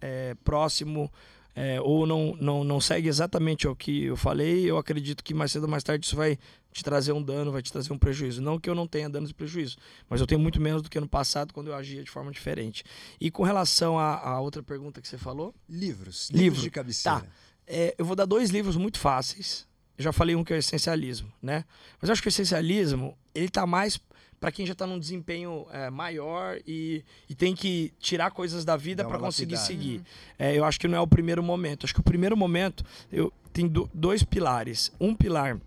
é, 0.00 0.34
próximo 0.44 1.10
é, 1.54 1.80
ou 1.80 2.06
não, 2.06 2.36
não, 2.40 2.64
não 2.64 2.80
segue 2.80 3.08
exatamente 3.08 3.68
o 3.68 3.76
que 3.76 4.04
eu 4.04 4.16
falei, 4.16 4.64
eu 4.64 4.78
acredito 4.78 5.22
que 5.22 5.34
mais 5.34 5.52
cedo 5.52 5.64
ou 5.64 5.68
mais 5.68 5.82
tarde 5.82 6.06
isso 6.06 6.16
vai 6.16 6.38
te 6.72 6.82
trazer 6.82 7.12
um 7.12 7.22
dano, 7.22 7.52
vai 7.52 7.60
te 7.60 7.70
trazer 7.70 7.92
um 7.92 7.98
prejuízo. 7.98 8.40
Não 8.40 8.58
que 8.58 8.68
eu 8.68 8.74
não 8.74 8.86
tenha 8.86 9.08
danos 9.08 9.30
e 9.30 9.34
prejuízo, 9.34 9.76
mas 10.08 10.20
eu 10.20 10.26
tenho 10.26 10.40
muito 10.40 10.60
menos 10.60 10.80
do 10.80 10.88
que 10.88 10.98
no 10.98 11.08
passado, 11.08 11.52
quando 11.52 11.68
eu 11.68 11.74
agia 11.74 12.02
de 12.02 12.10
forma 12.10 12.32
diferente. 12.32 12.82
E 13.20 13.30
com 13.30 13.42
relação 13.42 13.98
à, 13.98 14.40
outra 14.40 14.62
pergunta 14.62 15.00
que 15.00 15.06
você 15.06 15.18
falou? 15.18 15.54
Livros. 15.68 16.30
Livros 16.30 16.42
Livro. 16.42 16.60
de 16.62 16.70
cabeceira. 16.70 17.20
Tá. 17.20 17.26
É, 17.66 17.94
eu 17.98 18.04
vou 18.04 18.16
dar 18.16 18.24
dois 18.24 18.50
livros 18.50 18.76
muito 18.76 18.98
fáceis. 18.98 19.66
Eu 19.98 20.04
já 20.04 20.12
falei 20.12 20.34
um 20.34 20.42
que 20.42 20.52
é 20.52 20.56
o 20.56 20.58
essencialismo, 20.58 21.30
né? 21.40 21.64
Mas 22.00 22.08
eu 22.08 22.12
acho 22.12 22.22
que 22.22 22.28
o 22.28 22.30
essencialismo, 22.30 23.16
ele 23.34 23.50
tá 23.50 23.66
mais 23.66 24.00
para 24.42 24.50
quem 24.50 24.66
já 24.66 24.72
está 24.72 24.84
num 24.88 24.98
desempenho 24.98 25.68
é, 25.70 25.88
maior 25.88 26.58
e, 26.66 27.04
e, 27.30 27.34
tem 27.34 27.54
que 27.54 27.92
tirar 28.00 28.32
coisas 28.32 28.64
da 28.64 28.76
vida 28.76 29.04
para 29.04 29.16
conseguir 29.16 29.56
seguir. 29.56 29.98
Uhum. 29.98 30.04
É, 30.36 30.58
eu 30.58 30.64
acho 30.64 30.80
que 30.80 30.88
não 30.88 30.98
é 30.98 31.00
o 31.00 31.06
primeiro 31.06 31.40
momento. 31.44 31.86
Acho 31.86 31.94
que 31.94 32.00
o 32.00 32.02
primeiro 32.02 32.36
momento 32.36 32.84
eu 33.12 33.32
tem 33.52 33.68
do, 33.68 33.88
dois 33.94 34.24
pilares. 34.24 34.90
Um 35.00 35.14
pilar 35.14 35.60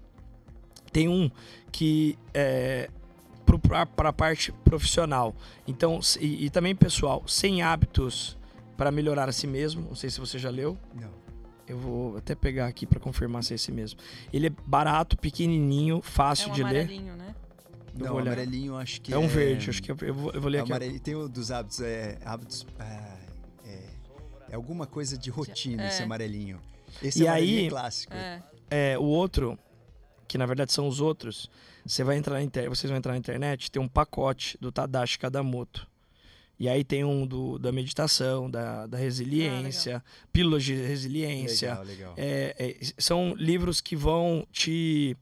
tem 0.92 1.08
um 1.08 1.32
que 1.72 2.20
é 2.34 2.90
para 3.96 4.10
a 4.10 4.14
parte 4.14 4.52
profissional. 4.52 5.34
Então 5.66 6.02
e, 6.20 6.48
e 6.48 6.50
também 6.50 6.76
pessoal, 6.76 7.24
sem 7.26 7.62
hábitos 7.62 8.38
para 8.76 8.92
melhorar 8.92 9.30
a 9.30 9.32
si 9.32 9.48
mesmo. 9.48 9.88
Não 9.88 9.96
sei 9.96 10.10
se 10.10 10.20
você 10.20 10.38
já 10.38 10.50
leu. 10.50 10.78
Não. 10.94 11.12
Eu 11.66 11.78
vou 11.78 12.18
até 12.18 12.36
pegar 12.36 12.68
aqui 12.68 12.86
para 12.86 13.00
confirmar 13.00 13.42
se 13.42 13.54
é 13.54 13.56
esse 13.56 13.72
mesmo. 13.72 14.02
Ele 14.34 14.48
é 14.48 14.52
barato, 14.68 15.18
pequenininho, 15.18 16.02
fácil 16.02 16.50
é 16.50 16.52
um 16.52 16.54
de 16.56 16.64
ler. 16.64 16.90
Né? 16.90 17.25
Não, 17.98 18.18
amarelinho 18.18 18.76
acho 18.76 19.02
que 19.02 19.14
é. 19.14 19.18
um 19.18 19.28
verde, 19.28 19.70
acho 19.70 19.82
que 19.82 19.92
eu, 19.92 19.96
vou, 19.96 20.32
eu 20.32 20.42
vou 20.42 20.50
ler 20.50 20.58
é 20.58 20.62
aqui. 20.62 20.72
Amarelinho, 20.72 21.00
tem 21.00 21.16
o 21.16 21.28
dos 21.28 21.52
hábitos, 21.52 21.80
é, 21.80 22.18
hábitos 22.26 22.66
é, 22.80 23.70
é, 23.70 23.90
é 24.50 24.56
alguma 24.56 24.86
coisa 24.86 25.18
de 25.18 25.30
rotina 25.30 25.84
é. 25.84 25.88
esse 25.88 26.04
amarelinho. 26.04 26.60
Esse 27.02 27.24
e 27.24 27.28
amarelinho 27.28 27.60
aí, 27.60 27.66
é 27.66 27.70
clássico. 27.70 28.14
É. 28.14 28.44
é, 28.70 28.98
o 28.98 29.04
outro, 29.04 29.58
que 30.28 30.38
na 30.38 30.46
verdade 30.46 30.74
são 30.74 30.88
os 30.88 31.00
outros, 31.00 31.50
você 31.86 32.04
vai 32.04 32.18
entrar 32.18 32.36
na 32.36 32.44
internet, 32.44 32.70
vocês 32.70 32.90
vão 32.90 32.98
entrar 32.98 33.14
na 33.14 33.20
internet, 33.20 33.72
tem 33.72 33.82
um 33.82 33.88
pacote 33.88 34.58
do 34.60 34.72
Tadashi 34.72 35.18
Kadamoto. 35.18 35.88
E 36.58 36.70
aí 36.70 36.84
tem 36.84 37.04
um 37.04 37.28
do, 37.28 37.60
da 37.60 37.72
meditação, 37.72 38.50
da, 38.50 38.88
da 38.88 38.98
resiliência, 38.98 39.98
ah, 39.98 40.28
pílulas 40.32 40.64
de 40.64 40.74
resiliência. 40.74 41.72
Legal, 41.72 41.84
legal. 41.84 42.14
É, 42.16 42.56
é, 42.58 42.78
são 42.98 43.36
livros 43.36 43.82
que 43.82 43.96
vão 43.96 44.48
te 44.54 45.18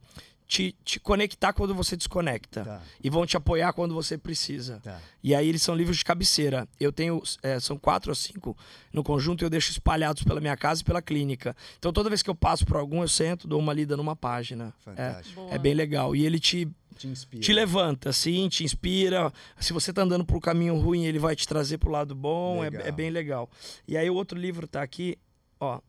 te, 0.47 0.75
te 0.83 0.99
conectar 0.99 1.53
quando 1.53 1.73
você 1.73 1.95
desconecta. 1.95 2.63
Tá. 2.63 2.81
E 3.03 3.09
vão 3.09 3.25
te 3.25 3.35
apoiar 3.37 3.73
quando 3.73 3.93
você 3.93 4.17
precisa. 4.17 4.79
Tá. 4.83 4.99
E 5.23 5.33
aí 5.33 5.47
eles 5.47 5.61
são 5.61 5.75
livros 5.75 5.97
de 5.97 6.05
cabeceira. 6.05 6.67
Eu 6.79 6.91
tenho. 6.91 7.21
É, 7.41 7.59
são 7.59 7.77
quatro 7.77 8.11
ou 8.11 8.15
cinco 8.15 8.55
no 8.91 9.03
conjunto 9.03 9.43
e 9.43 9.45
eu 9.45 9.49
deixo 9.49 9.71
espalhados 9.71 10.23
pela 10.23 10.39
minha 10.39 10.55
casa 10.55 10.81
e 10.81 10.85
pela 10.85 11.01
clínica. 11.01 11.55
Então 11.79 11.91
toda 11.91 12.09
vez 12.09 12.21
que 12.21 12.29
eu 12.29 12.35
passo 12.35 12.65
por 12.65 12.77
algum, 12.77 13.01
eu 13.01 13.07
sento, 13.07 13.47
dou 13.47 13.59
uma 13.59 13.73
lida 13.73 13.97
numa 13.97 14.15
página. 14.15 14.73
Fantástico. 14.83 15.47
É, 15.49 15.55
é 15.55 15.57
bem 15.57 15.73
legal. 15.73 16.15
E 16.15 16.25
ele 16.25 16.39
te. 16.39 16.67
Te, 16.95 17.07
inspira. 17.07 17.41
te 17.41 17.51
levanta, 17.51 18.09
assim, 18.11 18.47
te 18.47 18.63
inspira. 18.63 19.33
Se 19.59 19.73
você 19.73 19.91
tá 19.91 20.03
andando 20.03 20.23
pro 20.23 20.39
caminho 20.39 20.77
ruim, 20.77 21.05
ele 21.05 21.17
vai 21.17 21.35
te 21.35 21.47
trazer 21.47 21.79
pro 21.79 21.89
lado 21.89 22.13
bom. 22.13 22.63
É, 22.63 22.67
é, 22.67 22.91
bem 22.91 23.09
legal. 23.09 23.49
E 23.87 23.97
aí 23.97 24.07
o 24.11 24.13
outro 24.13 24.37
livro 24.37 24.67
tá 24.67 24.83
aqui, 24.83 25.17
ó. 25.59 25.79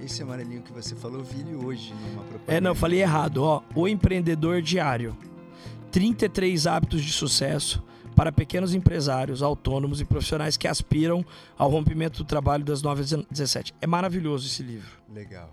Esse 0.00 0.22
amarelinho 0.22 0.62
que 0.62 0.72
você 0.72 0.94
falou, 0.94 1.18
eu 1.18 1.24
vi 1.24 1.40
ele 1.40 1.54
hoje 1.54 1.92
numa 1.94 2.22
propaganda. 2.22 2.52
É, 2.52 2.60
não, 2.60 2.70
eu 2.70 2.74
falei 2.74 3.00
errado, 3.00 3.42
ó. 3.42 3.62
O 3.74 3.88
Empreendedor 3.88 4.62
Diário. 4.62 5.16
33 5.90 6.66
hábitos 6.66 7.02
de 7.02 7.12
sucesso 7.12 7.82
para 8.14 8.32
pequenos 8.32 8.74
empresários, 8.74 9.42
autônomos 9.42 10.00
e 10.00 10.04
profissionais 10.04 10.56
que 10.56 10.66
aspiram 10.66 11.24
ao 11.56 11.70
rompimento 11.70 12.18
do 12.18 12.24
trabalho 12.26 12.64
das 12.64 12.82
9 12.82 13.02
às 13.02 13.10
17. 13.30 13.74
É 13.80 13.86
maravilhoso 13.86 14.46
esse 14.46 14.62
livro. 14.62 14.90
Legal. 15.12 15.50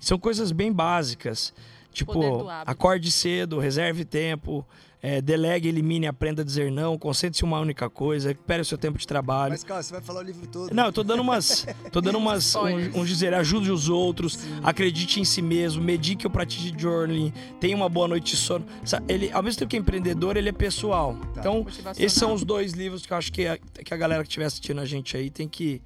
São 0.00 0.18
coisas 0.18 0.52
bem 0.52 0.72
básicas. 0.72 1.52
Tipo, 1.92 2.48
acorde 2.64 3.10
cedo, 3.10 3.58
reserve 3.58 4.04
tempo, 4.04 4.64
é, 5.02 5.20
delegue, 5.20 5.68
elimine, 5.68 6.06
aprenda 6.06 6.42
a 6.42 6.44
dizer 6.44 6.72
não, 6.72 6.98
concentre-se 6.98 7.44
em 7.44 7.46
uma 7.46 7.60
única 7.60 7.88
coisa, 7.88 8.28
recupere 8.28 8.62
o 8.62 8.64
seu 8.64 8.76
tempo 8.76 8.98
de 8.98 9.06
trabalho. 9.06 9.52
Mas 9.52 9.62
calma, 9.62 9.82
você 9.82 9.92
vai 9.92 10.02
falar 10.02 10.20
o 10.20 10.22
livro 10.22 10.46
todo. 10.46 10.74
Não, 10.74 10.86
eu 10.86 10.92
tô 10.92 11.04
dando 11.04 11.20
umas. 11.20 11.66
Tô 11.92 12.00
dando 12.00 12.18
umas. 12.18 12.56
Um, 12.58 13.00
um 13.00 13.04
dizer, 13.04 13.32
ajude 13.34 13.70
os 13.70 13.88
outros, 13.88 14.38
acredite 14.62 15.20
em 15.20 15.24
si 15.24 15.40
mesmo, 15.40 15.82
medique 15.82 16.26
ou 16.26 16.30
pratique 16.30 16.74
journaling, 16.76 17.32
tenha 17.60 17.76
uma 17.76 17.88
boa 17.88 18.08
noite 18.08 18.32
de 18.32 18.36
sono. 18.36 18.64
Ele, 19.06 19.30
ao 19.32 19.42
mesmo 19.42 19.60
tempo 19.60 19.70
que 19.70 19.76
é 19.76 19.78
empreendedor, 19.78 20.36
ele 20.36 20.48
é 20.48 20.52
pessoal. 20.52 21.16
Tá. 21.34 21.40
Então, 21.40 21.66
esses 21.96 22.18
são 22.18 22.34
os 22.34 22.42
dois 22.42 22.72
livros 22.72 23.06
que 23.06 23.12
eu 23.12 23.16
acho 23.16 23.32
que 23.32 23.46
a, 23.46 23.56
que 23.56 23.94
a 23.94 23.96
galera 23.96 24.22
que 24.22 24.28
estiver 24.28 24.46
assistindo 24.46 24.80
a 24.80 24.84
gente 24.84 25.16
aí 25.16 25.30
tem 25.30 25.48
que. 25.48 25.80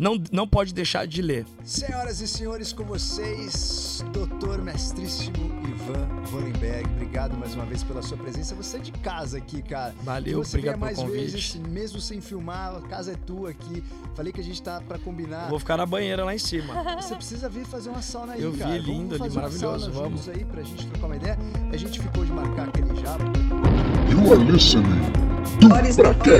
Não, 0.00 0.18
não 0.32 0.48
pode 0.48 0.72
deixar 0.72 1.06
de 1.06 1.20
ler. 1.20 1.44
Senhoras 1.62 2.22
e 2.22 2.26
senhores, 2.26 2.72
com 2.72 2.84
vocês, 2.84 4.02
doutor 4.14 4.62
mestríssimo 4.62 5.36
Ivan 5.62 6.08
Hollenberg. 6.30 6.88
Obrigado 6.94 7.36
mais 7.36 7.54
uma 7.54 7.66
vez 7.66 7.84
pela 7.84 8.00
sua 8.00 8.16
presença. 8.16 8.54
Você 8.54 8.78
é 8.78 8.80
de 8.80 8.92
casa 8.92 9.36
aqui, 9.36 9.60
cara. 9.60 9.94
Valeu, 10.02 10.40
obrigado 10.40 10.78
mais 10.78 10.96
pelo 10.96 11.10
convite. 11.10 11.32
vezes, 11.32 11.54
mesmo 11.56 12.00
sem 12.00 12.18
filmar, 12.22 12.76
a 12.76 12.80
casa 12.80 13.12
é 13.12 13.14
tua 13.14 13.50
aqui. 13.50 13.84
Falei 14.14 14.32
que 14.32 14.40
a 14.40 14.42
gente 14.44 14.62
tá 14.62 14.80
pra 14.80 14.98
combinar. 14.98 15.50
Vou 15.50 15.58
ficar 15.58 15.76
na 15.76 15.84
banheira 15.84 16.24
lá 16.24 16.34
em 16.34 16.38
cima. 16.38 16.72
Você 16.98 17.14
precisa 17.14 17.50
vir 17.50 17.66
fazer 17.66 17.90
uma 17.90 18.00
sauna 18.00 18.32
aí, 18.32 18.42
Eu 18.42 18.52
vi, 18.52 18.60
cara. 18.60 18.78
lindo 18.78 19.18
vamos 19.18 19.20
ali, 19.20 19.34
fazer 19.34 19.34
uma 19.34 19.42
maravilhoso, 19.42 19.92
vamos. 19.92 20.28
aí 20.30 20.46
pra 20.46 20.62
gente 20.62 20.86
trocar 20.86 21.06
uma 21.08 21.16
ideia. 21.16 21.38
A 21.70 21.76
gente 21.76 22.00
ficou 22.00 22.24
de 22.24 22.32
marcar 22.32 22.68
aquele 22.68 22.98
jabo. 23.02 23.24
You 24.10 24.32
are 24.32 24.50
listening 24.50 25.30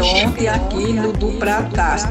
ontem 0.02 0.48
aqui 0.48 0.92
no 0.94 1.12
Dupracast. 1.12 2.08